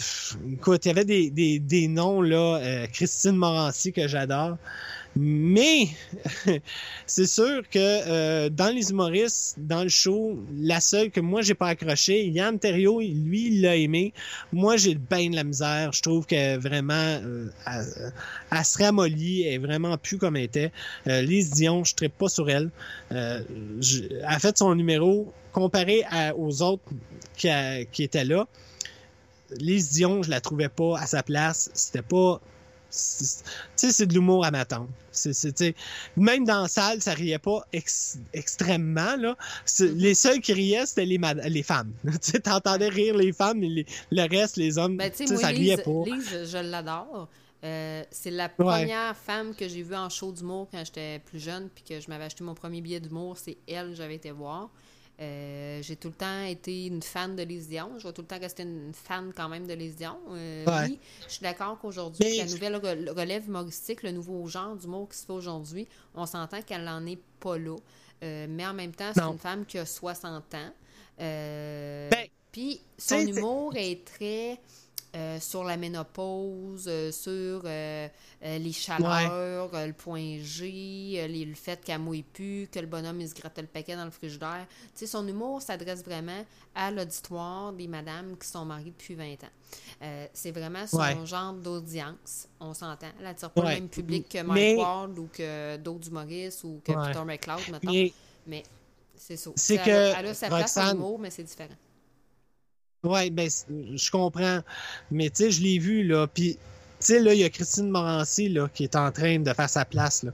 [0.51, 4.57] écoute, il y avait des, des, des noms là, euh, Christine Morancy que j'adore.
[5.15, 5.89] Mais
[7.05, 11.53] c'est sûr que euh, dans les humoristes, dans le show, la seule que moi j'ai
[11.53, 14.13] pas accroché, Yann Terriot, lui, il l'a aimé.
[14.53, 15.91] Moi, j'ai bien de la misère.
[15.91, 18.13] Je trouve que vraiment, euh, elle,
[18.51, 20.71] elle se ramollit, elle est vraiment plus comme elle était.
[21.07, 22.69] Euh, Lise Dion, je ne pas sur elle.
[23.11, 23.41] Euh,
[23.81, 26.03] je- elle a fait son numéro comparé
[26.37, 26.83] aux autres
[27.35, 28.47] qui étaient là.
[29.57, 31.69] Lise Dion, je la trouvais pas à sa place.
[31.73, 32.39] C'était pas
[32.91, 33.49] c'est- tu
[33.87, 34.89] sais, c'est de l'humour à m'attendre.
[35.11, 35.75] C'est,
[36.15, 39.35] même dans la salle, ça riait pas ex- extrêmement, là.
[39.65, 41.93] C'est- Les seuls qui riaient, c'était les, femmes.
[42.03, 45.33] tu sais, t'entendais rire les femmes, mais les- le reste, les hommes, Ben, sais, ça
[45.33, 46.15] moi, riait Lise, pas.
[46.15, 47.27] Lise, je l'adore.
[47.63, 51.69] Euh, c'est la première femme que j'ai vue en show d'humour quand j'étais plus jeune,
[51.69, 53.37] puis que je m'avais acheté mon premier billet d'humour.
[53.37, 54.69] C'est elle que j'avais été voir.
[55.21, 57.91] Euh, j'ai tout le temps été une fan de Lise Dion.
[57.99, 60.17] Je vais tout le temps rester une fan quand même de Lise Dion.
[60.31, 60.87] Euh, Ouais.
[60.89, 65.09] Oui, je suis d'accord qu'aujourd'hui, Mais- la nouvelle re- relève humoristique, le nouveau genre d'humour
[65.09, 67.75] qui se fait aujourd'hui, on s'entend qu'elle n'en est pas là.
[68.23, 70.71] Euh, mais en même temps, c'est une femme qui a 60 ans.
[71.19, 74.59] Ben, Puis son humour est très
[75.15, 78.07] euh, sur la ménopause, euh, sur euh,
[78.41, 83.27] les chaleurs, le point G, les- le fait qu'elle mouille plus, que le bonhomme il
[83.29, 84.65] se gratte le paquet dans le frigidaire.
[84.93, 90.27] Sais, son humour s'adresse vraiment à l'auditoire des madames qui sont mariées depuis 20 ans.
[90.33, 91.25] C'est vraiment son Ouais.
[91.25, 93.07] genre d'audience, on s'entend.
[93.19, 93.75] Elle n'attire pas Ouais.
[93.75, 96.91] le même public que Mike Mais- Ward ou que d'autres humoristes ou que.
[96.93, 97.91] Peter McLeod, mettons.
[97.91, 98.13] Mais
[98.47, 98.63] Mais
[99.15, 99.51] c'est ça.
[99.55, 101.75] C'est elle a- que Elle a sa place en humour, mais c'est différent.
[103.03, 103.49] Ouais, ben,
[103.95, 104.59] je comprends.
[105.09, 106.27] Mais tu sais, je l'ai vu, là.
[106.27, 106.59] Puis, tu
[106.99, 109.85] sais, là, il y a Christine Morancy, là, qui est en train de faire sa
[109.85, 110.31] place, là.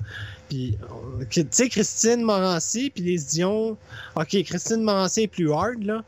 [0.50, 3.78] Puis, euh, tu sais, Christine Morancy, puis les Dion.
[4.16, 6.04] OK, Christine Morancy est plus hard, là.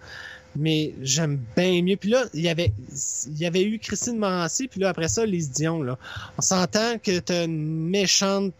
[0.55, 1.95] Mais j'aime bien mieux.
[1.95, 2.73] Puis là, il y avait,
[3.27, 5.97] il y avait eu Christine Morancy, puis là, après ça, Lise Dion, là.
[6.37, 8.53] On s'entend que t'as une méchante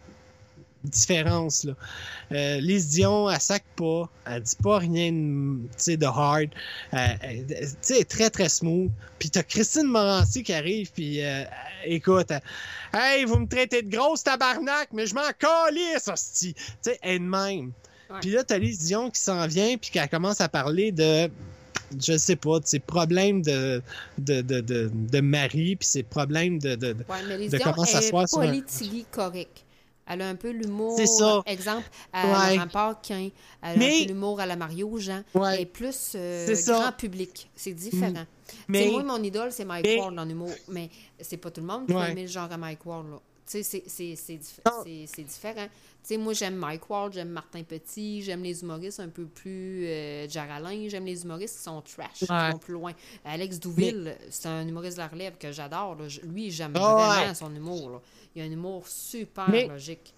[0.84, 1.64] différence.
[1.64, 1.72] Là.
[2.32, 6.48] Euh, Lise Dion, elle sac pas, elle dit pas rien de, hard.
[6.94, 7.46] Euh, elle-
[7.80, 8.90] sais, elle est très, très smooth.
[9.18, 11.44] Puis t'as Christine Morancy qui arrive, puis euh,
[11.84, 12.32] écoute,
[12.94, 16.54] Hey, vous me traitez de grosse tabarnak, mais je m'en calisse, hostie!
[16.54, 17.72] Tu sais, elle est de même.
[18.10, 18.16] Ouais.
[18.20, 21.30] Puis là, t'as Lise Dion qui s'en vient, puis qu'elle commence à parler de
[22.00, 23.82] je sais pas, de ses problèmes de,
[24.16, 27.84] de, de, de, de mari, puis ses problèmes de, de, Ouais, mais les de comment
[27.84, 28.46] s'asseoir sur un-
[29.10, 29.64] correct.
[30.12, 30.94] Elle a un peu l'humour.
[30.96, 31.42] C'est ça.
[31.46, 32.56] Exemple, à Ouais.
[32.56, 33.28] Laurent Paquin.
[33.62, 35.22] Elle a Mais- un peu l'humour à la Mario Jean.
[35.34, 35.54] Ouais.
[35.54, 36.80] Elle est plus euh, ça.
[36.80, 37.48] grand public.
[37.54, 38.12] C'est différent.
[38.68, 40.50] Mais- Mais moi, mon idole, c'est Mike mais- Ward dans l'humour.
[40.68, 40.90] Mais
[41.20, 42.10] c'est pas tout le monde qui Ouais.
[42.10, 43.06] aimer le genre à Mike Ward.
[43.08, 43.18] Là.
[43.48, 45.66] Tu sais, c'est différent.
[46.02, 49.84] Tu sais, moi, j'aime Mike Ward, j'aime Martin Petit, j'aime les humoristes un peu plus
[49.86, 52.92] euh, Jaralin, j'aime les humoristes qui sont trash, qui vont plus loin.
[53.24, 55.96] Alex Douville, c'est un humoriste de la relève que j'adore.
[56.24, 56.80] Lui, j'aime Ah
[57.16, 57.34] vraiment ouais.
[57.34, 57.90] son humour.
[57.90, 58.00] là.
[58.34, 60.14] Il a un humour super Mais- logique.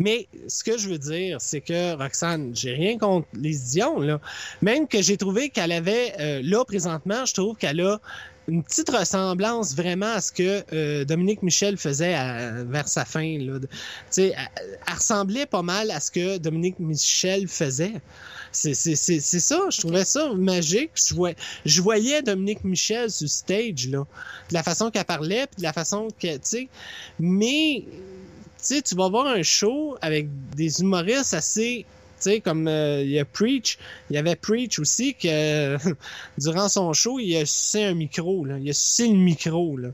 [0.00, 4.20] Mais ce que je veux dire, c'est que Roxane, j'ai rien contre les Dion, là.
[4.62, 8.00] Même que j'ai trouvé qu'elle avait, euh, là, présentement, je trouve qu'elle a
[8.48, 13.38] une petite ressemblance vraiment à ce que euh, Dominique Michel faisait à- vers sa fin.
[13.38, 13.58] Là.
[13.60, 13.66] Tu
[14.10, 17.92] sais, elle, elle ressemblait pas mal à ce que Dominique Michel faisait.
[18.50, 20.92] C'est c'est- c'est- c'est ça, je trouvais ça magique.
[20.94, 21.36] Je voyais,
[21.66, 24.06] je voyais Dominique Michel sur stage, là.
[24.48, 26.68] De la façon qu'elle parlait, puis de la façon que, tu sais.
[27.20, 27.94] Mais tu
[28.56, 31.84] sais, tu vas voir un show avec des humoristes assez,
[32.20, 33.78] sais, comme euh, il y a Preach,
[34.10, 35.76] il y avait Preach aussi que
[36.38, 38.58] durant son show, il a sucé un micro, là.
[38.58, 39.88] Il a sucé le micro, là.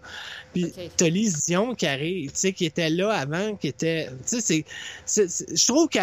[0.53, 0.91] Puis Ok.
[0.97, 4.65] t'as Lise Dion qui arrive, tu sais, qui était là avant, qui était, tu sais,
[5.07, 5.99] c'est, je trouve que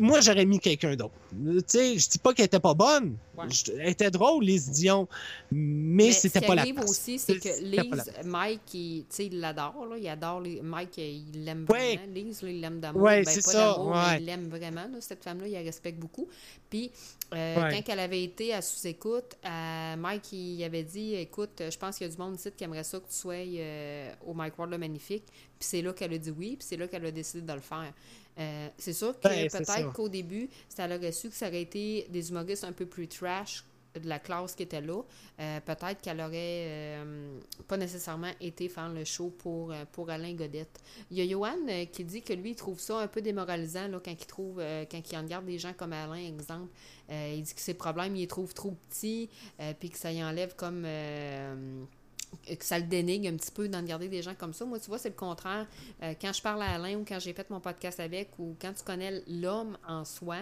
[0.00, 1.14] moi, j'aurais mis quelqu'un d'autre.
[1.30, 3.16] Tu sais, je dis pas qu'elle était pas bonne.
[3.36, 3.44] Ouais.
[3.50, 5.06] Je- elle était drôle, Lise Dion,
[5.52, 6.90] mais, c'était ce pas qui la arrive place.
[6.90, 9.86] aussi, c'est que C'était Lise, Mike, il, tu sais, il l'adore.
[9.88, 9.96] là.
[9.96, 11.96] Il adore les- Mike, il l'aime Ouais.
[11.96, 12.12] vraiment.
[12.12, 13.02] Lise, là, il l'aime d'amour.
[13.02, 14.82] Ouais, ben, c'est pas ça, d'amour, mais il l'aime vraiment.
[14.88, 15.00] là.
[15.00, 16.28] Cette femme-là, il la respecte beaucoup.
[16.68, 16.90] Puis,
[17.34, 17.70] euh, Ouais.
[17.84, 22.06] quand elle avait été à sous-écoute, euh, Mike, il avait dit Écoute, je pense qu'il
[22.06, 24.70] y a du monde ici qui aimerait ça que tu sois euh, au Mike Ward
[24.70, 25.24] le Magnifique.
[25.58, 27.60] Puis c'est là qu'elle a dit oui, puis c'est là qu'elle a décidé de le
[27.60, 27.92] faire.
[28.38, 32.06] Euh, c'est sûr que Ben, peut-être qu'au début, ça aurait su que ça aurait été
[32.10, 33.64] des humoristes un peu plus trash
[33.98, 35.02] de la classe qui était là.
[35.40, 40.80] Euh, peut-être qu'elle aurait euh, pas nécessairement été faire le show pour, pour Alain Godette.
[41.10, 43.88] Il y a Johan euh, qui dit que lui, il trouve ça un peu démoralisant
[43.88, 46.70] là, quand il trouve quand il regarde des gens comme Alain, exemple.
[47.10, 49.30] Il dit que ses problèmes, il les trouve trop petits,
[49.78, 50.86] puis que ça y enlève comme.
[52.46, 54.64] Que ça le dénigre un petit peu d'en regarder des gens comme ça.
[54.64, 55.66] Moi, tu vois, c'est le contraire.
[56.02, 58.72] Euh, quand je parle à Alain ou quand j'ai fait mon podcast avec ou quand
[58.72, 60.38] tu connais l'homme en soi,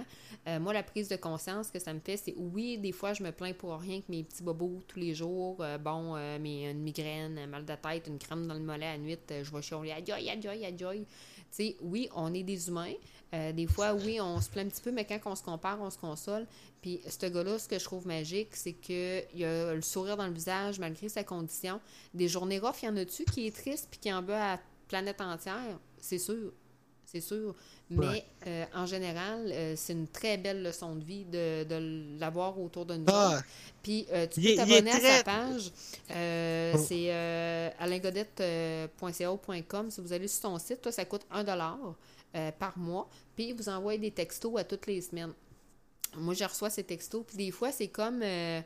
[0.46, 3.22] euh, moi, la prise de conscience que ça me fait, c'est oui, des fois, je
[3.22, 5.56] me plains pour rien que mes petits bobos tous les jours.
[5.60, 9.18] euh, bon, une migraine, un mal de tête, une crème dans le mollet à nuit,
[9.30, 9.92] je vais chialer.
[9.92, 11.00] Adjoy, adjoy, adjoy.
[11.00, 11.06] Tu
[11.50, 12.94] sais, oui, on est des humains.
[13.32, 15.90] Des fois, oui, on se plaint un petit peu, mais quand on se compare, on
[15.90, 16.46] se console.
[16.86, 20.32] Puis, ce gars-là, ce que je trouve magique, c'est qu'il a le sourire dans le
[20.32, 21.80] visage malgré sa condition.
[22.14, 24.52] Des journées rough, il y en a-tu qui est triste puis qui en veut à
[24.52, 25.80] la planète entière?
[26.00, 26.52] C'est sûr.
[27.04, 27.56] C'est sûr.
[27.90, 28.24] Mais Ouais.
[28.46, 32.86] euh, en général, euh, c'est une très belle leçon de vie de, de l'avoir autour
[32.86, 33.42] de nous Ah.
[33.82, 35.72] Puis euh, tu peux t'abonner à sa page.
[36.08, 36.78] Oh.
[36.86, 37.10] C'est
[37.80, 39.90] alaingodette.ca.com.
[39.90, 41.44] Si vous allez sur son site, toi, ça coûte 1
[42.36, 43.08] euh, par mois.
[43.34, 45.32] Puis il vous envoie des textos à toutes les semaines.
[46.16, 47.24] Moi, je reçois ces textos.
[47.26, 48.60] Puis des fois, c'est comme euh,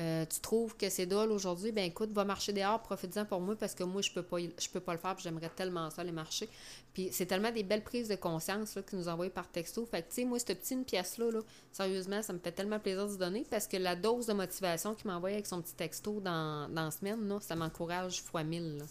[0.00, 3.54] euh, tu trouves que c'est dole aujourd'hui, ben écoute, va marcher dehors, profite-en pour moi
[3.56, 5.16] parce que moi, je peux pas, je peux pas le faire.
[5.18, 6.48] J'aimerais tellement ça aller marcher.
[6.94, 9.84] Puis c'est tellement des belles prises de conscience là, qu'ils nous envoient par texto.
[9.84, 11.40] Fait que, tu sais, moi, cette petite pièce-là, là,
[11.72, 14.94] sérieusement, ça me fait tellement plaisir de se donner parce que la dose de motivation
[14.94, 18.78] qu'il m'envoie avec son petit texto dans, dans la semaine, ça m'encourage fois mille.
[18.78, 18.84] là.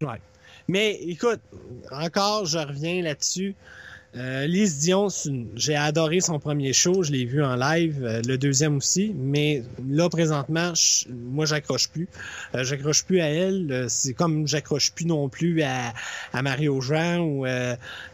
[0.00, 0.22] Ouais.
[0.68, 1.40] Mais écoute,
[1.90, 3.56] encore, je reviens là-dessus.
[4.16, 5.08] Euh, Lise Dion,
[5.54, 9.62] j'ai adoré son premier show, je l'ai vu en live, euh, le deuxième aussi, mais
[9.86, 12.08] là présentement, je- moi j'accroche plus.
[12.54, 15.92] Euh, j'accroche plus à elle, c'est comme j'accroche plus non plus à,
[16.32, 17.44] à Mario Jean ou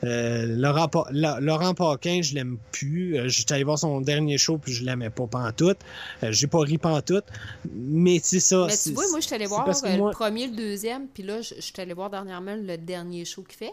[0.03, 3.17] Laurent, Pa- La- Laurent Paquin, je l'aime plus.
[3.31, 5.79] J'étais allé voir son dernier show puis je l'aimais pas pantoute.
[6.23, 7.25] J'ai pas ri pantoute,
[7.73, 8.67] mais c'est ça.
[8.69, 9.65] Mais tu vois, moi, je suis c'est voir
[9.97, 13.43] moi- le premier, le deuxième, puis là, je suis allée voir dernièrement le dernier show
[13.43, 13.73] qu'il fait.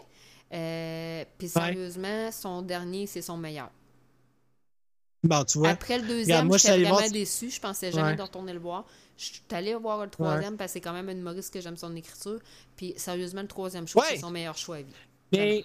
[0.52, 1.52] Euh, puis Ouais.
[1.52, 3.70] sérieusement, son dernier, c'est son meilleur.
[5.24, 5.68] Bon, tu vois.
[5.70, 7.50] Après le deuxième, j'étais vraiment voir- déçue.
[7.50, 8.16] Je pensais jamais Ouais.
[8.16, 8.84] de retourner le voir.
[9.16, 11.76] Je suis allée voir le troisième parce que c'est quand même un humoriste que j'aime
[11.76, 12.40] son écriture.
[12.76, 14.02] Puis sérieusement, le troisième Ouais.
[14.10, 14.92] c'est son meilleur choix à vie.
[15.30, 15.64] Mais,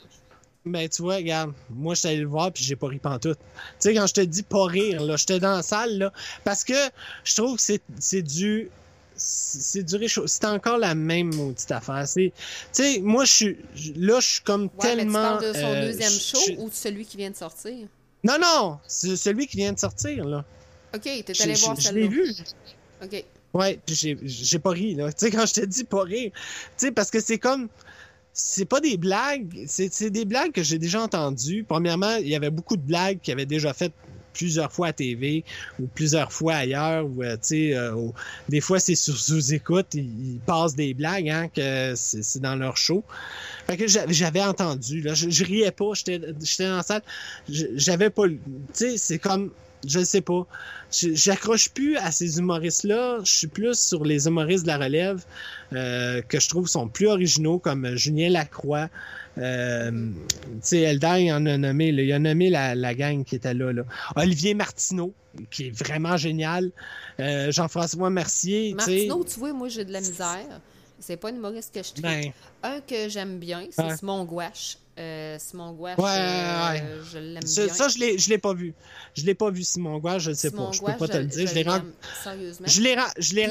[0.63, 3.39] ben, tu vois, regarde, moi, je suis allé le voir puis j'ai pas ri pantoute.
[3.39, 6.63] Tu sais, quand je te dis pas rire, là, j'étais dans la salle, là, parce
[6.63, 6.75] que
[7.23, 7.63] je trouve que
[7.99, 8.69] c'est du,
[9.17, 10.27] c'est du réchaud.
[10.27, 12.05] C'est encore la même maudite affaire.
[12.13, 12.31] Tu
[12.71, 15.13] sais, moi, je suis, je- là, je suis comme Ouais, mais tu tellement.
[15.21, 17.87] parles de son euh, deuxième je- show je- ou de celui qui vient de sortir?
[18.23, 20.43] Non, non, c'est celui qui vient de sortir, là.
[20.95, 22.01] Ok, t'es Je, allé je- voir je celle-là.
[22.01, 22.33] l'ai vu.
[23.03, 23.23] Ok.
[23.53, 25.11] Ouais, j'ai, j'ai pas ri, là.
[25.11, 26.41] Tu sais, quand je te dis pas rire, tu
[26.77, 27.67] sais, parce que c'est comme.
[28.39, 31.65] C'est pas des blagues, c'est, c'est des blagues que j'ai déjà entendues.
[31.67, 33.93] Premièrement, il y avait beaucoup de blagues qu'il avait déjà faites
[34.37, 35.43] plusieurs fois à TV
[35.79, 37.05] ou plusieurs fois ailleurs.
[37.05, 37.95] Ou, euh, sais, euh,
[38.47, 43.03] des fois, c'est sur sous-écoute, ils, passent des blagues, hein, que c'est, dans leur show.
[43.65, 45.13] Fait que j'a- j'avais entendu, là.
[45.13, 47.01] Je, riais pas, j'étais, dans la salle.
[47.49, 48.27] J'avais pas.
[48.27, 48.37] Tu
[48.73, 49.51] sais, c'est comme.
[49.87, 50.45] Je sais pas.
[50.91, 53.19] J'accroche plus à ces humoristes-là.
[53.23, 55.23] Je suis plus sur les humoristes de la relève
[55.73, 58.89] euh, que je trouve sont plus originaux, comme Julien Lacroix.
[59.37, 63.23] Euh, tu sais, Eldar, il en a nommé, là, il a nommé la, la gang
[63.23, 63.83] qui était là, là.
[64.15, 65.13] Olivier Martineau,
[65.51, 66.71] qui est vraiment génial.
[67.19, 68.73] Euh, Jean-François Mercier.
[68.73, 70.61] Martineau, tu vois, moi, j'ai de la misère.
[70.99, 72.01] C'est pas une humoriste que je trouve.
[72.01, 72.31] Ben,
[72.63, 73.95] Un que j'aime bien, c'est Ouais.
[73.95, 74.77] Simon Gouache.
[74.97, 77.73] Euh, Simon Gouache, Ouais, euh, je l'aime ça, bien.
[77.73, 78.73] ça, je l'ai, je l'ai pas vu.
[79.13, 80.71] Je l'ai pas vu, Simon Gouache, je le sais Simon pas.
[80.71, 81.47] Je peux Gouache, pas te le dire.
[81.47, 81.93] Je l'ai, ren- l'aime
[82.23, 82.67] sérieusement.
[82.67, 83.49] je l'ai, je l'ai,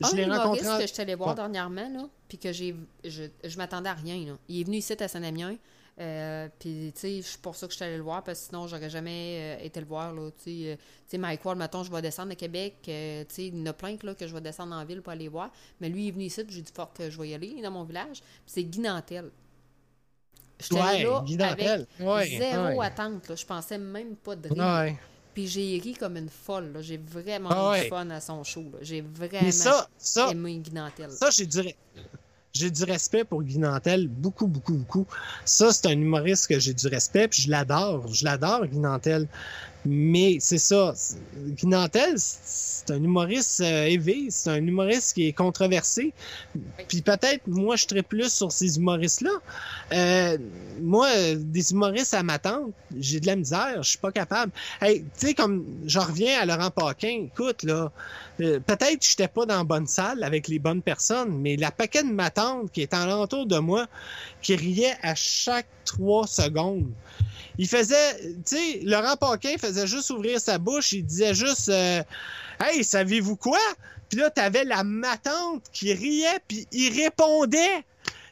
[0.00, 0.68] je l'ai humoriste rencontré.
[0.68, 1.34] en- que je suis allée voir Ouais.
[1.36, 4.16] dernièrement, là, puis que j'ai, je, je m'attendais à rien.
[4.26, 4.38] Là.
[4.48, 5.56] Il est venu ici à Saint-Amiens,
[6.00, 8.46] euh, puis tu sais, c'est pour ça que je suis allée le voir, parce que
[8.48, 10.12] sinon, j'aurais jamais euh, été le voir.
[10.12, 10.78] Là, tu sais,
[11.14, 13.72] euh, Mike Ward, mettons, je vais descendre à Québec, tu sais, il y en a
[13.72, 16.08] plein que, là, que je vais descendre en ville pour aller voir, mais lui, il
[16.08, 17.70] est venu ici, puis j'ai dit fort que je vais y aller, il est dans
[17.70, 19.30] mon village, puis c'est Guy Nantel.
[20.60, 21.88] J'étais Ouais, là avec.
[22.00, 22.86] Ouais, zéro ouais.
[22.86, 23.34] attente, là.
[23.36, 24.96] je pensais même pas de rire.
[25.34, 26.72] Puis j'ai ri comme une folle.
[26.72, 26.82] là.
[26.82, 28.62] J'ai vraiment Ah eu du fun à son show.
[28.72, 28.78] là.
[28.82, 31.10] J'ai vraiment ça, ça, aimé Guy Nantel.
[31.12, 31.60] Ça, j'ai du,
[32.52, 35.06] j'ai du respect pour Guy Nantel, beaucoup, beaucoup, beaucoup.
[35.44, 38.12] Ça, c'est un humoriste que j'ai du respect, puis je l'adore.
[38.12, 39.28] Je l'adore, Guy Nantel.
[39.90, 40.92] Mais c'est ça.
[40.94, 43.96] c'est- Guy Nantel, c'est un humoriste euh,
[44.28, 46.12] c'est un humoriste qui est controversé.
[46.88, 49.30] Puis peut-être, moi, je serais plus sur ces humoristes-là.
[49.92, 50.38] Euh,
[50.82, 54.52] moi, des humoristes à ma tante, j'ai de la misère, je suis pas capable.
[54.82, 57.90] Hey, tu sais, comme, je reviens à Laurent Paquin, écoute, là,
[58.40, 61.70] euh, peut-être que j'étais pas dans la bonne salle avec les bonnes personnes, mais la
[61.70, 63.86] paquet de ma tante qui est en l'entour de moi,
[64.42, 66.90] qui riait à chaque trois secondes.
[67.58, 72.02] Il faisait, tu sais, Laurent Paquin faisait juste ouvrir sa bouche, il disait juste, euh,
[72.60, 73.58] hey, savez-vous quoi?
[74.08, 77.84] Puis là, t'avais la matante qui riait, puis il répondait.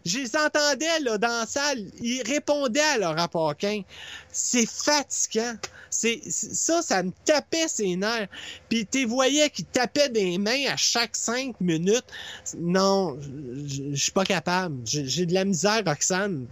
[0.05, 1.85] Je les entendais là, dans la salle.
[2.01, 3.83] Il répondait à Laurent Paquin.
[4.31, 5.55] C'est fatigant.
[5.91, 8.29] C'est, ça, ça me tapait ses nerfs.
[8.69, 12.05] Puis tu voyais qu'il tapait des mains à chaque cinq minutes.
[12.59, 13.19] Non,
[13.67, 14.77] je suis pas capable.
[14.85, 16.47] J'ai de la misère, Roxane.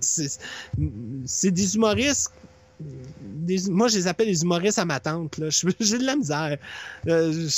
[0.00, 2.30] C'est des humoristes.
[2.80, 5.40] des- moi, je les appelle les humoristes à ma tante.
[5.80, 6.56] J'ai de la misère.
[7.08, 7.48] Euh,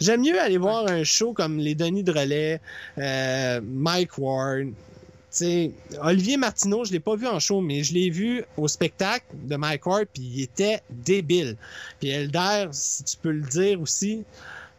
[0.00, 2.60] J'aime mieux aller voir un show comme les Denis de Relais,
[2.98, 4.68] euh, Mike Ward.
[5.34, 9.26] Sais, Olivier Martineau, je l'ai pas vu en show, mais je l'ai vu au spectacle
[9.32, 11.56] de Mike Ward, puis il était débile.
[11.98, 14.22] Puis Elder, si tu peux le dire aussi,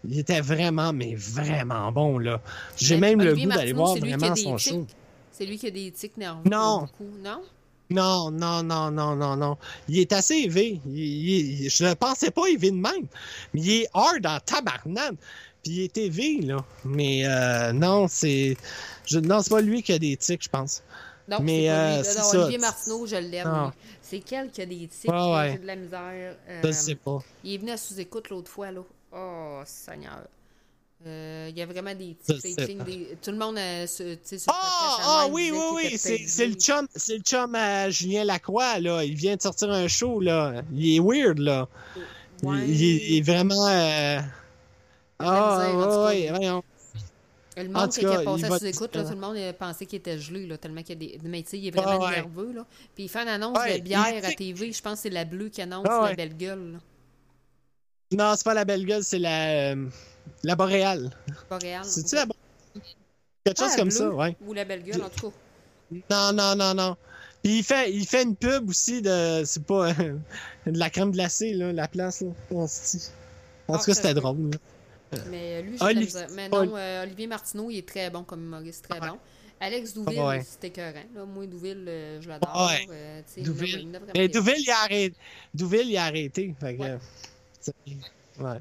[0.08, 2.40] il était vraiment, mais vraiment bon, là.
[2.78, 4.72] J'ai même le goût d'aller voir vraiment son tics.
[4.74, 4.88] show.
[5.34, 6.50] C'est lui qui a des tics nerveux.
[6.50, 6.82] Non.
[7.00, 7.12] Beaucoup.
[7.22, 7.42] Non?
[7.90, 9.58] Non, non, non, non, non, non.
[9.90, 10.80] Il est assez élevé.
[10.88, 10.98] Il-
[11.66, 13.06] il- je ne pensais pas élevé de même.
[13.54, 15.18] Mais il est hard en tabarnane.
[15.66, 16.64] Puis il est élevé, là.
[16.84, 18.56] Mais euh, non, c'est.
[19.08, 20.84] Je, non, c'est pas lui qui a des tics, je pense.
[21.28, 22.40] Non, Mais, c'est euh, c'est ça.
[22.40, 23.48] Olivier Martineau, je l'aime.
[23.48, 23.72] Lui.
[24.00, 25.10] C'est quel qui a des tics?
[25.10, 25.52] Ouais, ouais.
[25.54, 26.36] J'ai de la misère.
[26.48, 27.18] Euh, Je sais pas.
[27.44, 28.82] Il est venu à sous-écoute l'autre fois, là.
[29.12, 30.28] Oh, Seigneur.
[31.08, 32.56] Euh, il y a vraiment des tics.
[32.86, 36.88] des Tout le monde, euh, sur le Ah, ah oui, oui, oui, c'est le chum,
[36.96, 39.04] c'est le chum à Julien Lacroix, là.
[39.04, 40.62] Il vient de sortir un show, là.
[40.72, 41.68] Il est weird, là.
[42.44, 42.68] Ouais.
[42.68, 43.68] Il est vraiment.
[45.20, 46.64] Ah, ouais, voyons.
[47.58, 50.58] Le monde qui a passé à sous-écoute, tout le monde pensait qu'il était gelé, là,
[50.58, 51.28] tellement qu'il y a des.
[51.30, 52.16] Mais tu sais, il est vraiment Ah ouais.
[52.18, 52.66] nerveux, là.
[52.94, 54.74] Puis il fait une annonce Ouais, de bière il- à TV.
[54.74, 56.80] Je pense que c'est la bleue qui annonce Ah la belle gueule, là.
[58.12, 59.88] Non, c'est pas la belle gueule, c'est la, euh,
[60.44, 61.12] la boréale.
[61.50, 61.86] Boréal.
[61.86, 62.86] C'est-tu la boréale?
[63.46, 64.36] Quelque chose comme bleue ça, ouais.
[64.46, 65.36] Ou la belle gueule, en tout cas.
[66.12, 66.98] Non, non, non, non.
[67.42, 69.44] Puis il fait, il fait une pub aussi de.
[69.46, 69.92] C'est pas.
[69.92, 70.18] euh,
[70.66, 72.28] de la crème glacée, là, la place, là.
[72.52, 74.52] En En Ah, tout cas, c'était drôle.
[74.52, 74.58] là.
[75.30, 76.26] Mais euh, lui, la Olivier-.
[76.36, 79.18] Mais non, euh, Olivier Martineau, il est très bon comme humoriste, très bon.
[79.60, 80.44] Alex Douville, Ouais.
[80.44, 81.00] c'était écœurant.
[81.16, 81.26] Là.
[81.26, 82.68] Moi, Douville, euh, je l'adore.
[82.70, 82.86] Ouais.
[82.92, 83.88] Euh, Douville.
[84.14, 85.16] Mais Douville, il a arrêté.
[85.54, 86.54] Douville, il a arrêté.
[86.60, 86.98] Fait que, Ouais.
[87.62, 87.74] c'est-
[88.42, 88.58] ouais.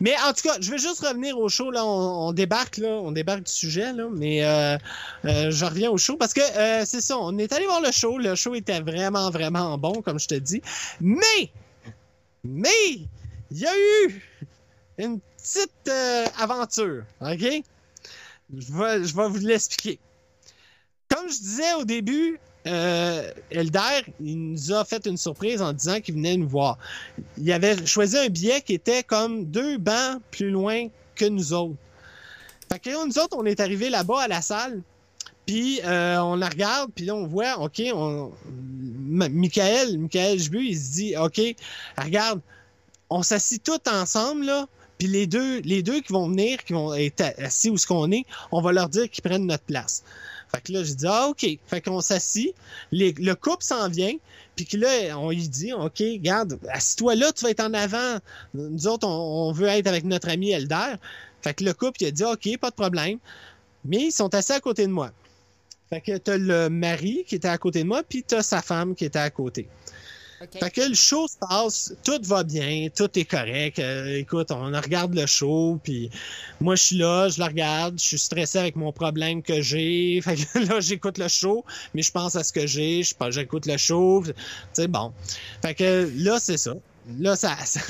[0.00, 1.70] Mais en tout cas, je vais juste revenir au show.
[1.70, 4.76] Là, on, on débarque là, on débarque du sujet là, mais euh,
[5.24, 7.16] euh, je reviens au show parce que euh, c'est ça.
[7.18, 8.18] On est allé voir le show.
[8.18, 10.60] Le show était vraiment vraiment bon, comme je te dis.
[11.00, 11.50] Mais,
[12.44, 12.68] mais,
[13.50, 14.22] il y a eu
[14.98, 17.62] une petite euh, aventure, OK?
[18.56, 19.98] Je vais, je vais vous l'expliquer.
[21.08, 26.00] Comme je disais au début, euh, Elder, il nous a fait une surprise en disant
[26.00, 26.78] qu'il venait nous voir.
[27.38, 31.76] Il avait choisi un billet qui était comme deux bancs plus loin que nous autres.
[32.70, 34.82] Fait que nous autres, on est arrivés là-bas à la salle,
[35.46, 38.32] puis euh, on la regarde, puis là, on voit, OK, on...
[39.08, 41.40] Michael, Michael Jbu, il se dit, OK,
[41.96, 42.40] regarde,
[43.08, 44.66] on s'assit tous ensemble, là,
[44.98, 48.10] puis les deux, les deux qui vont venir, qui vont être assis où ce qu'on
[48.12, 50.02] est, on va leur dire qu'ils prennent notre place.
[50.54, 51.46] Fait que là, j'ai dit, ah, OK.
[51.66, 52.54] Fait qu'on s'assit,
[52.92, 54.14] le couple s'en vient,
[54.54, 58.18] puis que là, on lui dit, OK, regarde, assis-toi là, tu vas être en avant.
[58.54, 60.94] Nous autres, on, on veut être avec notre ami Elder.
[61.42, 63.18] Fait que le couple, il a dit, OK, pas de problème.
[63.84, 65.10] Mais ils sont assis à côté de moi.
[65.90, 68.94] Fait que t'as le mari qui était à côté de moi, puis t'as sa femme
[68.94, 69.68] qui était à côté.
[70.52, 73.78] Fait que le show se passe, tout va bien, tout est correct.
[73.78, 76.10] Euh, écoute, on regarde le show, puis
[76.60, 80.20] moi je suis là, je le regarde, je suis stressé avec mon problème que j'ai.
[80.24, 83.76] Fait que là j'écoute le show, mais je pense à ce que j'ai, j'écoute le
[83.76, 84.24] show,
[84.72, 85.12] sais bon.
[85.62, 86.74] Fait que là c'est ça.
[87.18, 87.80] Là ça, ça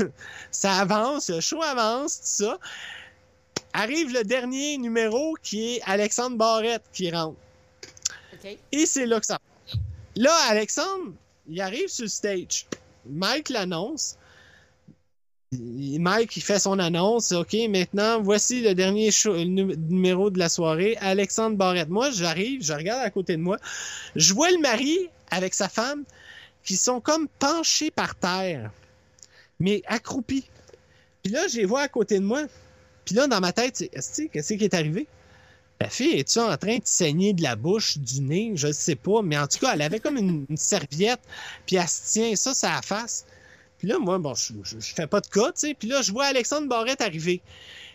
[0.51, 2.59] ça avance, le show avance, tout ça.
[3.73, 7.37] Arrive le dernier numéro qui est Alexandre Barrette qui rentre.
[8.33, 8.57] OK.
[8.73, 9.39] Et c'est là que ça.
[10.17, 11.13] Là, Alexandre,
[11.49, 12.67] il arrive sur le stage.
[13.09, 14.17] Mike l'annonce.
[15.53, 17.33] Mike, il fait son annonce.
[17.33, 20.97] OK, maintenant, voici le dernier numéro de la soirée.
[21.01, 21.89] Alexandre Barrette.
[21.89, 23.59] Moi, j'arrive, je regarde à côté de moi.
[24.17, 26.05] Je vois le mari avec sa femme
[26.65, 28.73] qui sont comme penchés par terre,
[29.61, 30.45] mais accroupis.
[31.23, 32.43] Puis là, je les vois à côté de moi.
[33.05, 35.07] Puis là, dans ma tête, c'est, qu'est-ce qui est arrivé?
[35.81, 38.53] La fille, est-tu en train de saigner de la bouche, du nez?
[38.55, 39.21] Je ne sais pas.
[39.23, 41.21] Mais en tout cas, elle avait comme une, une serviette,
[41.67, 43.27] puis elle se tient ça, ça la face.
[43.79, 45.75] Puis là, moi, bon, je, je, je fais pas de cas, tu sais.
[45.75, 47.43] Puis là, je vois Alexandre Barrette arriver.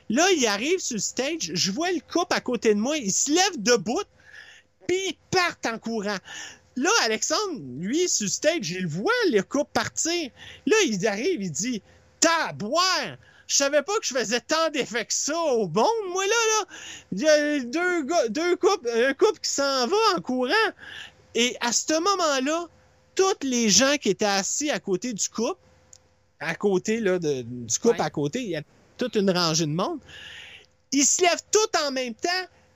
[0.09, 3.13] Là, il arrive sur le stage, je vois le couple à côté de moi, il
[3.13, 4.03] se lève debout,
[4.85, 6.17] puis ils partent en courant.
[6.75, 10.29] Là, Alexandre, lui, sur le stage, il voit le couple partir.
[10.65, 11.81] Là, il arrive, il dit
[12.19, 13.17] Taboire!
[13.51, 15.85] Je savais pas que je faisais tant d'effets que ça au bon.
[16.13, 16.65] Moi, là, là,
[17.11, 20.53] il y a deux, gars, deux couples, un couple qui s'en va en courant.
[21.35, 22.67] Et à ce moment-là,
[23.13, 25.59] tous les gens qui étaient assis à côté du couple,
[26.39, 28.05] à côté là, de- du couple Ouais.
[28.05, 28.61] à côté, il y a
[28.97, 29.99] toute une rangée de monde,
[30.93, 32.29] ils se lèvent tous en même temps,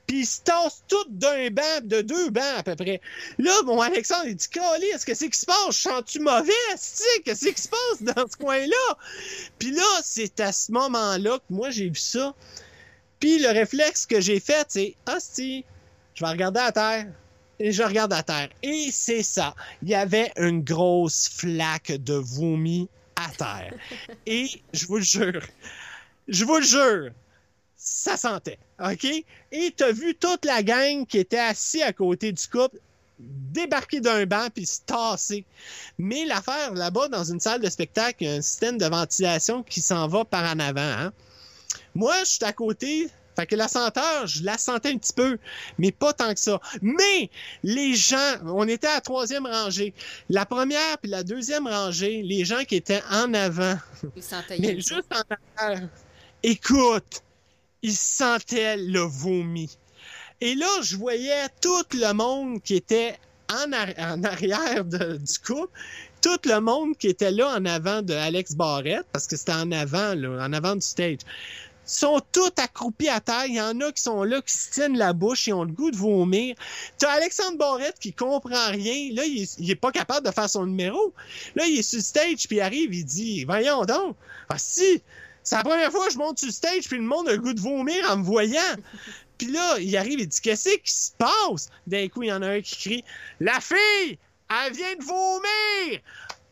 [0.06, 3.00] puis ils se tassent tous d'un banc, de deux bancs à peu près.
[3.38, 5.76] Là, mon Alexandre, il dit Cali, est-ce que c'est qui se passe?
[5.76, 6.52] Je sens-tu mauvais?
[7.24, 8.98] Qu'est-ce qui se passe dans ce coin-là?
[9.58, 12.34] Puis là, c'est à ce moment-là que moi, j'ai vu ça.
[13.18, 15.64] Puis le réflexe que j'ai fait, c'est Hostie,
[16.14, 17.06] je vais regarder à terre.
[17.58, 18.50] Et je regarde à terre.
[18.62, 19.54] Et c'est ça.
[19.82, 22.86] Il y avait une grosse flaque de vomi
[23.16, 23.72] à terre.
[24.26, 25.42] Et je vous le jure,
[26.28, 27.10] je vous le jure,
[27.76, 28.58] ça sentait.
[28.82, 29.04] OK?
[29.52, 32.78] Et t'as vu toute la gang qui était assis à côté du couple
[33.18, 35.44] débarquer d'un banc puis se tasser.
[35.98, 39.62] Mais l'affaire là-bas, dans une salle de spectacle, il y a un système de ventilation
[39.62, 40.80] qui s'en va par en avant.
[40.80, 41.12] hein.
[41.94, 43.08] Moi, je suis à côté.
[43.34, 45.36] Fait que la senteur, je la sentais un petit peu,
[45.78, 46.58] mais pas tant que ça.
[46.80, 47.28] Mais
[47.62, 49.92] les gens, on était à la troisième rangée.
[50.30, 53.76] La première puis la deuxième rangée, les gens qui étaient en avant,
[54.16, 55.22] Il sentait mais juste en
[55.58, 55.86] arrière,
[56.42, 57.22] écoute,
[57.86, 59.70] ils sentaient le vomi.
[60.40, 63.16] Et là, je voyais tout le monde qui était
[63.48, 65.72] en, arri- en arrière de- du couple,
[66.20, 69.70] tout le monde qui était là en avant de Alex Barrette, parce que c'était en
[69.70, 71.18] avant, là, en avant du stage,
[71.84, 73.46] sont tous accroupis à terre.
[73.46, 75.70] Il y en a qui sont là, qui se tiennent la bouche, ils ont le
[75.72, 76.56] goût de vomir.
[76.98, 79.14] T'as Alexandre Barrette qui comprend rien.
[79.14, 81.14] Là, il il est pas capable de faire son numéro.
[81.54, 84.16] Là, il est sur le stage, puis il arrive, il dit, voyons donc,
[84.48, 85.00] ah si,
[85.46, 87.38] c'est la première fois que je monte sur le stage, puis le monde a le
[87.38, 88.60] goût de vomir en me voyant.
[89.38, 91.68] Puis là, il arrive, il dit, qu'est-ce qui se passe?
[91.86, 93.04] D'un coup, il y en a un qui crie,
[93.38, 94.18] la fille,
[94.50, 96.00] elle vient de vomir!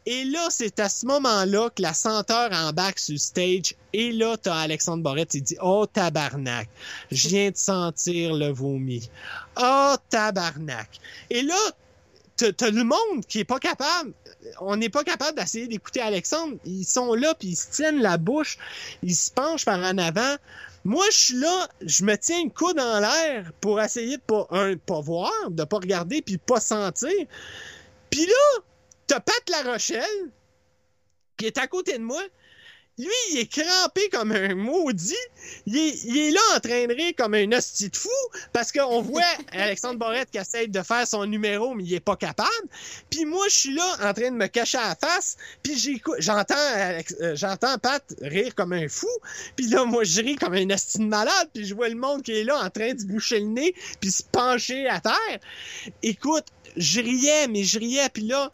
[0.07, 3.75] Et là, c'est à ce moment-là que la senteur embarque sur le stage.
[3.95, 6.69] Et là, t'as Alexandre Borette, il dit, oh tabarnak,
[7.11, 9.11] je viens de sentir le vomi.
[9.57, 11.01] Oh tabarnak.
[11.31, 11.59] Et là,
[12.37, 14.13] t'as t'as le monde qui est pas capable.
[14.61, 16.57] On n'est pas capable d'essayer d'écouter Alexandre.
[16.65, 18.59] Ils sont là, puis ils se tiennent la bouche.
[19.03, 20.37] Ils se penchent par en avant.
[20.85, 24.47] Moi, je suis là, je me tiens une coude dans l'air pour essayer de pas,
[24.85, 27.11] pas voir, de pas regarder, puis pas sentir.
[28.11, 28.63] Puis là,
[29.07, 30.31] t'as Pat La Rochelle,
[31.39, 32.23] qui est à côté de moi.
[32.97, 35.17] Lui, il est crampé comme un maudit.
[35.67, 38.09] Il est, il est là en train de rire comme un hostie de fou
[38.53, 42.17] parce qu'on voit Alexandre Borette qui essaie de faire son numéro, mais il est pas
[42.17, 42.49] capable.
[43.11, 46.17] Puis moi, je suis là en train de me cacher à la face, puis j'écoute-
[46.19, 49.09] j'entends euh, j'entends Pat rire comme un fou.
[49.57, 52.23] Puis là, moi, je ris comme un hostie de malade, puis je vois le monde
[52.23, 55.41] qui est là en train de se boucher le nez, puis se pencher à terre.
[56.03, 58.51] Écoute, je riais, mais je riais, puis là,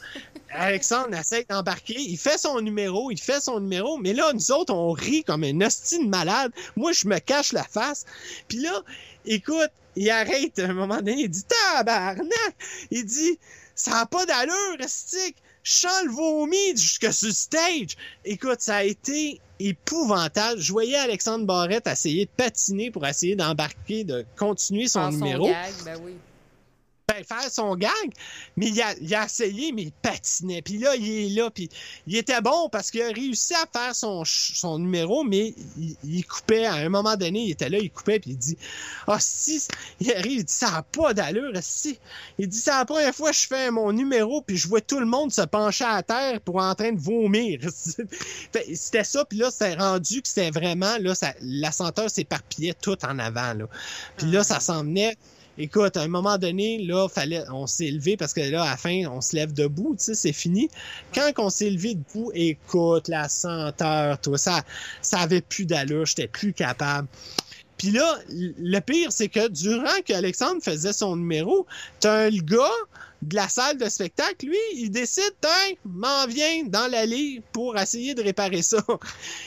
[0.53, 4.75] Alexandre essaie d'embarquer, il fait son numéro, il fait son numéro, mais là, nous autres,
[4.75, 6.53] on rit comme un hostie de malade.
[6.77, 8.05] Moi, je me cache la face.
[8.49, 8.83] Puis là,
[9.25, 12.55] écoute, il arrête à un moment donné, il dit Tabarnak!
[12.91, 13.39] Il dit
[13.75, 15.37] Ça n'a pas d'allure, stick!
[15.63, 17.97] Je sens le vomi jusque sur le stage.
[18.25, 20.59] Écoute, ça a été épouvantable.
[20.59, 25.73] Je voyais Alexandre Barrette essayer de patiner pour essayer d'embarquer, de continuer son numéro gag,
[25.85, 26.15] ben oui.
[27.13, 27.91] Ben, faire son gag,
[28.57, 30.63] mais il a, il a essayé, mais il patinait.
[30.63, 31.69] Puis là, il est là, puis
[32.07, 36.25] il était bon parce qu'il a réussi à faire son, son numéro, mais il, il
[36.25, 36.67] coupait.
[36.67, 38.57] À un moment donné, il était là, il coupait, puis il dit
[39.07, 39.63] Ah, si,
[40.01, 41.99] il arrive, il dit Ça n'a pas d'allure, si.
[42.39, 45.01] Il dit C'est la première fois que je fais mon numéro, puis je vois tout
[45.01, 47.61] le monde se pencher à terre pour en train de vomir.
[48.75, 52.97] C'était ça, puis là, c'était rendu que c'était vraiment, là, ça, la senteur s'éparpillait tout
[53.05, 53.65] en avant, là.
[54.17, 55.17] Puis là, ça s'en venait.
[55.59, 58.77] Écoute, à un moment donné, là, fallait, on s'est levé parce que là, à la
[58.77, 60.71] fin, on se lève debout, tu sais, c'est fini.
[61.15, 64.63] Quand on s'est levé debout, écoute, la senteur, tout ça,
[65.03, 67.09] ça avait plus d'allure, j'étais plus capable.
[67.81, 71.67] Puis là, le pire, c'est que durant que Alexandre faisait son numéro,
[71.99, 72.61] t'as un gars
[73.23, 78.15] de la salle de spectacle, lui, il décide, tiens, m'en vient dans l'allée pour essayer
[78.15, 78.85] de réparer ça.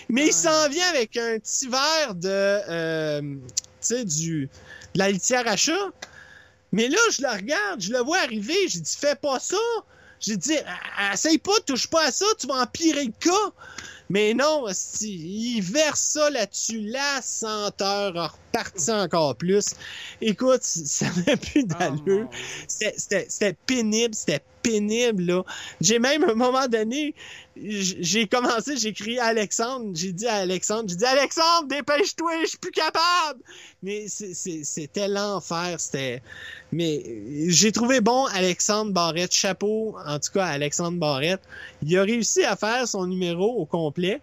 [0.09, 3.37] Mais il s'en vient avec un petit verre de, euh, tu
[3.81, 4.49] sais, du,
[4.93, 5.89] de la litière à chat.
[6.71, 9.57] Mais là, je le regarde, je le vois arriver, j'ai dit, fais pas ça.
[10.19, 10.55] J'ai dit,
[10.97, 13.51] Ah, essaye pas, touche pas à ça, tu vas empirer le cas.
[14.09, 14.65] Mais non,
[15.01, 19.73] il verse ça là-dessus, la senteur a reparti encore plus.
[20.21, 22.27] Écoute, ça n'avait plus d'allure.
[22.67, 25.43] C'était- C'était c'était pénible, c'était pénible, là.
[25.81, 27.13] J'ai même, un moment donné,
[27.55, 32.57] j'ai commencé, j'ai crié Alexandre, j'ai dit à Alexandre, j'ai dit, Alexandre, dépêche-toi, je suis
[32.57, 33.41] plus capable!
[33.83, 36.23] Mais c'était l'enfer, c'était...
[36.71, 37.03] Mais
[37.47, 41.41] j'ai trouvé bon Alexandre Barrette, chapeau, en tout cas, Alexandre Barrette.
[41.83, 44.21] Il a réussi à faire son numéro au complet.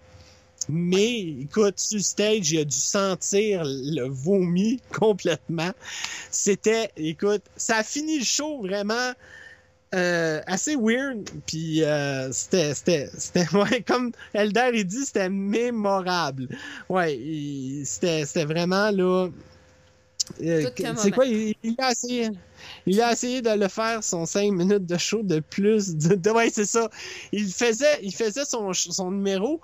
[0.68, 5.72] Mais écoute, sur stage, il a dû sentir le vomi complètement.
[6.30, 9.12] C'était, écoute, ça a fini le show vraiment
[9.94, 11.28] euh, assez weird.
[11.46, 16.48] Puis euh, c'était, c'était, c'était, ouais, comme Elder il dit, c'était mémorable.
[16.88, 19.28] Ouais, il- c'était, c'était vraiment là.
[20.42, 21.10] euh, c'est moment.
[21.10, 22.28] quoi, il, il a essayé.
[22.86, 25.94] Il a essayé de le faire son 5 minutes de show de plus.
[25.96, 26.88] De, de- ouais, c'est ça.
[27.32, 29.60] Il faisait, il faisait son, son numéro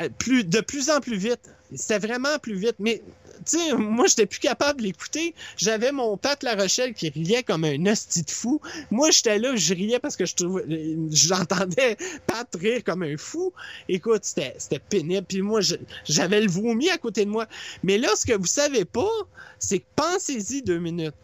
[0.00, 1.50] euh, plus, de plus en plus vite.
[1.74, 2.76] C'était vraiment plus vite.
[2.78, 3.02] Mais,
[3.44, 5.34] tu sais, moi, j'étais plus capable de l'écouter.
[5.56, 8.60] J'avais mon Pat La Rochelle qui riait comme un hostie de fou.
[8.90, 10.64] Moi, j'étais là, je riais parce que je trouvais,
[11.10, 11.96] j'entendais
[12.26, 13.52] Pat rire comme un fou.
[13.88, 15.26] Écoute, c'était, c'était pénible.
[15.26, 15.60] Puis moi,
[16.04, 17.46] j'avais le vomi à côté de moi.
[17.82, 19.10] Mais là, ce que vous savez pas,
[19.58, 21.14] c'est que pensez-y deux minutes.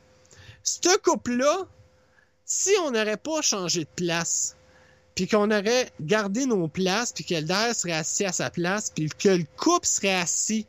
[0.63, 1.67] Ce couple-là,
[2.45, 4.57] si on n'aurait pas changé de place,
[5.15, 9.09] puis qu'on aurait gardé nos places, puis que Elder serait assis à sa place, puis
[9.09, 10.65] que le couple serait assis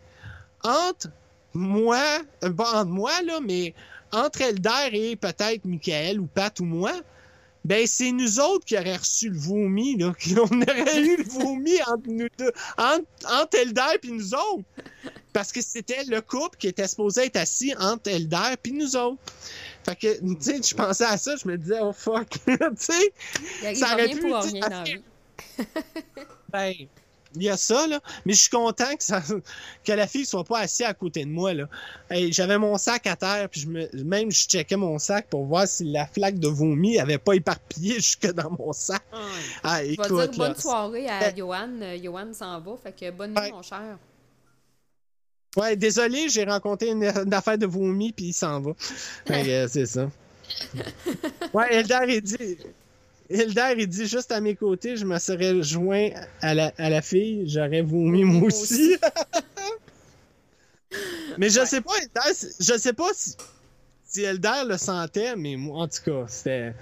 [0.64, 1.10] entre
[1.53, 2.03] moi,
[2.44, 3.74] euh, pas entre moi, là, mais
[4.11, 6.94] entre Elder et peut-être Michael ou Pat ou moi,
[7.66, 10.14] ben c'est nous autres qui aurions reçu le vomi, là.
[10.52, 14.64] On aurait eu le vomi entre nous deux, entre, entre Elder puis nous autres.
[15.34, 19.22] Parce que c'était le couple qui était supposé être assis entre Elder puis nous autres.
[19.86, 23.76] Fait que, tu sais, je pensais à ça, je me disais, oh fuck, tu sais.
[23.76, 25.02] Ça aurait pu, pour rien.
[26.52, 26.74] Ben,
[27.35, 27.99] il y a ça, là.
[28.25, 29.22] Mais je suis content que, ça,
[29.83, 31.67] que la fille soit pas assise à côté de moi, là.
[32.09, 35.45] Hey, J'avais mon sac à terre, puis je me, même je checkais mon sac pour
[35.45, 39.01] voir si la flaque de vomi avait pas éparpillé jusque dans mon sac.
[39.64, 41.69] Ah, Je vais écoute, là, bonne soirée à Johan.
[41.82, 43.51] Euh, Johan s'en va, fait que bonne nuit, Ouais.
[43.51, 43.98] mon cher.
[45.58, 48.72] Ouais, désolé, j'ai rencontré une, une affaire de vomi, puis il s'en va.
[49.32, 50.09] Euh, c'est ça.
[51.53, 52.58] Ouais, Eldar, il dit...
[53.30, 56.09] Eldar, il dit juste à mes côtés, je me serais joint
[56.41, 58.98] à la, à la fille, j'aurais vomi moi aussi.
[61.38, 61.66] mais je Ouais.
[61.66, 61.91] sais pas,
[62.59, 63.35] je sais pas si,
[64.06, 66.74] si Eldar le sentait, mais moi, en tout cas, c'était...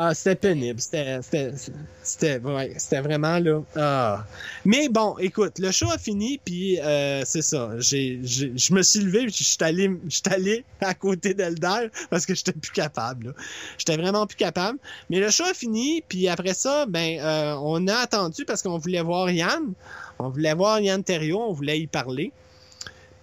[0.00, 0.78] Ah, c'était pénible.
[0.80, 3.62] C'était, ouais, vraiment là.
[3.74, 4.24] Ah.
[4.64, 7.70] Mais bon, écoute, le show a fini, puis euh, c'est ça.
[7.80, 12.70] Je me suis levé, puis je suis allé, à côté d'Elder parce que j'étais plus
[12.70, 13.34] capable.
[13.76, 14.78] J'étais vraiment plus capable.
[15.10, 18.78] Mais le show a fini, puis après ça, ben, euh, on a attendu parce qu'on
[18.78, 19.72] voulait voir Yann.
[20.20, 22.32] On voulait voir Yann Terriot, on voulait y parler.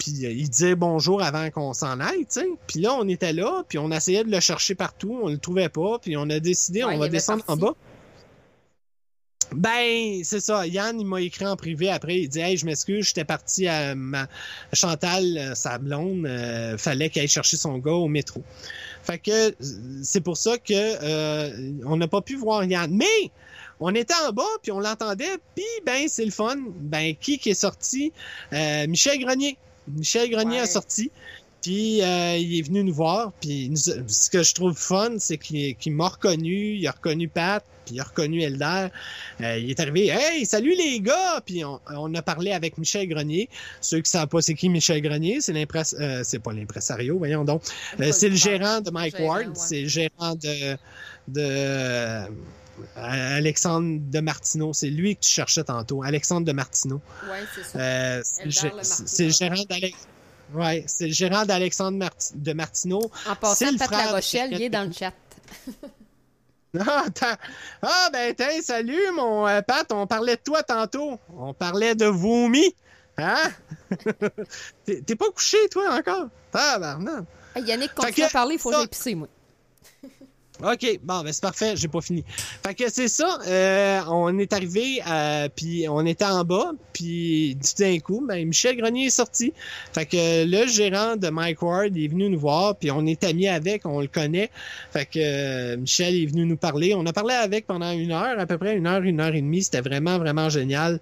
[0.06, 2.48] Puis euh, il disait bonjour avant qu'on s'en aille, tu sais.
[2.68, 5.70] Puis là, on était là, puis on essayait de le chercher partout, on le trouvait
[5.70, 7.74] pas, puis on a décidé, Ouais, on va descendre en bas.
[9.52, 10.66] Ben, c'est ça.
[10.68, 12.20] Yann, il m'a écrit en privé après.
[12.20, 14.28] Il dit Hey, je m'excuse, j'étais parti à ma
[14.74, 18.44] Chantal, euh, sa blonde, euh, fallait qu'elle aille chercher son gars au métro.
[19.04, 19.56] Fait que
[20.04, 22.92] c'est pour ça que euh, on n'a pas pu voir Yann.
[22.92, 23.32] Mais
[23.80, 26.58] on était en bas, puis on l'entendait, puis ben c'est le fun.
[26.80, 28.14] Ben, qui qui est sorti?
[28.54, 29.58] Euh, Michel Grenier.
[29.88, 30.64] Michel Grenier Ouais.
[30.64, 31.12] a sorti.
[31.62, 33.32] Puis euh, il est venu nous voir.
[33.42, 37.28] Puis nous ce que je trouve fun, c'est qu'il qu'il m'a reconnu, il a reconnu
[37.28, 38.90] Pat, puis il a reconnu Elder.
[39.42, 41.42] Euh, il est arrivé, hey, salut les gars!
[41.44, 43.50] Puis on, on a parlé avec Michel Grenier.
[43.82, 47.44] Ceux qui savent pas c'est qui Michel Grenier, c'est l'impress, euh, c'est pas l'impresario, voyons
[47.44, 47.64] donc.
[48.00, 49.54] Euh, c'est le gérant de Mike Ward, ouais.
[49.56, 50.78] c'est le gérant de
[51.28, 52.28] de
[52.96, 54.74] Alexandre de Martineau.
[54.74, 57.02] C'est lui que tu cherchais tantôt, Alexandre de Martineau.
[57.30, 57.80] Ouais, c'est ça.
[57.80, 59.98] Euh, c'est le gérant d'Alex.
[60.54, 63.02] Ouais, c'est le gérant d'Alexandre Marti- de Martineau.
[63.28, 65.14] en passant, le Pat La frère Rochelle, il est dans le chat.
[66.78, 67.06] Ah,
[67.82, 71.18] ah, ben, tiens, salut, mon euh, Pat, on parlait de toi tantôt.
[71.38, 72.76] On parlait de vomi.
[73.18, 73.50] Hein?
[74.86, 76.28] T'es pas couché, toi, encore?
[76.52, 77.24] Tabarnak.
[77.56, 79.30] Hey, Yannick, continue à parler, il faut que ça- j'aille pisser, moi.
[80.64, 82.24] OK, bon, ben c'est parfait, j'ai pas fini.
[82.66, 87.58] Fait que c'est ça, euh, on est arrivé, euh, puis on était en bas, puis
[87.62, 89.52] tout d'un coup, ben Michel Grenier est sorti.
[89.92, 93.50] Fait que le gérant de Mike Ward est venu nous voir, puis on est amis
[93.50, 94.50] avec, on le connaît.
[94.94, 96.94] Fait que euh, Michel est venu nous parler.
[96.96, 99.42] On a parlé avec pendant une heure, à peu près une heure, une heure et
[99.42, 99.64] demie.
[99.64, 101.00] C'était vraiment, vraiment génial.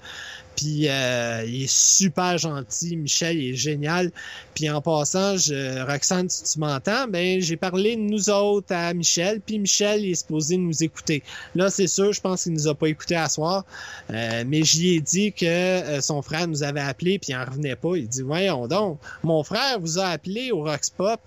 [0.55, 2.95] Puis euh, il est super gentil.
[2.97, 4.11] Michel il est génial.
[4.53, 8.93] Puis en passant, je, Roxane, si tu m'entends, ben j'ai parlé de nous autres à
[8.93, 9.41] Michel.
[9.41, 11.23] Puis Michel il est supposé nous écouter.
[11.55, 13.65] Là, c'est sûr, je pense qu'il nous a pas écouté à soir.
[14.11, 17.45] Euh, mais j'y ai dit que euh, son frère nous avait appelé puis il en
[17.45, 17.95] revenait pas.
[17.95, 21.19] Il dit Voyons donc, mon frère vous a appelé au Rox Pop.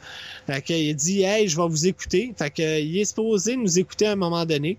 [0.46, 2.34] Fait que, il dit Hey, je vais vous écouter.
[2.36, 4.78] Fait que il est supposé nous écouter à un moment donné.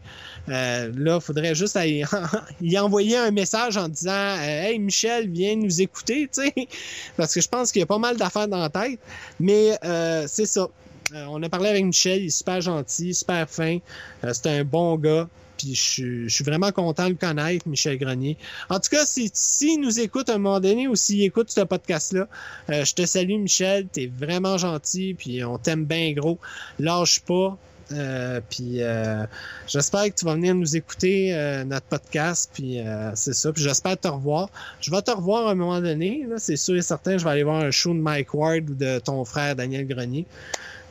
[0.49, 1.77] Euh, là, faudrait juste
[2.61, 6.53] y envoyer un message en disant Hey Michel, viens nous écouter, tu sais.
[7.17, 8.99] Parce que je pense qu'il y a pas mal d'affaires dans la tête.
[9.39, 10.67] Mais euh, c'est ça.
[11.13, 13.77] Euh, on a parlé avec Michel, il est super gentil, super fin.
[14.23, 15.27] Euh, c'est un bon gars.
[15.57, 18.37] Puis je, suis- vraiment content de le connaître, Michel Grenier.
[18.69, 21.61] En tout cas, si- s'il nous écoute à un moment donné ou s'il écoute ce
[21.61, 22.27] podcast-là,
[22.69, 23.87] euh, je te salue, Michel.
[23.87, 26.37] T'es vraiment gentil, puis on t'aime bien gros.
[26.77, 27.57] Lâche pas.
[27.91, 29.25] Euh, euh,
[29.67, 33.51] j'espère que tu vas venir nous écouter euh, notre podcast, puis euh, c'est ça.
[33.53, 34.49] Puis j'espère te revoir.
[34.81, 36.27] Je vais te revoir à un moment donné.
[36.37, 37.17] C'est sûr et certain.
[37.17, 40.25] Je vais aller voir un show de Mike Ward ou de ton frère Daniel Grenier.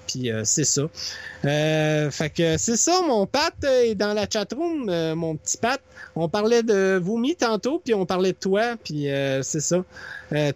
[0.07, 0.83] Puis c'est ça.
[1.43, 5.81] Fait que c'est ça, mon Pat est dans la chatroom, mon petit Pat.
[6.15, 9.09] On parlait de vomi tantôt, puis on parlait de toi, puis
[9.43, 9.85] c'est ça.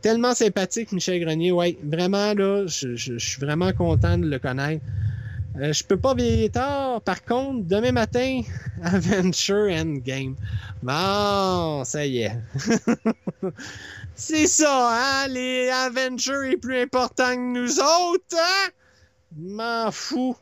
[0.01, 1.51] Tellement sympathique, Michel Grenier.
[1.51, 4.85] Ouais, vraiment, là, je, je- je suis vraiment content de le connaître.
[5.56, 7.00] Euh, je peux pas veiller tard.
[7.02, 8.42] Par contre, demain matin,
[8.82, 10.36] Adventure Endgame.
[10.82, 12.36] Bon, ça y est.
[14.14, 15.28] c'est ça, hein?
[15.28, 18.70] Les Avengers est plus important que nous autres, hein?
[19.36, 20.36] M'en fous.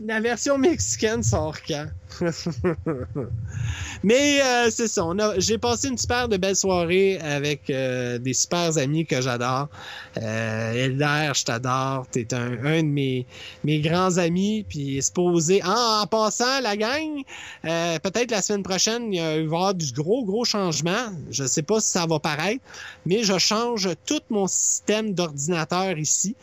[0.00, 1.88] La version mexicaine sort quand?
[4.02, 5.04] Mais euh, c'est ça.
[5.38, 9.68] J'ai passé une super de belle soirée avec euh, des super amis que j'adore.
[10.16, 12.06] Euh, Elder, je t'adore.
[12.10, 13.26] T'es un, un de mes,
[13.64, 14.64] mes grands amis.
[14.68, 15.60] Puis supposé.
[15.64, 17.22] Ah, en passant, la gang,
[17.64, 21.12] euh, peut-être la semaine prochaine, il va y avoir du gros, gros changement.
[21.30, 22.62] Je sais pas si ça va paraître,
[23.06, 26.36] mais je change tout mon système d'ordinateur ici.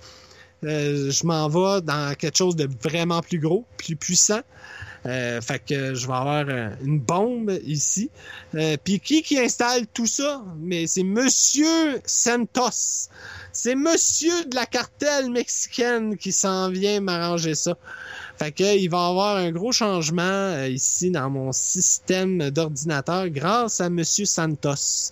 [0.64, 4.42] Euh, je m'en vais dans quelque chose de vraiment plus gros, plus puissant.
[5.06, 8.10] Euh, fait que je vais avoir euh, une bombe ici.
[8.56, 10.44] Euh, Puis qui qui installe tout ça?
[10.60, 13.10] Mais c'est Monsieur Santos.
[13.54, 17.78] C'est Monsieur de la cartelle mexicaine qui s'en vient m'arranger ça.
[18.38, 23.80] Fait que il va avoir un gros changement euh, ici dans mon système d'ordinateur grâce
[23.80, 25.12] à Monsieur Santos.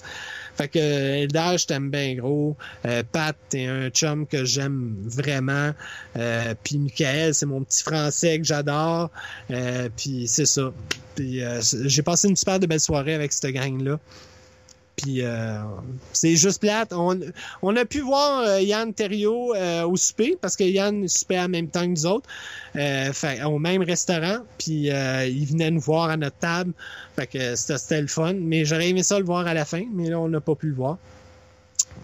[0.56, 2.56] Fait que Eldar, je t'aime bien gros.
[2.86, 5.72] Euh, Pat, t'es un chum que j'aime vraiment.
[6.18, 9.12] Euh, puis Michael, c'est mon petit français que j'adore.
[9.52, 10.72] Euh, puis c'est ça.
[11.16, 14.00] Puis euh, j'ai passé une super de belle soirée avec cette gang-là.
[14.96, 15.60] Puis euh,
[16.14, 16.94] c'est juste plate.
[16.94, 17.20] On,
[17.62, 21.50] on a pu voir euh, Yann Thériault euh, au souper parce que Yann soupait en
[21.50, 22.30] même temps que nous autres,
[22.76, 23.12] euh,
[23.46, 24.38] au même restaurant.
[24.58, 26.72] Puis euh, il venait nous voir à notre table.
[27.16, 28.34] Fait que c'était le fun.
[28.34, 30.68] Mais j'aurais aimé ça le voir à la fin, mais là on n'a pas pu
[30.68, 30.98] le voir.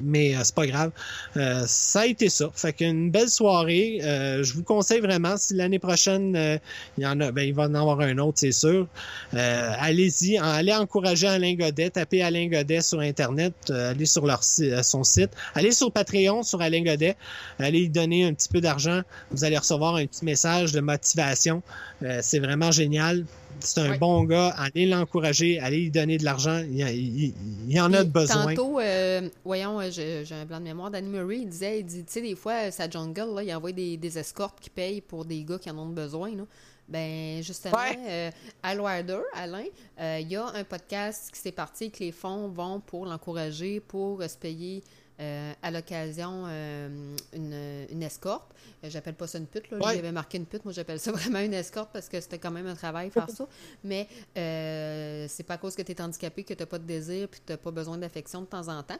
[0.01, 0.91] Mais euh, c'est pas grave.
[1.37, 2.49] Euh, ça a été ça.
[2.53, 3.99] Fait qu'une belle soirée.
[4.03, 6.59] Euh, je vous conseille vraiment, si l'année prochaine,
[6.97, 8.87] il y en a, ben, il va en avoir un autre, c'est sûr.
[9.33, 15.31] Allez-y, allez encourager Alain Godet, tapez Alain Godet sur Internet, allez sur leur, son site,
[15.55, 17.15] allez sur Patreon sur Alain Godet,
[17.59, 21.61] allez donner un petit peu d'argent, vous allez recevoir un petit message de motivation.
[22.03, 23.25] Euh, c'est vraiment génial.
[23.63, 23.97] C'est un Ouais.
[23.97, 26.59] bon gars, allez l'encourager, allez lui donner de l'argent.
[26.59, 27.33] Il, y a- il-
[27.67, 28.53] il y en a de besoin.
[28.55, 30.91] Tantôt, euh, voyons, euh, j'ai j'ai un blanc de mémoire.
[30.91, 33.53] Danny Murray, il disait, il dit, tu sais, des fois, euh, sa jungle, là, il
[33.55, 36.35] envoie des, des escortes qui payent pour des gars qui en ont besoin.
[36.35, 36.43] Là.
[36.89, 37.97] Ben, justement, Ouais.
[38.09, 38.31] euh,
[38.63, 39.63] Al Wilder, Alain,
[39.99, 43.79] euh, il y a un podcast qui s'est parti que les fonds vont pour l'encourager,
[43.79, 44.83] pour euh, se payer
[45.21, 48.51] euh, à l'occasion euh, une, une escorte.
[48.83, 49.77] Euh, J'appelle pas ça une pute, là.
[49.77, 49.95] Lui, Ouais.
[49.95, 50.65] il avait marqué une pute.
[50.65, 53.47] Moi, j'appelle ça vraiment une escorte parce que c'était quand même un travail faire ça.
[53.83, 57.27] Mais euh, c'est pas à cause que tu es handicapé que tu pas de désir
[57.27, 58.99] puis tu pas besoin d'affection de temps en temps.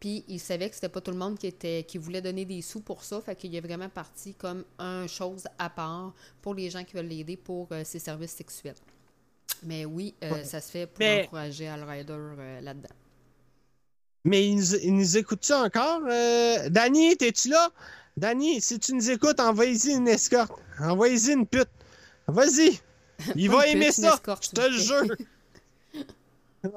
[0.00, 2.62] Puis il savait que c'était pas tout le monde qui était qui voulait donner des
[2.62, 6.70] sous pour ça, fait qu'il est vraiment parti comme un chose à part pour les
[6.70, 8.76] gens qui veulent l'aider pour euh, ses services sexuels.
[9.64, 10.44] Mais oui, euh, Ouais.
[10.44, 12.94] ça se fait pour Mais- encourager Al Rider euh, là-dedans.
[14.24, 16.00] Mais il nous, il nous écoute-tu encore?
[16.08, 17.70] Euh, Danny, t'es-tu là?
[18.16, 20.52] Danny, si tu nous écoutes, envoie-y une escorte.
[20.80, 21.68] Envoie-y une pute.
[22.26, 22.78] Vas-y.
[23.36, 24.14] Il va aimer pute, ça.
[24.14, 25.16] escorte, Je te le jure.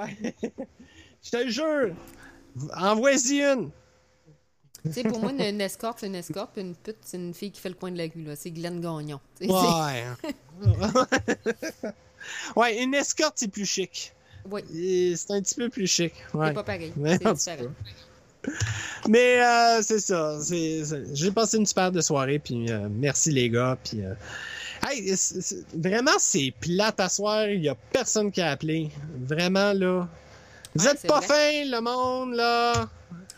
[1.24, 1.95] Je te le jure.
[2.76, 3.72] Envoie-y une.
[4.84, 7.34] Tu sais, pour moi, une, une escorte, c'est une escorte, puis une pute, c'est une
[7.36, 8.24] fille qui fait le coin de la rue.
[8.24, 8.36] là.
[8.36, 9.20] C'est Glenn Gagnon.
[9.42, 10.06] Ouais.
[12.56, 14.14] ouais, une escorte, c'est plus chic.
[14.44, 16.14] C'est- Oui, C'est un petit peu plus chic.
[16.34, 16.48] Ouais.
[16.48, 16.94] c'est pas pareil.
[16.98, 17.72] En C'est différent.
[19.08, 20.38] Mais euh, c'est ça.
[21.14, 23.78] J'ai passé une super de soirée, puis euh, merci les gars.
[23.84, 24.14] Puis, euh,
[24.88, 25.14] hey,
[25.76, 27.48] vraiment, c'est plate à soir.
[27.50, 28.90] Il y a personne qui a appelé.
[29.26, 30.08] Vraiment, là.
[30.74, 31.28] Vous Ouais, êtes pas vrai.
[31.28, 32.90] fin, le monde, là.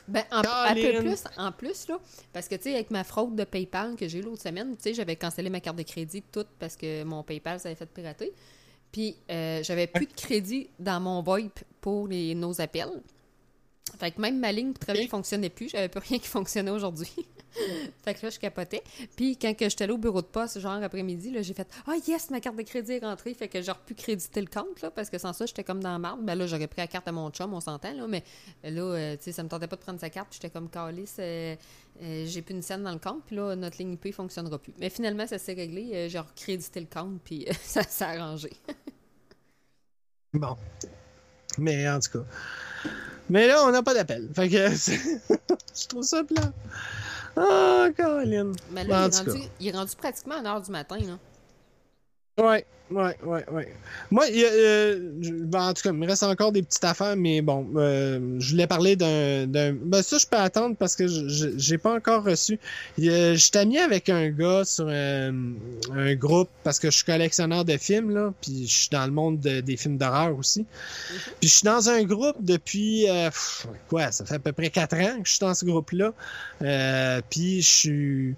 [0.08, 1.98] Ben, en, un peu plus, en plus, là,
[2.34, 4.84] parce que, tu sais, avec ma fraude de PayPal que j'ai eu l'autre semaine, tu
[4.84, 8.34] sais, j'avais cancellé ma carte de crédit toute parce que mon PayPal s'avait fait pirater.
[8.94, 13.02] Puis, euh, j'avais plus de crédit dans mon VoIP pour les, nos appels.
[14.00, 15.12] Fait que même ma ligne travailler Ok.
[15.12, 15.70] fonctionnait plus.
[15.70, 17.12] J'avais plus rien qui fonctionnait aujourd'hui.
[18.04, 18.84] fait que là, je capotais.
[19.16, 21.94] Puis, quand que j'étais allée au bureau de poste, genre après-midi, là, j'ai fait «Ah,
[22.08, 24.92] yes, ma carte de crédit est rentrée!» Fait que j'ai pu créditer le compte, là,
[24.92, 26.24] parce que sans ça, j'étais comme dans la marde.
[26.24, 28.24] Ben là, j'aurais pris la carte à mon chum, on s'entend, là, mais
[28.64, 30.30] là, euh, tu sais, ça me tentait pas de prendre sa carte.
[30.34, 31.56] J'étais comme calice, euh,
[32.02, 34.74] euh, j'ai plus une scène dans le compte, puis là, notre ligne IP fonctionnera plus.
[34.80, 36.10] Mais finalement, ça s'est réglé.
[36.10, 38.50] j'ai recrédité le compte, puis ça s'est arrangé.
[40.34, 40.58] Bon.
[41.60, 42.26] Mais en tout cas.
[43.30, 44.30] Mais là, on n'a pas d'appel.
[44.36, 46.52] Fait que c'est- je trouve ça plat.
[47.36, 48.52] Ah, Colin.
[48.72, 51.18] Mais là, il, est rendu, il est rendu pratiquement à l'heure du matin, là.
[52.40, 53.74] Ouais, ouais, ouais, ouais.
[54.10, 56.64] Moi, il y a, euh, je- ben, en tout cas, il me reste encore des
[56.64, 59.74] petites affaires, mais bon, euh, je voulais parler d'un, d'un.
[59.74, 62.56] Ben, ça, je peux attendre parce que je- j'ai pas encore reçu.
[62.98, 65.32] A- Je t'ai mis avec un gars sur un,
[65.96, 69.12] un groupe parce que je suis collectionneur de films, là, puis je suis dans le
[69.12, 70.66] monde de- des films d'horreur aussi.
[71.40, 74.72] Puis je suis dans un groupe depuis, euh, pff, quoi, ça fait à peu près
[74.72, 76.14] quatre ans que je suis dans ce groupe-là.
[76.64, 78.36] Euh, puis je suis.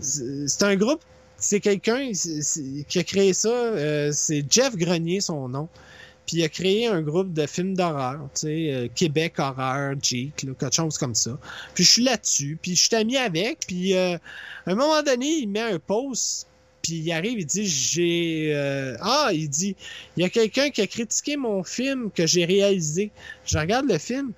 [0.00, 1.00] C'est un groupe
[1.36, 3.48] c'est quelqu'un qui a créé ça.
[3.48, 5.68] euh, c'est Jeff Grenier, son nom.
[6.26, 10.44] Puis il a créé un groupe de films d'horreur, tu sais, euh, Québec Horreur, Geek,
[10.44, 11.38] là, quelque chose comme ça.
[11.74, 14.16] Puis je suis là-dessus, puis je suis ami avec, puis euh,
[14.66, 16.46] à un moment donné, il met un post,
[16.80, 18.52] puis il arrive, il dit, j'ai...
[18.54, 19.76] euh, ah, il dit,
[20.16, 23.10] il y a quelqu'un qui a critiqué mon film que j'ai réalisé.
[23.44, 24.32] Je regarde le film,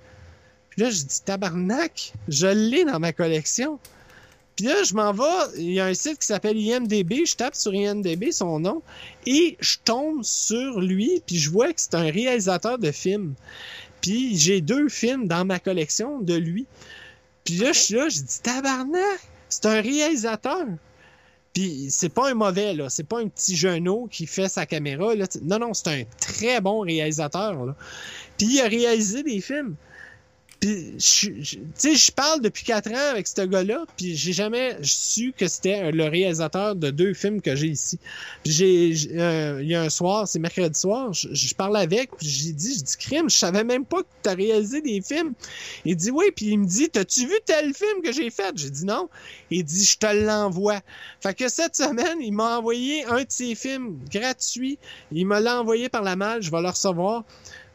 [0.69, 3.79] puis là, je dis, tabarnak, je l'ai dans ma collection.
[4.57, 7.55] Puis là, je m'en vais, il y a un site qui s'appelle IMDB, je tape
[7.55, 8.81] sur IMDB son nom,
[9.27, 13.35] et je tombe sur lui, puis je vois que c'est un réalisateur de films.
[14.01, 16.65] Puis j'ai deux films dans ma collection de lui.
[17.45, 20.65] Puis là, je suis là, je dis tabarnak, c'est un réalisateur.
[21.53, 22.89] Puis c'est pas un mauvais, là.
[22.89, 25.25] C'est pas un petit genou qui fait sa caméra, là.
[25.43, 27.75] Non, non, c'est un très bon réalisateur, là.
[28.37, 29.75] Puis il a réalisé des films.
[30.59, 31.43] Puis, tu
[31.75, 35.91] sais, je parle depuis quatre ans avec ce gars-là, puis j'ai jamais su que c'était
[35.91, 37.99] le réalisateur de deux films que j'ai ici.
[38.43, 42.53] J'ai, euh, il y a un soir, c'est mercredi soir, je, parle avec, puis j'ai
[42.53, 45.33] dit, je dis, crime, je savais même pas que tu as réalisé des films.
[45.85, 48.51] Il dit, oui, puis il me dit, t'as-tu vu tel film que j'ai fait?
[48.55, 49.09] J'ai dit, non.
[49.51, 50.81] Il dit, je te l'envoie.
[51.21, 54.79] Fait que cette semaine, il m'a envoyé un de ses films gratuit.
[55.11, 57.23] Il me l'a envoyé par la malle, je vais le recevoir.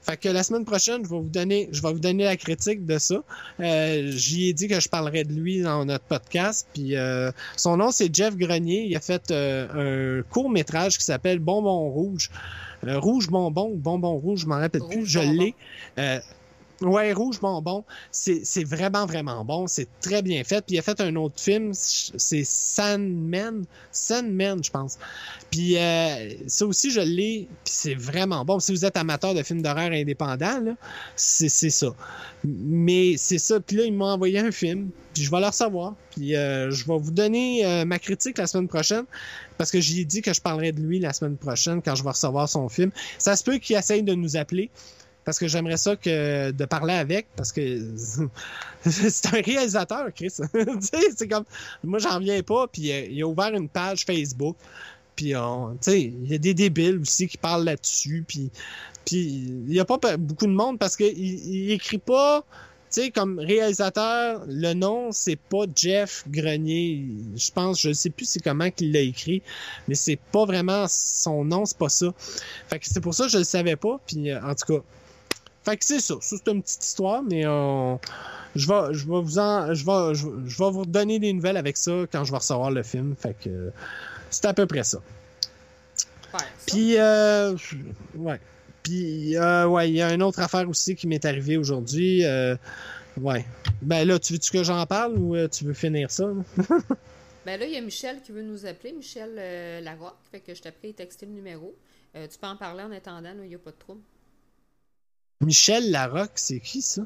[0.03, 2.85] Fait que la semaine prochaine, je vais vous donner, je vais vous donner la critique
[2.85, 3.23] de ça.
[3.61, 6.67] Euh, J'y ai dit que je parlerai de lui dans notre podcast.
[6.75, 8.85] Puis euh, son nom c'est Jeff Grenier.
[8.89, 12.31] Il a fait euh, un court métrage qui s'appelle Bonbon rouge,
[12.85, 15.07] Euh, rouge bonbon, bonbon rouge, je m'en rappelle plus.
[15.07, 15.55] Je l'ai.
[16.83, 19.67] Ouais, Rouge Bonbon, c'est c'est vraiment, vraiment bon.
[19.67, 20.65] C'est très bien fait.
[20.65, 23.65] Puis il a fait un autre film, c'est Sandman.
[23.93, 24.99] Sandman, je pense.
[25.51, 27.49] Puis euh, ça aussi, je l'ai.
[27.65, 28.59] Puis c'est vraiment bon.
[28.59, 30.77] Si vous êtes amateur de films d'horreur indépendants,
[31.17, 31.95] c'est ça.
[32.45, 33.61] Mais c'est ça.
[33.61, 34.91] Puis là, il m'a envoyé un film.
[35.15, 35.95] Puis je vais le recevoir.
[36.11, 39.05] Puis euh, je vais vous donner euh, ma critique la semaine prochaine.
[39.59, 42.11] Parce que j'ai dit que je parlerai de lui la semaine prochaine quand je vais
[42.11, 42.91] recevoir son film.
[43.19, 44.71] Ça se peut qu'il essaye de nous appeler
[45.25, 47.95] parce que j'aimerais ça que de parler avec parce que
[48.85, 50.31] c'est un réalisateur Chris
[51.17, 51.45] c'est comme
[51.85, 54.57] moi j'en reviens pas puis euh, il a ouvert une page Facebook
[55.17, 55.35] puis
[55.81, 58.51] sais il y a des débiles aussi qui parlent là-dessus puis
[59.11, 62.45] il y a pas beaucoup de monde parce que il, il écrit pas
[62.93, 67.07] tu sais, comme réalisateur, le nom, c'est pas Jeff Grenier.
[67.35, 69.41] Je pense, je sais plus c'est comment qu'il l'a écrit,
[69.89, 72.13] mais c'est pas vraiment son nom, c'est pas ça.
[72.69, 74.85] Fait que c'est pour ça que je le savais pas, puis euh, en tout cas,
[75.65, 76.15] fait que c'est ça.
[76.21, 78.01] Ça, c'est une petite histoire, mais on...
[78.55, 81.57] je vais, je vais vous en, je vais, je, je vais vous donner des nouvelles
[81.57, 83.15] avec ça quand je vais recevoir le film.
[83.19, 83.71] Fait que euh,
[84.31, 84.99] c'est à peu près ça.
[86.67, 87.55] Puis, euh,
[88.17, 88.41] ouais.
[88.83, 92.25] Puis, euh, ouais, il y a une autre affaire aussi qui m'est arrivée aujourd'hui.
[92.25, 92.57] Euh,
[93.21, 93.45] ouais.
[93.83, 96.29] Ben là, tu veux-tu que j'en parle ou euh, tu veux finir ça?
[97.45, 100.15] Ben là, il y a Michel qui veut nous appeler, Michel euh, Larocque.
[100.31, 101.75] Fait que je t'ai pris et texté le numéro.
[102.15, 104.01] Euh, tu peux en parler en attendant, là, il n'y a pas de trouble.
[105.43, 107.03] Michel Larocque, c'est qui ça?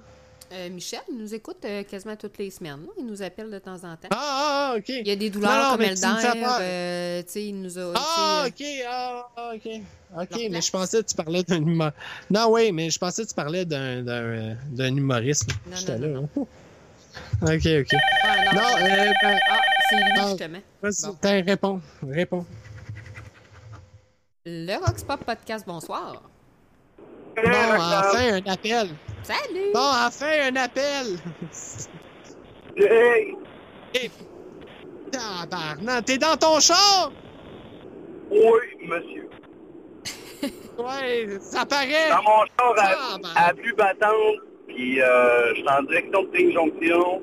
[0.52, 2.80] Euh, Michel, il nous écoute euh, quasiment toutes les semaines.
[2.82, 2.92] là.
[2.98, 4.08] Il nous appelle de temps en temps.
[4.10, 4.88] Ah, ah, ah, ok.
[4.90, 6.06] Il y a des douleurs Non, comme Elder.
[6.60, 7.92] euh, il nous a.
[7.96, 9.70] Ah, ok, ah, ah, ok.
[10.20, 10.66] Ok, mais place.
[10.66, 11.96] je pensais que tu parlais d'un humoriste.
[12.30, 15.48] Non, oui, mais je pensais que tu parlais d'un, euh, humoriste.
[15.68, 16.20] Non, J'étais non, là.
[16.20, 16.46] non, hein.
[17.42, 17.98] Ok, ok.
[18.22, 19.14] ah, non, Non, ben,
[19.50, 20.28] Ah, c'est lui, Ah.
[20.28, 20.58] justement.
[20.82, 21.42] Bon.
[21.44, 22.46] réponds, réponds.
[24.44, 26.22] Le Rockspop Podcast, bonsoir.
[27.36, 28.88] Bon, enfin, un appel.
[29.22, 29.72] Salut!
[29.74, 31.18] Bon, enfin, un appel.
[32.78, 33.34] Hey!
[33.94, 34.10] Eh,
[35.10, 37.10] Tabarnak, t'es dans ton char?
[38.30, 39.28] Oui, monsieur.
[40.78, 42.10] Ouais, ça paraît.
[42.10, 43.28] Dans mon char Ah, à, ben.
[43.34, 47.22] à plus battante, puis euh, je suis en direction de King Jonction.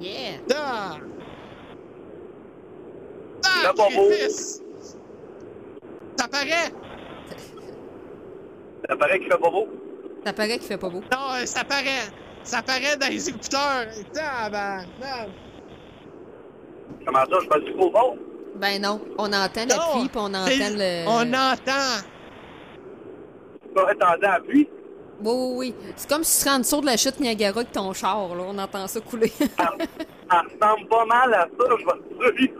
[0.00, 0.40] Yeah!
[0.56, 0.96] Ah.
[3.62, 3.88] Là, bon.
[6.18, 6.72] Ça paraît.
[8.88, 9.68] Ça paraît qu'il fait pas beau.
[10.24, 11.00] Ça paraît qu'il fait pas beau.
[11.00, 12.06] Non, euh, ça paraît.
[12.42, 13.86] Ça paraît dans les écouteurs.
[14.12, 14.86] Tabarnak.
[17.04, 18.14] Comment ça, je passe du trop fort?
[18.56, 21.06] Ben non, on entend la pluie puis on entend le.
[21.06, 22.04] On entend.
[23.62, 24.68] Tu vas être en pluie?
[25.20, 25.74] Oui, oui, oui.
[25.96, 28.44] C'est comme si tu serais en dessous de la chute Niagara avec ton char, là.
[28.46, 29.28] On entend ça couler.
[29.28, 29.74] Ça
[30.30, 32.50] ça ressemble pas mal à ça, je vais te dire.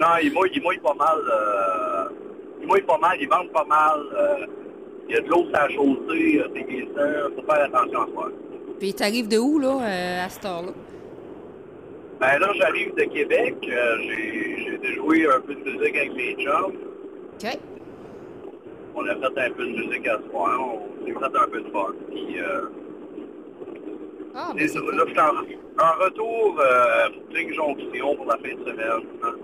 [0.00, 1.18] Non, il mouille, il mouille pas mal.
[1.18, 2.08] Euh,
[2.60, 3.98] il mouille pas mal, il vente pas mal.
[4.16, 4.46] euh,
[5.08, 7.34] il y a de l'eau sur la chaussée, c'est glissant.
[7.36, 8.30] Faut faire attention à soi.
[8.78, 10.72] puis t'arrives de où, là, euh, à cette heure-là?
[12.20, 13.54] Ben là, j'arrive de Québec.
[13.70, 16.72] euh, j'ai jouer un peu de musique avec mes chums.
[17.44, 17.58] OK.
[18.96, 20.60] On a fait un peu de musique à ce soir.
[20.60, 21.86] On s'est fait un peu de fun.
[22.10, 22.60] Puis, euh,
[24.34, 24.78] Ah, ben c'est c'est.
[24.80, 29.06] Là, je suis en, en retour euh, King Jonction pour la fin de semaine.
[29.22, 29.34] hein.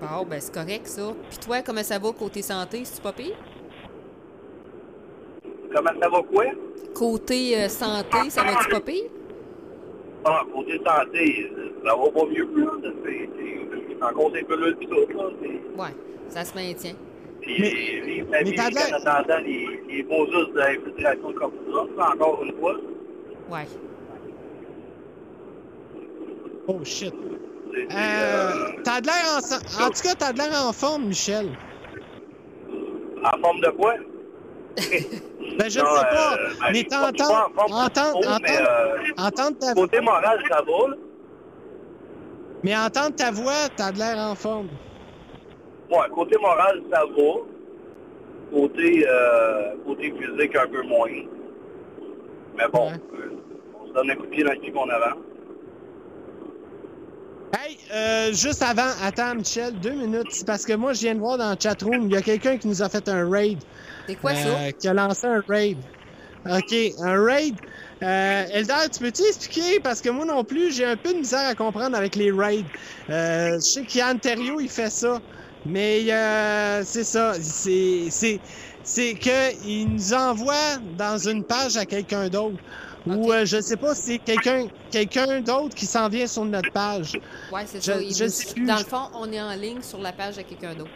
[0.00, 1.12] Bon, ben c'est correct, ça.
[1.28, 2.84] Puis toi, comment ça va côté santé?
[2.84, 3.36] C'est-tu pas pire?
[5.74, 6.44] Comment ça va quoi?
[6.94, 9.04] Côté euh, santé, ça va-tu pas pire?
[10.24, 11.50] Ah, côté santé,
[11.84, 12.48] ça va pas mieux.
[12.56, 12.70] Là.
[13.04, 13.28] C'est-
[14.02, 14.94] encore un peu là pis tout.
[14.94, 15.24] Là.
[15.78, 15.90] Ouais,
[16.28, 16.94] ça se maintient.
[17.42, 22.10] Puis, Mais- mais vie t'as en attendant les, les beaux de l'infiltration comme ça, ça,
[22.14, 22.76] encore une fois.
[23.50, 23.66] Ouais.
[26.66, 27.12] Oh shit.
[27.14, 29.40] Euh, euh, t'as de l'air en...
[29.40, 31.48] sa- En tout cas, t'as de l'air en forme, Michel.
[33.22, 33.94] en forme de quoi?
[35.58, 36.34] Ben, je ne sais pas.
[36.34, 37.34] euh, ben, mais t'entends...
[37.56, 39.74] Entendre, entendre, euh, ta...
[39.74, 40.96] Côté moral, ça va, là.
[42.62, 44.68] Mais entendre ta voix, t'as de l'air en forme.
[45.90, 47.32] Ouais, côté moral, ça va.
[48.52, 51.08] Côté, euh, côté physique, un peu moins.
[52.56, 53.00] Mais bon, Ouais.
[53.14, 53.30] euh,
[53.82, 55.18] on se donne un coup de pied dans le cul qu'on avance.
[57.58, 60.44] Hey, euh, juste avant, attends, Michel, deux minutes.
[60.46, 62.68] Parce que moi, je viens de voir dans le chatroom, il y a quelqu'un qui
[62.68, 63.58] nous a fait un raid.
[64.10, 64.48] C'est quoi ça?
[64.48, 65.78] Euh, qui a lancé un raid.
[66.46, 67.54] OK, un raid.
[68.02, 69.78] Euh, Eldar, tu peux-tu expliquer?
[69.80, 72.64] Parce que moi non plus, j'ai un peu de misère à comprendre avec les raids.
[73.10, 75.20] Euh, je sais qu'Yann Terrio, il fait ça.
[75.66, 77.34] Mais euh, c'est ça.
[77.40, 78.40] C'est, c'est,
[78.82, 82.56] c'est qu'ils nous envoient dans une page à quelqu'un d'autre.
[83.06, 86.72] Ou euh, je sais pas si c'est quelqu'un, quelqu'un d'autre qui s'en vient sur notre
[86.72, 87.18] page.
[87.52, 87.98] Ouais, c'est ça.
[88.00, 88.66] Je sais plus.
[88.66, 90.90] Dans le fond, on est en ligne sur la page de quelqu'un d'autre.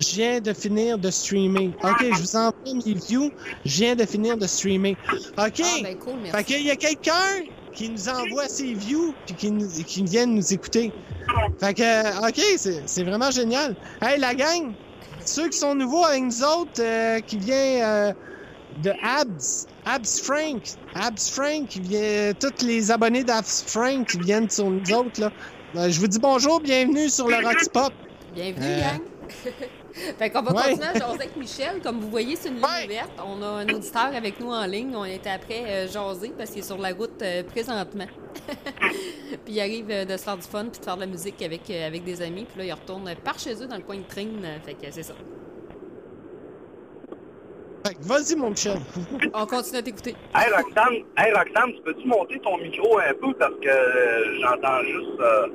[0.00, 1.72] Je viens de finir de streamer.
[1.82, 3.30] OK, je vous envoie mes views.
[3.64, 4.96] Je viens de finir de streamer.
[5.38, 5.62] OK.
[5.62, 6.36] Ah, ben cool, merci.
[6.36, 10.26] Fait qu'il y a quelqu'un qui nous envoie ses views puis qui, nous, qui vient
[10.26, 10.92] nous écouter.
[11.58, 12.40] Fait que, OK,
[12.86, 13.74] c'est vraiment génial.
[14.02, 14.74] Hey, la gang,
[15.24, 18.12] ceux qui sont nouveaux avec nous autres, euh, qui vient euh,
[18.82, 20.62] de Abs, Abs Frank,
[20.94, 25.30] Abs Frank, qui vient, tous les abonnés d'Abs Frank qui viennent sur nous autres, là.
[25.74, 27.92] Euh, je vous dis bonjour, bienvenue sur le Rox Pop.
[28.34, 28.80] Bienvenue, Euh.
[28.80, 29.00] gang.
[30.18, 30.62] fait qu'on va Ouais.
[30.70, 31.80] continuer à jaser avec Michel.
[31.82, 32.84] Comme vous voyez, c'est une ligne Ouais.
[32.86, 33.10] ouverte.
[33.26, 34.94] On a un auditeur avec nous en ligne.
[34.94, 38.06] On était après euh, jaser parce qu'il est sur la route euh, présentement.
[39.44, 41.40] puis il arrive euh, de se faire du fun puis de faire de la musique
[41.42, 42.44] avec, euh, avec des amis.
[42.48, 44.22] Puis là, il retourne par chez eux dans le coin de train.
[44.44, 45.14] euh, Fait que c'est ça.
[47.86, 48.78] Fait que vas-y, mon Michel.
[49.34, 50.14] On continue à t'écouter.
[50.34, 55.20] Hey Roxane, hey Roxane, tu peux-tu monter ton micro un peu parce que j'entends juste.
[55.20, 55.46] euh,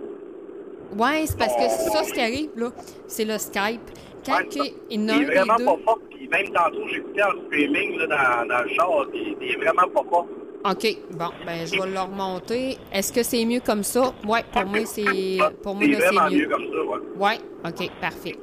[0.97, 2.69] Ouais, c'est parce que c'est ça ce qui arrive, là.
[3.07, 3.81] C'est le Skype.
[4.25, 5.65] Quand ouais, il il un est vraiment deux...
[5.65, 5.99] pas fort.
[6.09, 9.87] Puis même tantôt, j'écoutais en streaming là, dans, dans le char, puis il est vraiment
[9.93, 10.27] pas fort.
[10.63, 12.77] OK, bon, ben je vais le remonter.
[12.93, 14.13] Est-ce que c'est mieux comme ça?
[14.27, 15.39] Ouais, pour moi, c'est...
[15.63, 16.47] Pour moi, C'est mieux mieux.
[16.47, 16.99] comme ça, ouais.
[17.17, 18.35] Ouais, OK, parfait.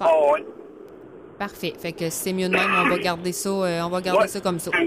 [0.00, 0.44] Ah ouais.
[1.38, 1.74] Parfait.
[1.78, 4.28] Fait que c'est mieux de même, on va garder ça, euh, on va garder Ouais.
[4.28, 4.70] ça comme ça.
[4.72, 4.86] Ouais,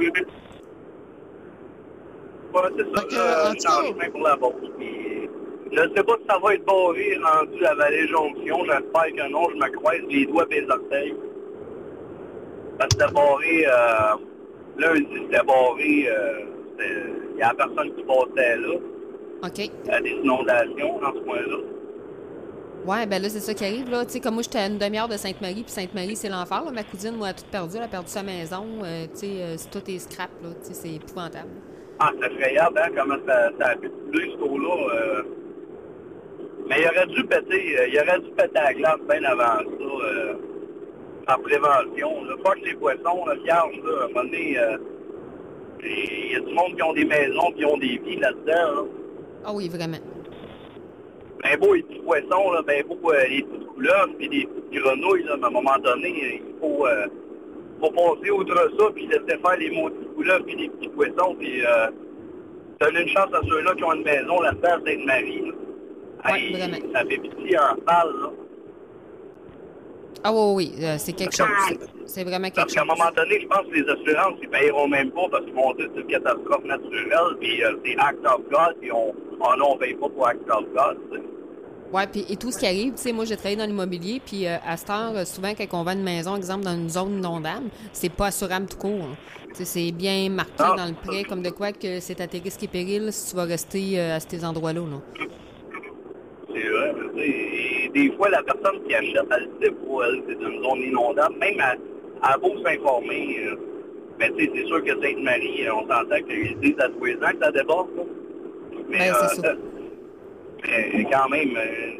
[2.75, 2.89] c'est ça.
[2.89, 4.55] En tout cas- chemin pour la bourse.
[4.77, 5.29] Puis,
[5.71, 8.65] je sais pas si ça va être barré rendu à Vallée-Jonction.
[8.65, 9.49] J'espère que non.
[9.51, 11.15] Je me croise les doigts et les orteils.
[12.77, 13.65] Parce que c'était barré...
[13.67, 14.15] Euh,
[14.77, 16.07] lundi, c'était barré...
[16.09, 16.39] Euh,
[17.35, 18.75] Il y a personne qui passait là.
[19.43, 19.57] OK.
[19.57, 21.57] Il y a des inondations dans ce coin-là.
[22.85, 24.03] Ouais, ben là, c'est ça qui arrive, là.
[24.23, 26.63] Comme moi, j'étais à une demi-heure de Sainte-Marie, puis Sainte-Marie, c'est l'enfer.
[26.73, 27.75] Ma cousine, moi, a tout perdu.
[27.77, 28.65] Elle a perdu sa maison.
[28.83, 30.29] euh, tu sais, euh, c'est tout est scrap,
[30.61, 31.49] c'est épouvantable.
[31.99, 35.23] Ah, c'est effrayable, hein, comment ça, ça a pu couler, ce eau-là.
[36.69, 36.75] Euh.
[36.75, 40.05] Mais il aurait dû péter, euh, il aurait dû péter la glace bien avant ça,
[40.05, 40.33] euh,
[41.27, 42.23] en prévention.
[42.25, 42.35] Là.
[42.43, 44.77] Pas que les poissons, là, vierges, là, à un moment donné, euh,
[45.83, 48.83] il y a du monde qui ont des maisons, qui ont des vies là-dedans, là.
[49.45, 49.97] Ah oui, vraiment.
[51.41, 54.83] Ben beau les petits poissons, là, ben beau euh, les petites couleuvres, puis les petites
[54.83, 57.07] grenouilles, là, mais à un moment donné, il faut, euh,
[57.79, 61.65] faut passer outre ça, puis laisser faire les maudites couleuvres, puis les petits poissons, puis
[61.65, 61.87] euh,
[62.81, 65.41] donner une chance à ceux-là qui ont une maison là-dedans Sainte-Marie.
[65.45, 65.53] là.
[66.25, 66.83] Ouais, Hey.
[66.93, 68.29] Ça fait pitié en salle, là.
[70.21, 71.47] Ah oui, oui, euh, c'est quelque chose.
[72.05, 72.97] C'est- vraiment Parce quelque qu'à un chose.
[72.99, 75.85] moment donné, je pense que les assurances, ils paieront même pas parce qu'ils vont dire
[75.87, 79.71] que c'est une catastrophe naturelle, puis euh, c'est Act of God, puis on, oh non,
[79.73, 81.23] on paye pas pour Act of God, tu sais.
[81.93, 84.45] Ouais, puis et tout ce qui arrive, tu sais, moi j'ai travaillé dans l'immobilier, puis
[84.45, 87.19] euh, à cette heure, euh, souvent quand on vend une maison, exemple dans une zone
[87.19, 89.01] inondable, c'est pas assurable tout court.
[89.03, 89.15] hein.
[89.53, 90.75] C'est bien marqué Ah.
[90.77, 93.35] dans le prêt, comme de quoi que c'est à tes risques et périls si tu
[93.37, 94.81] vas rester à ces endroits-là.
[94.81, 95.25] Là.
[97.17, 101.35] Et des fois, la personne qui achète, elle sait pas, elle, c'est une zone inondable,
[101.39, 101.75] même à,
[102.33, 103.55] à beau s'informer, euh,
[104.19, 107.31] tu sais, c'est sûr que Sainte-Marie, euh, on s'entend qu'ils disent à tous les ans
[107.31, 107.87] que ça déborde.
[108.89, 109.53] Mais, Ben, c'est ça.
[110.63, 111.91] mais quand même, euh,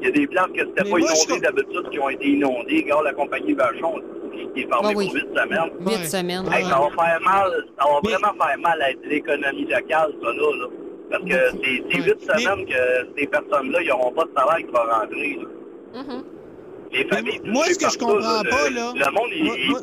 [0.00, 2.26] il y a des places que c'était pas moi, je inondé d'habitude qui ont été
[2.28, 2.80] inondées.
[2.82, 4.00] Regarde la compagnie Vachon,
[4.54, 5.06] qui, est Ah oui.
[5.06, 5.70] pour 8 semaines.
[5.80, 6.04] Huit Ouais.
[6.04, 6.46] semaines.
[6.52, 6.70] Hey, ouais.
[6.70, 10.32] ça va faire mal, ça va Mais- vraiment faire mal à l'économie locale, ça là.
[10.32, 10.66] là.
[11.10, 14.72] Parce que c'est huit Mais- semaines que ces personnes-là, ils n'auront pas de salaire qui
[14.72, 15.38] va rentrer.
[15.40, 16.02] là.
[16.02, 16.24] Mhm.
[16.92, 19.44] Les familles moi, ce que par je ça, comprends le- pas, là, Le monde, ils
[19.44, 19.80] moi- ils moi-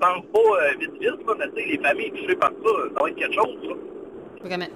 [0.00, 3.02] pensent pas euh, vite vite, là, mais tu sais, les familles touchées par ça, ça
[3.02, 4.46] va être quelque chose, ça.
[4.46, 4.66] Vraiment.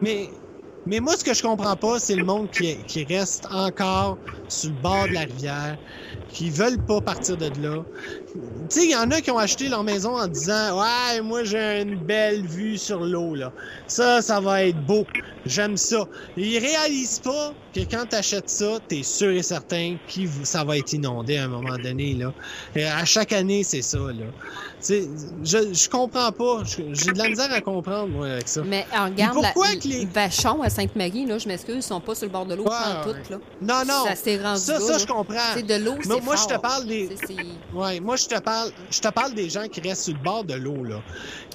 [0.00, 0.28] Mais,
[0.86, 4.18] mais moi, ce que je comprends pas, c'est le monde qui, qui reste encore
[4.48, 5.76] sur le bord de la rivière,
[6.32, 7.84] qui veulent pas partir de là.
[8.34, 11.44] Tu sais, il y en a qui ont acheté leur maison en disant Ouais, moi
[11.44, 13.52] j'ai une belle vue sur l'eau, là.
[13.86, 15.10] Ça, ça va être beau.
[15.44, 16.06] J'aime ça.
[16.36, 20.62] Ils réalisent pas que quand tu achètes ça, tu es sûr et certain que ça
[20.64, 22.32] va être inondé à un moment donné, là.
[22.76, 24.26] Et à chaque année, c'est ça, là.
[24.88, 26.62] Je, je comprends pas.
[26.64, 28.62] J'ai de la misère à comprendre, moi, avec ça.
[28.64, 31.82] Mais euh, regarde, Mais pourquoi la, que les- Vachon à Sainte-Marie, là, je m'excuse, ils
[31.82, 32.70] sont pas sur le bord de l'eau Ouais.
[33.30, 33.38] Là.
[33.60, 34.04] Non, non.
[34.06, 34.98] Ça s'est rendu Ça, là, ça, là.
[34.98, 35.38] je comprends.
[35.54, 37.08] C'est de l'eau, c'est Moi, je te parle des.
[37.74, 40.44] Ouais, moi, je te parle, je te parle des gens qui restent sur le bord
[40.44, 41.00] de l'eau, là.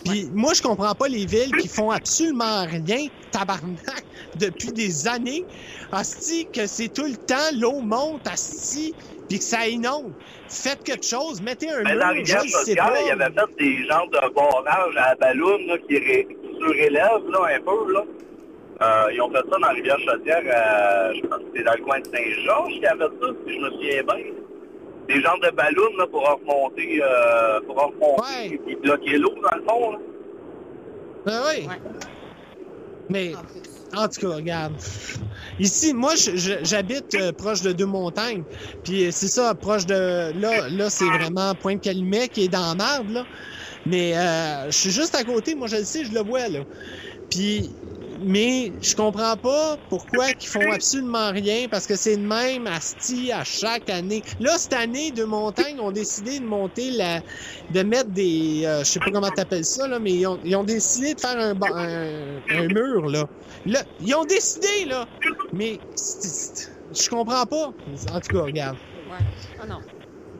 [0.05, 4.03] Puis, moi, je comprends pas les villes qui font absolument rien, tabarnak,
[4.39, 5.45] depuis des années.
[5.91, 8.93] Asti, que c'est tout le temps, l'eau monte, asti,
[9.29, 10.11] puis que ça inonde.
[10.49, 13.01] Faites quelque chose, mettez un Mais mur, dans la je sais sociale, pas.
[13.01, 16.57] il y avait fait des genres de barrages à la ballon là, qui, ré- qui
[16.59, 17.93] surélèvent là, un peu.
[17.93, 18.03] Là.
[18.79, 21.73] Euh, ils ont fait ça dans la rivière Chaudière, euh, je pense que c'est dans
[21.73, 24.23] le coin de Saint-Georges qui avait ça, si je me souviens bien.
[25.07, 28.59] Des genres de ballons là, pour remonter, euh, pour remonter Ouais.
[28.67, 29.91] et bloquer l'eau dans le fond.
[29.93, 29.97] Là.
[31.25, 31.67] Ben oui.
[31.67, 31.75] Ouais.
[33.09, 33.33] Mais
[33.93, 34.75] En tout cas, regarde.
[35.59, 38.45] Ici, moi, j'habite euh, proche de deux montagnes.
[38.83, 40.31] Puis euh, c'est ça, proche de.
[40.33, 43.25] Là, là c'est vraiment Pointe-Calumet qui est dans la marde, là.
[43.85, 46.65] Mais euh, je suis juste à côté, moi, je le sais, je le vois, là.
[47.29, 47.77] Puis.
[48.19, 53.31] Mais je comprends pas pourquoi qu'ils font absolument rien, parce que c'est le même asti
[53.31, 54.23] à chaque année.
[54.39, 57.19] Là, cette année, Deux Montagnes ont décidé de monter la,
[57.71, 60.55] de mettre des, euh, je sais pas comment t'appelles ça là, mais ils ont, ils
[60.55, 63.25] ont décidé de faire un, un, un mur là.
[63.65, 65.05] Là, ils ont décidé là,
[65.53, 66.71] mais c'est- c'est-
[67.03, 67.73] je comprends pas.
[68.13, 68.77] En tout cas, regarde,
[69.09, 69.25] Ouais.
[69.61, 69.79] Ah non.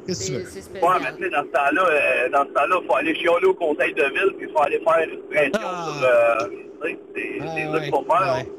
[0.06, 0.62] qu'est-ce que tu C'est veux?
[0.74, 3.16] c'est Ouais, mais tu sais, dans ce temps-là, euh, dans ce temps-là, il faut aller
[3.16, 5.86] chialer au conseil de ville, puis il faut aller faire une pression Ah.
[6.00, 6.98] sur euh, c'est
[7.42, 8.34] Ah, c'est qu'il faut faire.
[8.36, 8.52] ouais.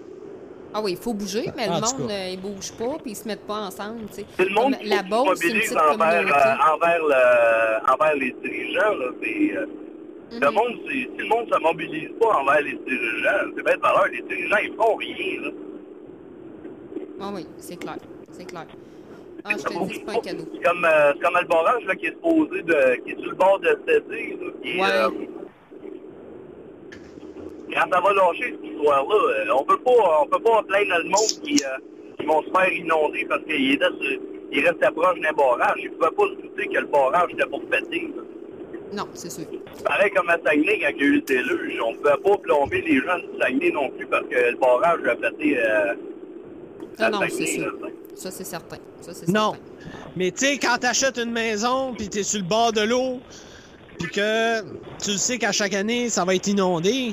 [0.75, 3.17] Ah oui, il faut bouger, mais En le monde, euh, il bouge pas, puis ils
[3.17, 4.25] se mettent pas ensemble, tu sais.
[4.37, 6.75] Tout le monde Comme la faut qu'il se Beauce, c'est une mobilise petite envers, euh,
[6.75, 8.95] envers, le, envers les dirigeants.
[8.95, 9.67] Là, c'est, euh,
[10.31, 10.55] le Mhm.
[10.55, 13.81] monde, c'est- si le monde ne se mobilise pas envers les dirigeants, c'est bien de
[13.81, 14.07] valeur.
[14.13, 15.41] Les dirigeants, ils font rien.
[15.41, 15.51] Là.
[17.21, 17.97] Ah oui, c'est clair.
[18.33, 18.67] C'est clair.
[19.45, 20.45] Ah, je te dis, c'est pas un cadeau.
[20.53, 21.35] C'est comme, euh, c'est comme
[21.87, 24.37] là, qui est supposé de, qui est sur le bord de céder.
[24.41, 25.29] Là, qui est, Ouais.
[27.73, 31.05] Quand ça va lâcher cette histoire-là, euh, on peut pas, on peut pas plaindre le
[31.11, 31.79] monde qui, euh,
[32.19, 35.77] qui vont se faire inonder parce qu'il était sur- il restait proche d'un barrage.
[35.83, 38.11] Ils pouvaient pas se douter que le barrage était pour péter.
[38.17, 38.23] là.
[38.95, 39.45] Non, c'est sûr.
[39.85, 42.81] Pareil comme à Saguenay, quand il y a eu le déluge, on pouvait pas plomber
[42.81, 45.95] les gens du Saguenay non plus parce que le barrage a pété euh,
[46.99, 47.77] Ah non, c'est sûr.
[48.15, 48.79] Ça, c'est certain.
[49.03, 49.53] Ça, c'est Non.
[49.53, 49.91] certain.
[50.17, 53.21] Mais tu sais, quand t'achètes une maison, puis t'es sur le bord de l'eau,
[53.99, 54.61] puis que
[55.03, 57.13] tu le sais qu'à chaque année, ça va être inondé,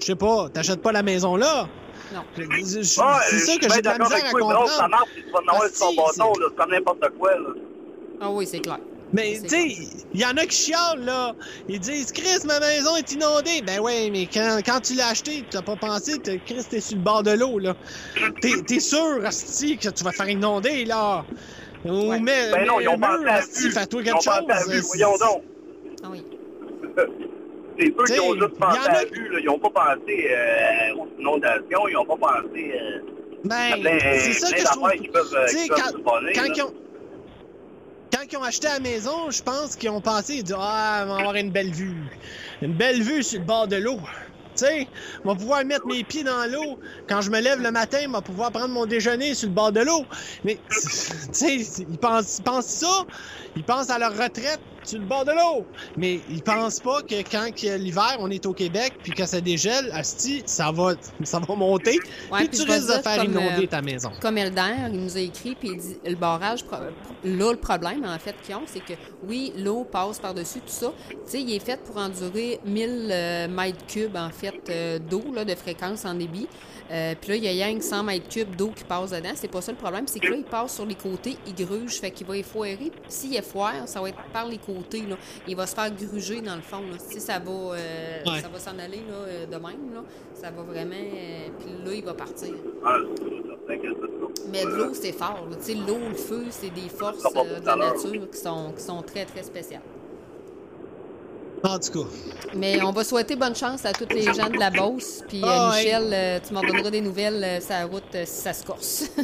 [0.00, 1.68] je sais pas, t'achètes pas la maison là.
[2.14, 2.20] Non.
[2.36, 4.88] Je- je- je- C'est Ouais, ça que j'ai de la misère à Bravo, ça comprendre.
[4.90, 7.32] marche, tu vas avoir Ah, si, bâton, c'est- là, c'est comme n'importe quoi.
[7.32, 7.48] Là.
[8.20, 8.78] Ah oui, c'est clair.
[9.12, 9.66] Mais tu sais,
[10.14, 11.32] il y en a qui chialent là.
[11.68, 13.62] Ils disent Chris, ma maison est inondée.
[13.64, 16.80] Ben ouais, mais quand, quand tu l'as acheté, tu t'as pas pensé, t'as- Chris, t'es
[16.80, 17.74] sur le bord de l'eau là.
[18.40, 21.24] T'es t'es sûr, Asti, que tu vas te faire inonder là?
[21.84, 22.18] Ou Ouais.
[22.20, 24.60] mets, Ben non, ils ont pensé à Asti, fais-toi Ils ont quelque pensé à la
[24.60, 24.72] chose.
[24.72, 25.42] vue, voyons donc.
[26.02, 26.24] Ah oui.
[27.78, 29.38] C'est eux qui ont juste pensé à a la qui- vue, là.
[29.40, 32.98] Ils n'ont pas pensé euh, aux inondations, ils n'ont pas pensé euh,
[33.44, 34.82] à Ben, plein, c'est ça que je trouve.
[34.84, 36.74] d'affaires qui peuvent, euh, sais, qui peuvent quand, bonner, ils ont,
[38.12, 41.08] quand ils ont acheté la maison, je pense qu'ils ont pensé, ils disent Ah, on
[41.08, 42.18] va avoir une belle vue.
[42.62, 43.98] Une belle vue sur le bord de l'eau.
[44.58, 44.88] Tu sais,
[45.22, 46.78] on va pouvoir mettre mes pieds dans l'eau.
[47.06, 49.70] Quand je me lève le matin, on va pouvoir prendre mon déjeuner sur le bord
[49.70, 50.06] de l'eau.
[50.44, 50.88] Mais, tu
[51.34, 53.04] sais, ils pensent, ils pensent ça.
[53.54, 55.66] Ils pensent à leur retraite sur le bord de l'eau.
[55.96, 59.90] Mais ils pensent pas que quand l'hiver, on est au Québec, puis que ça dégèle,
[59.92, 61.98] asti, ça va, ça va monter.
[62.30, 64.10] Ouais, puis puis tu risques de faire inonder euh, ta maison.
[64.20, 66.64] Comme Elder, il nous a écrit, puis il dit le barrage,
[67.24, 68.94] là, le problème, en fait, qu'ils ont, c'est que
[69.26, 70.92] oui, l'eau passe par-dessus tout ça.
[71.10, 75.24] Tu sais, il est fait pour endurer 1000 euh, mètres cubes, en fait, euh, d'eau,
[75.34, 76.48] là, de fréquence en débit.
[76.90, 79.32] Euh, puis là, il y a que 100 mètres cubes d'eau qui passe dedans.
[79.34, 82.00] C'est pas ça le problème, c'est que là, il passe sur les côtés, il gruge,
[82.00, 82.92] fait qu'il va effoirer.
[83.08, 84.75] S'il effoire, ça va être par les côtés,
[85.08, 85.16] là.
[85.48, 86.96] Il va se faire gruger, dans le fond, là.
[86.98, 88.40] Si ça va, euh, Ouais.
[88.40, 90.02] ça va s'en aller, là, euh, de même, là,
[90.34, 90.94] ça va vraiment...
[90.94, 92.54] euh, puis là, il va partir.
[92.84, 92.96] Ah.
[94.52, 95.46] Mais de l'eau, c'est fort.
[95.50, 95.56] là.
[95.56, 98.82] Tu sais, l'eau, le feu, c'est des forces euh, de la nature qui sont, qui
[98.82, 99.82] sont très, très spéciales.
[101.64, 102.08] En tout cas.
[102.54, 105.22] Mais on va souhaiter bonne chance à tous les gens de la Beauce.
[105.26, 105.66] Puis, ouais.
[105.70, 108.64] Michel, euh, tu m'en donneras des nouvelles euh, sur la route euh, si ça se
[108.64, 109.10] corse.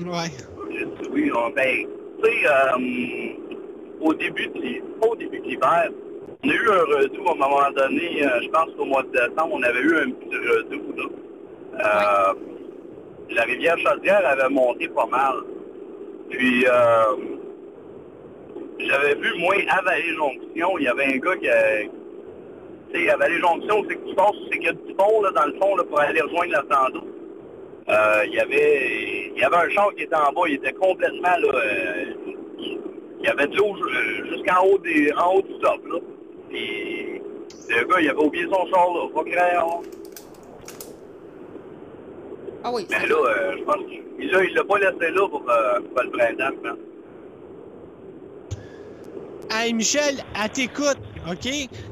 [0.00, 0.30] Ouais.
[1.12, 1.86] Oui, on, ben,
[2.24, 3.59] tu sais, euh,
[4.00, 5.90] au début de l'hiver,
[6.42, 9.10] on a eu un redout à un moment donné, euh, je pense qu'au mois de
[9.10, 11.12] décembre, on avait eu un petit redout.
[11.74, 12.34] Euh,
[13.30, 15.34] La rivière Chaudière avait monté pas mal.
[16.30, 17.16] Puis, euh,
[18.78, 21.82] j'avais vu, moi, à Vallée-Jonction, il y avait un gars qui a...
[22.92, 25.52] Tu sais, à Vallée-Jonction, c'est que tu passes, c'est a du pont, là, dans le
[25.60, 27.00] fond, pour aller rejoindre la Sando.
[28.26, 31.36] Il y avait il y avait un char qui était en bas, il était complètement
[31.40, 31.48] là.
[33.20, 35.98] Il y avait de l'eau euh, jusqu'en haut des en haut du top là.
[36.48, 37.20] Puis
[37.68, 39.82] le gars il avait oublié son char là, pas crayon.
[42.64, 45.44] ah oui, Mais là, euh, je pense qu'il l'a il l'a pas laissé là pour,
[45.48, 46.78] euh, pour le printemps, je pense.
[49.52, 51.48] Hey Michel, elle t'écoute, OK?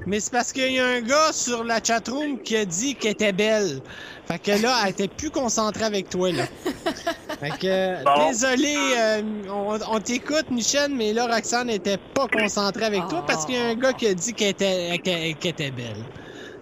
[0.07, 3.13] Mais c'est parce qu'il y a un gars sur la chatroom qui a dit qu'elle
[3.13, 3.81] était belle.
[4.27, 6.45] Fait que là, elle était plus concentrée avec toi, là.
[7.41, 8.29] Fait que, Bon.
[8.29, 13.47] désolé, euh, on, on t'écoute, Michel, mais là, Roxane n'était pas concentrée avec toi parce
[13.47, 16.05] qu'il y a un gars qui a dit qu'elle était, qu'elle- qu'elle était belle.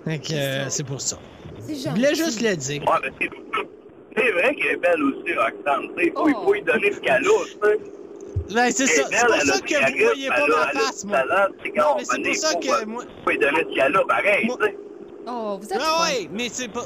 [0.05, 1.19] Fait que, euh, c'est pour ça.
[1.69, 2.83] Je voulais juste le dire.
[2.83, 3.31] Ouais, mais c'est
[4.17, 5.89] c'est vrai qu'elle est belle aussi, Roxane.
[5.97, 6.29] Tu sais, faut, Oh.
[6.29, 7.79] il faut lui donner ce qu'elle a, tu sais.
[8.55, 9.03] Ben, c'est ça.
[9.03, 11.19] est C'est pour ça que vous voyez pas a- ma face, moi.
[11.77, 13.05] Non, mais c'est pour ça que moi-
[14.09, 14.77] pareil, Moi- tu sais.
[15.29, 16.85] Oh, vous êtes Ah ouais, mais c'est pas.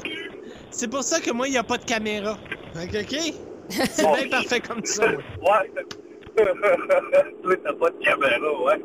[0.71, 2.37] C'est pour ça que moi, il n'y a pas de caméra.
[2.75, 3.33] Ok, ok?
[3.69, 5.03] C'est bien parfait comme ça.
[5.41, 5.71] Ouais.
[7.43, 8.81] Toi, t'as pas de caméra, ouais.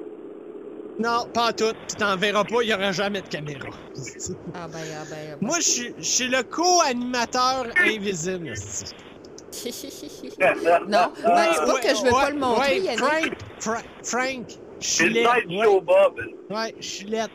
[0.99, 1.73] Non, pas en tout.
[1.89, 3.69] Tu t'en verras pas, il n'y aura jamais de caméra.
[4.55, 5.39] Ah ben, ah ben, ah ben.
[5.41, 8.55] Moi, je suis- je suis le co-animateur invisible.
[10.89, 12.99] Non, ben, dis pas Ouais, que je veux pas ouais, le montrer, ouais, Yannick.
[12.99, 14.47] Frank, Fra- Frank,
[14.81, 16.21] C'est side Ouais, Bob.
[16.51, 17.31] ouais, je suis laid.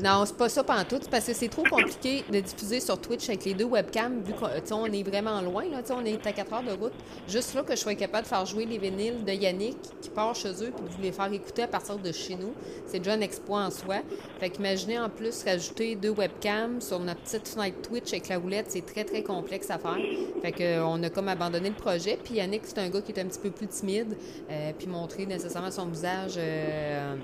[0.00, 3.44] Non, c'est pas ça pantoute, parce que c'est trop compliqué de diffuser sur Twitch avec
[3.44, 6.70] les deux webcams, vu qu'on est vraiment loin, là, on est à 4 heures de
[6.70, 6.92] route.
[7.26, 10.36] Juste là que je sois capable de faire jouer les vinyles de Yannick qui part
[10.36, 12.52] chez eux, puis de vous les faire écouter à partir de chez nous.
[12.86, 13.96] C'est déjà un exploit en soi.
[14.38, 18.66] Fait qu'imaginez en plus rajouter deux webcams sur notre petite fenêtre Twitch avec la roulette,
[18.68, 19.98] c'est très très complexe à faire.
[20.42, 22.18] Fait que euh, a comme abandonné le projet.
[22.22, 24.16] Puis Yannick, c'est un gars qui est un petit peu plus timide,
[24.48, 26.34] euh, puis montrer nécessairement son visage.
[26.38, 27.16] euh,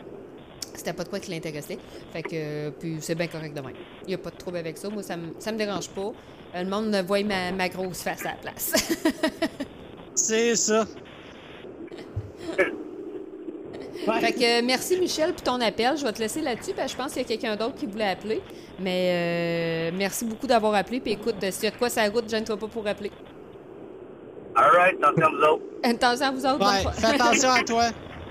[0.74, 1.78] c'était pas de quoi qui l'intéressait.
[2.12, 3.74] Fait que, euh, puis c'est bien correct de même.
[4.02, 4.88] Il n'y a pas de trouble avec ça.
[4.90, 6.12] Moi, ça me, ça me dérange pas.
[6.54, 8.72] Euh, Le monde ne voit ma, ma grosse face à la place.
[10.14, 10.86] C'est ça.
[14.06, 14.20] Ouais.
[14.20, 15.96] fait que, euh, merci Michel pour ton appel.
[15.96, 17.86] Je vais te laisser là-dessus parce que je pense qu'il y a quelqu'un d'autre qui
[17.86, 18.40] voulait appeler.
[18.78, 21.00] Mais euh, merci beaucoup d'avoir appelé.
[21.00, 23.10] Puis écoute, euh, s'il y a de quoi ça route, gêne-toi pas pour appeler.
[24.54, 25.64] Alright, attention à vous autres.
[25.82, 26.64] Attention à vous autres.
[26.64, 27.84] Ouais, fais attention à toi.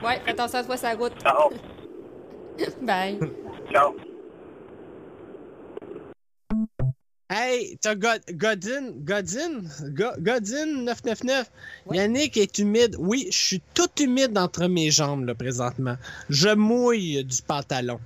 [0.06, 1.14] ouais, fais attention à toi, ça route.
[1.22, 1.50] Ciao.
[2.82, 3.20] Bye.
[3.72, 3.96] Ciao.
[7.30, 9.64] Hey, t'as God- Godin, Godin,
[9.96, 11.50] Go- Godin 999.
[11.88, 11.98] Ouais.
[11.98, 12.96] Yannick est humide.
[13.00, 15.96] Oui, je suis tout humide entre mes jambes, là, présentement.
[16.30, 18.00] Je mouille du pantalon.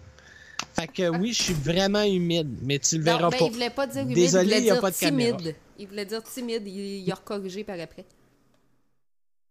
[0.76, 3.46] Fait que oui, je suis vraiment humide, mais tu le verras Non, ben, pas.
[3.46, 5.38] il voulait pas dire humide, Désolé, il a dire pas de caméra.
[5.38, 5.56] timide.
[5.80, 8.06] Il voulait dire timide, il, il a recorrigé par après.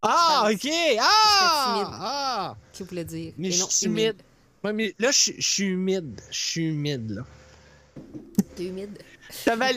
[0.01, 0.69] Ah, ok!
[0.99, 1.89] Ah!
[1.99, 2.55] Ah!
[2.73, 3.33] Qu'il voulait dire.
[3.37, 4.15] Mais je suis humide.
[4.63, 6.19] Ouais, mais là, je suis- humide.
[6.31, 7.25] Je suis humide, là.
[8.55, 8.97] T'es humide.
[9.45, 9.75] T'as Val-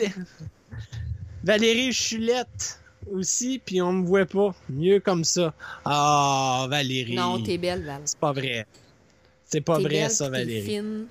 [1.43, 2.79] Valérie Chulette
[3.11, 4.55] aussi, puis on me voit pas.
[4.69, 5.53] Mieux comme ça.
[5.85, 7.15] Ah, Valérie.
[7.15, 8.01] Non, t'es belle, Val.
[8.05, 8.65] C'est pas vrai.
[9.45, 10.61] C'est pas vrai, belle, ça, Valérie.
[10.65, 11.07] fine.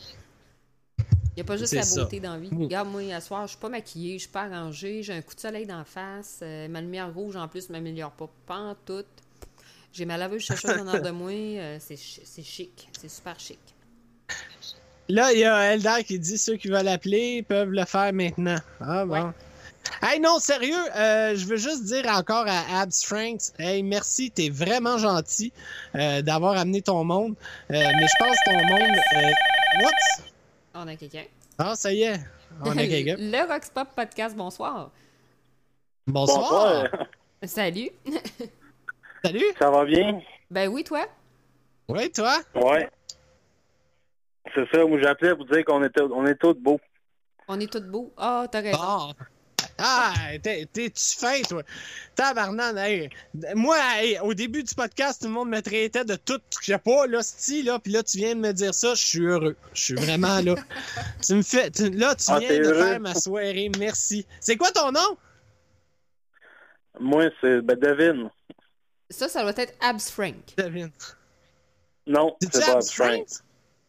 [1.37, 2.03] Y a pas juste la ça.
[2.03, 2.49] beauté dans la vie.
[2.53, 5.35] Regarde, moi, à soir, je suis pas maquillée, je suis pas arrangée, j'ai un coup
[5.35, 9.05] de soleil d'en face, euh, ma lumière rouge en plus m'améliore pas, pas en tout.
[9.93, 13.59] J'ai ma laveuse sécheuse en de moi, euh, c'est chi- c'est chic, c'est super chic.
[15.09, 18.59] Là, il y a Eldar qui dit ceux qui veulent appeler peuvent le faire maintenant.
[18.81, 19.13] Ah bon.
[19.27, 19.31] Ouais.
[20.03, 24.49] Hey non, sérieux, euh, je veux juste dire encore à Abs Franks, hey merci, t'es
[24.49, 25.53] vraiment gentil
[25.97, 27.35] euh, d'avoir amené ton monde,
[27.71, 30.25] Euh, mais je pense que ton monde, euh, what?
[30.75, 31.25] On a quelqu'un.
[31.59, 32.21] Ah ça y est,
[32.63, 33.17] on a quelqu'un.
[33.19, 34.93] Le Rockspop Podcast, bonsoir.
[36.07, 36.87] Bonsoir.
[37.43, 37.91] Salut.
[39.25, 39.45] Salut.
[39.59, 40.21] Ça va bien?
[40.51, 41.07] Ben oui, toi?
[41.89, 42.39] Oui, toi?
[42.55, 42.89] Ouais.
[44.55, 46.81] C'est ça, moi j'appelais pour dire qu'on était, on est tous beaux.
[47.49, 48.13] On est tous beaux.
[48.17, 48.79] Ah, t'as raison.
[48.79, 49.13] Bon.
[49.83, 51.63] Ah, t'es- t'es-tu fin, toi?
[52.15, 53.09] Tabarnan, hey.
[53.55, 56.77] Moi, hey, au début du podcast, tout le monde me traitait de tout que j'ai
[56.79, 59.57] pas, là, style, là, puis là, tu viens de me dire ça, je suis heureux.
[59.73, 60.55] Je suis vraiment là.
[61.27, 62.85] tu me fais, tu- là, tu Ah, viens de heureux?
[62.85, 64.27] faire ma soirée, merci.
[64.41, 65.17] C'est quoi ton nom?
[66.99, 68.31] Moi, c'est, ben, devine.
[69.11, 70.55] Ça, ça doit être Abs Frank.
[70.57, 70.91] Devine.
[72.07, 73.27] Non, c'est pas Abs Frank.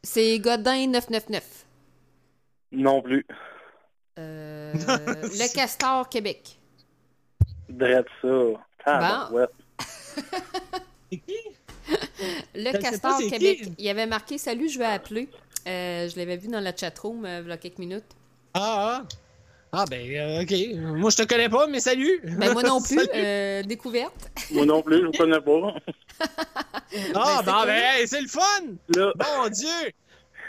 [0.04, 1.66] C'est Godin 999.
[2.72, 3.26] Non plus.
[4.18, 6.60] Euh, le Castor Québec.
[7.70, 8.38] Drette ça.
[11.10, 11.36] C'est qui?
[12.56, 13.62] Le Castor pas Québec.
[13.62, 13.74] qui.
[13.78, 15.30] Il avait marqué Salut, je vais appeler.
[15.68, 18.16] Euh, je l'avais vu dans la chatroom euh, il y a quelques minutes.
[18.54, 19.08] Ah, ah.
[19.74, 20.98] Ah, ben, euh, ok.
[21.00, 22.20] Moi, je te connais pas, mais salut.
[22.24, 23.00] Ben, moi non plus.
[23.16, 24.30] Euh, découverte.
[24.52, 25.76] Moi non plus, je vous connais pas.
[27.16, 27.66] Ah, Ben, c'est ben, cool.
[27.68, 28.42] ben, hey, c'est le fun!
[28.98, 29.92] Là, Mon Dieu!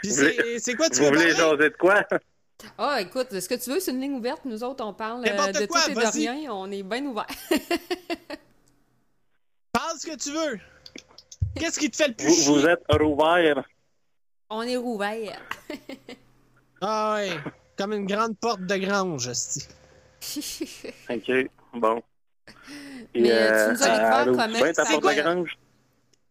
[0.01, 0.11] Puis
[0.59, 2.03] c'est quoi tu vous veux voulez jaser de quoi?
[2.77, 4.41] Ah, écoute, ce que tu veux, c'est une ligne ouverte.
[4.43, 6.51] Nous autres, on parle euh, N'importe de quoi, tout et de rien.
[6.53, 7.27] On est bien ouvert.
[9.71, 10.59] Parle ce que tu veux.
[11.55, 12.53] Qu'est-ce qui te fait le plus Vous, chier?
[12.53, 13.63] vous êtes rouvert.
[14.49, 15.41] on est rouvert.
[16.81, 17.29] Ah ouais,
[17.77, 19.67] comme une grande porte de grange, hostie.
[21.09, 21.31] OK,
[21.73, 22.01] bon.
[23.15, 25.15] Mais, euh, tu nous as découvert allô, comment ta ça porte va?
[25.15, 25.57] de grange?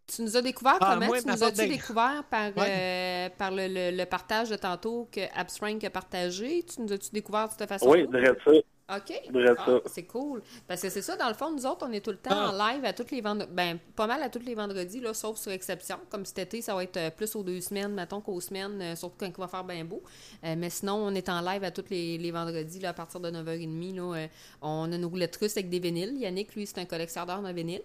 [0.07, 1.07] Tu nous as découvert Ah, comment?
[1.07, 2.67] moi, tu nous as-tu de- découvert par, Ouais.
[2.69, 6.63] euh, par le, le- le partage de tantôt que Absrank a partagé?
[6.65, 7.89] Tu nous as-tu découvert de cette façon?
[7.89, 8.51] Oui, drette ça.
[8.97, 9.23] OK.
[9.59, 10.43] Ah, c'est cool.
[10.67, 12.53] Parce que c'est ça, dans le fond, nous autres, on est tout le temps en
[12.53, 13.51] live à tous les vendredis.
[13.53, 15.99] Ben, pas mal à tous les vendredis, là, sauf sur exception.
[16.11, 18.97] Comme cet été, ça va être euh, plus aux deux semaines, mettons qu'aux semaines, euh,
[18.97, 20.03] surtout quand il va faire bien beau.
[20.45, 23.21] Euh, mais sinon, on est en live à tous les, les vendredis, là, à partir
[23.21, 23.97] de 9h30.
[23.97, 24.27] Là, euh,
[24.61, 26.17] on a nos roulettes russes avec des vinyles.
[26.19, 27.83] Yannick, lui, c'est un collectionneur de vinyles.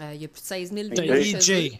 [0.00, 1.70] Euh, il y a plus de 16 000 T'es vinyles chez eux.
[1.70, 1.78] DJ.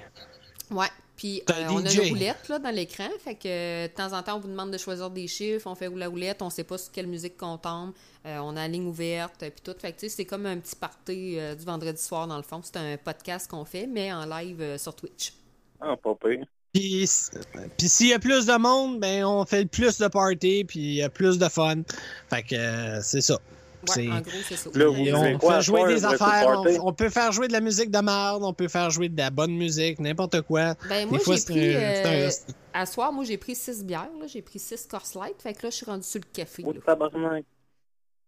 [0.70, 0.86] Ouais.
[1.18, 3.08] Puis euh, on a une roulette là, dans l'écran.
[3.18, 5.66] Fait que euh, de temps en temps, on vous demande de choisir des chiffres.
[5.66, 6.40] On fait la roulette.
[6.42, 7.92] On sait pas sur quelle musique qu'on tombe.
[8.24, 9.40] Euh, on a la ligne ouverte.
[9.40, 9.74] Puis tout.
[9.80, 12.44] Fait que tu sais, c'est comme un petit party euh, du vendredi soir dans le
[12.44, 12.60] fond.
[12.62, 15.32] C'est un podcast qu'on fait, mais en live euh, sur Twitch.
[15.80, 16.46] Ah, pas pire.
[16.72, 20.94] Puis, s'il y a plus de monde, ben on fait plus de party, puis il
[20.94, 21.82] y a plus de fun.
[22.30, 23.38] Fait que euh, c'est ça.
[23.86, 24.70] Ouais, C'est- en gros, c'est ça.
[24.74, 25.50] Là, vous Et voulez on quoi?
[25.52, 28.42] Fait à jouer soir, des affaires, on, peut faire jouer de la musique de merde,
[28.42, 30.74] on peut faire jouer de la bonne musique, n'importe quoi.
[30.88, 31.76] Ben, moi, des fois, j'ai c'est pris.
[31.76, 32.30] un- euh,
[32.74, 34.08] à soir, moi, j'ai pris 6 bières.
[34.20, 34.26] là.
[34.26, 35.40] J'ai pris 6 Corse Light.
[35.40, 36.64] Fait que là, je suis rendue sur le café.
[36.66, 37.40] Oh, là.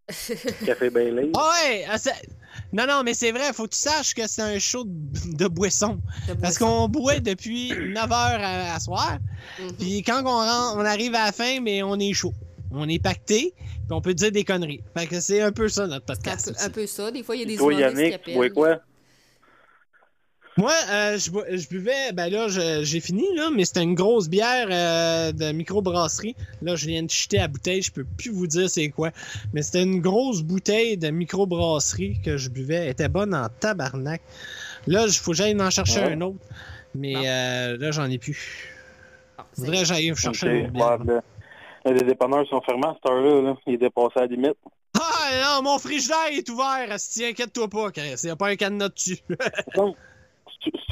[0.65, 1.31] Café Bailey.
[1.37, 1.85] Ah ouais!
[1.89, 2.11] ah, c'est-
[2.73, 5.47] Non, non, mais c'est vrai, faut que tu saches que c'est un show de, de
[5.47, 5.99] boisson.
[6.27, 9.19] De Parce qu'on boit depuis 9 h à, à soir.
[9.59, 9.71] Mhm.
[9.77, 12.33] Puis quand on, rentre- on arrive à la fin, mais on est chaud.
[12.71, 13.53] On est pacté,
[13.91, 14.81] puis on peut dire des conneries.
[14.97, 16.45] Fait que c'est un peu ça notre C'est un podcast.
[16.45, 16.63] peu, aussi.
[16.65, 17.11] un peu ça.
[17.11, 18.53] Des fois, il y a des Toi, qui Yannick, tu appellent.
[18.53, 18.79] quoi?
[20.57, 23.95] Moi, euh, je, bu- je buvais, ben là, je- j'ai fini, là, mais c'était une
[23.95, 26.35] grosse bière euh, de microbrasserie.
[26.61, 29.11] Là, je viens de jeter la bouteille, je peux plus vous dire c'est quoi.
[29.53, 32.75] Mais c'était une grosse bouteille de microbrasserie que je buvais.
[32.75, 34.21] Elle était bonne en tabarnak.
[34.87, 36.13] Là, il faut que j'aille en chercher Ouais.
[36.13, 36.39] un autre.
[36.95, 38.67] Mais euh, là, j'en ai plus.
[39.57, 41.15] Je voudrais que j'aille chercher Ok, une autre bière.
[41.15, 41.21] ouais,
[41.85, 43.41] les dépanneurs sont fermés à cette heure-là.
[43.41, 43.55] Là.
[43.67, 44.57] Il est dépassé à la limite.
[44.99, 46.93] Ah non, mon frigidaire est ouvert.
[46.99, 48.13] Si inquiète-toi pas, Chris.
[48.23, 49.17] Il n'y a pas un cadenas dessus.
[49.69, 49.77] C'est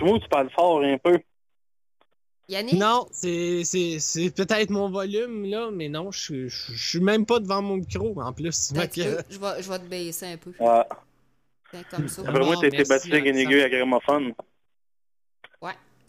[0.05, 1.19] moi que tu parles fort un peu.
[2.47, 2.79] Yannick?
[2.79, 7.61] non, c'est c'est- c'est peut-être mon volume, là, mais non, je suis- même pas devant
[7.61, 8.71] mon micro, en plus.
[8.73, 10.51] Je vais, je vais te baisser un peu.
[10.59, 10.87] Ah,
[11.91, 12.23] Comme ça.
[12.25, 14.33] Après moi, t'as été battu avec une aiguille à gramophone.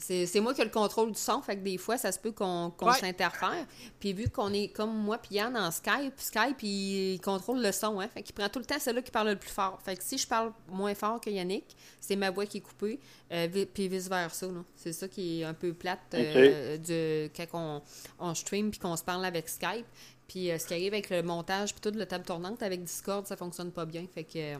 [0.03, 2.33] C'est moi qui ai le contrôle du son, fait que des fois, ça se peut
[2.33, 2.93] qu'on Ouais.
[2.99, 3.67] s'interfère.
[4.01, 7.71] Puis vu qu'on est comme moi puis Yann en Skype, Skype, il, il contrôle le
[7.71, 8.09] son, hein.
[8.09, 9.79] Fait qu'il prend tout le temps celui qui parle le plus fort.
[9.85, 12.99] Fait que si je parle moins fort que Yannick, c'est ma voix qui est coupée,
[13.31, 14.47] euh, puis vice-versa.
[14.75, 17.83] C'est ça qui est un peu plate euh, de, quand on,
[18.19, 19.87] on stream puis qu'on se parle avec Skype.
[20.27, 23.27] Puis euh, ce qui arrive avec le montage puis toute la table tournante avec Discord,
[23.27, 24.07] ça fonctionne pas bien.
[24.15, 24.57] Fait que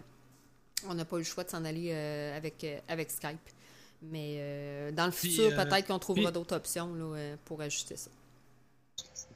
[0.89, 1.93] on n'a pas eu le choix de s'en aller
[2.37, 3.39] avec, avec Skype.
[4.03, 7.37] Mais euh, dans le Puis, futur, euh, peut-être qu'on trouvera puis- d'autres options là, euh,
[7.45, 8.11] pour ajuster ça.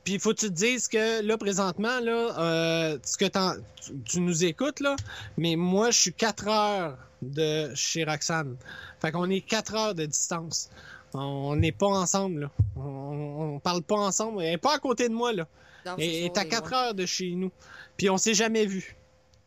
[0.04, 4.20] Puis faut que tu te dises que là, présentement, là, euh, ce que tu, tu
[4.20, 4.96] nous écoutes, là,
[5.38, 8.56] mais moi, je suis 4 heures de chez Roxane.
[9.00, 10.68] Fait qu'on est 4 heures de distance.
[11.14, 12.50] On n'est pas ensemble, là.
[12.76, 14.42] On, on parle pas ensemble.
[14.42, 15.46] Elle est pas à côté de moi, là.
[15.86, 16.76] Non, c'est est à et 4 ouais.
[16.76, 17.50] heures de chez nous.
[17.96, 18.96] Puis on s'est jamais vu.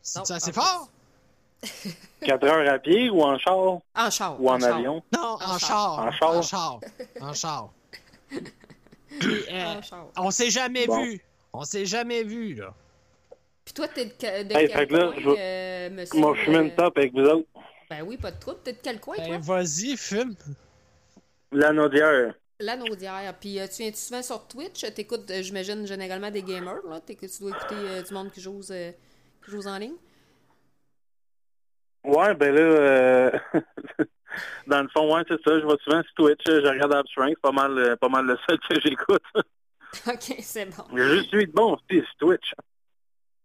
[0.02, 0.90] C'est assez fort?
[2.20, 3.78] 4 heures à pied ou en char?
[3.94, 4.40] En char.
[4.40, 5.02] ou en, avion?
[5.14, 5.60] Non, En en char.
[5.60, 5.98] char.
[6.00, 6.30] En char?
[6.36, 6.80] En char.
[7.20, 7.70] En char.
[9.20, 10.06] Puis, euh, En char.
[10.16, 11.02] on s'est jamais Bon.
[11.02, 11.20] vu.
[11.52, 12.74] On s'est jamais vu, là.
[13.64, 16.20] Puis toi, t'es de, que- de Hey, quel fait que là, coin, je euh, monsieur?
[16.20, 17.48] Moi, je fume une euh, top avec vous autres.
[17.90, 18.58] Ben oui, pas de trouble.
[18.64, 19.38] T'es de quel coin, Ben, toi?
[19.56, 20.34] vas-y, fume.
[21.52, 22.34] La Naudière.
[22.60, 23.34] La Naudière.
[23.40, 24.80] Puis euh, tu viens-tu souvent sur Twitch?
[24.94, 27.00] T'écoutes, euh, j'imagine, généralement des gamers, là?
[27.00, 28.92] T'es- Tu dois écouter euh, du monde qui joue, euh,
[29.44, 29.94] qui joue en ligne?
[32.08, 33.30] Ouais, ben là, euh,
[34.66, 35.60] dans le fond, ouais, c'est ça.
[35.60, 36.40] Je vais souvent sur Twitch.
[36.46, 37.28] Je regarde Abstrang.
[37.28, 39.22] C'est pas mal, euh, pas mal le seul que j'écoute.
[40.06, 40.84] OK, c'est bon.
[40.96, 42.54] Je suis de bon aussi sur Twitch.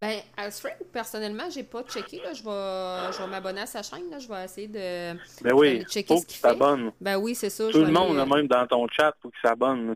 [0.02, 2.22] Ben, Alfred, personnellement, j'ai pas checké.
[2.22, 2.32] Là.
[2.32, 4.10] Je vais, je vais m'abonner à sa chaîne.
[4.10, 4.20] Là.
[4.20, 5.14] Je vais essayer de.
[5.44, 6.58] Ben oui, D'aller checker faut ce qu'il fait.
[7.02, 7.70] Ben oui, c'est ça.
[7.70, 9.96] Tout le monde, aller, même dans ton chat, faut qu'il s'abonne.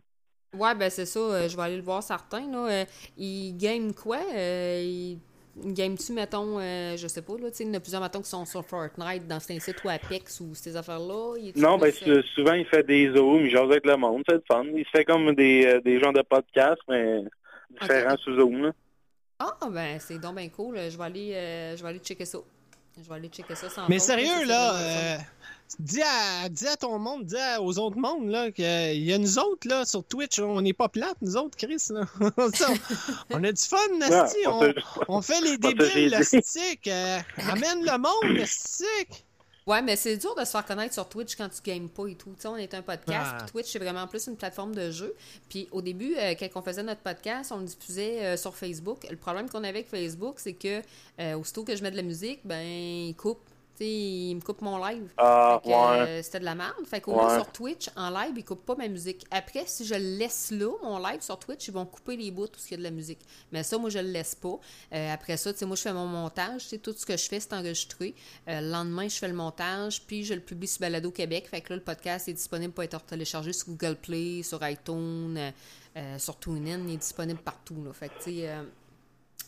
[0.54, 1.20] Ouais, ben c'est ça.
[1.20, 2.50] euh, je vais aller le voir certain.
[2.52, 2.68] Là.
[2.70, 2.86] Euh,
[3.18, 4.20] il game quoi?
[4.34, 5.20] Il...
[5.64, 8.02] il game-tu, mettons, euh, je sais pas, là, tu sais, il y en a plusieurs,
[8.02, 11.36] mettons, qui sont sur Fortnite, dans un site ou Apex ou ces affaires-là.
[11.56, 11.92] Non, ben
[12.36, 14.64] souvent, il fait des zooms, il jase avec le monde, c'est le fun.
[14.66, 17.24] Il se fait comme des, euh, des genres de podcasts, mais
[17.82, 18.20] différents Ok.
[18.20, 18.64] sous Zoom.
[18.64, 18.72] là.
[19.40, 20.78] Ah, ben c'est donc bien cool.
[20.90, 22.40] Je vais aller, euh, je vais aller checker ça.
[23.00, 25.18] Je vais aller checker ça sans Mais faute, sérieux, là,
[25.80, 29.14] le dis, à, dis à ton monde, dis à- aux autres mondes, là, qu'il y
[29.14, 32.06] a nous autres, là, sur Twitch, on n'est pas plates, nous autres, Chris, là.
[32.54, 32.70] Ça,
[33.32, 34.74] on a du fun, Nasty, Ouais,
[35.08, 36.36] on, on fait les débiles, dit.
[36.36, 39.26] Nastic, euh, amène le monde, Nastic.
[39.66, 42.16] Ouais, mais c'est dur de se faire connaître sur Twitch quand tu games pas et
[42.16, 42.30] tout.
[42.30, 43.38] Tu sais, on est un podcast, Ah.
[43.40, 45.14] puis Twitch, c'est vraiment plus une plateforme de jeu.
[45.50, 49.06] Puis au début, euh, quand on faisait notre podcast, on le diffusait euh, sur Facebook.
[49.10, 50.82] Le problème qu'on avait avec Facebook, c'est que
[51.20, 53.42] euh, aussitôt que je mets de la musique, ben, il coupe.
[53.78, 55.14] Tu sais, il me coupe mon live.
[55.18, 55.72] Ah, ouais.
[55.72, 56.84] euh, c'était de la merde.
[56.88, 59.24] Fait qu'au moins sur Twitch, en live, ils coupent pas ma musique.
[59.30, 62.46] Après, si je le laisse là, mon live sur Twitch, ils vont couper les bouts
[62.46, 63.20] où il y a de la musique.
[63.52, 64.60] Mais ça, moi, je le laisse pas.
[64.94, 66.68] Euh, après ça, tu sais, moi, je fais mon montage.
[66.82, 68.16] Tout ce que je fais, c'est enregistré.
[68.48, 71.48] Euh, le lendemain, je fais le montage, puis je le publie sur Balado Québec.
[71.48, 75.54] Fait que là, le podcast est disponible pour être téléchargé sur Google Play, sur iTunes,
[76.18, 76.80] sur TuneIn.
[76.88, 77.84] Il est disponible partout.
[77.86, 77.94] Là.
[77.94, 78.50] Fait que, tu sais,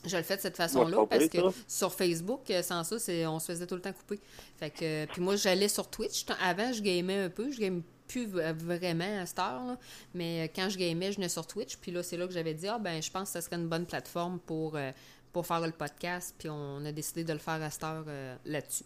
[0.06, 1.58] je le fais de cette façon-là parce que ça.
[1.68, 4.19] sur Facebook, euh, sans ça, c'est, on se faisait tout le temps couper.
[4.58, 6.26] Fait que, euh, puis moi, j'allais sur Twitch.
[6.42, 7.52] Avant, je gamais un peu.
[7.52, 9.78] Je game plus v- vraiment à cette heure, là.
[10.16, 11.78] mais euh, quand je gamais, je venais sur Twitch.
[11.78, 13.68] Puis là, c'est là que j'avais dit, ah ben, je pense que ça serait une
[13.68, 14.92] bonne plateforme pour, euh,
[15.32, 16.34] pour faire le podcast.
[16.40, 18.86] Puis on a décidé de le faire à cette heure euh, là-dessus.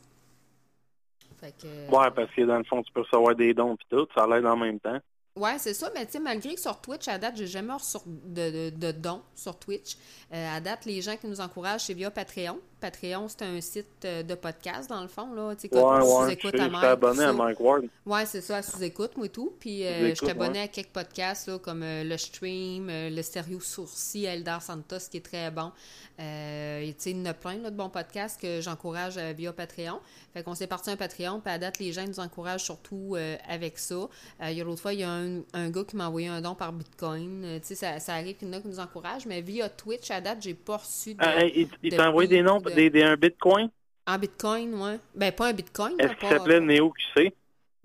[1.39, 3.85] Fait que, euh, Ouais, parce que dans le fond, tu peux recevoir des dons pis
[3.89, 4.99] tout, ça l'aide en même temps.
[5.35, 7.97] Ouais, c'est ça, mais tu sais, malgré que sur Twitch, à date, j'ai jamais reçu
[8.05, 9.97] de, de, de dons sur Twitch.
[10.31, 12.59] Euh, à date, les gens qui nous encouragent, c'est via Patreon.
[12.79, 15.55] Patreon, c'est un site euh, de podcast, dans le fond, là.
[15.55, 16.25] Tu sais, Ouais, comme ouais.
[16.25, 17.33] sous-écoute Je à Mike, abonné à.
[17.33, 17.85] Mike Ward.
[18.05, 19.53] Ouais, c'est ça, à sous-écoute, moi et tout.
[19.59, 20.65] Puis euh, je suis abonné ouais.
[20.65, 25.25] à quelques podcasts, là, comme euh, le Stream, le Stéréo Sourcil, Eldar Santos, qui est
[25.25, 25.71] très bon.
[26.19, 29.17] Euh, et tu sais, il y en a plein là, de bons podcasts que j'encourage
[29.17, 29.99] via Patreon.
[30.33, 33.15] Fait qu'on s'est parti un Patreon, puis à date, les gens nous encouragent surtout
[33.47, 34.09] avec ça.
[34.41, 35.22] Il y a l'autre fois, il y a un,
[35.53, 37.43] un gars qui m'a envoyé un don par Bitcoin.
[37.45, 39.69] Euh, tu sais, ça, ça arrive qu'il y en a qui nous encouragent, mais via
[39.69, 41.19] Twitch, à date, j'ai pas reçu de...
[41.21, 43.69] Ah, il il de t'a envoyé des noms, de- des, des, un bitcoin?
[44.05, 44.99] En Bitcoin, ouais.
[45.15, 45.93] Ben, pas un Bitcoin.
[45.99, 47.33] Est-ce qu'il s'appelait Néo QC?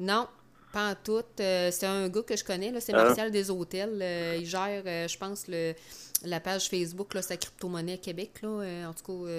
[0.00, 0.26] non,
[0.72, 1.22] pas en tout.
[1.40, 3.04] Euh, c'est un gars que je connais, là, c'est Ah.
[3.04, 4.00] Martial des Hôtels.
[4.02, 5.74] Euh, il gère, je pense, le,
[6.24, 8.88] la page Facebook, là, sa crypto-monnaie Québec, là.
[8.88, 9.30] en tout cas,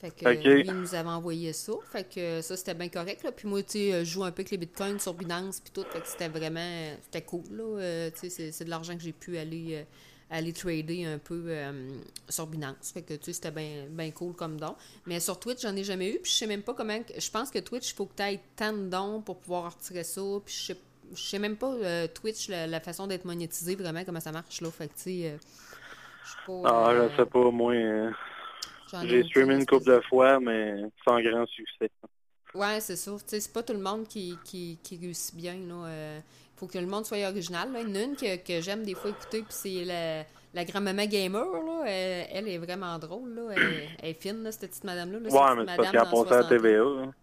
[0.00, 1.72] fait que, lui, il nous avait envoyé ça.
[1.90, 3.24] Fait que euh, ça, c'était bien correct.
[3.24, 3.32] Là.
[3.32, 5.72] Puis moi, tu sais, euh, je joue un peu avec les bitcoins sur Binance, puis
[5.72, 5.84] tout.
[5.90, 7.80] Fait que c'était vraiment, c'était cool, là.
[7.80, 9.82] Euh, tu sais, c'est, de l'argent que j'ai pu aller, euh,
[10.30, 11.90] aller trader un peu euh,
[12.28, 12.92] sur Binance.
[12.92, 14.76] Fait que, tu sais, c'était bien, bien cool comme don.
[15.06, 16.18] Mais sur Twitch, j'en ai jamais eu.
[16.20, 17.00] Puis je sais même pas comment.
[17.16, 20.04] Je pense que Twitch, il faut que tu aies tant de dons pour pouvoir retirer
[20.04, 20.22] ça.
[20.44, 20.78] Puis je sais,
[21.14, 24.60] je sais même pas, euh, Twitch, la, la façon d'être monétisé, vraiment, comment ça marche,
[24.60, 24.70] là.
[24.70, 25.36] Fait que, tu sais, euh,
[26.24, 26.62] je sais pas.
[26.64, 27.74] Ah, euh, je sais pas, moi.
[28.94, 30.74] Euh, J'ai streamé une couple de fois, mais
[31.06, 31.90] sans grand succès.
[32.54, 32.94] Ouais, c'est.
[32.94, 35.54] Tu sais, c'est pas tout le monde qui, qui, qui réussit bien.
[35.54, 36.22] Il
[36.56, 37.72] faut que le monde soit original.
[37.72, 37.80] Là.
[37.82, 40.64] Il y en a une que, que j'aime des fois écouter, puis c'est la, la
[40.64, 41.44] grand-maman gamer.
[41.44, 41.84] Là.
[41.86, 43.34] Elle, elle est vraiment drôle.
[43.34, 43.42] Là.
[43.56, 45.20] Elle, elle est fine, là, cette petite madame-là.
[45.20, 45.28] là.
[45.28, 46.48] Ouais, mais c'est parce qu'elle a à la 60 ans.
[46.48, 46.82] TVA.
[46.82, 47.14] hein.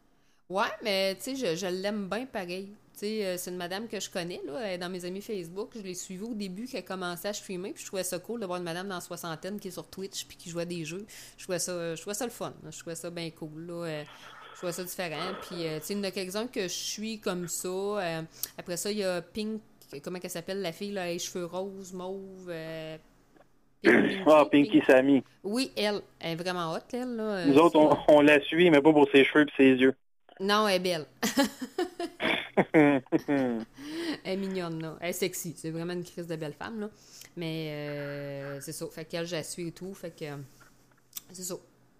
[0.47, 2.69] Ouais, mais tu sais, je, je l'aime bien pareil.
[3.03, 5.71] Euh, c'est une madame que je connais, là, elle est dans mes amis Facebook.
[5.75, 8.45] Je l'ai suivie au début, qu'elle commençait à streamer, puis je trouvais ça cool de
[8.45, 10.85] voir une madame dans la soixantaine qui est sur Twitch, puis qui jouait à des
[10.85, 11.05] jeux.
[11.37, 12.53] Je trouvais ça, je trouvais ça le fun.
[12.63, 12.71] là.
[12.71, 13.73] Je trouvais ça bien cool, là.
[13.85, 14.03] euh,
[14.53, 15.33] je trouvais ça différent.
[15.41, 17.67] Puis, euh, tu sais, il y en a quelques-uns que je suis comme ça.
[17.67, 18.21] Euh,
[18.57, 19.61] après ça, il y a Pink,
[20.03, 22.47] comment elle s'appelle, la fille, là, les cheveux roses, mauve.
[22.49, 22.97] euh,
[23.83, 25.23] Pink- Ah, Pinky Sammy.
[25.43, 26.01] Oui, elle.
[26.19, 27.45] Elle est vraiment hot, elle, là.
[27.45, 29.93] Nous autres, on, on la suit, mais pas pour ses cheveux et ses yeux.
[30.39, 31.05] Non, elle est belle.
[32.57, 33.65] ouais, Elle
[34.23, 34.97] est mignonne, là.
[35.01, 35.53] Elle est sexy.
[35.57, 36.89] C'est vraiment une crise de belle femme, là.
[37.35, 38.85] Mais euh, c'est ça.
[38.91, 39.93] Fait qu'elle, je la suis et tout.
[39.93, 40.37] Fait que euh,
[41.31, 41.55] c'est ça.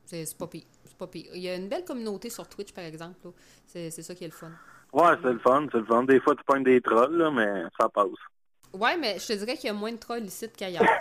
[0.06, 0.64] C'est pas pire.
[0.86, 1.30] C'est pas pire.
[1.34, 3.16] Il y a une belle communauté sur Twitch, par exemple.
[3.26, 3.32] là.
[3.68, 4.52] C'est c'est ça qui est le fun.
[4.94, 6.04] c'est le fun, c'est le fun.
[6.04, 8.08] Des fois, tu pognes des trolls, là, mais ça passe.
[8.74, 10.84] Ouais, mais je te dirais qu'il y a moins de trolls ici qu'ailleurs.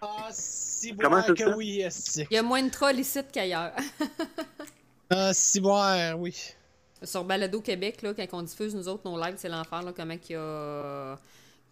[0.00, 1.54] Ah, si boire ça que fait?
[1.54, 1.82] oui.
[2.30, 3.72] Il y a moins de trolls ici qu'ailleurs.
[5.10, 6.34] Ah, si boire, oui.
[7.04, 10.16] Sur Balado Québec, là, quand on diffuse nous autres nos lives, c'est l'enfer, là, comment
[10.18, 11.16] qu'il y a,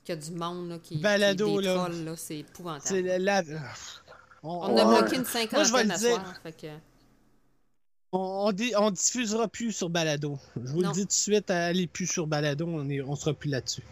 [0.05, 1.75] qu'il y a du monde là, qui, Balado, qui est des là.
[1.75, 2.13] trolls, là.
[2.17, 3.01] C'est C'est épouvantable.
[3.01, 3.19] la...
[3.19, 3.43] la-
[4.45, 6.09] On, On a bloqué une Moi, je vais cinquantaine le à dire.
[6.11, 6.35] soir.
[6.43, 6.67] Fait que...
[8.13, 10.39] on, on di- on diffusera plus sur Balado.
[10.57, 10.89] Je vous Non.
[10.89, 13.83] le dis tout de suite, allez plus sur Balado, on, est, on sera plus là-dessus.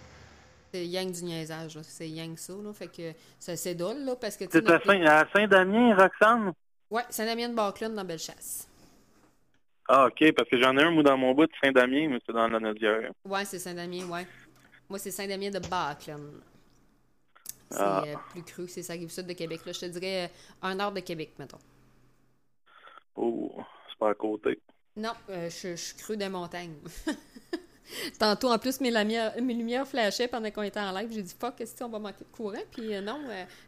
[0.73, 1.83] C'est yang du niaisage, là.
[1.85, 2.73] c'est yang ça, là.
[2.73, 5.27] Fait que ça c'est drôle, là, parce que tu sais, C'est à notre- Saint- à
[5.33, 6.53] Saint-Damien, Roxane?
[6.91, 8.67] Ouais, Saint-Damien de Barclone dans Bellechasse.
[9.93, 12.33] Ah, OK, parce que j'en ai un, moi, dans mon bout de Saint-Damien, mais c'est
[12.33, 13.11] dans la Nodière.
[13.25, 14.25] Ouais, c'est Saint-Damien, ouais.
[14.89, 16.41] Moi, c'est Saint-Damien de Barclone.
[17.71, 18.05] C'est Ah.
[18.07, 19.63] euh, plus cru, c'est ça rive sud de Québec.
[19.67, 19.73] Là.
[19.73, 20.29] Je te dirais euh,
[20.63, 21.59] un heure de Québec, mettons.
[23.17, 23.53] Oh,
[23.89, 24.61] c'est pas à côté.
[24.97, 26.77] Non, euh, je, je suis cru des montagnes.
[28.21, 31.11] Tantôt, en plus, mes, lumières, mes lumières flashaient pendant qu'on était en live.
[31.13, 32.63] J'ai dit, fuck, est-ce qu'on va manquer de courant?
[32.71, 33.21] Puis non,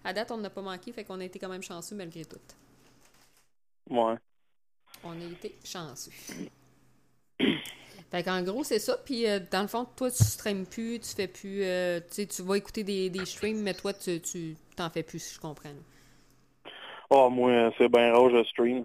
[0.05, 2.39] à date, on n'a pas manqué, fait qu'on a été quand même chanceux malgré tout.
[3.91, 4.15] Ouais.
[5.05, 6.13] On a été chanceux.
[8.11, 8.97] Fait qu'en gros, c'est ça.
[8.99, 11.63] Puis euh, dans le fond, toi, tu streames plus, tu fais plus.
[11.65, 15.03] euh, tu sais, tu vas écouter des, des streams, mais toi, tu tu t'en fais
[15.03, 15.71] plus, si je comprends.
[15.71, 15.81] là.
[17.11, 18.85] Oh, moi, c'est bien rare, je stream.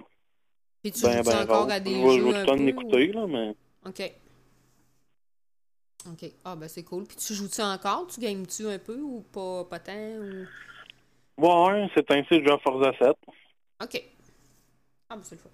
[0.82, 1.70] Puis tu Ben, joues ben encore rare.
[1.70, 3.56] à des Je je jeux un tout le là, mais...
[3.86, 4.02] OK.
[6.06, 6.32] OK.
[6.46, 7.06] Ah, ben c'est cool.
[7.06, 8.08] Puis tu joues-tu encore?
[8.08, 9.94] Tu games-tu un peu ou pas, pas tant?
[10.20, 10.48] Ou...
[11.38, 13.16] Ouais, c'est ainsi que je joue à Forza 7.
[13.80, 13.96] OK.
[15.10, 15.50] Ah, ben c'est le fun.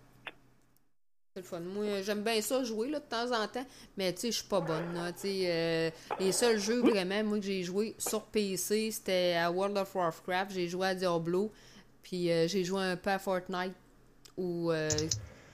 [1.33, 1.59] C'est le fun.
[1.61, 3.65] Moi, j'aime bien ça jouer là, de temps en temps,
[3.97, 4.93] mais tu sais, je suis pas bonne.
[4.93, 5.11] là.
[5.25, 5.89] Euh,
[6.19, 10.51] les seuls jeux vraiment, moi, que j'ai joué sur PC, c'était à World of Warcraft,
[10.51, 11.51] j'ai joué à Diablo,
[12.03, 13.73] puis euh, j'ai joué un peu à Fortnite,
[14.37, 14.87] ou, euh,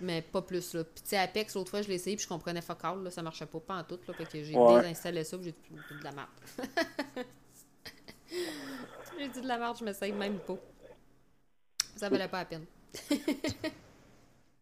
[0.01, 0.73] mais pas plus.
[0.73, 0.83] Là.
[0.83, 3.09] Puis tu sais, Apex, l'autre fois, je l'ai essayé, puis je comprenais fuck all, là,
[3.09, 4.81] ça marchait pas, pas en tout, là, fait que j'ai Ouais.
[4.81, 6.27] désinstallé ça, puis j'ai dit de la merde.
[9.17, 10.57] j'ai dit de la merde, je m'essaye même pas.
[11.95, 12.65] Ça valait pas la peine.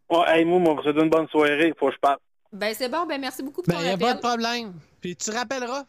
[0.10, 1.74] Ouais, hey, moi, moi, je te donne une bonne soirée.
[1.80, 2.22] Faut que je parte.
[2.54, 4.08] Ben c'est bon, ben merci beaucoup pour Ben, ton y a appel.
[4.08, 4.74] pas de problème.
[5.02, 5.84] Puis tu rappelleras.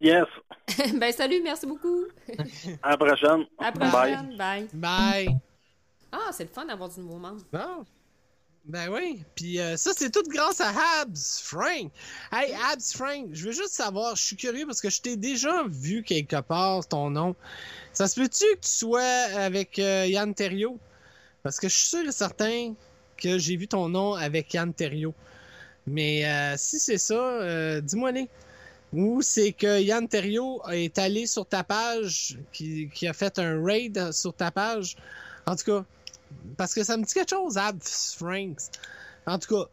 [0.00, 0.24] Yes.
[0.98, 2.04] ben salut, merci beaucoup.
[2.82, 3.44] À la prochaine.
[3.58, 3.90] À la Bye.
[3.90, 4.36] prochaine.
[4.36, 4.68] Bye.
[4.72, 5.36] Bye.
[6.10, 7.42] Ah, c'est le fun d'avoir du nouveau monde.
[7.52, 7.84] Bon.
[8.64, 9.22] Ben oui.
[9.34, 11.90] Puis euh, ça, c'est tout grâce à Habs Frank.
[12.32, 15.64] Hey, Habs Frank, je veux juste savoir, je suis curieux parce que je t'ai déjà
[15.68, 17.36] vu quelque part, ton nom.
[17.92, 20.78] Ça se peut-tu que tu sois avec euh, Yann Terriot?
[21.44, 22.74] Parce que je suis sûr et certain
[23.18, 25.14] que j'ai vu ton nom avec Yann Terriot.
[25.86, 28.28] Mais euh, si c'est ça, euh, dis-moi les.
[28.94, 33.62] Ou c'est que Yann Terriot est allé sur ta page, qui, qui a fait un
[33.62, 34.96] raid sur ta page?
[35.46, 35.84] En tout cas,
[36.56, 38.70] parce que ça me dit quelque chose, Abs Franks.
[39.26, 39.68] En tout cas,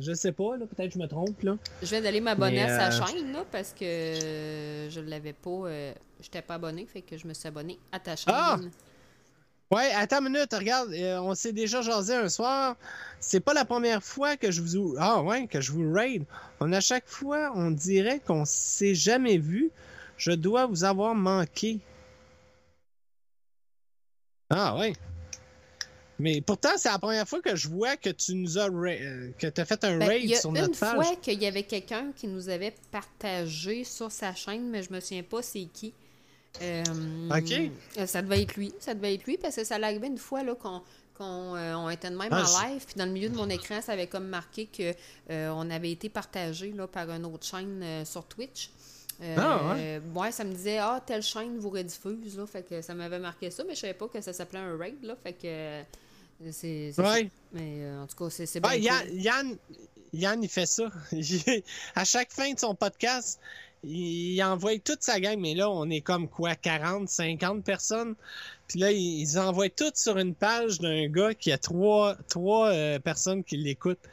[0.00, 1.56] je sais pas, là, peut-être que je me trompe, là.
[1.82, 5.68] Je viens d'aller m'abonner à sa euh, chaîne là, parce que je l'avais pas.
[6.22, 8.32] J'étais pas abonné, fait que je me suis abonné à ta chaîne.
[8.34, 8.58] Ah!
[9.72, 12.76] Ouais, attends une minute, regarde, euh, on s'est déjà jasé un soir.
[13.20, 16.24] C'est pas la première fois que je vous ah ouais, que je vous raid.
[16.60, 19.70] On à chaque fois, on dirait qu'on s'est jamais vu.
[20.18, 21.78] Je dois vous avoir manqué.
[24.50, 24.92] Ah ouais.
[26.18, 29.30] Mais pourtant, c'est la première fois que je vois que tu nous as ra- euh,
[29.38, 30.94] que tu as fait un Ben, raid il y a sur une notre page.
[30.94, 35.00] fois qu'il y avait quelqu'un qui nous avait partagé sur sa chaîne, mais je me
[35.00, 35.94] souviens pas c'est qui.
[36.60, 36.82] Euh,
[37.30, 37.52] Ok.
[37.98, 38.72] euh, Ça devait être lui.
[38.78, 40.82] Ça devait être lui parce que ça l'arrivait une fois là, qu'on
[41.14, 43.48] qu'on euh, on était de même Ah, en live, puis dans le milieu de mon
[43.50, 44.94] écran, ça avait comme marqué que
[45.30, 48.70] euh, on avait été partagé là, par une autre chaîne euh, sur Twitch.
[49.36, 49.76] Ah,
[50.16, 53.50] ouais, ça me disait ah telle chaîne vous rediffuse là, fait que ça m'avait marqué
[53.52, 56.92] ça, mais je savais pas que ça s'appelait un raid là, fait que c'est.
[56.98, 57.30] Ouais.
[57.52, 59.20] Mais en tout cas, c'est c'est bien Ouais, Yann, cool.
[59.20, 59.56] Yann,
[60.12, 60.90] Yann, il fait ça.
[61.94, 63.38] À chaque fin de son podcast,
[63.84, 68.14] il, envoie toute sa gang, mais là, on est comme quoi, 40, 50 personnes.
[68.68, 72.98] Puis là, ils, envoient toutes sur une page d'un gars qui a trois, trois euh,
[72.98, 74.08] personnes qui l'écoutent.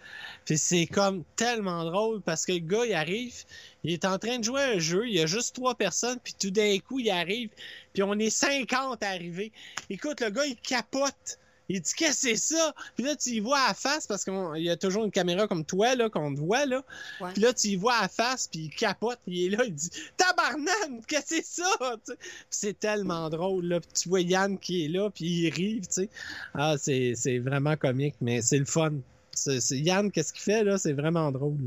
[0.46, 3.36] Puis c'est comme tellement drôle parce que le gars, il arrive,
[3.84, 6.34] il est en train de jouer un jeu, il y a juste trois personnes, puis
[6.38, 7.50] tout d'un coup, il arrive,
[7.94, 9.52] puis on est 50 à arriver.
[9.90, 11.40] Écoute, le gars, il capote.
[11.70, 12.74] Il dit qu'est-ce que c'est ça?
[12.96, 14.34] Puis là, tu y vois à la face parce qu'il
[14.64, 16.84] y a toujours une caméra comme toi là qu'on te voit là.
[17.22, 17.32] Ouais.
[17.34, 19.74] Puis là, tu y vois à la face puis il capote, il est là, il
[19.74, 21.70] dit tabarnane, qu'est-ce que c'est ça?
[22.06, 22.16] Puis
[22.50, 23.80] c'est tellement drôle là.
[23.80, 26.10] Puis tu vois Yann qui est là puis il rit, tu sais.
[26.54, 28.94] Ah, c'est c'est vraiment comique, mais c'est le fun.
[29.32, 30.78] C'est- c'est- Yann, qu'est-ce qu'il fait là?
[30.78, 31.58] C'est vraiment drôle.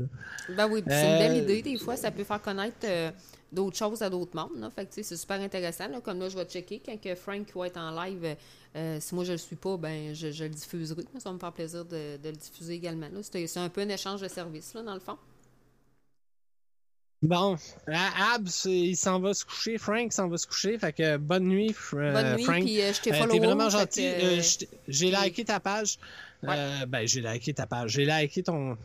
[0.49, 0.55] là.
[0.55, 1.61] Ben oui, puis c'est une belle Euh, idée.
[1.63, 3.09] Des fois, ça peut faire connaître euh,
[3.53, 4.59] d'autres choses à d'autres mondes.
[4.59, 4.69] Là.
[4.69, 5.87] Fait que, tu sais, c'est super intéressant.
[5.87, 6.01] Là.
[6.01, 8.35] Comme là, je vais checker quand que Frank va être en live.
[8.75, 11.03] euh, si moi, je le suis pas, ben je, je le diffuserai.
[11.19, 13.07] Ça va me faire plaisir de, de le diffuser également.
[13.07, 13.19] là.
[13.21, 15.17] C'est un peu un échange de services, là, dans le fond.
[17.21, 17.55] Bon,
[17.87, 19.77] Abs, il s'en va se coucher.
[19.77, 20.77] Frank s'en va se coucher.
[20.77, 22.61] Fait que bonne nuit, Fr- euh, Bonne nuit, Frank.
[22.63, 23.27] puis euh, je t'ai Euh.
[23.27, 24.01] T'es vraiment gentil.
[24.01, 25.97] que, Euh, j'ai liké ta page.
[26.41, 26.49] Ouais.
[26.57, 27.91] Euh, ben, j'ai liké ta page.
[27.91, 28.77] J'ai liké ton,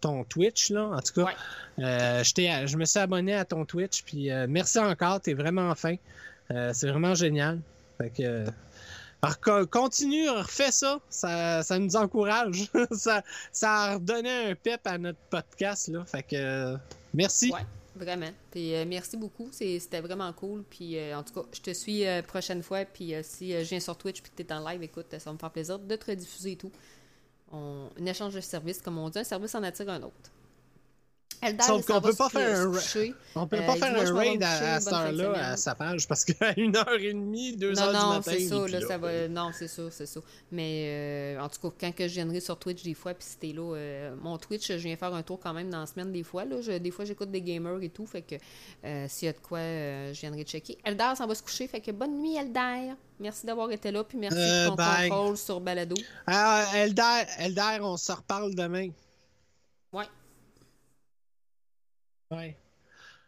[0.00, 1.24] ton Twitch, là, en tout cas.
[1.24, 1.84] Ouais.
[1.84, 5.20] Euh, je, t'ai- je me suis abonné à ton Twitch, puis euh, merci encore.
[5.20, 5.96] T'es vraiment fin.
[6.50, 7.60] Euh, c'est vraiment génial.
[7.98, 8.44] Fait que.
[9.22, 11.00] alors, co- continue, refais ça.
[11.08, 12.70] Ça, ça nous encourage.
[12.92, 16.04] ça, ça a redonné un pep à notre podcast, là.
[16.04, 16.76] Fait que.
[17.14, 17.50] merci.
[17.52, 17.60] Ouais,
[17.94, 18.30] vraiment.
[18.50, 19.48] Puis merci beaucoup.
[19.52, 20.62] C'est- C'était vraiment cool.
[20.68, 22.84] Puis en tout cas, je te suis prochaine fois.
[22.84, 25.32] Puis si je viens sur Twitch puis que tu es en live, écoute, ça va
[25.32, 26.72] me faire plaisir de te rediffuser et tout.
[27.52, 30.30] On, un échange de services, comme on dit, un service en attire un autre.
[31.42, 33.14] Eldar, Sauf qu'on peut pas faire un ra- coucher.
[33.34, 36.24] On peut Euh, pas il faire un raid à, cette heure-là, à sa page, parce
[36.24, 38.22] qu'à 1h30, 2h Non, du non, matin.
[38.24, 39.28] c'est il ça, là, ça va.
[39.28, 40.20] Non, c'est ça, c'est ça.
[40.50, 40.84] Mais
[41.36, 43.52] euh, en tout cas, quand que je viendrai sur Twitch des fois, puis si t'es
[43.52, 46.22] là, euh, mon Twitch, je viens faire un tour quand même dans la semaine des
[46.22, 46.44] fois.
[46.44, 48.34] Là, des fois, j'écoute des gamers et tout, fait que
[48.84, 50.78] euh, s'il y a de quoi, euh, je viendrai checker.
[50.84, 52.96] Eldar s'en va se coucher, fait que bonne nuit, Eldar.
[53.18, 55.96] Merci d'avoir été là, puis merci Euh, pour ton contrôle sur Balado.
[56.26, 58.90] Ah, Elder, Elder, on se reparle demain.
[59.92, 60.04] Ouais.
[62.30, 62.56] Ouais.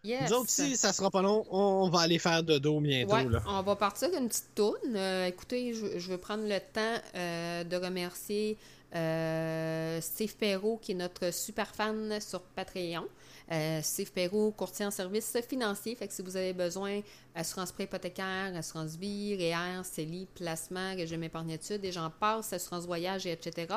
[0.05, 0.31] Yes.
[0.31, 1.45] Nous autres aussi, ça sera pas long.
[1.51, 3.15] On va aller faire de dos bientôt.
[3.15, 3.43] Ouais, Là.
[3.49, 4.95] on va partir d'une petite tourne.
[4.95, 8.57] Euh, écoutez, je, je veux prendre le temps euh, de remercier
[8.95, 13.07] euh, Steve Perrault, qui est notre super fan sur Patreon.
[13.51, 15.95] Euh, Steve Perrault, courtier en services financiers.
[15.95, 17.01] Fait que si vous avez besoin
[17.35, 22.85] assurance prêt hypothécaire, assurance vie, REER, CELI, placement, régime épargne études, et j'en passe, assurance
[22.85, 23.75] voyage, et etc.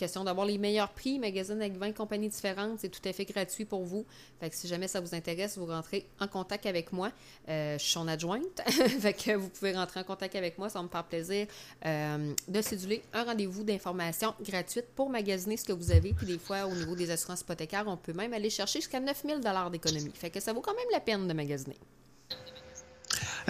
[0.00, 1.18] question d'avoir les meilleurs prix.
[1.18, 4.04] Magazine avec 20 compagnies différentes, c'est tout à fait gratuit pour vous.
[4.40, 7.12] Fait que si jamais ça vous intéresse, vous rentrez en contact avec moi.
[7.48, 8.62] Euh, je suis son adjointe.
[9.00, 10.68] fait vous pouvez rentrer en contact avec moi.
[10.68, 11.46] Ça me faire plaisir
[11.84, 16.12] euh, de céduler un rendez-vous d'information gratuite pour magasiner ce que vous avez.
[16.14, 19.40] Puis des fois, au niveau des assurances hypothécaires, on peut même aller chercher jusqu'à 9000
[19.70, 20.12] d'économie.
[20.14, 21.76] Fait que ça vaut quand même la peine de magasiner.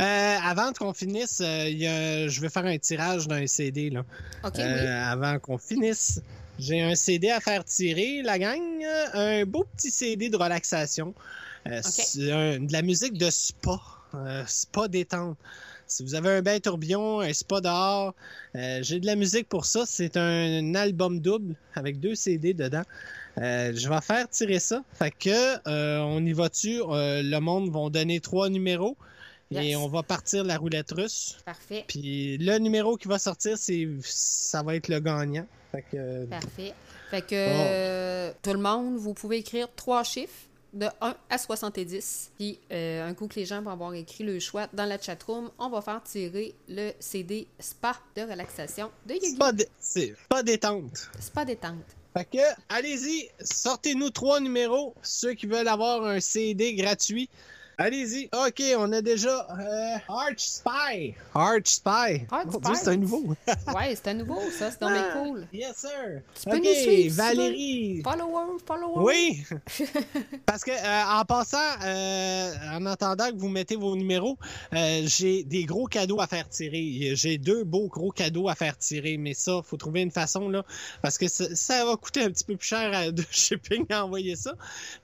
[0.00, 3.90] Euh, avant qu'on finisse, euh, y a- je vais faire un tirage d'un CD.
[3.90, 4.04] Là.
[4.44, 4.86] OK, Euh, oui.
[4.88, 6.20] Avant qu'on finisse,
[6.58, 8.60] j'ai un CD à faire tirer, la gang.
[9.14, 11.14] Un beau petit CD de relaxation.
[11.66, 11.80] Euh,
[12.32, 13.78] un- de la musique de spa.
[14.14, 15.36] euh, spa détente.
[15.86, 18.12] Si vous avez un bain tourbillon, un spa dehors,
[18.56, 19.84] euh, j'ai de la musique pour ça.
[19.86, 22.82] C'est un, album double avec deux CD dedans.
[23.38, 24.82] Euh, je vais faire tirer ça.
[24.94, 25.30] Fait que
[25.68, 26.80] euh, on y va-tu?
[26.80, 28.96] Euh, le monde va donner trois numéros.
[29.52, 31.36] Et on va partir la roulette russe.
[31.44, 31.84] Parfait.
[31.88, 35.46] Puis le numéro qui va sortir, c'est ça va être le gagnant.
[35.72, 36.74] Fait que Parfait.
[37.10, 42.30] Fait que euh, tout le monde, vous pouvez écrire trois chiffres de 1 à 70.
[42.38, 45.50] Puis euh, un coup que les gens vont avoir écrit le choix dans la chatroom,
[45.58, 49.36] on va faire tirer le CD Spa de relaxation de Yogi.
[49.80, 51.10] c'est pas détente.
[51.18, 51.96] Spa détente.
[52.16, 52.38] Fait que
[52.68, 57.28] allez-y, sortez-nous trois numéros, ceux qui veulent avoir un CD gratuit.
[57.80, 58.28] Allez-y.
[58.46, 61.14] OK, on a déjà euh, Arch Spy.
[61.34, 62.26] Arch Spy.
[62.28, 62.76] Spy.
[62.76, 63.24] c'est un nouveau.
[63.74, 64.70] Ouais, c'est un nouveau, ça.
[64.70, 65.46] C'est donc bien Ah, cool.
[65.52, 66.20] Yes, sir.
[66.44, 67.08] peux OK, nous suivre, si tu.
[67.10, 68.02] Valérie.
[68.04, 69.02] Follower, follower.
[69.02, 69.42] Oui,
[70.46, 74.36] parce que euh, en passant, euh, en attendant que vous mettez vos numéros,
[74.74, 77.12] euh, j'ai des gros cadeaux à faire tirer.
[77.14, 80.64] J'ai deux beaux gros cadeaux à faire tirer, mais ça, faut trouver une façon là,
[81.02, 84.04] parce que ça, ça va coûter un petit peu plus cher à- de shipping à
[84.04, 84.52] envoyer ça.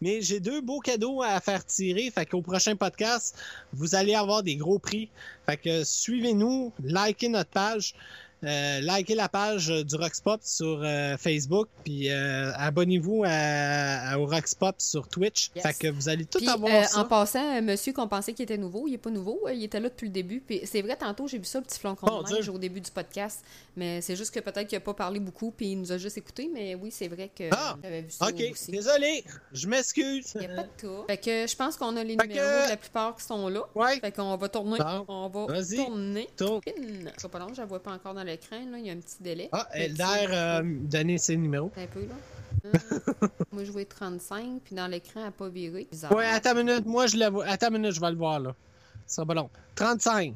[0.03, 3.39] Mais j'ai deux beaux cadeaux à faire tirer, fait qu'au prochain podcast,
[3.73, 5.09] vous allez avoir des gros prix.
[5.47, 7.95] Fait que suivez-nous, likez notre page.
[8.45, 13.31] Euh, likez la page du Roxpop sur euh, Facebook, puis euh, abonnez-vous à,
[14.11, 15.51] à- au Roxpop sur Twitch.
[15.57, 15.63] Yes.
[15.67, 17.01] Fait que vous allez tout avoir ça.
[17.01, 19.81] en passant, un monsieur qu'on pensait qu'il était nouveau, il est pas nouveau, il était
[19.81, 20.41] là depuis le début.
[20.47, 22.91] Puis c'est vrai, tantôt, j'ai vu ça, le petit flocon Bon de au début du
[22.91, 23.43] podcast.
[23.75, 26.19] Mais c'est juste que peut-être qu'il a pas parlé beaucoup, puis il nous a juste
[26.19, 26.51] écouté.
[26.53, 28.71] Mais oui, c'est vrai que Ah, j'avais vu ça Ok, aussi.
[28.71, 30.33] désolé, je m'excuse.
[30.35, 31.05] Il n'y a pas de tout.
[31.07, 33.49] Fait que je pense qu'on a les Fait numéros que- de la plupart qui sont
[33.49, 33.63] là.
[33.75, 34.79] Ouais, Fait qu'on va tourner.
[34.79, 35.05] Bon.
[35.09, 35.77] On va Vas-y.
[35.77, 36.29] tourner.
[36.37, 36.61] tourne.
[36.67, 38.57] Je sais pas long, je la vois pas encore dans l'écran.
[38.71, 39.49] Là, il y a un petit délai.
[39.53, 41.71] Ah, Elder, euh, donnez ses numéros.
[41.77, 42.15] Un peu, là.
[42.67, 45.87] Euh, moi, je vois 35, puis dans l'écran, elle n'a pas viré.
[45.89, 46.13] Bizarre.
[46.13, 47.47] Ouais, attends une minute, moi je le vois.
[47.47, 48.55] Attends une minute, je vais le voir là.
[49.07, 49.49] Ça sera pas long.
[49.77, 50.35] 35.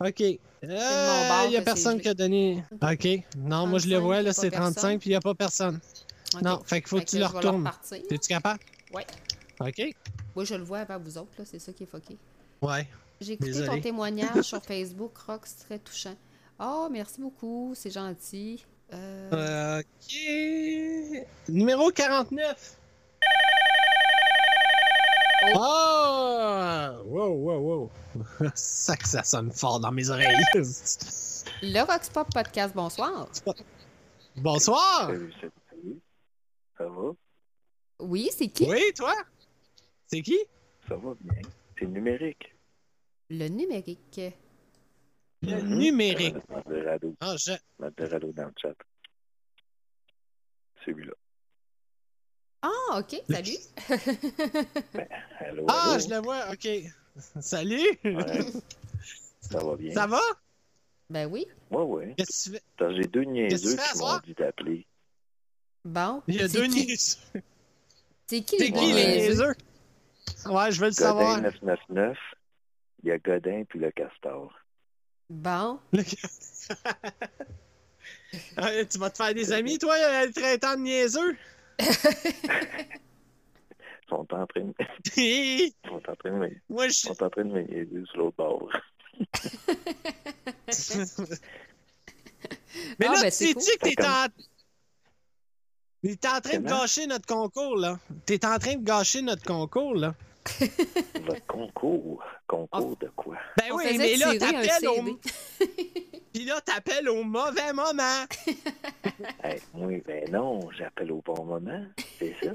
[0.00, 0.20] Ok.
[0.20, 2.62] Euh, Il y a que personne qui a donné.
[2.82, 3.08] Ok.
[3.38, 4.74] Non, moi je le 35, vois, a là, c'est personne.
[4.74, 5.80] 35, puis il n'y a pas personne.
[6.42, 7.70] Non, fait qu'il faut Fait que tu le retournes.
[7.88, 8.60] T'es-tu capable?
[8.92, 9.06] Ouais.
[9.60, 9.94] Ok.
[10.34, 11.44] Moi, je le vois avant vous autres, là.
[11.46, 12.16] C'est ça qui est fucké.
[12.60, 12.86] Ouais.
[13.20, 13.68] J'ai écouté Désolé.
[13.68, 16.14] ton témoignage sur Facebook, Rox, très touchant.
[16.62, 18.66] Oh, merci beaucoup, c'est gentil.
[18.92, 21.26] Euh, Ok.
[21.48, 22.76] Numéro 49.
[25.42, 25.56] Oh.
[25.56, 27.02] Oh!
[27.06, 27.90] Wow, wow, wow.
[28.54, 30.36] Ça que ça sonne fort dans mes oreilles.
[31.62, 33.26] Le Rox Pop Podcast, bonsoir.
[34.36, 35.06] Bonsoir!
[35.06, 36.00] Salut, salut, salut.
[36.76, 37.12] Ça va?
[38.00, 38.68] Oui, c'est qui?
[38.68, 39.14] Oui, toi?
[40.08, 40.38] C'est qui?
[40.88, 41.40] Ça va bien.
[41.78, 42.54] C'est numérique.
[43.30, 44.20] Le numérique.
[45.42, 45.78] Le Mhm.
[45.78, 46.34] numérique.
[46.66, 47.52] De radeau, Ah, je...
[48.10, 48.74] radeau dans le chat.
[50.84, 51.12] Celui-là.
[52.62, 53.56] Ah, ok, salut.
[55.40, 55.98] Allô, ah allô?
[55.98, 56.68] je le vois, ok.
[57.40, 57.98] Salut!
[58.04, 58.44] Ouais.
[59.40, 59.92] Ça va bien?
[59.94, 60.20] Ça va?
[61.08, 61.46] ben oui.
[61.70, 62.14] Ouais, ouais.
[62.16, 62.62] Qu'est-ce que tu fais?
[62.78, 64.86] Attends, J'ai deux niaiseux qui m'ont dit d'appeler.
[65.84, 66.22] Bon.
[66.28, 66.86] Il y a deux qui?
[66.86, 67.18] niaiseux.
[68.26, 69.54] C'est qui les qui les niaiseux?
[70.46, 71.36] Ouais, je veux le savoir.
[71.36, 72.18] Godin 999.
[73.02, 74.54] Il y a Godin puis le castor.
[75.30, 75.78] Bon.
[75.92, 76.02] Le-
[78.84, 81.36] tu vas te faire des amis, toi, euh, traitant de niaiseux?
[84.12, 86.88] Ils sont en train de, Moi, ils sont en train de, me- je...
[86.90, 88.68] ils sont en train de me niaiser sur l'autre bord.
[92.98, 93.62] Mais Ah, là, ben, tu cool.
[93.62, 94.26] que t'es en...
[96.02, 98.00] T'es en train de gâcher notre concours, là.
[98.26, 100.14] T'es en train de gâcher notre concours, là.
[101.26, 102.22] Votre concours.
[102.46, 103.36] Concours de quoi?
[103.58, 105.18] Ben On oui, mais là, t'appelles au...
[106.32, 108.24] Puis là, t'appelles au mauvais moment.
[109.42, 111.84] Hey, oui, ben non, j'appelle au bon moment.
[112.18, 112.52] C'est ça?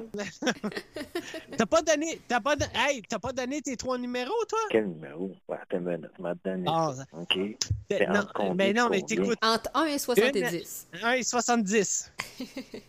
[1.57, 2.19] T'as pas donné...
[2.27, 2.55] T'as pas...
[2.55, 4.59] don- Hey, t'as pas donné tes trois numéros, toi?
[4.71, 5.31] Quel numéro?
[5.47, 6.19] Ouais, attends une minute.
[6.19, 7.05] m'a donné Ah, ça.
[7.19, 7.37] OK.
[7.87, 9.37] t'es- entre non, combien ben non, de mais t'écoutes.
[9.43, 10.87] Entre 1 et 70.
[10.93, 12.09] 1,70.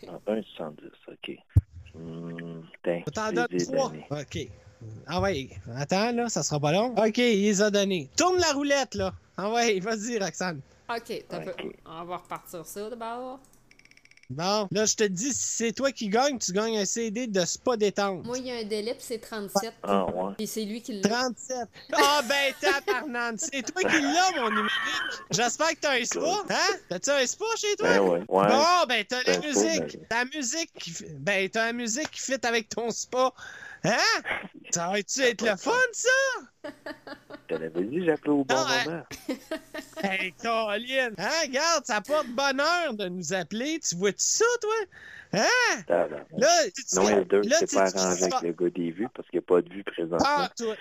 [0.08, 0.72] En 1,70.
[1.08, 1.36] OK.
[1.94, 3.88] Hmm, tiens, On t'en je donne les ai trois.
[3.90, 4.06] donnés.
[4.10, 4.48] OK.
[5.06, 6.94] Ah ouais, attends, là, ça sera pas long.
[6.96, 8.08] OK, il les a donnés.
[8.16, 9.12] Tourne la roulette, là.
[9.36, 10.60] Ah ouais, vas-y, Roxane.
[10.88, 11.50] OK, t'as peu.
[11.50, 11.72] Ok.
[11.86, 13.38] On va repartir ça d'abord.
[14.28, 17.44] Bon, là, je te dis, si c'est toi qui gagne, tu gagnes un CD de
[17.44, 18.24] Spa Détente.
[18.26, 19.72] Moi, il y a un délai, puis c'est 37.
[19.84, 20.32] Ah, ouais.
[20.40, 21.08] Et c'est lui qui l'a.
[21.08, 21.56] 37.
[21.92, 24.70] Ah ben tabarnane, c'est toi qui l'as, mon numérique.
[25.30, 26.76] J'espère que t'as un spa, hein?
[26.88, 27.88] T'as-tu un spa chez toi?
[27.88, 28.24] Ben ouais.
[28.28, 28.48] Ouais.
[28.48, 29.96] Bon, ben t'as la spa, musique.
[30.00, 33.32] ben- Ta musique, ben t'as la musique qui fit avec ton spa.
[33.84, 34.22] Hein?
[34.70, 36.08] Ça va-tu être le fun, ça?
[37.48, 38.84] Je te l'avais dit, j'appelais au bon Non, hein.
[38.86, 39.02] moment.
[40.02, 41.14] Hey, Caroline!
[41.16, 43.80] Hein, regarde, ça porte bonheur de nous appeler.
[43.80, 44.74] Tu vois-tu ça, toi?
[45.32, 45.82] Hein?
[45.88, 46.06] Là,
[46.94, 49.38] Non, Elder, là, c'est tu- pas tu- arrangé avec le gars des vues parce qu'il
[49.40, 50.18] n'y a pas de vue présentement.
[50.24, 50.74] Ah, toi.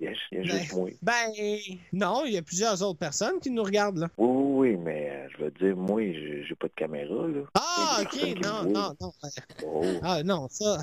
[0.00, 0.88] Il y a, il y a juste moi.
[1.02, 1.12] Ben,
[1.92, 4.08] non, il y a plusieurs autres personnes qui nous regardent, là.
[4.16, 7.42] Oui, oui, oui, mais euh, je veux dire, moi, j'ai pas de caméra, là.
[7.54, 9.12] Ah, Il y a ok, qui non, non, non.
[9.66, 9.82] Oh.
[10.02, 10.78] Ah, non, ça.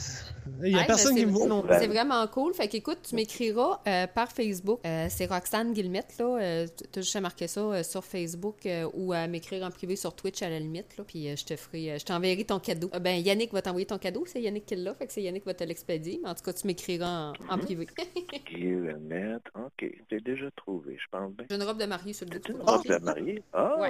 [0.63, 1.73] Il y a personne qui me voit non plus.
[1.79, 2.53] C'est vraiment cool.
[2.53, 4.46] Fait qu'écoute, tu m'écriras euh, par Facebook.
[4.85, 6.37] Euh, c'est Roxane Guillemette, là.
[6.39, 9.71] Euh, tu as juste à marquer ça euh, sur Facebook euh, ou à m'écrire en
[9.71, 11.03] privé sur Twitch à la limite, là.
[11.05, 12.89] Puis euh, je te ferai, euh, je t'enverrai ton cadeau.
[12.93, 14.23] Euh, ben, Yannick va t'envoyer ton cadeau.
[14.25, 14.93] C'est Yannick qui l'a.
[14.95, 16.19] Fait que c'est Yannick qui va te l'expédier.
[16.23, 17.87] Mais en tout cas, tu m'écriras en, en privé.
[18.49, 21.45] Guillemette, ok, j'ai déjà trouvé, je pense bien.
[21.49, 22.41] J'ai une robe de mariée sur le dos.
[22.45, 23.43] C'est une tu robe de mariée?
[23.53, 23.75] Ah!
[23.79, 23.89] Ouais.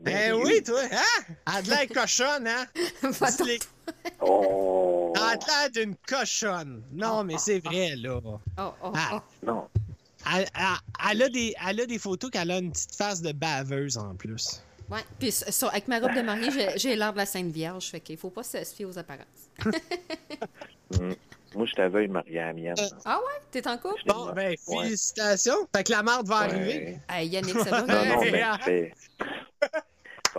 [0.00, 1.34] Ben oui, toi, hein?
[1.46, 2.66] A de l'air cochonne, hein?
[4.20, 5.12] Oh!
[5.14, 6.82] De l'air d'une cochonne.
[6.92, 8.20] Non, mais c'est vrai, là.
[8.24, 9.10] Oh, oh, Ah.
[9.14, 9.46] oh.
[9.46, 9.68] Non,
[10.34, 13.32] Elle, elle- elle a des, elle a des photos qu'elle a une petite face de
[13.32, 14.62] baveuse en plus.
[14.90, 15.00] Ouais.
[15.18, 17.86] Puis sur- avec ma robe de mariée, j'ai- l'air de la Sainte Vierge.
[17.86, 19.24] Fait qu'il faut pas se fier aux apparences.
[20.92, 21.12] Hmm.
[21.56, 22.76] moi, je t'avais marié à mienne.
[23.04, 23.40] Ah ouais?
[23.50, 24.00] T'es en couple?
[24.06, 24.82] Bon, ben, Ouais.
[24.84, 25.66] félicitations.
[25.74, 26.44] Fait que la marde va Ouais.
[26.54, 26.98] arriver.
[27.08, 27.82] Hey, Yannick, ça va?
[27.82, 28.20] Non, non,
[28.66, 28.92] mais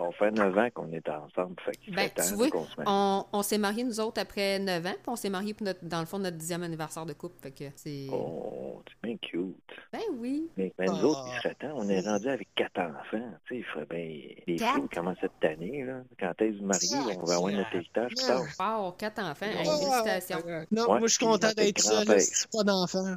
[0.01, 0.29] ça fait...
[0.29, 2.65] Va faire 9 ans qu'on est ensemble, fait qu'il Ben, serait temps tu vois, qu'on
[2.65, 2.87] se mette.
[2.87, 5.83] on, on s'est mariés, nous autres, après 9 ans, puis on s'est mariés pour notre,
[5.83, 7.35] dans le fond, notre dixième anniversaire de couple.
[7.41, 8.07] Fait que c'est...
[8.11, 9.55] Oh, c'est bien cute.
[9.91, 10.49] Ben oui.
[10.57, 11.05] Mais, mais nous Ah.
[11.05, 11.73] autres, il serait temps.
[11.75, 13.31] On est rendu avec quatre enfants.
[13.45, 14.35] Tu sais, il ferait bien...
[14.47, 16.01] Les filles commencent cette année, là?
[16.19, 18.43] Quand que vous mariez, on va avoir notre héritage plus tard.
[18.59, 19.45] Wow, quatre enfants.
[19.45, 20.43] Hey, félicitations.
[20.71, 22.19] Non, Ouais, moi, je suis content d'être seul.
[22.21, 23.15] C'est pas d'enfant.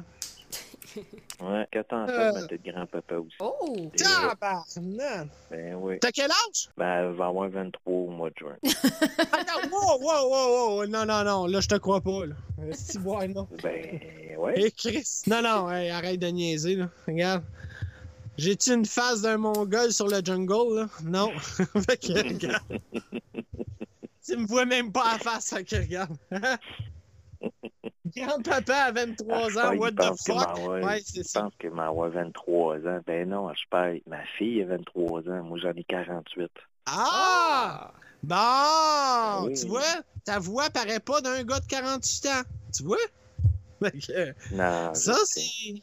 [1.41, 2.31] Ouais, quatre enfants, Euh.
[2.35, 3.35] mais peut-être grand-papa aussi.
[3.39, 3.75] Oh!
[3.77, 3.89] Et, euh,
[4.29, 5.27] Tabarnak!
[5.49, 5.97] Ben oui.
[5.99, 6.69] T'as quel âge?
[6.77, 8.57] Ben, elle va avoir 23 au mois de juin.
[9.31, 10.85] Attends, wow, wow, wow, wow.
[10.87, 11.45] Non, non, non.
[11.47, 12.35] Là, je te crois pas, là.
[12.73, 13.47] Si, ouais, non.
[13.63, 13.99] Ben,
[14.37, 14.61] ouais.
[14.61, 15.21] Hé, Chris.
[15.27, 16.89] Non, non, hey, arrête de niaiser, là.
[17.07, 17.43] Regarde.
[18.37, 20.87] J'ai-tu une face d'un mongol sur le jungle, là?
[21.03, 21.31] Non.
[21.39, 22.79] fait que, regarde.
[24.25, 26.15] tu me vois même pas à face, fait que, regarde.
[28.15, 30.57] Grand-papa à 23 ans, Ah, what il the pense que fuck?
[30.57, 31.41] ma- ouais, c'est ça.
[31.43, 32.99] pense que m'avoir 23 ans.
[33.05, 33.99] Ben non, je perds.
[34.07, 35.43] Ma fille a 23 ans.
[35.43, 36.51] Moi, j'en ai 48.
[36.87, 37.91] Ah!
[38.23, 39.47] Bon!
[39.47, 39.53] Oui.
[39.59, 39.81] Tu vois?
[40.25, 42.41] Ta voix paraît pas d'un gars de 48 ans.
[42.75, 42.97] Tu vois?
[44.51, 45.73] Non, ça, c'est...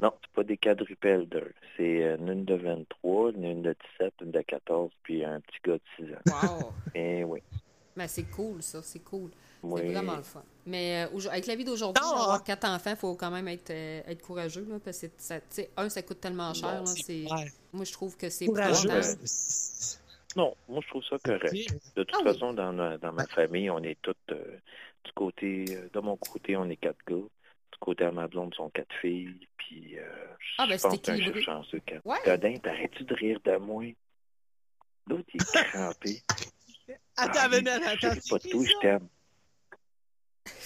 [0.00, 1.52] Non, c'est pas des quadruples d'eux.
[1.76, 5.74] C'est euh, une de 23, une de 17, une de 14, puis un petit gars
[5.74, 6.62] de 6 ans.
[6.62, 6.72] Wow!
[6.94, 7.42] Eh oui.
[7.94, 9.30] Ben, c'est cool, ça, c'est cool.
[9.62, 10.42] C'est vraiment le fun.
[10.66, 14.02] Mais euh, avec la vie d'aujourd'hui, avoir quatre enfants, il faut quand même être, euh,
[14.06, 14.66] être courageux.
[14.68, 15.40] Là, parce que, ça,
[15.76, 16.82] un, ça coûte tellement cher.
[16.82, 17.24] là, c'est...
[17.24, 17.52] Ouais.
[17.72, 18.88] Moi, je trouve que c'est Courageux.
[20.36, 21.52] Non, moi, je trouve ça correct.
[21.96, 22.32] De toute Ah oui.
[22.32, 24.58] façon, dans, ma- dans ma famille, on est tous euh,
[25.04, 27.16] du côté, euh, de mon côté, on est quatre gars.
[27.16, 29.48] Du côté à ma blonde, sont quatre filles.
[29.56, 30.02] Puis, euh,
[30.58, 31.80] Ah, ben, je c'est pense je chanceux.
[31.88, 31.98] Quand...
[32.10, 32.18] Ouais.
[32.24, 33.84] Godin, t'arrêtes-tu de rire de moi?
[35.08, 36.22] L'autre, il est crampé.
[37.16, 39.08] Attends, Ah, mais je attends, c'est pas tout, je t'aime.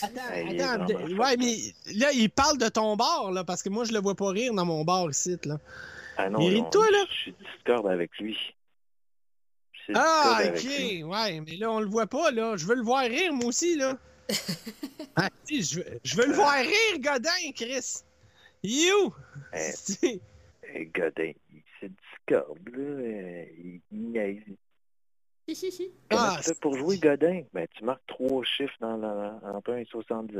[0.02, 0.20] Attends,
[0.76, 1.56] attends, vraiment ouais, mais
[1.94, 4.52] là, il parle de ton bar, là, parce que moi, je le vois pas rire
[4.54, 5.58] dans mon bar ici, là.
[6.16, 7.04] Ah non, Il rit de on- toi, là?
[7.08, 8.36] Je suis discorde avec lui.
[9.94, 12.56] Ah, ok, ouais, mais là, on le voit pas, là.
[12.56, 13.98] Je veux le voir rire, moi aussi, là.
[15.16, 18.02] ah, si, je, veux- je veux le voir rire, Godin, Chris.
[18.62, 19.12] You!
[19.54, 20.20] Eh.
[20.74, 22.78] Eh, Godin, il se discorde, là.
[22.78, 23.80] euh, Il,
[26.10, 27.42] Ah, pour jouer Godin?
[27.52, 30.36] Ben, tu marques trois chiffres dans la, 1 et 70.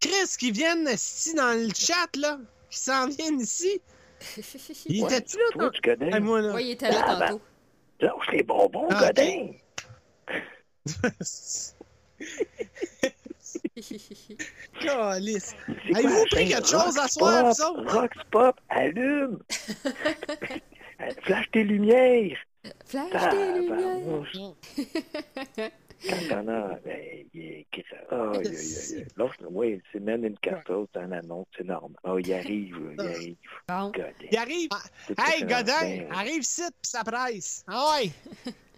[0.00, 2.38] Chris qui viennent ici dans le chat, là.
[2.70, 3.80] Qui s'en viennent ici.
[4.86, 5.70] Il Ouais, était-tu là, Toi, toi?
[5.72, 6.20] tu Godin?
[6.20, 6.54] Moi, là.
[6.54, 7.26] Oui, il était là Ah, ben.
[7.28, 7.40] tantôt.
[8.00, 9.06] Lâche les bonbons, Ah.
[9.06, 9.52] Godin!
[14.80, 15.54] Calice.
[15.94, 16.48] Avez-vous pris chaîne?
[16.48, 17.92] quelque chose à soir, Pop, vous autres?
[18.00, 19.38] Rock Pop, allume!
[21.22, 22.38] Flash tes lumières!
[22.86, 23.78] Flash Ah, des lumières.
[23.78, 24.36] Tabarnouche.
[26.08, 27.64] Quand t'en as, ben.
[29.16, 31.96] Lâche- Oui, c'est même une cartouche, c'est un annonce, c'est normal.
[32.04, 33.36] Oh, il arrive, là, il arrive.
[33.68, 33.86] Bon.
[33.90, 34.12] Godin.
[34.30, 34.68] Il arrive.
[35.06, 37.64] C'est Hey, Godin, arrive ici, pis ça presse.
[37.66, 38.10] Ah ouais.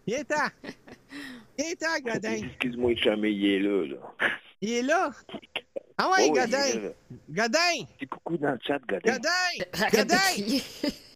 [0.06, 0.50] Il est temps.
[1.58, 2.44] Il est temps, Godin.
[2.46, 4.28] Excuse-moi, chumé, il est là, là.
[4.60, 5.10] Il est là.
[5.96, 6.80] Ah ouais, Oh, Godin.
[6.80, 6.88] là.
[7.30, 7.84] Godin.
[8.00, 9.12] Dis coucou dans le chat, Godin.
[9.12, 9.30] Godin.
[9.58, 10.62] De Godin.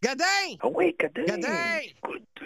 [0.01, 0.57] Godin.
[0.61, 1.35] Ah oui, Godin.
[1.35, 1.79] Godin.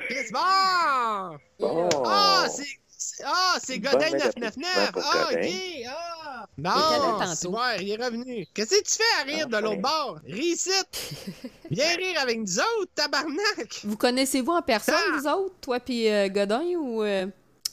[0.07, 1.37] Chris, bon!
[1.59, 1.89] Bon.
[2.05, 2.63] Ah, c'est.
[2.63, 4.91] c'est- Ah, c'est Godin avertissement 999!
[4.93, 5.49] pour Ah, ok!
[5.87, 6.45] Ah!
[6.57, 7.35] Non!
[7.35, 8.47] C'est ouais, il est revenu.
[8.53, 10.19] Qu'est-ce que tu fais à rire de l'autre bord?
[10.25, 11.13] Réussite!
[11.71, 13.81] Viens rire avec nous autres, tabarnak!
[13.83, 15.17] Vous connaissez-vous en personne, Ah!
[15.19, 17.27] vous autres, toi puis euh, Godin, ou, euh,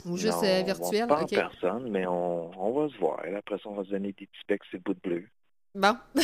[0.07, 1.07] ou juste Non, euh, on virtuel?
[1.09, 1.33] Pas OK.
[1.33, 3.21] en personne, mais on, on va se voir.
[3.37, 5.27] Après ça, on va se donner des petits becs sur le bout de bleu.
[5.75, 5.97] Bon.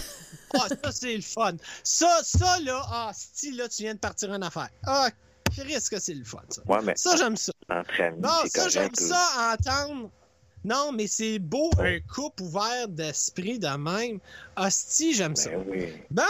[0.55, 1.53] Ah, ça, c'est le fun.
[1.83, 4.69] Ça, ça, là, ah, style, là, tu viens de partir en affaire.
[4.87, 5.11] Ah,
[5.51, 6.63] Chris, que c'est le fun, ça.
[6.67, 7.53] Ouais, mais Ça, j'aime ça.
[7.69, 10.11] entre amis, Non, c'est ça, j'aime ça entendre.
[10.65, 14.19] Non, mais c'est beau, un couple ouvert d'esprit de même.
[14.57, 15.51] Hostie, j'aime ça.
[15.51, 15.93] Ben oui.
[16.11, 16.23] Bon!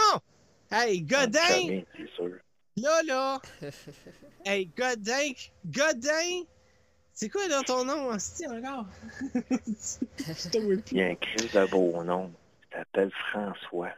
[0.71, 1.39] Hey, Godin!
[1.53, 2.35] amis, c'est sûr.
[2.75, 3.41] Là, là!
[4.45, 5.31] Hey, Godin!
[5.65, 6.43] Godin!
[7.19, 8.85] C'est quoi, là, ton nom, Hostie, encore?
[10.91, 12.31] Il y a un crise de beau nom.
[12.71, 13.89] Il s'appelle François.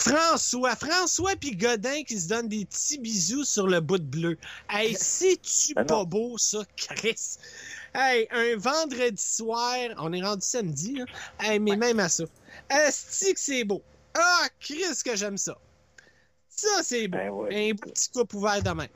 [0.00, 4.36] François, François puis Godin qui se donnent des petits bisous sur le bout de bleu.
[4.68, 6.04] Hey, c'est-tu Ben pas non.
[6.04, 7.36] beau, ça, Chris?
[7.94, 11.04] Hey, un vendredi soir, on est rendu samedi, là.
[11.38, 12.24] Hey, mais même à ça.
[12.68, 13.80] Esti que c'est beau.
[14.12, 15.56] Ah, Chris, que j'aime ça.
[16.48, 17.16] Ça, c'est beau.
[17.16, 17.70] Ben ouais.
[17.70, 18.88] Un petit couple ouvert de même.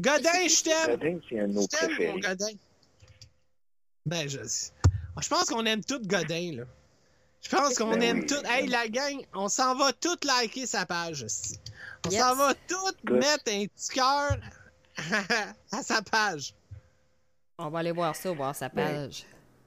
[0.00, 0.96] Godin, je t'aime.
[0.96, 2.18] Godin, c'est un de nos Je t'aime, mon.
[2.20, 2.52] Godin.
[4.06, 4.38] Ben, je...
[5.20, 6.64] Je pense qu'on aime tout Godin, là.
[7.42, 8.26] Je pense qu'on Ben aime oui.
[8.26, 8.42] tout.
[8.46, 11.58] Hey, la gang, on s'en va tout liker sa page, aussi.
[12.06, 12.20] On Yes.
[12.20, 13.18] s'en va tout Good.
[13.18, 14.36] mettre un petit cœur
[15.72, 16.54] à sa page.
[17.58, 19.24] On va aller voir ça, voir sa Ben, page.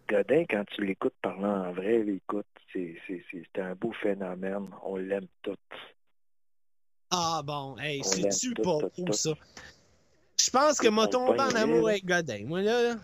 [0.09, 4.67] Godin, quand tu l'écoutes parler en vrai, écoute, c'est c'est- c'est- c'est un beau phénomène.
[4.83, 5.55] On l'aime tout.
[7.11, 9.13] Ah bon, hey, On c'est-tu l'aime pas tout.
[9.13, 9.31] ça?
[10.43, 12.43] Je pense que m'a tombé en amour avec Godin.
[12.45, 12.95] Moi, là, là.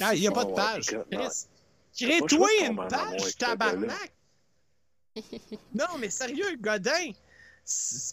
[0.00, 0.96] Ah, il n'y a pas de Ouais, page.
[1.98, 4.12] Crée-toi une page, tabarnak!
[5.74, 7.10] non, mais sérieux, Godin,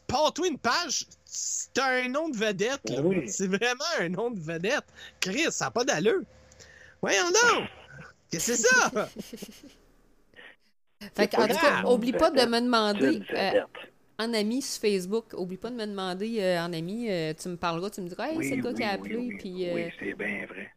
[0.08, 1.06] pars-toi une page.
[1.26, 3.02] C'est un nom de vedette, là.
[3.02, 3.30] Oui.
[3.30, 4.86] C'est vraiment un nom de vedette.
[5.20, 6.22] Chris, ça n'a pas d'allure.
[7.02, 7.68] Voyons donc!
[8.32, 9.10] Qu'est-ce que c'est ça?
[11.16, 13.62] Fait que, en tout cas, oublie pas de me demander euh.
[14.20, 15.34] En ami sur Facebook.
[15.38, 17.10] Oublie pas de me demander euh, en ami.
[17.10, 18.90] euh, tu me parleras, tu me diras, hey, Oui, c'est le gars oui, qui a
[18.92, 19.16] appelé.
[19.18, 20.72] oui, puis euh, oui, c'est bien vrai.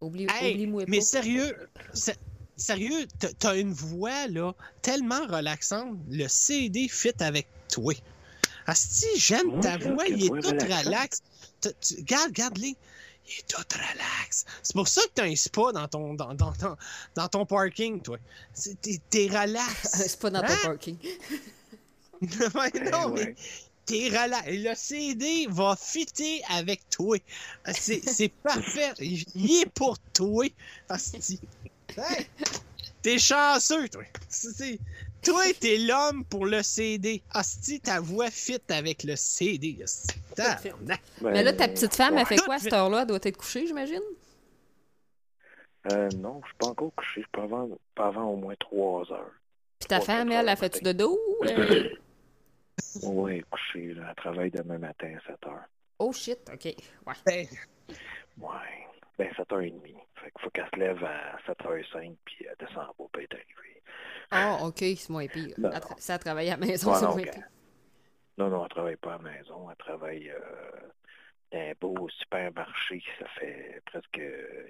[0.00, 1.04] oublie, Hey, oublie-moi mais pas.
[1.04, 1.56] sérieux,
[1.94, 2.18] c'est-
[2.56, 3.06] sérieux,
[3.38, 5.96] t'as- une voix, là, tellement relaxante.
[6.10, 7.92] Le CD fit avec toi.
[8.66, 11.22] Asti, j'aime ta voix, il est tout relax.
[11.98, 12.76] Regarde, regarde-les.
[13.28, 14.44] Il est tout relax.
[14.62, 16.76] C'est pour ça que t'as un spa dans ton, dans, dans, dans,
[17.16, 18.18] dans ton parking, toi.
[18.82, 19.82] T'es t'es relax.
[19.82, 20.96] c'est pas dans ton parking.
[22.54, 23.34] Ouais, non, Eh mais
[23.84, 24.42] t'es relax.
[24.48, 27.16] Le CD va fitter avec toi.
[27.72, 28.92] C'est c'est parfait.
[29.00, 30.46] Il est pour toi.
[30.88, 31.40] Asti.
[31.96, 32.26] Hey,
[33.02, 34.02] T'es chanceux, toi.
[35.22, 37.22] Toi, t'es l'homme pour le CD.
[37.30, 39.78] Asti, ta voix fit avec le CD.
[40.36, 43.02] Ben, Mais là, ta petite femme, elle fait quoi à cette heure-là?
[43.02, 44.02] Elle doit être couchée, j'imagine?
[45.92, 47.10] Euh, non, je suis pas encore couché.
[47.16, 49.30] Je suis pas avant, pas avant au moins trois heures.
[49.78, 51.18] Puis ta femme, elle, elle fait-tu de dos?
[53.02, 53.22] ou?
[53.24, 53.94] Oui, couché.
[53.94, 54.06] Là.
[54.10, 55.64] Elle travaille demain matin à 7 heures.
[55.98, 56.64] Oh shit, ok.
[57.06, 57.14] Ouais.
[57.24, 57.46] Ben,
[58.38, 58.86] Ouais.
[59.18, 59.72] Ben, 7h30.
[60.16, 63.34] Fait qu'il faut qu'elle se lève à 7h05 puis elle descend en bas pour être
[63.34, 63.82] arrivée.
[64.30, 65.54] Ah, ok, c'est moins pire.
[65.58, 65.96] Non, Elle tra- non.
[65.98, 67.44] Ça a travaillé à la maison, c'est non, moins pire.
[68.36, 69.70] Non, non, elle travaille pas à la maison.
[69.70, 70.40] Elle travaille euh,
[71.52, 73.02] dans un beau supermarché.
[73.18, 74.20] Ça fait presque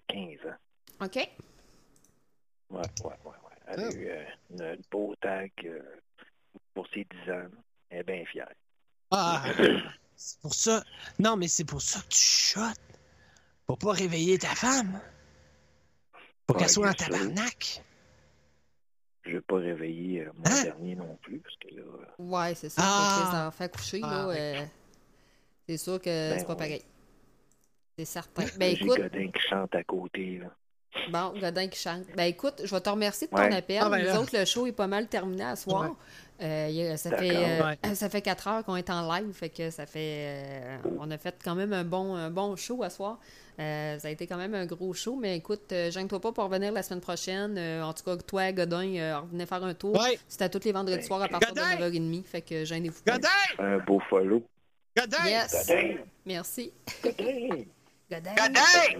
[0.08, 1.04] 15 ans.
[1.04, 1.16] Ok.
[1.16, 3.10] Ouais, ouais, ouais.
[3.24, 3.56] ouais.
[3.66, 3.92] Elle a Ah.
[3.92, 5.80] eu euh, une, une beau tag euh,
[6.74, 7.48] pour ses 10 ans.
[7.90, 8.52] Elle est bien fière.
[9.10, 9.44] ah,
[10.16, 10.82] c'est pour ça.
[11.18, 12.80] Non, mais c'est pour ça que tu chotes.
[13.66, 15.00] Pour pas réveiller ta femme.
[16.46, 17.82] Pour Ouais, qu'elle soit en tabarnak.
[19.24, 20.62] Je vais pas réveiller euh, mon Hein?
[20.62, 22.82] dernier non plus, parce que là, euh, Ouais, c'est ça.
[22.84, 23.30] Ah.
[23.32, 24.36] Les enfants couchés, Ah, là, ouais.
[24.38, 24.64] euh,
[25.68, 26.82] c'est sûr que Ben c'est pas pareil.
[27.98, 28.44] C'est certain.
[28.56, 30.38] Ben j'ai écoute, Godin qui chante à côté.
[30.38, 30.54] Là.
[31.10, 32.06] bon, Godin qui chante.
[32.16, 33.54] Ben écoute, je vais te remercier de ton Ouais.
[33.56, 33.80] appel.
[33.82, 34.20] Ah, ben Nous là.
[34.20, 35.90] autres, le show est pas mal terminé à soir.
[35.90, 35.96] Ouais.
[36.42, 37.78] Euh, il y a- ça, fait, euh, Ouais.
[37.94, 40.00] ça fait 4 heures qu'on est en live, fait que ça fait.
[40.26, 43.18] euh, on a fait quand même un bon, un bon show à soir.
[43.58, 46.44] Euh, ça a été quand même un gros show, mais écoute, euh, gêne-toi pas pour
[46.44, 47.56] revenir la semaine prochaine.
[47.56, 49.98] Euh, en tout cas, toi, Godin, euh, revenez faire un tour.
[49.98, 50.18] Ouais.
[50.28, 51.76] C'est à tous les vendredis soirs à partir Godin!
[51.76, 53.12] de 9h30, fait que gênez-vous pas.
[53.12, 53.28] Godin!
[53.58, 54.42] Un beau follow.
[54.94, 55.24] Godin!
[55.26, 55.66] Yes!
[55.68, 55.96] Godin!
[56.26, 56.70] Merci.
[57.02, 57.64] Godin!
[58.10, 58.26] Godin!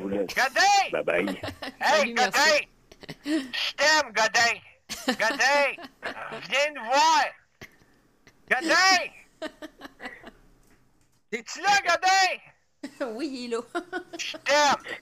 [0.01, 0.91] Godin!
[0.91, 1.27] Bye bye.
[1.79, 2.15] Hey, Salut.
[2.15, 2.67] Godin!
[3.27, 4.59] Je t'aime, Godin!
[5.07, 5.85] Godin!
[6.51, 7.25] Viens nous voir!
[8.51, 9.13] Godin!
[11.33, 13.11] Es-tu là, Godin?
[13.17, 13.63] oui, il est là.
[14.19, 14.99] Je t'aime!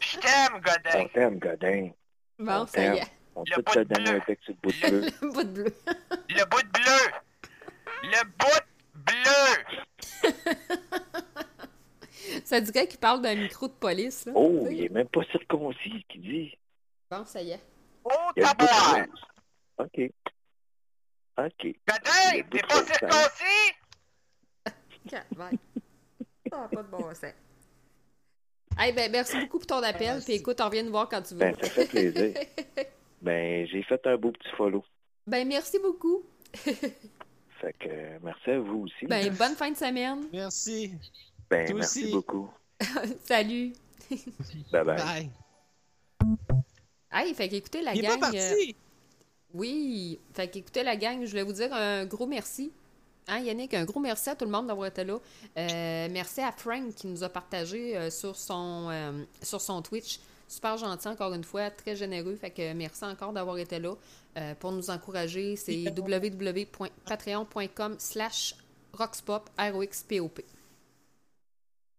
[0.00, 1.08] Je t'aime, On Godin!
[1.12, 1.90] t'aime, Godin.
[2.38, 3.02] bon, On ça y est.
[3.34, 4.20] On Le peut bout te de donner bleu.
[4.20, 5.06] un le bout de bleu.
[5.20, 5.74] Le bout de bleu.
[6.28, 7.02] Le bout de bleu!
[8.02, 8.62] Le bout
[8.94, 9.54] bleu!
[12.44, 14.26] Ça dirait qu'il parle d'un micro de police.
[14.26, 14.32] Là.
[14.34, 16.58] Oh, il est même pas circoncis, qui dit.
[17.10, 17.60] Bon, ça y est.
[18.10, 19.06] Oh, rose.
[19.78, 20.10] OK.
[21.38, 21.62] OK.
[21.62, 23.74] Bout t'es pas circoncis?
[25.08, 25.50] Calvaire.
[26.50, 27.24] Ça n'a pas de bon sens.
[28.78, 30.20] Hey, ben, merci beaucoup pour ton appel.
[30.24, 31.40] Puis écoute, on revient nous voir quand tu veux.
[31.40, 32.34] Ben, ça fait plaisir.
[33.20, 34.84] Ben, j'ai fait un beau petit follow.
[35.26, 36.22] Ben, merci beaucoup.
[36.54, 39.06] Fait que merci à vous aussi.
[39.06, 40.28] Ben, bonne fin de semaine.
[40.32, 40.94] Merci.
[41.50, 42.12] Ben, merci aussi.
[42.12, 42.48] beaucoup.
[43.24, 43.72] Salut.
[44.70, 45.30] Bye bye.
[46.20, 46.58] Bye.
[47.12, 48.20] Hey, fait qu'écoutez la Il est gang.
[48.20, 48.76] pas euh, parti.
[49.54, 52.70] Oui, fait qu'écoutez la gang, je voulais vous dire un gros merci.
[53.28, 55.18] Hein, Yannick, un gros merci à tout le monde d'avoir été là.
[55.58, 60.18] Euh, merci à Frank qui nous a partagé euh, sur, son, euh, sur son Twitch.
[60.48, 62.34] Super gentil, encore une fois, très généreux.
[62.36, 63.94] Fait que merci encore d'avoir été là
[64.60, 65.56] pour nous encourager.
[65.56, 68.54] C'est www.patreon.com slash
[68.94, 70.44] roxpop, R-O-X-P-O-P.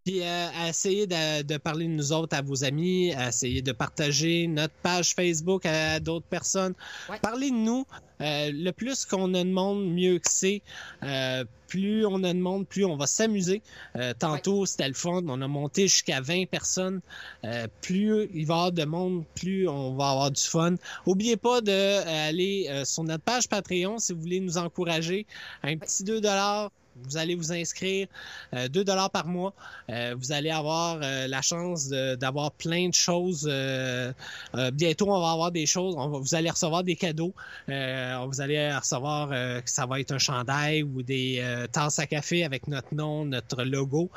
[0.06, 3.61] Puis euh, à essayer de, de parler de nous autres à vos amis, à essayer
[3.61, 6.74] de partager notre page Facebook à, d'autres personnes.
[7.10, 7.19] Ouais.
[7.22, 7.86] Parlez de nous.
[8.22, 10.61] Euh, le plus qu'on a de monde, mieux que c'est.
[11.03, 13.61] Euh, plus on a de monde, plus on va s'amuser.
[13.95, 15.22] Euh, tantôt, c'était le fun.
[15.28, 17.00] On a monté jusqu'à 20 personnes.
[17.45, 20.76] Euh, plus il va y avoir de monde, plus on va avoir du fun.
[21.06, 25.26] Oubliez pas d'aller euh, sur notre page Patreon si vous voulez nous encourager.
[25.64, 26.19] Un petit 2
[27.03, 28.08] vous allez vous inscrire.
[28.53, 29.53] Euh, 2 dollars par mois.
[29.90, 33.48] Euh, vous allez avoir euh, la chance d'avoir plein de choses.
[33.50, 34.11] euh,
[34.56, 35.95] euh, bientôt, on va avoir des choses.
[35.98, 37.34] On va- vous allez recevoir des cadeaux.
[37.69, 42.00] Euh, vous allez recevoir euh, que ça va être un chandail ou des euh, tasses
[42.00, 44.10] à café avec notre nom, notre logo.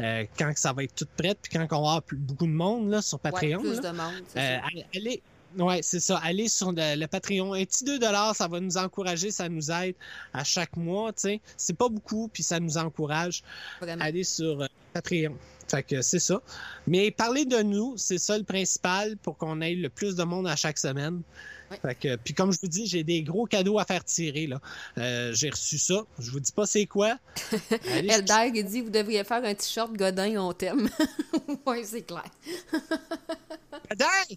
[0.00, 2.52] Euh, quand que ça va être tout prêt, puis quand on va avoir beaucoup de
[2.52, 3.60] monde là, sur Ouais, Patreon.
[3.60, 4.58] plus là, de monde, euh,
[4.94, 5.22] allez,
[5.58, 6.18] ouais, c'est ça.
[6.18, 7.54] Allez sur le, le Patreon.
[7.54, 7.98] Un petit 2
[8.34, 9.94] ça va nous encourager, ça nous aide
[10.32, 11.12] à chaque mois.
[11.12, 11.40] tu sais.
[11.56, 13.42] C'est pas beaucoup, puis ça nous encourage.
[13.80, 14.02] Vraiment.
[14.04, 15.36] Allez sur euh, Patreon.
[15.68, 16.42] Fait que c'est ça.
[16.86, 20.48] Mais parler de nous, c'est ça le principal pour qu'on ait le plus de monde
[20.48, 21.22] à chaque semaine.
[21.82, 24.48] Fait que, puis comme je vous dis, j'ai des gros cadeaux à faire tirer.
[24.48, 24.60] là.
[24.98, 26.02] Euh, j'ai reçu ça.
[26.18, 27.16] Je vous dis pas c'est quoi.
[27.86, 30.88] Elder, il dit vous devriez faire un t-shirt Godin, on t'aime.
[31.66, 32.24] oui, c'est clair.
[33.88, 34.36] Godin!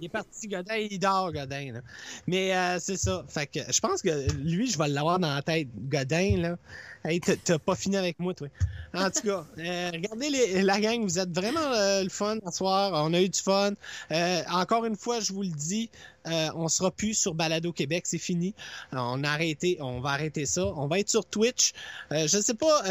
[0.00, 1.72] Il est parti, Godin, il dort, Godin.
[1.72, 1.80] là.
[2.26, 3.24] Mais euh, c'est ça.
[3.28, 5.68] Fait que je pense que lui, je vais l'avoir dans la tête.
[5.74, 6.56] Godin, là.
[7.04, 8.48] Hey, t'as- pas fini avec moi, toi.
[8.94, 12.50] En tout cas, euh, regardez les- la gang, vous êtes vraiment euh, le fun ce
[12.56, 12.92] soir.
[12.94, 13.72] On a eu du fun.
[14.10, 15.90] Euh, encore une fois, je vous le dis,
[16.26, 18.54] on sera plus sur Balado Québec, c'est fini.
[18.92, 20.66] On a arrêté, on va arrêter ça.
[20.66, 21.72] On va être sur Twitch.
[22.10, 22.82] Je sais pas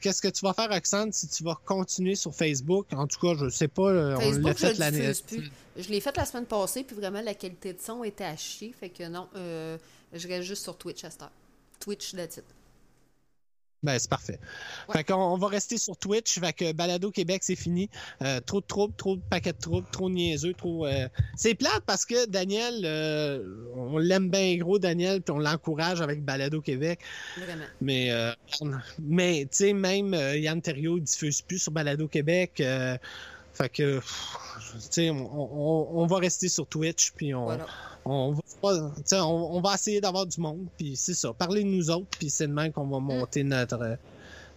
[0.00, 2.86] qu'est-ce que tu vas faire, Roxane, si tu vas continuer sur Facebook?
[2.92, 3.82] En tout cas, je sais pas.
[3.90, 5.12] euh, on l'a Facebook, je fait l'année.
[5.76, 8.74] Je l'ai fait la semaine passée, puis vraiment, la qualité de son était à chier.
[8.78, 11.30] Fait que non, je reste juste sur Twitch à cette heure.
[11.80, 12.44] Twitch, that's it.
[13.82, 14.38] Ben, c'est parfait.
[14.88, 14.98] Ouais.
[14.98, 16.38] Fait qu'on on va rester sur Twitch.
[16.38, 17.90] Fait que Balado Québec, c'est fini.
[18.22, 20.86] Euh, trop de troubles, trop de paquets de troubles, trop de niaiseux, trop.
[20.86, 23.42] euh, C'est plate parce que Daniel, euh,
[23.74, 27.00] on l'aime bien gros, Daniel, puis on l'encourage avec Balado Québec.
[27.36, 27.64] Vraiment.
[27.80, 28.32] Mais, euh,
[29.00, 32.62] mais tu sais, même euh, Yann Terriot il diffuse plus sur Balado Québec.
[33.54, 34.04] Fait que, tu
[34.90, 37.66] sais, on, on- on va rester sur Twitch, puis on, Voilà.
[38.04, 38.32] on,
[38.62, 38.92] va,
[39.24, 41.32] on, va essayer d'avoir du monde, puis c'est ça.
[41.32, 43.98] Parlez de nous autres, puis c'est de même qu'on va monter notre,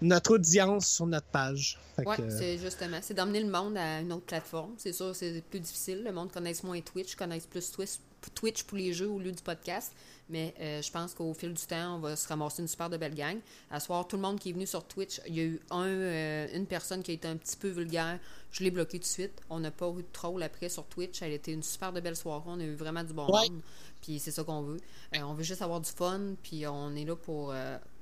[0.02, 1.78] notre audience sur notre page.
[1.98, 2.98] Que, euh, c'est justement.
[3.02, 4.72] C'est d'emmener le monde à une autre plateforme.
[4.78, 6.04] C'est sûr, c'est plus difficile.
[6.04, 7.92] Le monde connaisse moins Twitch, connaisse plus Twitch,
[8.32, 9.94] Twitch pour les jeux au lieu du podcast.
[10.28, 12.98] Mais euh, je pense qu'au fil du temps, on va se ramasser une super de
[12.98, 13.38] belle gang.
[13.70, 15.60] À ce soir, tout le monde qui est venu sur Twitch, il y a eu
[15.70, 18.20] un, euh, une personne qui a été un petit peu vulgaire.
[18.52, 19.40] Je l'ai bloqué tout de suite.
[19.52, 21.22] On n'a pas eu de troll après sur Twitch.
[21.22, 22.42] Elle a été une super de belle soirée.
[22.48, 23.50] On a eu vraiment du bon Ouais.
[23.50, 23.62] monde.
[24.02, 24.80] Puis c'est ça qu'on veut.
[25.16, 26.34] Euh, on veut juste avoir du fun.
[26.42, 27.54] Puis on est là pour.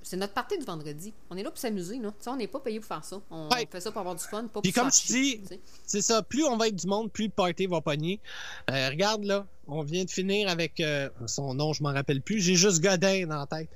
[0.04, 1.14] C'est notre partie du vendredi.
[1.30, 1.98] On est là pour s'amuser.
[2.00, 2.10] là.
[2.12, 3.20] Tu sais, on n'est pas payé pour faire ça.
[3.32, 3.68] On Ouais.
[3.72, 4.46] fait ça pour avoir du fun.
[4.48, 5.42] Pas Puis comme je dis.
[5.86, 6.22] C'est ça.
[6.22, 8.20] Plus on va être du monde, plus le party va pogner.
[8.70, 12.40] Euh, regarde là, on vient de finir avec euh, son nom, je m'en rappelle plus.
[12.42, 13.70] J'ai juste Godin dans la tête.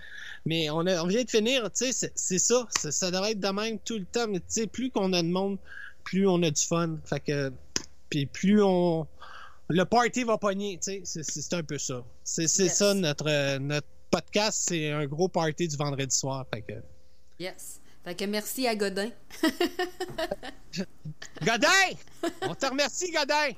[0.45, 2.67] Mais on, a- on vient de finir, tu sais, c'est- ça.
[2.91, 4.27] Ça- devrait être de même tout le temps.
[4.27, 5.57] Mais tu sais, plus qu'on a de monde,
[6.03, 6.97] plus on a du fun.
[7.05, 7.51] Fait que,
[8.09, 9.07] puis plus on,
[9.69, 10.77] le party va pogner.
[10.81, 12.03] Tu sais, c'est- un peu ça.
[12.23, 12.77] C'est Yes.
[12.77, 16.45] ça notre euh, notre podcast, c'est un gros party du vendredi soir.
[16.53, 16.73] Fait que,
[17.39, 17.79] Yes.
[18.03, 19.09] Fait que merci à Godin.
[21.43, 21.95] Godin!
[22.43, 23.53] On te remercie, Godin!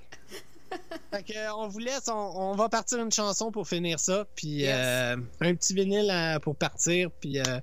[1.11, 4.59] Fait que, on vous laisse, on, on va partir une chanson pour finir ça, puis
[4.61, 4.75] Yes.
[4.77, 7.59] euh, un petit vinyle euh, pour partir, puis euh,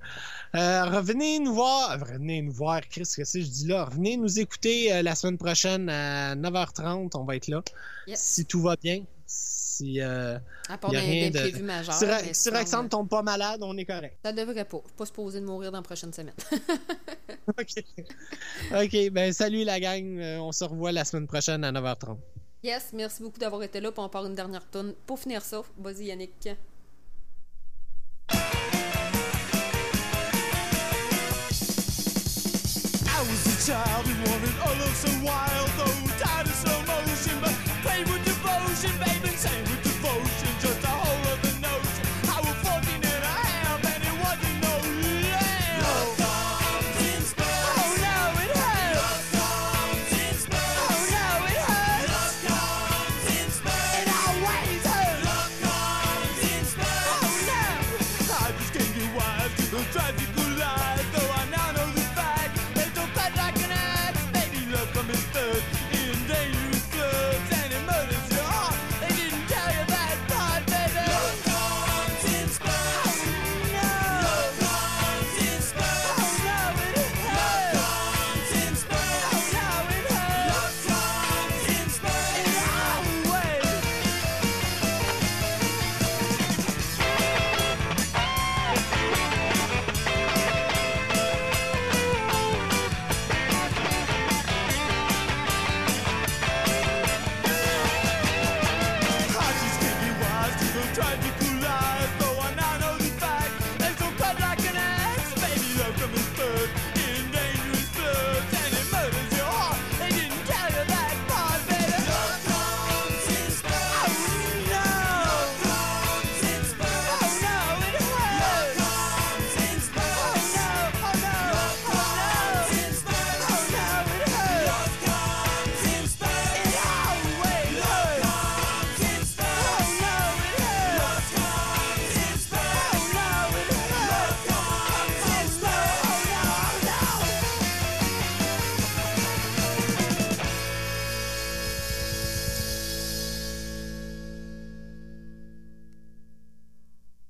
[0.54, 3.84] revenez nous voir, revenez nous voir, Chris, que je dis là?
[3.84, 7.62] Revenez nous écouter la semaine prochaine à 9h30, on va être là,
[8.08, 8.20] Yes.
[8.20, 9.04] si tout va bien,
[9.76, 10.38] si, euh,
[10.68, 11.94] À part rien de- d'imprévu majeur.
[11.94, 14.18] si, Ra- si Roxane tombe pas malade, on est correct.
[14.24, 14.80] Ça devrait pas.
[14.96, 16.34] Pas supposé de mourir dans la prochaine semaine.
[17.48, 17.84] OK.
[18.74, 20.18] OK, ben salut la gang.
[20.18, 22.16] Euh, on se revoit la semaine prochaine à 9h30.
[22.62, 23.92] Yes, merci beaucoup d'avoir été là.
[23.92, 25.62] Puis on part une dernière tourne pour finir ça.
[25.78, 26.32] Vas-y, Yannick.
[33.08, 34.16] I was a child who